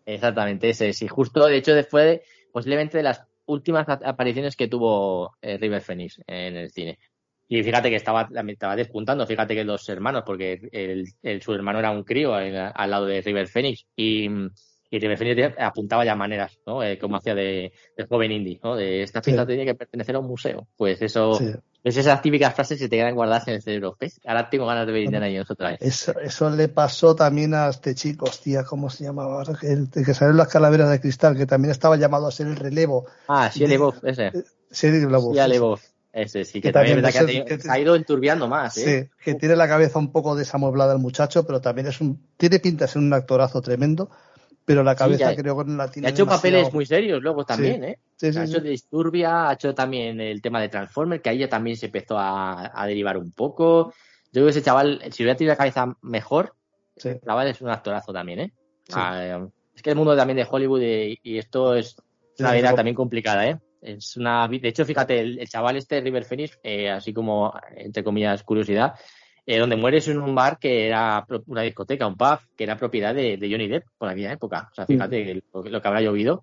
Exactamente, 0.07 0.71
ese, 0.71 0.93
sí. 0.93 1.09
Justo, 1.09 1.47
de 1.47 1.57
hecho, 1.57 1.75
después 1.75 2.05
de, 2.05 2.23
posiblemente 2.53 2.97
de 2.97 3.03
las 3.03 3.23
últimas 3.47 3.87
apariciones 3.89 4.57
que 4.57 4.69
tuvo 4.69 5.37
eh, 5.43 5.59
River 5.59 5.83
Phoenix 5.83 6.21
en 6.27 6.57
el 6.57 6.71
cine. 6.71 6.99
Y 7.49 7.63
fíjate 7.63 7.91
que 7.91 7.97
estaba, 7.97 8.29
estaba 8.49 8.77
despuntando, 8.77 9.27
fíjate 9.27 9.55
que 9.55 9.65
los 9.65 9.89
hermanos, 9.89 10.23
porque 10.25 10.69
el, 10.71 11.43
su 11.43 11.53
hermano 11.53 11.81
era 11.81 11.91
un 11.91 12.05
crío 12.05 12.33
al 12.33 12.91
lado 12.91 13.07
de 13.07 13.21
River 13.23 13.49
Phoenix 13.49 13.87
y, 13.97 14.29
y 14.91 14.99
River 14.99 15.19
Phoenix 15.19 15.55
apuntaba 15.59 16.05
ya 16.05 16.17
maneras, 16.17 16.59
¿no? 16.67 16.83
Eh, 16.83 16.99
como 16.99 17.17
hacía 17.17 17.35
de, 17.35 17.73
joven 18.09 18.33
indie, 18.33 18.61
¿no? 18.63 18.75
De 18.75 19.03
esta 19.03 19.23
fiesta 19.23 19.47
tenía 19.47 19.65
que 19.65 19.75
pertenecer 19.77 20.17
a 20.17 20.19
un 20.19 20.27
museo. 20.27 20.67
Pues 20.77 21.01
eso, 21.01 21.39
es 21.85 21.97
esas 21.97 22.21
típicas 22.21 22.55
frases 22.55 22.79
que 22.79 22.89
te 22.89 22.97
quedan 22.97 23.15
guardadas 23.15 23.47
en 23.47 23.55
el 23.55 23.63
cerebro. 23.63 23.97
¿Ves? 24.01 24.21
Ahora 24.27 24.51
tengo 24.51 24.67
ganas 24.67 24.87
de 24.87 24.93
ver 24.93 25.05
Indiana 25.05 25.27
Jones 25.27 25.51
otra 25.51 25.71
vez. 25.71 25.79
Eso, 25.81 26.19
eso 26.19 26.51
le 26.51 26.69
pasó 26.69 27.15
también 27.15 27.55
a 27.55 27.69
este 27.69 27.95
chico, 27.95 28.27
hostia, 28.27 28.65
¿cómo 28.65 28.91
se 28.91 29.05
llamaba? 29.05 29.45
El, 29.63 29.89
que 29.91 30.13
salió 30.13 30.33
en 30.33 30.39
las 30.39 30.49
calaveras 30.49 30.91
de 30.91 31.01
cristal, 31.01 31.37
que 31.37 31.47
también 31.47 31.71
estaba 31.71 31.97
llamado 31.97 32.27
a 32.27 32.33
ser 32.33 32.49
el 32.49 32.57
relevo. 32.57 33.07
Ah, 33.29 33.49
sí, 33.53 33.65
ese. 34.03 34.33
Sí, 34.73 34.89
Lebov. 34.91 35.79
Ese 36.13 36.45
sí, 36.45 36.61
que, 36.61 36.73
también, 36.73 37.01
que, 37.03 37.59
ha, 37.69 37.79
ido 37.79 37.95
enturbiando 37.95 38.49
más. 38.49 38.77
¿eh? 38.79 39.05
Sí, 39.05 39.11
que 39.25 39.35
tiene 39.37 39.55
la 39.55 39.69
cabeza 39.69 40.01
un 40.01 40.11
poco 40.11 40.35
desamueblada 40.35 40.93
el 40.93 40.99
muchacho, 40.99 41.47
pero 41.47 41.61
también 41.61 41.87
es 41.87 42.01
un, 42.01 42.27
tiene 42.37 42.59
pinta 42.59 42.87
de 42.87 42.91
ser 42.91 43.01
un 43.01 43.13
actorazo 43.13 43.61
tremendo, 43.61 44.11
pero 44.71 44.85
la 44.85 44.95
cabeza 44.95 45.35
creo 45.35 45.59
que 45.59 45.73
la 45.73 45.91
tiene. 45.91 46.07
Ha 46.07 46.11
hecho 46.13 46.27
papeles 46.27 46.73
muy 46.73 46.87
serios 46.87 47.21
luego 47.21 47.45
también, 47.45 47.83
¿eh? 47.83 47.99
ha 48.23 48.45
hecho 48.45 48.61
Disturbia, 48.61 49.49
ha 49.49 49.55
hecho 49.55 49.75
también 49.75 50.21
el 50.21 50.41
tema 50.41 50.61
de 50.61 50.69
Transformer, 50.69 51.21
que 51.21 51.29
ahí 51.29 51.39
ya 51.39 51.49
también 51.49 51.77
se 51.77 51.87
empezó 51.87 52.17
a, 52.17 52.85
derivar 52.87 53.17
un 53.19 53.33
poco. 53.33 53.93
Yo 54.27 54.31
creo 54.31 54.45
que 54.45 54.51
ese 54.51 54.63
chaval, 54.63 55.03
si 55.11 55.25
hubiera 55.25 55.37
tenido 55.37 55.55
la 55.55 55.57
cabeza 55.57 55.97
mejor, 56.03 56.55
el 57.03 57.21
chaval 57.21 57.49
es 57.49 57.61
un 57.61 57.71
actorazo 57.71 58.13
también, 58.13 58.39
¿eh? 58.39 58.53
Ah, 58.93 59.45
es 59.75 59.83
que 59.83 59.91
el 59.91 59.97
mundo 59.97 60.17
también 60.17 60.37
de 60.37 60.47
Hollywood 60.49 60.83
y, 60.83 61.19
esto 61.37 61.75
es 61.75 61.97
una 62.39 62.53
vida 62.53 62.73
también 62.73 62.95
complicada, 62.95 63.49
¿eh? 63.49 63.59
Es 63.83 64.17
una, 64.17 64.47
de 64.47 64.69
hecho, 64.69 64.85
fíjate, 64.85 65.19
el, 65.19 65.49
chaval 65.49 65.79
este, 65.79 66.01
River 66.01 66.25
Phoenix, 66.25 66.61
eh, 66.63 66.91
así 66.91 67.13
como, 67.13 67.53
entre 67.75 68.05
comillas, 68.05 68.45
curiosidad, 68.45 68.95
eh, 69.51 69.59
donde 69.59 69.75
muere 69.75 69.99
es 69.99 70.07
en 70.07 70.21
un 70.21 70.33
bar 70.33 70.61
que 70.61 70.87
era 70.87 71.27
una 71.47 71.63
discoteca, 71.63 72.07
un 72.07 72.17
pub, 72.17 72.39
que 72.57 72.63
era 72.63 72.77
propiedad 72.77 73.13
de, 73.13 73.37
Johnny 73.51 73.67
Depp 73.67 73.85
por 73.99 74.09
aquella 74.09 74.31
época. 74.31 74.69
O 74.71 74.75
sea, 74.77 74.87
fíjate 74.87 75.43
lo, 75.53 75.83
que 75.83 75.89
habrá 75.89 76.01
llovido. 76.01 76.41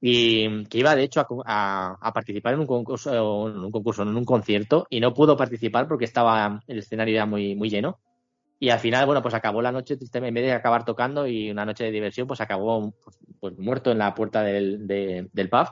Y 0.00 0.64
que 0.64 0.78
iba, 0.78 0.96
de 0.96 1.04
hecho, 1.04 1.24
a, 1.46 2.10
participar 2.12 2.54
en 2.54 2.60
un 2.60 2.66
concurso, 2.66 3.46
en 3.46 3.58
un 3.60 3.70
concurso, 3.70 4.02
en 4.02 4.08
un 4.08 4.24
concierto, 4.24 4.88
y 4.90 4.98
no 4.98 5.14
pudo 5.14 5.36
participar 5.36 5.86
porque 5.86 6.06
estaba 6.06 6.60
el 6.66 6.78
escenario 6.78 7.14
ya 7.14 7.26
muy, 7.26 7.54
muy 7.54 7.70
lleno. 7.70 8.00
Y 8.58 8.70
al 8.70 8.80
final, 8.80 9.06
bueno, 9.06 9.22
pues 9.22 9.34
acabó 9.34 9.62
la 9.62 9.70
noche, 9.70 9.96
en 9.96 10.34
vez 10.34 10.44
de 10.44 10.52
acabar 10.52 10.84
tocando 10.84 11.28
y 11.28 11.52
una 11.52 11.64
noche 11.64 11.84
de 11.84 11.92
diversión, 11.92 12.26
pues 12.26 12.40
acabó 12.40 12.92
pues, 13.04 13.20
pues 13.38 13.56
muerto 13.56 13.92
en 13.92 13.98
la 13.98 14.16
puerta 14.16 14.42
del, 14.42 14.84
del 14.88 15.48
pub 15.48 15.68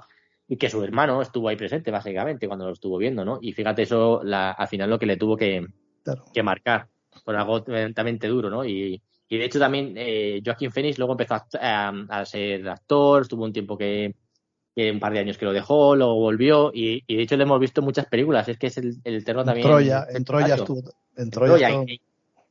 y 0.47 0.57
que 0.57 0.71
su 0.71 0.85
hermano 0.85 1.21
estuvo 1.21 1.49
ahí 1.49 1.57
presente, 1.57 1.91
básicamente, 1.91 2.47
cuando 2.47 2.67
lo 2.67 2.75
estuvo 2.75 2.97
viendo, 2.97 3.25
¿no? 3.25 3.41
Y 3.43 3.55
fíjate 3.55 3.83
eso, 3.83 4.21
la, 4.23 4.53
al 4.53 4.69
final 4.69 4.89
lo 4.89 5.01
que 5.01 5.07
le 5.07 5.17
tuvo 5.17 5.37
que, 5.37 5.67
que 6.33 6.43
marcar, 6.43 6.89
por 7.25 7.37
algo 7.37 7.63
tremendamente 7.63 8.29
duro, 8.29 8.51
¿no? 8.51 8.65
Y, 8.65 9.01
y 9.29 9.39
de 9.39 9.45
hecho 9.45 9.59
también 9.59 9.95
eh, 9.97 10.41
Joaquín 10.45 10.71
Phoenix 10.71 10.99
luego 10.99 11.15
empezó 11.15 11.35
a, 11.61 12.25
ser 12.25 12.69
actor, 12.69 13.23
estuvo 13.23 13.45
un 13.45 13.53
tiempo 13.53 13.77
que, 13.77 14.15
un 14.77 15.01
par 15.01 15.13
de 15.13 15.21
años 15.21 15.39
que 15.39 15.45
lo 15.45 15.53
dejó, 15.53 15.97
luego 15.97 16.15
volvió 16.15 16.71
y, 16.73 17.03
y, 17.07 17.17
de 17.17 17.23
hecho 17.23 17.37
le 17.37 17.45
hemos 17.45 17.61
visto 17.61 17.83
muchas 17.83 18.07
películas, 18.07 18.49
es 18.49 18.59
que 18.59 18.69
es 18.69 18.77
el, 18.79 18.97
el 19.05 19.17
eterno 19.17 19.45
también. 19.45 19.67
Troya, 19.67 20.07
en 20.11 20.25
Troya 20.25 20.55
estuvo. 20.55 20.83
En 21.17 21.31
Troya, 21.31 21.69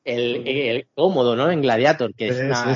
el, 0.04 0.48
el, 0.48 0.88
cómodo, 0.94 1.36
¿no? 1.36 1.50
En 1.50 1.62
Gladiator, 1.62 2.14
que 2.14 2.28
es 2.30 2.40
una... 2.40 2.74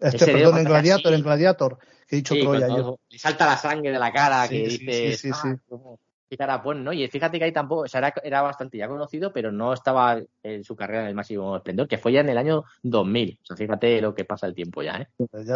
Este, 0.00 0.26
perdón, 0.26 0.58
en 0.58 0.64
Gladiator, 0.64 1.12
en 1.12 1.22
Gladiator 1.22 1.78
que 2.08 2.16
he 2.16 2.18
dicho 2.18 2.34
Troya. 2.34 2.68
Le 3.10 3.18
salta 3.18 3.46
la 3.46 3.56
sangre 3.56 3.92
de 3.92 3.98
la 3.98 4.10
cara, 4.10 4.48
que 4.48 4.66
dice. 4.66 5.16
Sí, 5.16 5.30
sí, 5.30 5.32
sí. 5.32 5.48
Ah, 5.70 5.94
qué 6.28 6.36
cara 6.36 6.62
pues, 6.62 6.78
¿no? 6.78 6.92
Y 6.92 7.06
fíjate 7.08 7.38
que 7.38 7.44
ahí 7.44 7.52
tampoco, 7.52 7.82
o 7.82 7.88
sea, 7.88 8.12
era, 8.22 8.42
bastante 8.42 8.78
ya 8.78 8.88
conocido, 8.88 9.32
pero 9.32 9.50
no 9.50 9.72
estaba 9.72 10.20
en 10.42 10.64
su 10.64 10.76
carrera 10.76 11.02
en 11.02 11.08
el 11.08 11.14
máximo 11.14 11.56
esplendor, 11.56 11.88
que 11.88 11.98
fue 11.98 12.12
ya 12.12 12.20
en 12.20 12.28
el 12.28 12.38
año 12.38 12.64
2000. 12.82 13.38
O 13.42 13.46
sea, 13.46 13.56
fíjate 13.56 14.00
lo 14.00 14.14
que 14.14 14.24
pasa 14.24 14.46
el 14.46 14.54
tiempo 14.54 14.82
ya, 14.82 15.00
¿eh? 15.00 15.08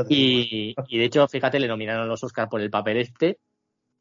y, 0.08 0.74
de 0.98 1.04
hecho, 1.04 1.26
fíjate, 1.28 1.60
le 1.60 1.68
nominaron 1.68 2.08
los 2.08 2.24
Oscars 2.24 2.48
por 2.48 2.60
el 2.60 2.70
papel 2.70 2.98
este 2.98 3.38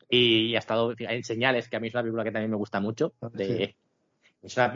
y 0.10 0.56
ha 0.56 0.60
estado 0.60 0.94
en 0.98 1.24
señales, 1.24 1.70
que 1.70 1.78
a 1.78 1.80
mí 1.80 1.88
es 1.88 1.94
una 1.94 2.04
película 2.04 2.24
que 2.24 2.32
también 2.32 2.52
me 2.52 2.58
gusta 2.58 2.80
mucho. 2.80 3.14
Ah, 3.22 3.30
de, 3.32 3.76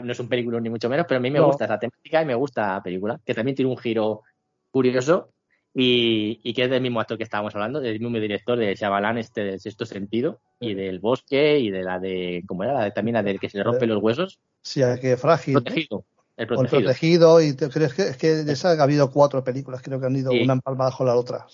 no 0.02 0.12
es 0.12 0.20
un 0.20 0.28
película 0.28 0.60
ni 0.60 0.70
mucho 0.70 0.88
menos, 0.88 1.06
pero 1.08 1.18
a 1.18 1.22
mí 1.22 1.30
me 1.30 1.40
gusta 1.40 1.64
esa 1.64 1.78
temática 1.78 2.22
y 2.22 2.26
me 2.26 2.34
gusta 2.34 2.74
la 2.74 2.82
película, 2.82 3.20
que 3.24 3.34
también 3.34 3.54
tiene 3.54 3.70
un 3.70 3.76
giro 3.76 4.22
curioso 4.70 5.30
y, 5.78 6.54
que 6.54 6.64
es 6.64 6.70
del 6.70 6.80
mismo 6.80 7.00
actor 7.00 7.18
que 7.18 7.24
estábamos 7.24 7.54
hablando, 7.54 7.80
del 7.80 8.00
mismo 8.00 8.18
director 8.18 8.58
de 8.58 8.74
Chavalán, 8.74 9.18
este 9.18 9.44
del 9.44 9.60
sexto 9.60 9.84
sentido, 9.84 10.40
y 10.58 10.72
del 10.72 11.00
bosque, 11.00 11.58
y 11.58 11.70
de 11.70 11.82
la 11.82 11.98
de, 11.98 12.42
¿cómo 12.46 12.64
era? 12.64 12.72
La 12.72 12.90
también 12.92 13.14
la 13.14 13.22
del 13.22 13.38
que 13.38 13.50
se 13.50 13.58
le 13.58 13.64
rompen 13.64 13.90
los 13.90 14.02
huesos. 14.02 14.40
Sí, 14.62 14.80
que 15.02 15.18
frágil. 15.18 15.54
Protegido. 15.54 16.04
El 16.38 16.46
protegido. 16.46 16.80
protegido. 16.80 17.42
y 17.42 17.52
te 17.54 17.68
crees 17.68 17.92
que, 17.92 18.02
es 18.02 18.16
que 18.16 18.28
de 18.28 18.52
esa 18.54 18.70
ha 18.70 18.82
habido 18.82 19.10
cuatro 19.10 19.44
películas, 19.44 19.82
creo 19.82 20.00
que 20.00 20.06
han 20.06 20.16
ido 20.16 20.32
una 20.32 20.54
empalmada 20.54 20.92
con 20.92 21.06
la 21.06 21.14
otra. 21.14 21.46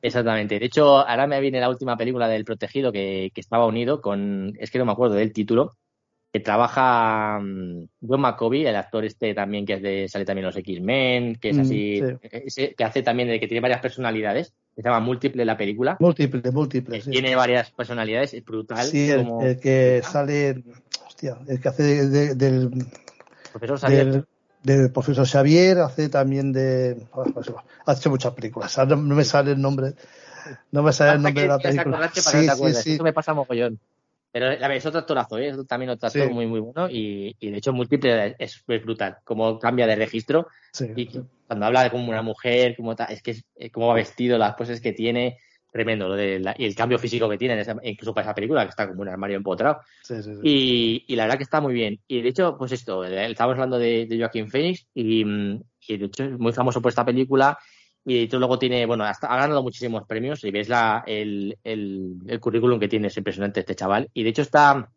Exactamente. 0.00 0.60
De 0.60 0.66
hecho, 0.66 1.04
ahora 1.04 1.26
me 1.26 1.40
viene 1.40 1.58
la 1.58 1.68
última 1.68 1.96
película 1.96 2.28
del 2.28 2.44
protegido 2.44 2.92
que, 2.92 3.32
que 3.34 3.40
estaba 3.40 3.66
unido 3.66 4.00
con, 4.00 4.52
es 4.60 4.70
que 4.70 4.78
no 4.78 4.84
me 4.84 4.92
acuerdo 4.92 5.16
del 5.16 5.32
título, 5.32 5.76
que 6.36 6.40
trabaja 6.40 7.38
John 7.38 8.20
McCovey, 8.20 8.66
el 8.66 8.76
actor 8.76 9.06
este 9.06 9.32
también 9.32 9.64
que 9.64 9.74
es 9.74 9.82
de 9.82 10.06
sale 10.06 10.26
también 10.26 10.44
los 10.44 10.56
X-Men, 10.56 11.36
que 11.36 11.48
es 11.48 11.56
mm, 11.56 11.60
así, 11.60 12.02
que 12.76 12.84
hace 12.84 13.02
también 13.02 13.28
de 13.28 13.40
que 13.40 13.48
tiene 13.48 13.62
varias 13.62 13.80
personalidades, 13.80 14.52
se 14.74 14.82
llama 14.82 15.00
Múltiple 15.00 15.46
la 15.46 15.56
película. 15.56 15.96
Múltiple, 15.98 16.50
múltiple. 16.50 17.00
Tiene 17.00 17.34
varias 17.34 17.70
personalidades, 17.70 18.34
es 18.34 18.44
brutal. 18.44 18.84
Sí, 18.84 19.10
el, 19.10 19.58
que 19.58 20.02
sale, 20.04 20.62
hostia, 21.06 21.38
el 21.48 21.58
que 21.58 21.68
hace 21.68 22.34
del 22.34 22.86
profesor 23.50 23.78
Xavier. 23.78 24.26
Del, 24.62 24.92
profesor 24.92 25.26
Xavier, 25.26 25.78
hace 25.78 26.10
también 26.10 26.52
de. 26.52 26.98
Ah, 27.14 27.22
pues, 27.32 27.50
ha 27.86 27.92
hecho 27.94 28.10
muchas 28.10 28.34
películas, 28.34 28.76
no, 28.86 28.96
me 28.98 29.24
sale 29.24 29.52
el 29.52 29.62
nombre. 29.62 29.94
No 30.70 30.82
me 30.82 30.92
sale 30.92 31.16
el 31.16 31.22
nombre 31.22 31.42
de 31.42 31.48
la 31.48 31.58
película. 31.58 32.10
Sí, 32.12 32.20
sí, 32.20 32.74
sí. 32.74 32.92
Eso 32.94 33.04
me 33.04 33.14
pasa 33.14 33.32
mogollón. 33.32 33.80
Pero 34.38 34.54
la 34.58 34.76
es 34.76 34.84
otro 34.84 35.00
actorazo, 35.00 35.38
¿eh? 35.38 35.48
es 35.48 35.66
también 35.66 35.88
otro 35.88 36.08
actor 36.08 36.30
muy, 36.30 36.46
muy 36.46 36.60
bueno 36.60 36.90
y, 36.90 37.34
de 37.40 37.56
hecho 37.56 37.72
múltiple 37.72 38.36
es, 38.38 38.62
brutal, 38.66 39.16
como 39.24 39.58
cambia 39.58 39.86
de 39.86 39.96
registro 39.96 40.48
y 40.94 41.08
cuando 41.46 41.64
habla 41.64 41.84
de 41.84 41.90
como 41.90 42.10
una 42.10 42.20
mujer, 42.20 42.76
como 42.76 42.92
es 42.92 43.22
que 43.22 43.30
es, 43.30 43.46
como 43.72 43.86
va 43.86 43.94
vestido, 43.94 44.36
las 44.36 44.54
poses 44.54 44.82
que 44.82 44.92
tiene, 44.92 45.38
tremendo, 45.72 46.06
lo 46.06 46.16
de 46.16 46.54
y 46.58 46.66
el 46.66 46.74
cambio 46.74 46.98
físico 46.98 47.30
que 47.30 47.38
tiene, 47.38 47.64
incluso 47.84 48.12
para 48.12 48.26
esa 48.26 48.34
película, 48.34 48.64
que 48.64 48.68
está 48.68 48.86
como 48.86 49.00
un 49.00 49.08
armario 49.08 49.38
empotrado. 49.38 49.80
y, 50.42 51.02
y, 51.08 51.16
la 51.16 51.22
verdad 51.22 51.38
que 51.38 51.44
está 51.44 51.62
muy 51.62 51.72
bien. 51.72 51.98
Y 52.06 52.20
de 52.20 52.28
hecho, 52.28 52.58
pues 52.58 52.72
esto, 52.72 53.04
estábamos 53.04 53.54
hablando 53.54 53.78
de, 53.78 54.04
de 54.04 54.18
Joaquín 54.18 54.50
Phoenix 54.50 54.86
y, 54.92 55.24
y 55.88 55.96
de 55.96 56.04
hecho 56.04 56.24
es 56.24 56.38
muy 56.38 56.52
famoso 56.52 56.82
por 56.82 56.90
esta 56.90 57.06
película 57.06 57.58
y 58.06 58.28
luego 58.28 58.58
tiene, 58.58 58.86
bueno, 58.86 59.04
hasta, 59.04 59.26
ha 59.26 59.36
ganado 59.36 59.62
muchísimos 59.62 60.04
premios 60.06 60.44
y 60.44 60.52
ves 60.52 60.68
la, 60.68 61.02
el, 61.06 61.58
el, 61.64 62.18
el, 62.26 62.40
currículum 62.40 62.78
que 62.78 62.88
tiene, 62.88 63.08
es 63.08 63.16
impresionante 63.16 63.60
este 63.60 63.74
chaval. 63.74 64.08
Y 64.14 64.22
de 64.22 64.30
hecho 64.30 64.42
está, 64.42 64.90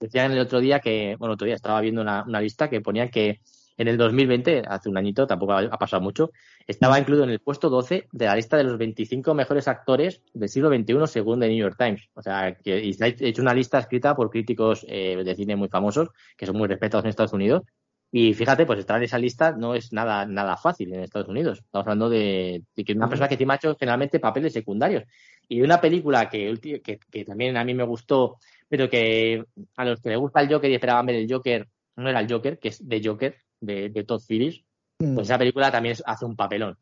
decían 0.00 0.32
el 0.32 0.38
otro 0.38 0.58
día 0.60 0.80
que, 0.80 1.16
bueno, 1.18 1.34
otro 1.34 1.44
día 1.44 1.56
estaba 1.56 1.80
viendo 1.82 2.00
una, 2.00 2.24
una 2.26 2.40
lista 2.40 2.70
que 2.70 2.80
ponía 2.80 3.10
que 3.10 3.40
en 3.78 3.86
el 3.86 3.96
2020, 3.96 4.64
hace 4.66 4.88
un 4.88 4.98
añito, 4.98 5.26
tampoco 5.26 5.52
ha, 5.52 5.78
pasado 5.78 6.02
mucho, 6.02 6.32
estaba 6.66 6.98
incluido 6.98 7.22
en 7.22 7.30
el 7.30 7.38
puesto 7.38 7.70
12 7.70 8.08
de 8.10 8.24
la 8.24 8.34
lista 8.34 8.56
de 8.56 8.64
los 8.64 8.76
25 8.76 9.34
mejores 9.34 9.68
actores 9.68 10.20
del 10.34 10.48
siglo 10.48 10.68
XXI 10.68 11.06
según 11.06 11.38
The 11.38 11.48
New 11.48 11.58
York 11.58 11.76
Times. 11.78 12.08
O 12.14 12.22
sea, 12.22 12.56
que 12.56 12.84
y 12.84 12.96
ha 13.00 13.06
hecho 13.06 13.40
una 13.40 13.54
lista 13.54 13.78
escrita 13.78 14.16
por 14.16 14.30
críticos 14.30 14.84
eh, 14.88 15.22
de 15.24 15.34
cine 15.36 15.54
muy 15.54 15.68
famosos, 15.68 16.08
que 16.36 16.44
son 16.44 16.56
muy 16.56 16.66
respetados 16.66 17.04
en 17.04 17.10
Estados 17.10 17.32
Unidos, 17.32 17.62
y 18.10 18.32
fíjate, 18.32 18.64
pues 18.64 18.78
estar 18.78 18.96
en 18.96 19.02
esa 19.02 19.18
lista 19.18 19.52
no 19.52 19.74
es 19.74 19.92
nada, 19.92 20.24
nada 20.24 20.56
fácil 20.56 20.92
en 20.94 21.00
Estados 21.00 21.28
Unidos. 21.28 21.58
Estamos 21.58 21.86
hablando 21.86 22.08
de, 22.08 22.64
que 22.74 22.92
una 22.94 23.08
persona 23.08 23.28
que 23.28 23.36
tiene 23.36 23.52
ha 23.52 23.56
hecho 23.56 23.76
generalmente 23.76 24.18
papeles 24.18 24.52
secundarios. 24.52 25.04
Y 25.46 25.60
una 25.60 25.80
película 25.80 26.28
que, 26.28 26.80
que, 26.82 27.24
también 27.24 27.56
a 27.58 27.64
mí 27.64 27.74
me 27.74 27.84
gustó, 27.84 28.38
pero 28.68 28.88
que 28.88 29.44
a 29.76 29.84
los 29.84 30.00
que 30.00 30.08
les 30.08 30.18
gusta 30.18 30.40
el 30.40 30.52
Joker 30.52 30.70
y 30.70 30.74
esperaban 30.74 31.06
ver 31.06 31.16
el 31.16 31.30
Joker, 31.30 31.68
no 31.96 32.08
era 32.08 32.20
el 32.20 32.30
Joker, 32.30 32.58
que 32.58 32.68
es 32.68 32.86
de 32.86 33.02
Joker, 33.04 33.36
de, 33.60 33.90
de 33.90 34.04
Todd 34.04 34.22
Phillips, 34.26 34.64
mm. 35.00 35.14
pues 35.14 35.28
esa 35.28 35.38
película 35.38 35.70
también 35.70 35.96
hace 36.06 36.24
un 36.24 36.36
papelón. 36.36 36.78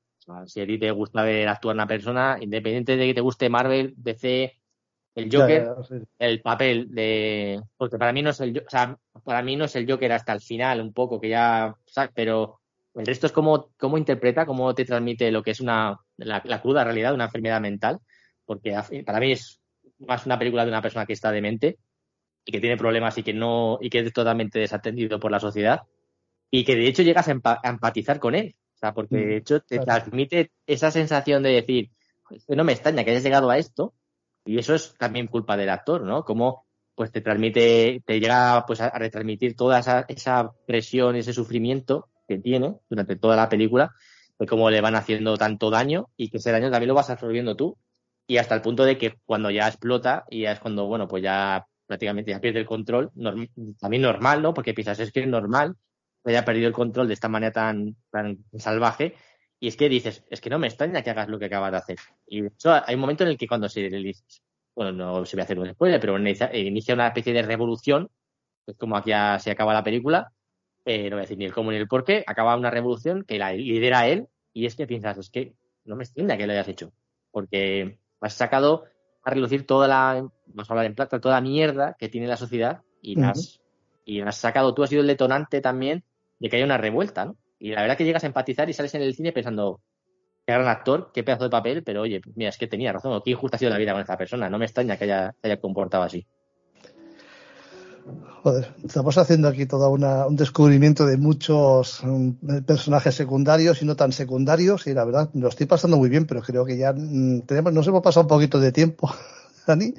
si 0.47 0.61
a 0.61 0.67
ti 0.67 0.79
te 0.79 0.91
gusta 0.93 1.23
ver 1.23 1.49
actuar 1.49 1.75
una 1.75 1.87
persona, 1.89 2.39
independiente 2.41 2.97
de 2.97 3.07
que 3.07 3.15
te 3.15 3.21
guste 3.21 3.49
Marvel, 3.49 3.95
DC, 3.97 4.57
el 5.17 5.35
Joker, 5.35 5.75
el 6.19 6.43
papel 6.43 6.89
de. 6.91 7.63
Porque 7.79 7.97
para 7.97 8.13
mí 8.13 8.23
no 8.23 8.31
es 8.31 8.41
el. 8.41 8.59
O 8.59 8.71
sea, 8.71 8.99
para 9.25 9.43
mí 9.43 9.57
no 9.57 9.65
es 9.65 9.75
el 9.75 9.91
Joker 9.91 10.13
hasta 10.13 10.35
el 10.35 10.43
final, 10.43 10.83
un 10.83 10.93
poco, 10.93 11.19
que 11.19 11.31
ya. 11.31 11.75
Pero 12.15 12.61
el 12.95 13.07
resto 13.07 13.27
es 13.27 13.33
cómo, 13.33 13.71
cómo 13.79 13.97
interpreta, 13.97 14.45
cómo 14.45 14.75
te 14.75 14.85
transmite 14.85 15.33
lo 15.33 15.43
que 15.43 15.53
es 15.53 15.61
una. 15.61 15.99
La, 16.19 16.61
cruda 16.61 16.85
realidad 16.85 17.11
de 17.11 17.15
una 17.15 17.25
enfermedad 17.25 17.63
mental. 17.63 17.99
Porque 18.45 18.77
para 19.07 19.19
mí 19.19 19.33
es 19.33 19.59
más 20.01 20.27
una 20.27 20.39
película 20.39 20.65
de 20.65 20.71
una 20.71 20.83
persona 20.83 21.07
que 21.07 21.15
está 21.15 21.33
demente 21.33 21.79
y 22.45 22.53
que 22.53 22.61
tiene 22.61 22.77
problemas 22.77 23.17
y 23.17 23.23
que 23.23 23.33
no. 23.33 23.79
y 23.81 23.89
que 23.89 24.01
es 24.01 24.13
totalmente 24.13 24.59
desatendido 24.59 25.19
por 25.19 25.31
la 25.31 25.41
sociedad. 25.41 25.81
Y 26.51 26.65
que 26.65 26.77
de 26.77 26.89
hecho 26.89 27.03
llegas 27.03 27.27
a, 27.29 27.61
empatizar 27.65 28.21
con 28.21 28.35
él. 28.35 28.55
O 28.75 28.79
sea, 28.79 28.93
porque 28.93 29.17
de 29.17 29.27
mm, 29.27 29.39
hecho 29.39 29.61
te 29.61 29.79
transmite 29.79 30.51
esa 30.67 30.91
sensación 30.91 31.43
de 31.43 31.53
decir, 31.53 31.91
no 32.49 32.65
me 32.65 32.73
extraña 32.73 33.03
que 33.03 33.13
hayas 33.13 33.25
llegado 33.25 33.49
a 33.49 33.57
esto, 33.57 33.95
y 34.47 34.59
eso 34.59 34.75
es 34.75 34.95
también 34.99 35.27
culpa 35.27 35.57
del 35.57 35.71
actor, 35.71 36.03
¿no? 36.03 36.25
Como 36.25 36.67
pues 36.95 37.13
te 37.13 37.21
transmite, 37.21 38.03
te 38.07 38.21
llega 38.21 38.65
pues 38.67 38.81
a, 38.81 38.91
retransmitir 38.91 39.55
toda 39.55 39.81
esa, 39.81 40.07
esa 40.09 40.53
presión, 40.67 41.15
ese 41.17 41.35
sufrimiento 41.35 42.09
que 42.27 42.39
tiene 42.39 42.77
durante 42.89 43.17
toda 43.17 43.37
la 43.37 43.49
película, 43.51 43.93
de 44.39 44.47
cómo 44.47 44.71
le 44.71 44.81
van 44.81 44.95
haciendo 44.95 45.37
tanto 45.37 45.71
daño 45.71 46.09
y 46.17 46.31
que 46.31 46.39
ese 46.39 46.53
daño 46.53 46.71
también 46.71 46.89
lo 46.89 46.95
vas 46.95 47.11
absorbiendo 47.11 47.55
tú. 47.55 47.77
Y 48.27 48.39
hasta 48.39 48.55
el 48.55 48.63
punto 48.63 48.85
de 48.85 48.99
que 48.99 49.15
cuando 49.25 49.51
ya 49.51 49.69
explota, 49.69 50.25
y 50.31 50.43
ya 50.43 50.53
es 50.53 50.61
cuando, 50.61 50.87
bueno, 50.87 51.07
pues 51.07 51.23
ya 51.23 51.67
prácticamente 51.87 52.33
ya 52.33 52.41
pierde 52.41 52.61
el 52.61 52.67
control, 52.67 53.13
también 53.79 54.03
normal, 54.03 54.43
¿no? 54.43 54.53
Porque 54.53 54.75
piensas, 54.75 54.99
es 54.99 55.13
que 55.13 55.21
es 55.21 55.29
normal 55.29 55.77
que 56.25 56.31
haya 56.31 56.45
perdido 56.45 56.67
el 56.67 56.73
control 56.73 57.07
de 57.07 57.15
esta 57.15 57.29
manera 57.29 57.53
tan, 57.53 57.95
tan 58.11 58.39
salvaje, 58.59 59.15
y 59.59 59.69
es 59.69 59.77
que 59.77 59.89
dices, 59.89 60.25
es 60.29 60.41
que 60.41 60.51
no 60.51 60.59
me 60.59 60.67
extraña 60.67 61.03
que 61.03 61.11
hagas 61.11 61.29
lo 61.29 61.39
que 61.39 61.47
acabas 61.47 61.73
de 61.73 61.79
hacer. 61.79 61.99
Y 62.27 62.43
de 62.43 62.49
hecho, 62.49 62.73
hay 62.73 62.95
un 62.95 63.01
momento 63.01 63.25
en 63.25 63.31
el 63.31 63.39
que 63.39 63.49
cuando 63.49 63.69
se 63.69 63.89
le 63.89 64.15
bueno, 64.75 64.93
no 64.93 65.25
se 65.25 65.37
va 65.37 65.43
a 65.43 65.45
hacer 65.45 65.59
un 65.59 65.71
spoiler, 65.71 65.99
pero 65.99 66.19
inicia, 66.19 66.55
inicia 66.55 66.95
una 66.95 67.07
especie 67.07 67.33
de 67.33 67.43
revolución, 67.43 68.11
es 68.67 68.77
como 68.77 68.97
aquí 68.97 69.11
ya 69.11 69.39
se 69.39 69.51
acaba 69.51 69.73
la 69.73 69.83
película, 69.83 70.33
eh, 70.85 71.05
no 71.05 71.17
voy 71.17 71.21
a 71.21 71.23
decir 71.23 71.39
ni 71.39 71.47
el 71.47 71.55
cómo 71.55 71.71
ni 71.71 71.79
el 71.79 71.89
por 71.89 72.05
qué, 72.05 72.23
acaba 72.27 72.55
una 72.57 72.71
revolución 72.71 73.25
que 73.25 73.39
la 73.39 73.53
lidera 73.53 74.07
él, 74.07 74.29
y 74.53 74.67
es 74.67 74.77
que 74.77 74.87
piensas, 74.87 75.17
es 75.17 75.31
que 75.31 75.55
no 75.85 75.97
me 75.97 76.05
extraña 76.05 76.37
que 76.37 76.47
lo 76.47 76.53
hayas 76.53 76.69
hecho, 76.69 76.93
porque 77.31 77.99
has 78.21 78.35
sacado 78.35 78.85
a 79.25 79.31
relucir 79.31 79.67
toda 79.67 79.89
la, 79.89 80.29
vamos 80.47 80.71
a 80.71 80.73
hablar 80.75 80.87
en 80.87 80.95
plata, 80.95 81.21
toda 81.21 81.37
la 81.37 81.41
mierda 81.41 81.97
que 81.99 82.11
tiene 82.11 82.27
la 82.27 82.37
sociedad 82.37 82.83
y, 83.01 83.19
has, 83.23 83.61
y 84.05 84.21
has 84.21 84.37
sacado, 84.37 84.75
tú 84.75 84.83
has 84.83 84.91
sido 84.91 85.01
el 85.01 85.09
detonante 85.09 85.63
también 85.63 86.05
de 86.39 86.51
que 86.51 86.57
haya 86.57 86.67
una 86.67 86.77
revuelta, 86.77 87.25
¿no? 87.25 87.37
Y 87.59 87.71
la 87.71 87.83
verdad 87.83 87.97
que 87.97 88.05
llegas 88.05 88.25
a 88.25 88.27
empatizar 88.27 88.69
y 88.69 88.73
sales 88.73 88.95
en 88.95 89.03
el 89.03 89.15
cine 89.15 89.33
pensando, 89.33 89.81
qué 90.47 90.53
gran 90.53 90.69
actor, 90.69 91.11
qué 91.13 91.25
pedazo 91.25 91.45
de 91.45 91.51
papel, 91.51 91.83
pero 91.83 92.03
oye, 92.03 92.21
mira, 92.35 92.51
es 92.51 92.59
que 92.59 92.67
tenía 92.67 92.93
razón, 92.93 93.21
qué 93.25 93.31
injusta 93.31 93.57
ha 93.57 93.59
sido 93.59 93.71
la 93.71 93.79
vida 93.79 93.93
con 93.93 94.01
esta 94.01 94.17
persona, 94.17 94.49
no 94.49 94.59
me 94.59 94.67
extraña 94.67 94.97
que 94.97 95.05
haya, 95.05 95.35
se 95.41 95.49
haya 95.49 95.61
comportado 95.61 96.05
así. 96.05 96.27
Joder, 98.43 98.69
estamos 98.85 99.19
haciendo 99.19 99.49
aquí 99.49 99.67
todo 99.67 99.91
un 99.91 100.37
descubrimiento 100.37 101.05
de 101.05 101.17
muchos 101.17 102.01
mm, 102.05 102.61
personajes 102.65 103.15
secundarios 103.17 103.83
y 103.83 103.85
no 103.85 103.97
tan 103.97 104.13
secundarios 104.13 104.87
y 104.87 104.95
la 104.95 105.05
verdad 105.05 105.31
lo 105.35 105.49
estoy 105.49 105.67
pasando 105.67 105.97
muy 105.97 106.09
bien, 106.09 106.27
pero 106.27 106.43
creo 106.43 106.65
que 106.65 106.77
ya 106.77 106.93
mm, 106.93 107.41
tenemos, 107.43 107.73
nos 107.73 107.87
hemos 107.89 108.03
pasado 108.03 108.23
un 108.23 108.29
poquito 108.29 108.61
de 108.61 108.71
tiempo, 108.71 109.13
Dani. 109.67 109.93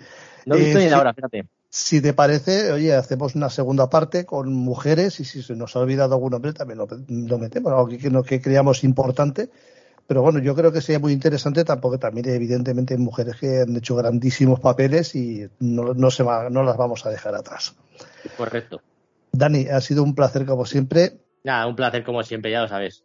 No 0.45 0.55
he 0.55 0.59
visto 0.59 0.79
ni 0.79 0.89
la 0.89 1.01
hora, 1.01 1.13
fíjate. 1.13 1.45
Si 1.69 2.01
te 2.01 2.13
parece, 2.13 2.71
oye, 2.71 2.95
hacemos 2.95 3.35
una 3.35 3.49
segunda 3.49 3.89
parte 3.89 4.25
con 4.25 4.53
mujeres 4.53 5.19
y 5.19 5.25
si 5.25 5.43
se 5.43 5.55
nos 5.55 5.75
ha 5.75 5.79
olvidado 5.79 6.15
algún 6.15 6.33
hombre 6.33 6.53
también 6.53 6.79
lo, 6.79 7.37
metemos, 7.37 7.73
algo 7.73 7.87
que, 7.87 7.99
que 8.25 8.41
creamos 8.41 8.83
importante. 8.83 9.49
Pero 10.07 10.21
bueno, 10.21 10.39
yo 10.39 10.55
creo 10.55 10.71
que 10.71 10.79
sería 10.79 10.99
muy 10.99 11.11
interesante, 11.11 11.65
tampoco 11.65 11.99
también 11.99 12.29
evidentemente 12.29 12.93
hay 12.93 12.99
mujeres 12.99 13.35
que 13.35 13.61
han 13.61 13.75
hecho 13.75 13.95
grandísimos 13.95 14.61
papeles 14.61 15.13
y 15.15 15.45
no, 15.59 15.93
no, 15.93 16.09
se 16.09 16.23
no 16.23 16.63
las 16.63 16.77
vamos 16.77 17.05
a 17.05 17.09
dejar 17.09 17.35
atrás. 17.35 17.75
Correcto. 18.37 18.81
Dani, 19.33 19.67
ha 19.67 19.81
sido 19.81 20.03
un 20.03 20.15
placer 20.15 20.45
como 20.45 20.65
siempre. 20.65 21.17
Nada, 21.43 21.67
un 21.67 21.75
placer 21.75 22.05
como 22.05 22.23
siempre, 22.23 22.51
ya 22.51 22.61
lo 22.61 22.69
sabes. 22.69 23.03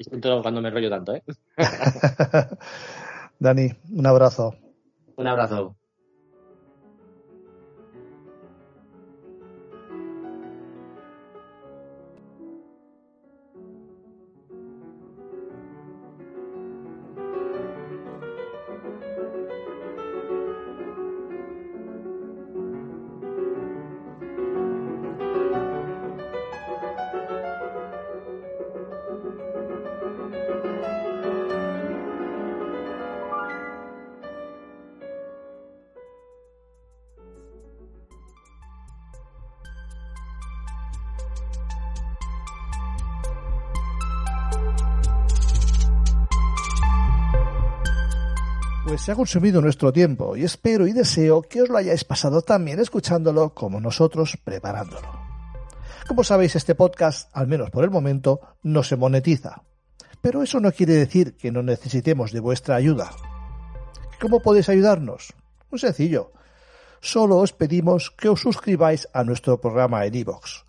Siento 0.00 0.42
cuando 0.42 0.60
me 0.60 0.70
rollo 0.70 0.90
tanto, 0.90 1.14
¿eh? 1.14 1.22
Dani, 3.38 3.70
un 3.92 4.06
abrazo. 4.06 4.56
Un 5.16 5.26
abrazo. 5.28 5.76
Se 49.02 49.10
ha 49.10 49.16
consumido 49.16 49.60
nuestro 49.60 49.92
tiempo 49.92 50.36
y 50.36 50.44
espero 50.44 50.86
y 50.86 50.92
deseo 50.92 51.42
que 51.42 51.62
os 51.62 51.68
lo 51.68 51.76
hayáis 51.76 52.04
pasado 52.04 52.40
también 52.40 52.78
escuchándolo 52.78 53.52
como 53.52 53.80
nosotros 53.80 54.38
preparándolo. 54.44 55.10
Como 56.06 56.22
sabéis, 56.22 56.54
este 56.54 56.76
podcast, 56.76 57.28
al 57.32 57.48
menos 57.48 57.70
por 57.70 57.82
el 57.82 57.90
momento, 57.90 58.40
no 58.62 58.84
se 58.84 58.94
monetiza. 58.94 59.62
Pero 60.20 60.44
eso 60.44 60.60
no 60.60 60.70
quiere 60.70 60.92
decir 60.92 61.36
que 61.36 61.50
no 61.50 61.64
necesitemos 61.64 62.30
de 62.30 62.38
vuestra 62.38 62.76
ayuda. 62.76 63.10
¿Cómo 64.20 64.40
podéis 64.40 64.68
ayudarnos? 64.68 65.34
Muy 65.68 65.80
sencillo. 65.80 66.30
Solo 67.00 67.38
os 67.38 67.52
pedimos 67.52 68.12
que 68.12 68.28
os 68.28 68.40
suscribáis 68.40 69.08
a 69.12 69.24
nuestro 69.24 69.60
programa 69.60 70.06
en 70.06 70.14
iVoox 70.14 70.62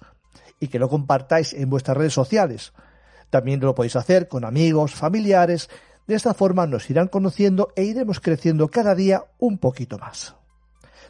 y 0.60 0.70
que 0.70 0.80
lo 0.80 0.90
compartáis 0.90 1.54
en 1.54 1.70
vuestras 1.70 1.98
redes 1.98 2.14
sociales. 2.14 2.74
También 3.30 3.60
lo 3.60 3.76
podéis 3.76 3.96
hacer 3.96 4.28
con 4.28 4.44
amigos, 4.44 4.96
familiares 4.96 5.70
de 6.08 6.16
esta 6.16 6.34
forma 6.34 6.68
nos 6.68 6.90
irán 6.90 7.08
conociendo 7.08 7.72
e 7.76 7.84
iremos 7.84 8.20
creciendo 8.20 8.68
cada 8.68 8.96
día 8.96 9.24
un 9.40 9.58
poquito 9.58 9.98
más. 9.98 10.36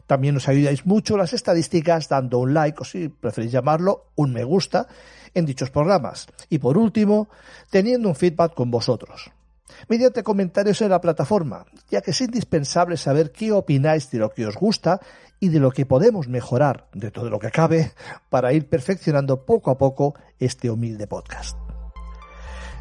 También 0.08 0.34
nos 0.34 0.48
ayudáis 0.50 0.86
mucho 0.86 1.18
las 1.18 1.34
estadísticas 1.34 2.10
dando 2.10 2.40
un 2.40 2.54
like 2.54 2.78
o 2.82 2.84
si 2.84 3.10
preferís 3.10 3.52
llamarlo 3.52 4.08
un 4.16 4.34
me 4.34 4.44
gusta 4.44 4.88
en 5.34 5.46
dichos 5.46 5.72
programas. 5.72 6.28
Y 6.50 6.60
por 6.60 6.78
último, 6.78 7.30
teniendo 7.70 8.10
un 8.10 8.16
feedback 8.16 8.54
con 8.54 8.70
vosotros. 8.70 9.32
Mediante 9.88 10.24
comentarios 10.24 10.82
en 10.82 10.90
la 10.90 11.02
plataforma, 11.02 11.66
ya 11.90 12.02
que 12.02 12.12
es 12.12 12.22
indispensable 12.22 12.98
saber 12.98 13.32
qué 13.32 13.52
opináis 13.52 14.12
de 14.12 14.20
lo 14.20 14.30
que 14.30 14.46
os 14.46 14.56
gusta 14.56 15.00
y 15.40 15.50
de 15.50 15.60
lo 15.60 15.72
que 15.72 15.86
podemos 15.86 16.28
mejorar 16.28 16.88
de 16.94 17.12
todo 17.12 17.30
lo 17.30 17.40
que 17.40 17.52
cabe 17.52 17.94
para 18.30 18.54
ir 18.54 18.68
perfeccionando 18.70 19.46
poco 19.46 19.72
a 19.72 19.78
poco 19.78 20.16
este 20.40 20.70
humilde 20.70 21.08
podcast. 21.08 21.58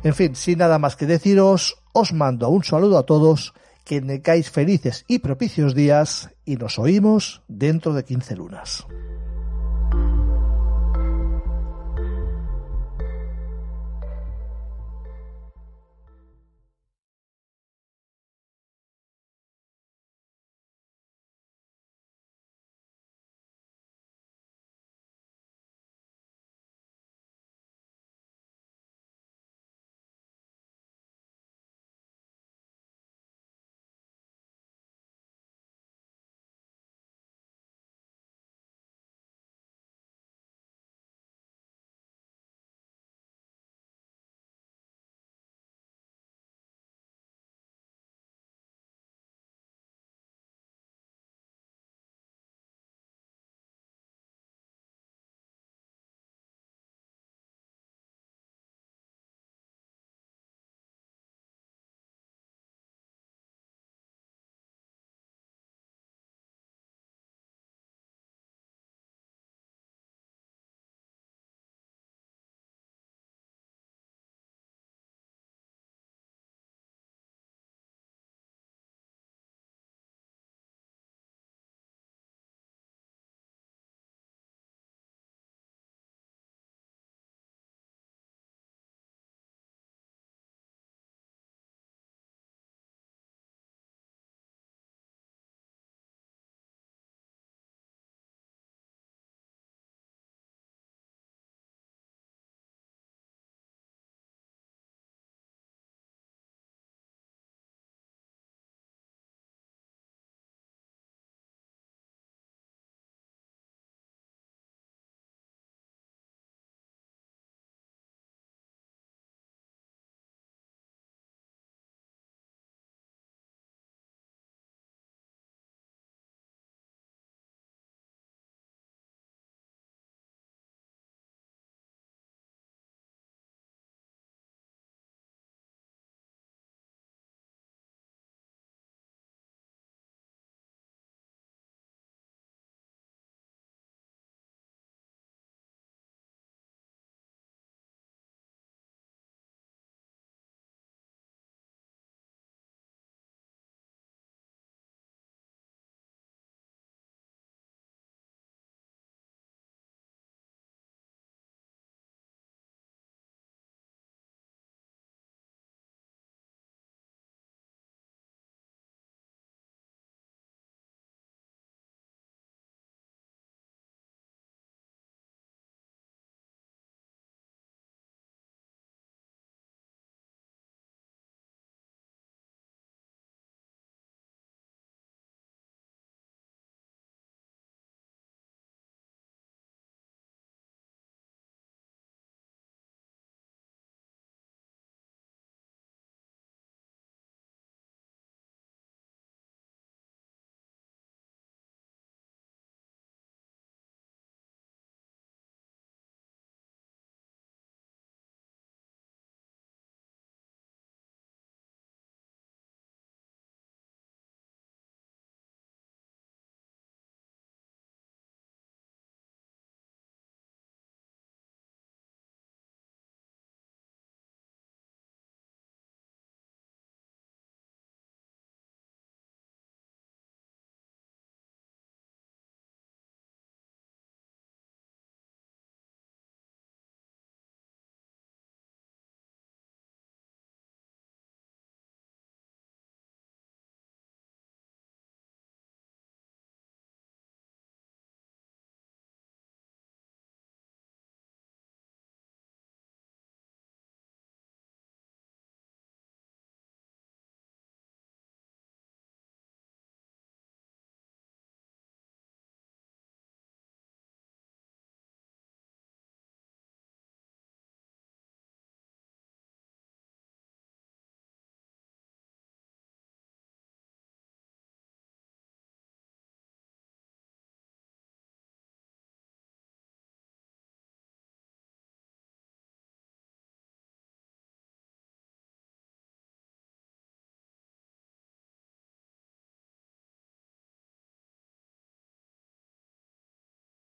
En 0.04 0.14
fin, 0.14 0.34
sin 0.34 0.58
nada 0.58 0.78
más 0.78 0.96
que 0.96 1.06
deciros, 1.06 1.81
os 1.92 2.12
mando 2.12 2.48
un 2.48 2.64
saludo 2.64 2.98
a 2.98 3.04
todos, 3.04 3.54
que 3.84 4.00
tengáis 4.00 4.50
felices 4.50 5.04
y 5.08 5.18
propicios 5.18 5.74
días 5.74 6.30
y 6.44 6.56
nos 6.56 6.78
oímos 6.78 7.42
dentro 7.48 7.94
de 7.94 8.04
15 8.04 8.36
lunas. 8.36 8.86